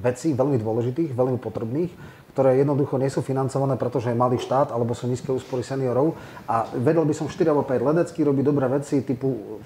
vecí, 0.01 0.33
veľmi 0.33 0.57
dôležitých, 0.57 1.13
veľmi 1.13 1.37
potrebných, 1.37 1.91
ktoré 2.31 2.57
jednoducho 2.57 2.95
nie 2.95 3.11
sú 3.11 3.19
financované, 3.19 3.75
pretože 3.75 4.09
je 4.09 4.17
malý 4.17 4.39
štát 4.39 4.71
alebo 4.71 4.95
sú 4.95 5.05
nízke 5.05 5.29
úspory 5.35 5.61
seniorov. 5.61 6.15
A 6.47 6.65
vedel 6.73 7.03
by 7.03 7.13
som 7.13 7.27
4 7.27 7.51
alebo 7.51 7.67
5 7.67 7.89
ledecký 7.91 8.23
robí 8.23 8.41
dobré 8.41 8.65
veci 8.71 9.03
typu 9.03 9.59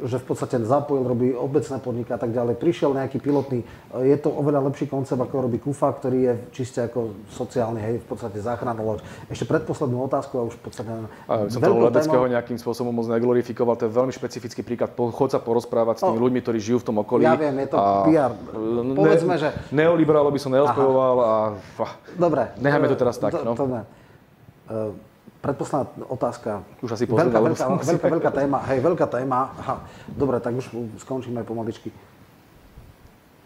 že 0.00 0.16
v 0.16 0.24
podstate 0.24 0.56
zapojil, 0.60 1.04
robí 1.04 1.28
obecné 1.30 1.76
podniky 1.76 2.08
a 2.08 2.16
tak 2.16 2.30
ďalej. 2.30 2.56
Prišiel 2.56 2.90
nejaký 2.90 3.18
pilotný, 3.18 3.60
eh, 3.60 3.66
je 4.06 4.16
to 4.16 4.32
oveľa 4.32 4.64
lepší 4.64 4.86
koncept, 4.86 5.20
ako 5.20 5.44
robí 5.44 5.58
KUFA, 5.58 5.92
ktorý 5.92 6.18
je 6.22 6.32
čiste 6.50 6.80
ako 6.80 7.12
sociálny, 7.28 7.80
hej, 7.80 7.94
v 7.98 8.06
podstate 8.06 8.38
záchranná 8.38 8.80
loď. 8.80 9.04
Ešte 9.28 9.44
predposlednú 9.44 10.00
otázku 10.02 10.34
a 10.34 10.42
už 10.42 10.56
v 10.56 10.62
podstate... 10.62 10.88
A 11.26 11.46
som 11.46 11.60
toho 11.60 11.84
Ledeckého 11.84 12.16
témou- 12.18 12.32
nejakým 12.32 12.56
spôsobom 12.56 12.90
moc 12.90 13.04
neglorifikoval, 13.06 13.76
to 13.76 13.84
je 13.84 13.92
veľmi 13.92 14.08
špecifický 14.10 14.62
príklad. 14.62 14.88
Chod 14.96 15.28
sa 15.28 15.38
porozprávať 15.38 15.96
s 15.96 16.02
tými 16.02 16.16
O, 16.16 16.22
ľuďmi, 16.22 16.40
ktorí 16.40 16.56
žijú 16.56 16.80
v 16.80 16.86
tom 16.86 16.96
okolí. 16.98 17.22
ja 17.22 17.36
viem, 17.36 17.52
je 17.58 17.68
to 17.68 17.76
PR. 18.06 18.32
ne- 18.80 18.96
Povedzme, 18.96 19.36
že- 19.36 19.52
Neoliberálov 19.68 20.32
by 20.32 20.40
som 20.40 20.48
neospojoval 20.50 21.16
a... 21.20 21.34
Dobre. 22.16 22.56
Nechajme 22.56 22.88
to 22.88 22.96
teraz 22.96 23.20
tak, 23.20 23.32
To- 23.32 23.44
no. 23.44 23.52
to 23.52 23.68
ne. 23.68 23.82
Predposledná 25.40 25.88
otázka. 26.12 26.68
Už 26.84 27.00
asi 27.00 27.08
veľká, 27.08 27.40
veľká, 27.40 27.64
musíme- 27.72 27.80
veľká, 27.96 28.06
veľká 28.12 28.30
téma. 28.30 28.58
Hej, 28.68 28.78
veľká 28.84 29.06
téma. 29.08 29.56
Aha, 29.56 29.76
dobre, 30.12 30.36
tak 30.36 30.52
už 30.52 30.68
skončíme 31.00 31.40
pomaličky. 31.48 31.88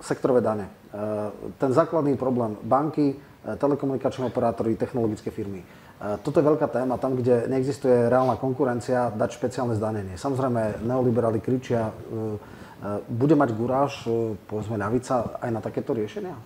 Sektorové 0.02 0.42
dane. 0.42 0.66
Eh, 0.66 1.30
Ten 1.54 1.70
základný 1.70 2.18
problém. 2.18 2.58
Banky, 2.66 3.14
eh, 3.14 3.56
telekomunikační 3.56 4.26
operátori, 4.26 4.74
technologické 4.74 5.30
firmy. 5.30 5.62
Eh, 5.62 6.18
Toto 6.18 6.42
je 6.42 6.44
veľká 6.50 6.66
téma. 6.66 6.98
Tam, 6.98 7.14
kde 7.14 7.46
neexistuje 7.46 8.10
reálna 8.10 8.34
konkurencia, 8.36 9.14
dať 9.14 9.30
špeciálne 9.38 9.78
zdanenie. 9.78 10.18
Samozrejme, 10.18 10.82
neoliberáli 10.82 11.38
kričia, 11.38 11.94
bude 13.08 13.32
mať 13.32 13.56
guráž, 13.56 14.04
povedzme, 14.44 14.76
navica 14.76 15.40
aj 15.40 15.48
na 15.48 15.64
takéto 15.64 15.96
riešenia? 15.96 16.36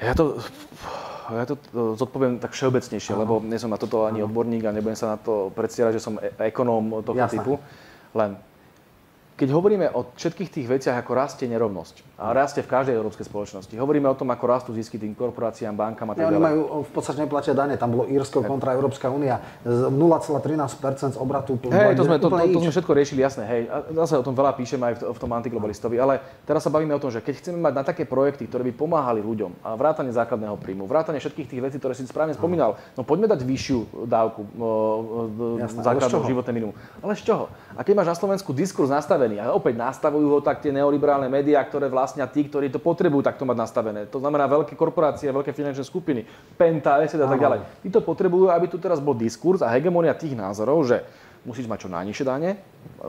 Ja 0.00 0.16
to, 0.16 0.40
ja 1.32 1.48
to 1.48 1.56
zodpoviem 1.96 2.36
tak 2.36 2.52
všeobecnejšie, 2.52 3.16
lebo 3.16 3.40
nie 3.40 3.56
som 3.56 3.72
na 3.72 3.80
toto 3.80 4.04
ani 4.04 4.20
odborník 4.20 4.68
a 4.68 4.74
nebudem 4.76 4.98
sa 4.98 5.16
na 5.16 5.18
to 5.18 5.48
predstierať, 5.56 5.96
že 5.96 6.04
som 6.04 6.20
e- 6.20 6.36
ekonóm 6.52 7.00
tohto 7.00 7.16
Jasné. 7.16 7.40
typu. 7.40 7.56
Len 8.12 8.36
keď 9.34 9.48
hovoríme 9.50 9.90
o 9.98 10.06
všetkých 10.14 10.50
tých 10.50 10.66
veciach, 10.70 10.94
ako 10.94 11.10
rastie 11.18 11.50
nerovnosť 11.50 12.14
a 12.22 12.30
rastie 12.30 12.62
v 12.62 12.70
každej 12.70 12.94
európskej 12.94 13.26
spoločnosti, 13.26 13.74
hovoríme 13.74 14.06
o 14.06 14.14
tom, 14.14 14.30
ako 14.30 14.44
rastú 14.46 14.70
zisky 14.70 14.94
tým 14.94 15.10
korporáciám, 15.18 15.74
bankám 15.74 16.06
a 16.06 16.14
tak 16.14 16.30
oni 16.30 16.38
ďalej. 16.38 16.46
majú, 16.46 16.60
v 16.86 16.92
podstate 16.94 17.18
neplatia 17.26 17.50
dane. 17.50 17.74
Tam 17.74 17.90
bolo 17.90 18.06
Írsko 18.06 18.46
kontra 18.46 18.78
Európska 18.78 19.10
únia. 19.10 19.42
Z 19.66 19.90
0,13% 19.90 21.14
z 21.14 21.18
obratu. 21.18 21.58
Hej, 21.66 21.98
to 21.98 22.06
sme, 22.06 22.22
to, 22.22 22.30
to, 22.30 22.38
to 22.38 22.60
sme 22.62 22.70
všetko 22.70 22.92
riešili, 22.94 23.26
jasné, 23.26 23.42
hej. 23.50 23.62
A 23.66 23.82
zase 24.06 24.14
o 24.14 24.22
tom 24.22 24.38
veľa 24.38 24.54
píšem 24.54 24.78
aj 24.78 25.02
v, 25.02 25.10
v 25.10 25.18
tom 25.18 25.30
antiglobalistovi, 25.34 25.98
ale 25.98 26.22
teraz 26.46 26.62
sa 26.62 26.70
bavíme 26.70 26.94
o 26.94 27.02
tom, 27.02 27.10
že 27.10 27.18
keď 27.18 27.34
chceme 27.42 27.58
mať 27.58 27.74
na 27.74 27.82
také 27.82 28.06
projekty, 28.06 28.46
ktoré 28.46 28.62
by 28.70 28.72
pomáhali 28.78 29.18
ľuďom, 29.18 29.66
a 29.66 29.74
vrátane 29.74 30.14
základného 30.14 30.54
príjmu, 30.62 30.86
vrátane 30.86 31.18
všetkých 31.18 31.50
tých 31.50 31.60
vecí, 31.60 31.76
ktoré 31.82 31.98
si 31.98 32.06
správne 32.06 32.38
spomínal, 32.38 32.78
no 32.94 33.02
poďme 33.02 33.26
dať 33.26 33.42
vyššiu 33.42 34.06
dávku 34.06 34.46
základného 35.82 36.22
životné 36.30 36.52
minimum. 36.54 36.74
Ale 37.02 37.18
z 37.18 37.26
čoho? 37.26 37.50
A 37.74 37.82
keď 37.82 37.98
máš 37.98 38.14
na 38.14 38.16
Slovensku 38.16 38.54
diskurs 38.54 38.86
nastavený, 38.86 39.23
nastavený. 39.24 39.40
A 39.40 39.56
opäť 39.56 39.74
nastavujú 39.80 40.28
ho 40.28 40.40
tak 40.44 40.60
tie 40.60 40.72
neoliberálne 40.72 41.28
médiá, 41.32 41.64
ktoré 41.64 41.88
vlastnia 41.88 42.28
tí, 42.28 42.44
ktorí 42.44 42.68
to 42.68 42.78
potrebujú 42.78 43.24
takto 43.24 43.48
mať 43.48 43.56
nastavené. 43.56 44.00
To 44.12 44.20
znamená 44.20 44.44
veľké 44.44 44.76
korporácie, 44.76 45.32
veľké 45.32 45.56
finančné 45.56 45.84
skupiny, 45.84 46.28
Penta, 46.56 47.00
ESET 47.00 47.20
a 47.20 47.28
tak 47.28 47.40
ďalej. 47.40 47.58
Tí 47.80 47.88
to 47.88 48.04
potrebujú, 48.04 48.52
aby 48.52 48.68
tu 48.68 48.76
teraz 48.76 49.00
bol 49.00 49.16
diskurs 49.16 49.64
a 49.64 49.72
hegemonia 49.72 50.12
tých 50.12 50.36
názorov, 50.36 50.84
že 50.84 51.00
musíš 51.44 51.68
mať 51.68 51.88
čo 51.88 51.92
najnižšie 51.92 52.24
dane, 52.24 52.50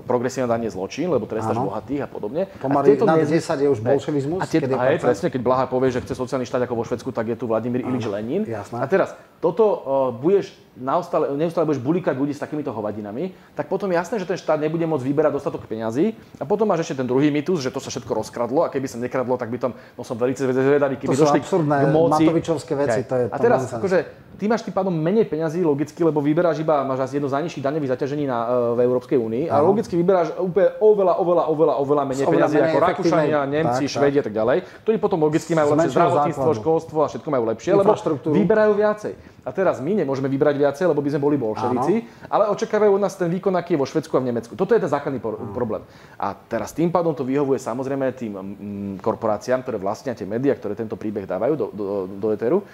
progresívne 0.04 0.52
danie 0.52 0.68
je 0.68 0.76
zločin, 0.76 1.08
lebo 1.08 1.24
trestáš 1.30 1.56
Áno. 1.56 1.72
bohatých 1.72 2.04
a 2.04 2.08
podobne. 2.10 2.52
Pomaly 2.60 3.00
nad 3.00 3.24
nezmysl... 3.24 3.56
10 3.56 3.64
je 3.64 3.70
už 3.72 3.80
bolševizmus. 3.80 4.40
A, 4.42 4.46
tie, 4.48 4.60
a 4.60 4.84
je 4.92 5.00
presne, 5.00 5.28
keď 5.32 5.42
Blaha 5.42 5.66
povie, 5.72 5.94
že 5.94 6.04
chce 6.04 6.18
sociálny 6.18 6.44
štát 6.44 6.68
ako 6.68 6.76
vo 6.76 6.84
Švedsku, 6.84 7.10
tak 7.16 7.32
je 7.32 7.38
tu 7.40 7.48
Vladimír 7.48 7.88
Ilič 7.88 8.06
Lenin. 8.12 8.44
Jasné. 8.44 8.82
A 8.82 8.86
teraz, 8.92 9.16
toto 9.40 9.64
uh, 9.64 10.10
budeš 10.12 10.52
neustále, 10.76 11.32
neustále 11.40 11.64
budeš 11.64 11.80
bulikať 11.84 12.16
ľudí 12.18 12.34
s 12.36 12.42
takýmito 12.44 12.74
hovadinami, 12.76 13.32
tak 13.56 13.72
potom 13.72 13.88
jasné, 13.92 14.20
že 14.20 14.28
ten 14.28 14.36
štát 14.36 14.60
nebude 14.60 14.84
môcť 14.84 15.06
vyberať 15.08 15.32
dostatok 15.32 15.64
peňazí. 15.68 16.16
A 16.40 16.44
potom 16.44 16.68
máš 16.68 16.88
ešte 16.88 17.00
ten 17.00 17.08
druhý 17.08 17.32
mýtus, 17.32 17.64
že 17.64 17.72
to 17.72 17.80
sa 17.80 17.88
všetko 17.88 18.12
rozkradlo 18.12 18.68
a 18.68 18.72
keby 18.72 18.88
sa 18.92 19.00
nekradlo, 19.00 19.40
tak 19.40 19.48
by 19.52 19.58
tam, 19.60 19.72
no 19.96 20.04
som 20.04 20.20
veľmi 20.20 20.36
zvedavý, 20.36 20.96
keby 21.00 21.16
to 21.16 21.24
došli 21.24 21.40
absurdné, 21.42 21.78
k 21.80 21.88
moci. 21.96 22.24
Matovičovské 22.28 22.74
veci, 22.76 23.00
to 23.08 23.16
je 23.16 23.24
A 23.32 23.38
teraz, 23.40 23.72
akože, 23.72 23.98
ty 24.36 24.52
máš 24.52 24.68
tým 24.68 24.76
pádom 24.76 24.92
menej 24.92 25.32
peňazí 25.32 25.64
logicky, 25.64 26.04
lebo 26.04 26.20
vyberáš 26.20 26.60
iba, 26.60 26.84
máš 26.84 27.08
asi 27.08 27.24
jedno 27.24 27.32
z 27.32 27.40
najnižších 27.40 27.64
daňových 27.64 27.92
zaťažení 27.96 28.24
na, 28.28 28.38
uh, 28.44 28.50
v 28.76 28.80
Európskej 28.84 29.16
únii 29.16 29.48
logicky 29.66 29.94
vyberáš 29.98 30.34
úplne 30.38 30.78
oveľa, 30.78 31.14
oveľa, 31.18 31.44
oveľa, 31.50 31.74
oveľa 31.82 32.04
menej 32.06 32.26
peňazí 32.30 32.58
ako 32.62 32.78
Rakúšania, 32.78 33.40
Nemci, 33.50 33.84
Švedi 33.90 34.22
a 34.22 34.26
tak 34.26 34.34
ďalej, 34.34 34.58
ktorí 34.86 34.98
potom 35.02 35.20
logicky 35.26 35.58
majú 35.58 35.74
lepšie 35.74 35.92
zdravotníctvo, 35.98 36.50
školstvo 36.62 36.98
a 37.04 37.08
všetko 37.10 37.30
majú 37.34 37.44
lepšie, 37.52 37.72
lebo 37.74 37.92
vyberajú 38.30 38.74
viacej. 38.78 39.14
A 39.46 39.54
teraz 39.54 39.78
my 39.78 39.94
nemôžeme 39.94 40.26
vybrať 40.26 40.58
viacej, 40.58 40.86
lebo 40.90 41.06
by 41.06 41.10
sme 41.14 41.22
boli 41.22 41.38
bolševici, 41.38 42.26
ale 42.34 42.50
očakávajú 42.50 42.98
od 42.98 43.02
nás 43.06 43.14
ten 43.14 43.30
výkon, 43.30 43.54
aký 43.54 43.78
je 43.78 43.80
vo 43.82 43.86
Švedsku 43.86 44.18
a 44.18 44.22
v 44.26 44.34
Nemecku. 44.34 44.58
Toto 44.58 44.74
je 44.74 44.82
ten 44.82 44.90
základný 44.90 45.22
problém. 45.54 45.86
A 46.18 46.34
teraz 46.34 46.74
tým 46.74 46.90
pádom 46.90 47.14
to 47.14 47.22
vyhovuje 47.22 47.62
samozrejme 47.62 48.10
tým 48.18 48.34
mm, 48.34 49.06
korporáciám, 49.06 49.62
ktoré 49.62 49.78
vlastnia 49.78 50.18
tie 50.18 50.26
médiá, 50.26 50.58
ktoré 50.58 50.74
tento 50.74 50.98
príbeh 50.98 51.30
dávajú 51.30 51.54
do, 51.54 51.66
do, 51.70 51.86
do 52.10 52.28
eteru. 52.34 52.66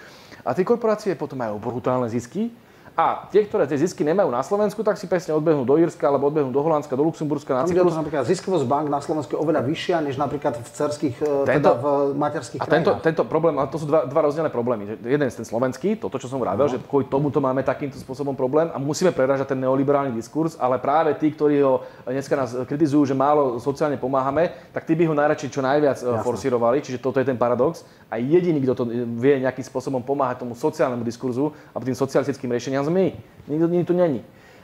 A 0.47 0.55
tie 0.55 0.63
korporácie 0.63 1.11
potom 1.19 1.43
majú 1.43 1.59
brutálne 1.59 2.07
zisky, 2.07 2.47
a 2.91 3.31
tie, 3.31 3.47
ktoré 3.47 3.63
tie 3.71 3.79
zisky 3.79 4.03
nemajú 4.03 4.27
na 4.27 4.43
Slovensku, 4.43 4.83
tak 4.83 4.99
si 4.99 5.07
presne 5.07 5.31
odbehnú 5.31 5.63
do 5.63 5.79
Írska, 5.79 6.11
alebo 6.11 6.27
odbehnú 6.27 6.51
do 6.51 6.59
Holandska, 6.59 6.99
do 6.99 7.07
Luxemburska, 7.07 7.55
na 7.55 7.63
Cyprus. 7.63 7.95
napríklad 7.95 8.27
ziskovosť 8.27 8.67
bank 8.67 8.91
na 8.91 8.99
Slovensku 8.99 9.31
je 9.31 9.39
oveľa 9.39 9.63
vyššia, 9.63 10.03
než 10.03 10.19
napríklad 10.19 10.59
v 10.59 10.67
cerských, 10.67 11.15
e, 11.23 11.47
tento, 11.47 11.71
teda 11.71 11.79
v 11.79 11.85
materských 12.19 12.59
a 12.59 12.67
tento, 12.67 12.91
tento 12.99 13.23
problém, 13.23 13.55
ale 13.55 13.71
to 13.71 13.79
sú 13.79 13.87
dva, 13.87 14.03
dva 14.03 14.21
rozdielne 14.27 14.51
problémy. 14.51 14.99
Jeden 15.07 15.23
je 15.23 15.39
ten 15.39 15.47
slovenský, 15.47 15.95
toto, 15.95 16.19
čo 16.19 16.27
som 16.27 16.43
vravel, 16.43 16.67
no. 16.67 16.71
že 16.75 16.83
kvôli 16.83 17.07
tomuto 17.07 17.39
máme 17.39 17.63
takýmto 17.63 17.95
spôsobom 17.95 18.35
problém 18.35 18.67
a 18.69 18.77
musíme 18.77 19.15
prerážať 19.15 19.55
ten 19.55 19.63
neoliberálny 19.63 20.11
diskurs, 20.11 20.59
ale 20.59 20.75
práve 20.75 21.15
tí, 21.15 21.31
ktorí 21.31 21.63
ho 21.63 21.87
dneska 22.03 22.35
nás 22.35 22.51
kritizujú, 22.67 23.07
že 23.07 23.15
málo 23.15 23.55
sociálne 23.63 23.95
pomáhame, 23.95 24.51
tak 24.75 24.83
tí 24.83 24.99
by 24.99 25.07
ho 25.07 25.15
najradšej 25.15 25.47
čo 25.47 25.63
najviac 25.63 25.97
e, 26.03 26.11
Jasne. 26.11 26.27
forsírovali, 26.27 26.83
čiže 26.83 26.99
toto 26.99 27.23
je 27.23 27.25
ten 27.31 27.39
paradox. 27.39 27.87
A 28.11 28.19
jediný, 28.19 28.59
kto 28.59 28.73
to 28.75 28.83
vie 29.23 29.39
nejakým 29.39 29.63
spôsobom 29.63 30.03
pomáhať 30.03 30.43
tomu 30.43 30.51
sociálnemu 30.51 30.99
diskurzu 31.07 31.55
a 31.71 31.79
tým 31.79 31.95
socialistickým 31.95 32.51
riešeniam 32.51 32.80
my. 32.89 33.13
Nikto, 33.51 33.65
nikto 33.67 33.87
tu 33.91 33.95
není. 33.97 34.21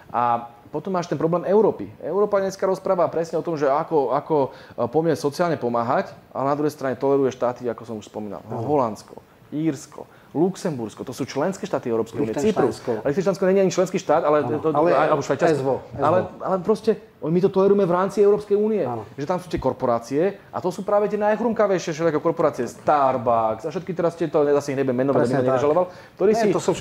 A 0.10 0.49
potom 0.72 0.94
máš 0.94 1.07
ten 1.07 1.18
problém 1.19 1.48
Európy. 1.48 1.88
Európa 2.03 2.44
dneska 2.44 2.68
rozpráva 2.68 3.07
presne 3.07 3.39
o 3.39 3.45
tom, 3.45 3.56
že 3.56 3.68
ako, 3.68 4.14
ako 4.14 4.35
e, 4.45 4.49
pomie 4.91 5.15
sociálne 5.15 5.56
pomáhať, 5.56 6.11
ale 6.31 6.52
na 6.52 6.56
druhej 6.56 6.76
strane 6.76 6.99
toleruje 6.99 7.31
štáty, 7.31 7.68
ako 7.68 7.84
som 7.88 7.95
už 7.99 8.07
spomínal, 8.11 8.44
Holandsko, 8.48 9.19
Írsko, 9.52 10.07
Luxembursko, 10.35 11.07
to 11.07 11.15
sú 11.15 11.23
členské 11.23 11.64
štáty 11.64 11.88
Európskej 11.88 12.19
únie, 12.19 12.35
Cyprus. 12.35 12.84
Liechtensteinsko 12.84 13.48
nie 13.48 13.64
je 13.64 13.65
ani 13.65 13.73
členský 13.73 13.98
štát, 13.98 14.22
ale, 14.27 14.44
to, 14.44 14.69
ale, 14.76 14.91
alebo 14.91 15.23
Švajčiarsko. 15.23 15.98
Ale, 15.98 16.30
ale 16.44 16.56
proste 16.61 16.99
my 17.18 17.39
to 17.41 17.49
tolerujeme 17.49 17.81
v 17.81 17.94
rámci 17.98 18.22
Európskej 18.22 18.53
únie. 18.53 18.85
Že 19.18 19.26
tam 19.26 19.38
sú 19.41 19.49
tie 19.49 19.57
korporácie 19.57 20.38
a 20.53 20.61
to 20.61 20.69
sú 20.69 20.85
práve 20.85 21.10
tie 21.10 21.18
najchrumkavejšie 21.18 21.89
všetky 21.89 22.22
korporácie. 22.22 22.69
Starbucks 22.69 23.65
a 23.65 23.69
všetky 23.73 23.91
teraz 23.98 24.14
tieto, 24.14 24.45
zase 24.45 24.73
ich 24.73 24.77
nebudem 24.77 25.02
menovať, 25.02 25.26
aby 25.26 25.34
ma 25.41 25.57
nežaloval, 25.57 25.85
ktorí 26.14 26.31
si 26.38 26.53
to 26.53 26.61
sú 26.61 26.77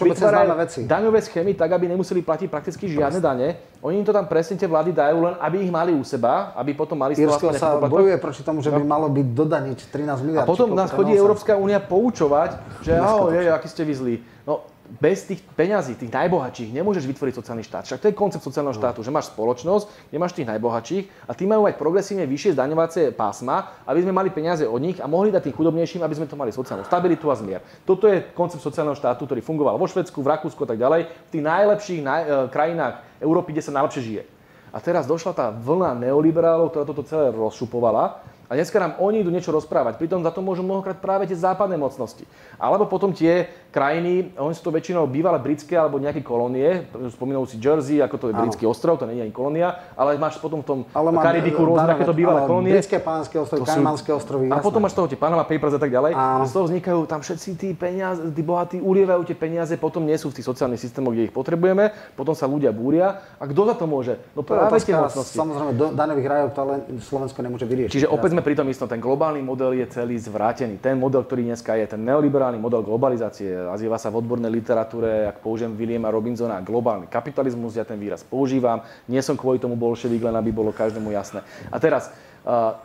veci. 0.60 0.84
daňové 0.84 1.24
schémy 1.24 1.56
tak, 1.56 1.72
aby 1.72 1.88
nemuseli 1.88 2.20
platiť 2.20 2.48
prakticky 2.52 2.84
žiadne 2.84 3.16
dane. 3.16 3.56
Oni 3.80 4.04
im 4.04 4.04
to 4.04 4.12
tam 4.12 4.28
presne 4.28 4.60
tie 4.60 4.68
vlády 4.68 4.92
dajú 4.92 5.24
len, 5.24 5.34
aby 5.40 5.56
ich 5.64 5.72
mali 5.72 5.96
u 5.96 6.04
seba, 6.04 6.52
aby 6.52 6.76
potom 6.76 7.00
mali 7.00 7.16
toho 7.16 7.52
sa 7.56 7.80
bojuje 7.80 8.20
proti 8.20 8.44
tomu, 8.44 8.60
že 8.60 8.68
by 8.68 8.82
no. 8.84 8.88
malo 8.88 9.06
byť 9.08 9.26
dodaniť 9.32 9.78
13 9.88 10.26
miliard. 10.26 10.44
A 10.44 10.48
potom 10.48 10.76
nás 10.76 10.92
chodí 10.92 11.16
Európska 11.16 11.56
únia 11.56 11.80
poučovať, 11.80 12.60
že 12.84 12.92
ahoj, 12.92 13.32
aký 13.56 13.68
ste 13.72 13.88
vy 13.88 13.94
zlí. 13.96 14.16
No, 14.44 14.62
bez 14.86 15.26
tých 15.26 15.42
peňazí, 15.54 15.98
tých 15.98 16.12
najbohatších, 16.14 16.70
nemôžeš 16.70 17.04
vytvoriť 17.10 17.34
sociálny 17.36 17.64
štát. 17.66 17.84
Však 17.84 18.00
to 18.00 18.08
je 18.10 18.14
koncept 18.14 18.42
sociálneho 18.42 18.74
no. 18.74 18.80
štátu, 18.80 19.02
že 19.02 19.10
máš 19.10 19.30
spoločnosť, 19.34 20.10
kde 20.10 20.18
máš 20.18 20.32
tých 20.32 20.48
najbohatších 20.48 21.04
a 21.26 21.32
tí 21.34 21.44
majú 21.44 21.66
mať 21.66 21.74
progresívne 21.76 22.24
vyššie 22.24 22.54
zdaňovacie 22.54 23.04
pásma, 23.12 23.82
aby 23.84 24.02
sme 24.06 24.14
mali 24.14 24.30
peniaze 24.30 24.64
od 24.64 24.80
nich 24.80 25.02
a 25.02 25.06
mohli 25.10 25.34
dať 25.34 25.50
tým 25.50 25.56
chudobnejším, 25.58 26.02
aby 26.06 26.14
sme 26.16 26.30
to 26.30 26.38
mali 26.38 26.54
sociálnu 26.54 26.86
stabilitu 26.86 27.26
a 27.28 27.36
zmier. 27.36 27.60
Toto 27.82 28.06
je 28.06 28.22
koncept 28.32 28.62
sociálneho 28.62 28.96
štátu, 28.96 29.26
ktorý 29.26 29.42
fungoval 29.42 29.76
vo 29.76 29.86
Švedsku, 29.90 30.22
v 30.22 30.30
Rakúsku 30.30 30.62
a 30.64 30.68
tak 30.70 30.78
ďalej, 30.78 31.10
v 31.10 31.30
tých 31.34 31.44
najlepších 31.44 32.00
naj, 32.00 32.22
e, 32.22 32.28
krajinách 32.54 32.94
Európy, 33.18 33.52
kde 33.52 33.66
sa 33.66 33.74
najlepšie 33.74 34.02
žije. 34.02 34.22
A 34.74 34.78
teraz 34.82 35.08
došla 35.08 35.32
tá 35.32 35.46
vlna 35.48 35.96
neoliberálov, 35.96 36.68
ktorá 36.68 36.84
toto 36.84 37.00
celé 37.06 37.32
rozšupovala 37.32 38.20
a 38.47 38.55
dneska 38.55 38.78
nám 38.78 38.98
oni 39.02 39.27
idú 39.27 39.31
niečo 39.35 39.51
rozprávať. 39.51 39.98
Pritom 39.98 40.23
za 40.23 40.31
to 40.31 40.39
môžu 40.39 40.62
mnohokrát 40.62 40.98
práve 41.02 41.27
tie 41.27 41.35
západné 41.35 41.74
mocnosti. 41.74 42.23
Alebo 42.56 42.86
potom 42.86 43.10
tie 43.10 43.51
krajiny, 43.74 44.32
oni 44.39 44.55
sú 44.55 44.70
to 44.70 44.73
väčšinou 44.73 45.05
bývalé 45.10 45.36
britské 45.43 45.74
alebo 45.77 45.98
nejaké 45.98 46.23
kolónie, 46.23 46.86
spomínal 47.12 47.44
si 47.44 47.59
Jersey, 47.59 48.01
ako 48.01 48.16
to 48.16 48.27
je 48.31 48.35
britský 48.39 48.64
ostrov, 48.64 48.97
to 48.97 49.05
nie 49.10 49.20
je 49.20 49.28
ani 49.28 49.35
kolónia, 49.35 49.93
ale 49.98 50.16
máš 50.16 50.39
potom 50.39 50.62
v 50.62 50.66
tom 50.66 50.78
ale 50.94 51.12
Karibiku 51.18 51.66
rôzne 51.66 51.90
takéto 51.90 52.14
bývalé 52.14 52.47
kolónie. 52.47 52.73
Britské 52.73 53.02
pánske 53.02 53.36
ostrovy, 53.36 53.66
Kajmanské 53.66 54.10
ostrovy. 54.14 54.47
A 54.48 54.62
potom 54.62 54.81
máš 54.81 54.94
toho 54.94 55.10
tie 55.10 55.18
Panama 55.18 55.43
Papers 55.44 55.74
a 55.74 55.81
tak 55.82 55.90
ďalej. 55.90 56.14
A 56.14 56.47
z 56.47 56.52
toho 56.55 56.64
vznikajú 56.70 57.05
tam 57.10 57.20
všetci 57.20 57.48
tí 57.59 57.68
peniaze, 57.74 58.23
tí 58.31 58.43
bohatí 58.47 58.78
ulievajú 58.78 59.27
tie 59.27 59.36
peniaze, 59.36 59.74
potom 59.77 60.06
nie 60.06 60.16
sú 60.16 60.31
v 60.31 60.40
tých 60.40 60.47
sociálnych 60.47 60.81
systémoch, 60.81 61.12
kde 61.12 61.28
ich 61.28 61.35
potrebujeme, 61.35 61.93
potom 62.14 62.32
sa 62.32 62.47
ľudia 62.47 62.70
búria. 62.70 63.20
A 63.36 63.44
kto 63.44 63.60
za 63.66 63.74
to 63.74 63.85
môže? 63.85 64.16
No 64.32 64.47
práve 64.47 64.78
tie 64.81 64.94
mocnosti. 64.94 65.36
Samozrejme, 65.36 65.73
do 65.77 65.86
daňových 65.93 66.28
rajov 66.31 66.48
to 66.55 66.62
len 66.64 66.81
Slovensko 67.02 67.39
nemôže 67.43 67.66
vyriešiť. 67.68 67.93
Čiže 67.93 68.09
opäť 68.09 68.35
sme 68.36 68.44
pri 68.44 68.60
tom 68.60 68.68
istom, 68.68 68.84
ten 68.84 69.00
globálny 69.00 69.40
model 69.40 69.80
je 69.80 69.88
celý 69.88 70.20
zvrátený. 70.20 70.76
Ten 70.76 71.00
model, 71.00 71.24
ktorý 71.24 71.48
dneska 71.48 71.72
je, 71.80 71.88
ten 71.88 72.04
neoliberálny 72.04 72.60
model 72.60 72.84
globalizácie, 72.84 73.48
nazýva 73.48 73.96
sa 73.96 74.12
v 74.12 74.20
odbornej 74.20 74.52
literatúre, 74.52 75.24
ak 75.24 75.40
použijem 75.40 75.72
Williama 75.72 76.12
Robinsona, 76.12 76.60
globálny 76.60 77.08
kapitalizmus, 77.08 77.80
ja 77.80 77.88
ten 77.88 77.96
výraz 77.96 78.20
používam. 78.20 78.84
Nie 79.08 79.24
som 79.24 79.40
kvôli 79.40 79.56
tomu 79.56 79.72
bolševík, 79.80 80.20
len 80.20 80.36
aby 80.36 80.52
bolo 80.52 80.68
každému 80.68 81.16
jasné. 81.16 81.40
A 81.72 81.80
teraz, 81.80 82.12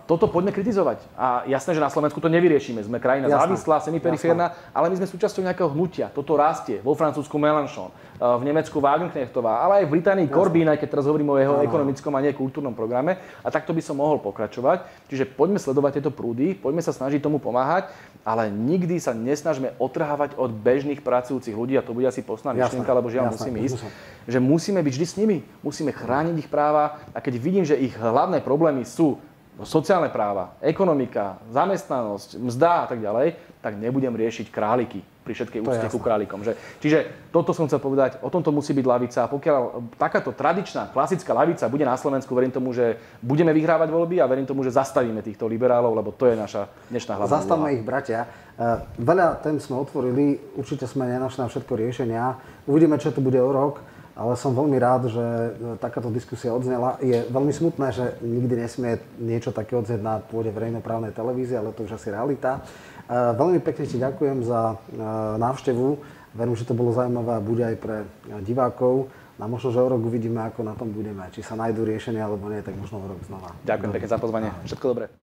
toto 0.09 0.25
poďme 0.25 0.49
kritizovať. 0.49 1.05
A 1.13 1.45
jasné, 1.45 1.77
že 1.77 1.81
na 1.85 1.93
Slovensku 1.93 2.17
to 2.17 2.25
nevyriešime. 2.33 2.81
Sme 2.81 2.97
krajina 2.97 3.29
jasné. 3.29 3.45
závislá, 3.45 3.77
semiperiférna, 3.85 4.57
ale 4.73 4.89
my 4.89 4.97
sme 4.97 5.05
súčasťou 5.05 5.45
nejakého 5.45 5.69
hnutia. 5.69 6.09
Toto 6.09 6.33
rastie. 6.33 6.81
Vo 6.81 6.97
Francúzsku 6.97 7.37
Mélenchon, 7.37 7.93
uh, 7.93 8.41
v 8.41 8.43
Nemecku 8.49 8.81
Wagenknechtová, 8.81 9.61
ale 9.61 9.73
aj 9.81 9.85
v 9.85 9.91
Británii. 10.01 10.33
Corbyn, 10.33 10.65
aj 10.65 10.81
keď 10.81 10.97
teraz 10.97 11.05
hovorím 11.05 11.37
o 11.37 11.37
jeho 11.37 11.61
Aha. 11.61 11.65
ekonomickom 11.69 12.09
a 12.09 12.25
nie 12.25 12.33
kultúrnom 12.33 12.73
programe. 12.73 13.21
A 13.45 13.53
takto 13.53 13.69
by 13.69 13.85
som 13.85 14.01
mohol 14.01 14.17
pokračovať. 14.17 14.81
Čiže 15.13 15.29
poďme 15.29 15.61
sledovať 15.61 16.01
tieto 16.01 16.09
prúdy, 16.09 16.57
poďme 16.57 16.81
sa 16.81 16.89
snažiť 16.89 17.21
tomu 17.21 17.37
pomáhať, 17.37 17.93
ale 18.25 18.49
nikdy 18.49 18.97
sa 18.97 19.13
nesnažme 19.13 19.77
otrhávať 19.77 20.41
od 20.41 20.49
bežných 20.49 21.05
pracujúcich 21.05 21.53
ľudí, 21.53 21.77
a 21.77 21.85
to 21.85 21.93
bude 21.93 22.09
asi 22.09 22.25
posledná 22.25 22.65
myšlienka, 22.65 22.97
lebo 22.97 23.13
žiaľ 23.13 23.33
musím 23.33 23.61
ísť, 23.61 23.77
že 24.25 24.37
musíme 24.41 24.81
byť 24.81 24.93
vždy 24.93 25.05
s 25.05 25.17
nimi, 25.17 25.37
musíme 25.65 25.89
chrániť 25.93 26.35
ich 26.37 26.49
práva 26.49 27.01
a 27.13 27.21
keď 27.21 27.33
vidím, 27.41 27.65
že 27.65 27.77
ich 27.77 27.93
hlavné 27.97 28.41
problémy 28.41 28.85
sú 28.85 29.17
sociálne 29.61 30.09
práva, 30.09 30.55
ekonomika, 30.63 31.37
zamestnanosť, 31.51 32.39
mzda 32.39 32.71
a 32.83 32.85
tak 32.87 32.99
ďalej, 33.03 33.27
tak 33.61 33.77
nebudem 33.77 34.15
riešiť 34.15 34.49
králiky 34.49 35.05
pri 35.21 35.37
všetkej 35.37 35.61
úcte 35.61 35.87
ku 35.93 36.01
králikom. 36.01 36.41
Že? 36.41 36.57
Čiže 36.81 37.29
toto 37.29 37.53
som 37.53 37.69
chcel 37.69 37.77
povedať, 37.77 38.17
o 38.25 38.29
tomto 38.33 38.49
musí 38.49 38.73
byť 38.73 38.85
lavica. 38.89 39.19
A 39.21 39.29
pokiaľ 39.29 39.61
takáto 39.93 40.33
tradičná, 40.33 40.89
klasická 40.89 41.29
lavica 41.29 41.69
bude 41.69 41.85
na 41.85 41.93
Slovensku, 41.93 42.33
verím 42.33 42.49
tomu, 42.49 42.73
že 42.73 42.97
budeme 43.21 43.53
vyhrávať 43.53 43.93
voľby 43.93 44.17
a 44.17 44.25
verím 44.25 44.49
tomu, 44.49 44.65
že 44.65 44.73
zastavíme 44.73 45.21
týchto 45.21 45.45
liberálov, 45.45 45.93
lebo 45.93 46.09
to 46.09 46.25
je 46.25 46.33
naša 46.33 46.65
dnešná 46.89 47.21
hlavná 47.21 47.37
Zastavme 47.37 47.69
ich, 47.77 47.85
bratia. 47.85 48.25
E, 48.25 48.81
veľa 48.97 49.37
tém 49.45 49.61
sme 49.61 49.77
otvorili, 49.77 50.41
určite 50.57 50.89
sme 50.89 51.05
nenašli 51.05 51.45
na 51.45 51.47
všetko 51.53 51.73
riešenia. 51.77 52.23
Uvidíme, 52.65 52.97
čo 52.97 53.13
to 53.13 53.21
bude 53.21 53.37
o 53.37 53.53
rok 53.53 53.77
ale 54.21 54.37
som 54.37 54.53
veľmi 54.53 54.77
rád, 54.77 55.09
že 55.09 55.25
e, 55.25 55.49
takáto 55.81 56.13
diskusia 56.13 56.53
odznela. 56.53 57.01
Je 57.01 57.25
veľmi 57.25 57.49
smutné, 57.49 57.89
že 57.89 58.05
nikdy 58.21 58.53
nesmie 58.53 59.01
niečo 59.17 59.49
také 59.49 59.73
odznieť 59.73 60.01
na 60.01 60.21
pôde 60.21 60.53
verejnoprávnej 60.53 61.09
televízie, 61.09 61.57
ale 61.57 61.73
to 61.73 61.89
už 61.89 61.97
asi 61.97 62.13
realita. 62.13 62.61
E, 62.61 63.17
veľmi 63.33 63.57
pekne 63.65 63.89
ti 63.89 63.97
ďakujem 63.97 64.45
za 64.45 64.77
e, 64.77 65.01
návštevu. 65.41 65.87
Verím, 66.37 66.55
že 66.55 66.69
to 66.69 66.77
bolo 66.77 66.93
zaujímavé 66.93 67.31
a 67.33 67.41
bude 67.41 67.63
aj 67.65 67.77
pre 67.81 67.97
divákov. 68.45 69.09
A 69.41 69.49
možno, 69.49 69.73
že 69.73 69.81
o 69.81 69.89
rok 69.89 70.05
uvidíme, 70.05 70.37
ako 70.45 70.61
na 70.61 70.77
tom 70.77 70.93
budeme. 70.93 71.25
Či 71.33 71.41
sa 71.41 71.57
nájdú 71.57 71.81
riešenia 71.81 72.29
alebo 72.29 72.45
nie, 72.45 72.61
tak 72.61 72.77
možno 72.77 73.01
o 73.01 73.09
rok 73.09 73.25
znova. 73.25 73.57
Ďakujem 73.65 73.91
pekne 73.97 74.09
za 74.13 74.21
pozvanie. 74.21 74.49
Všetko 74.69 74.85
dobré. 74.85 75.30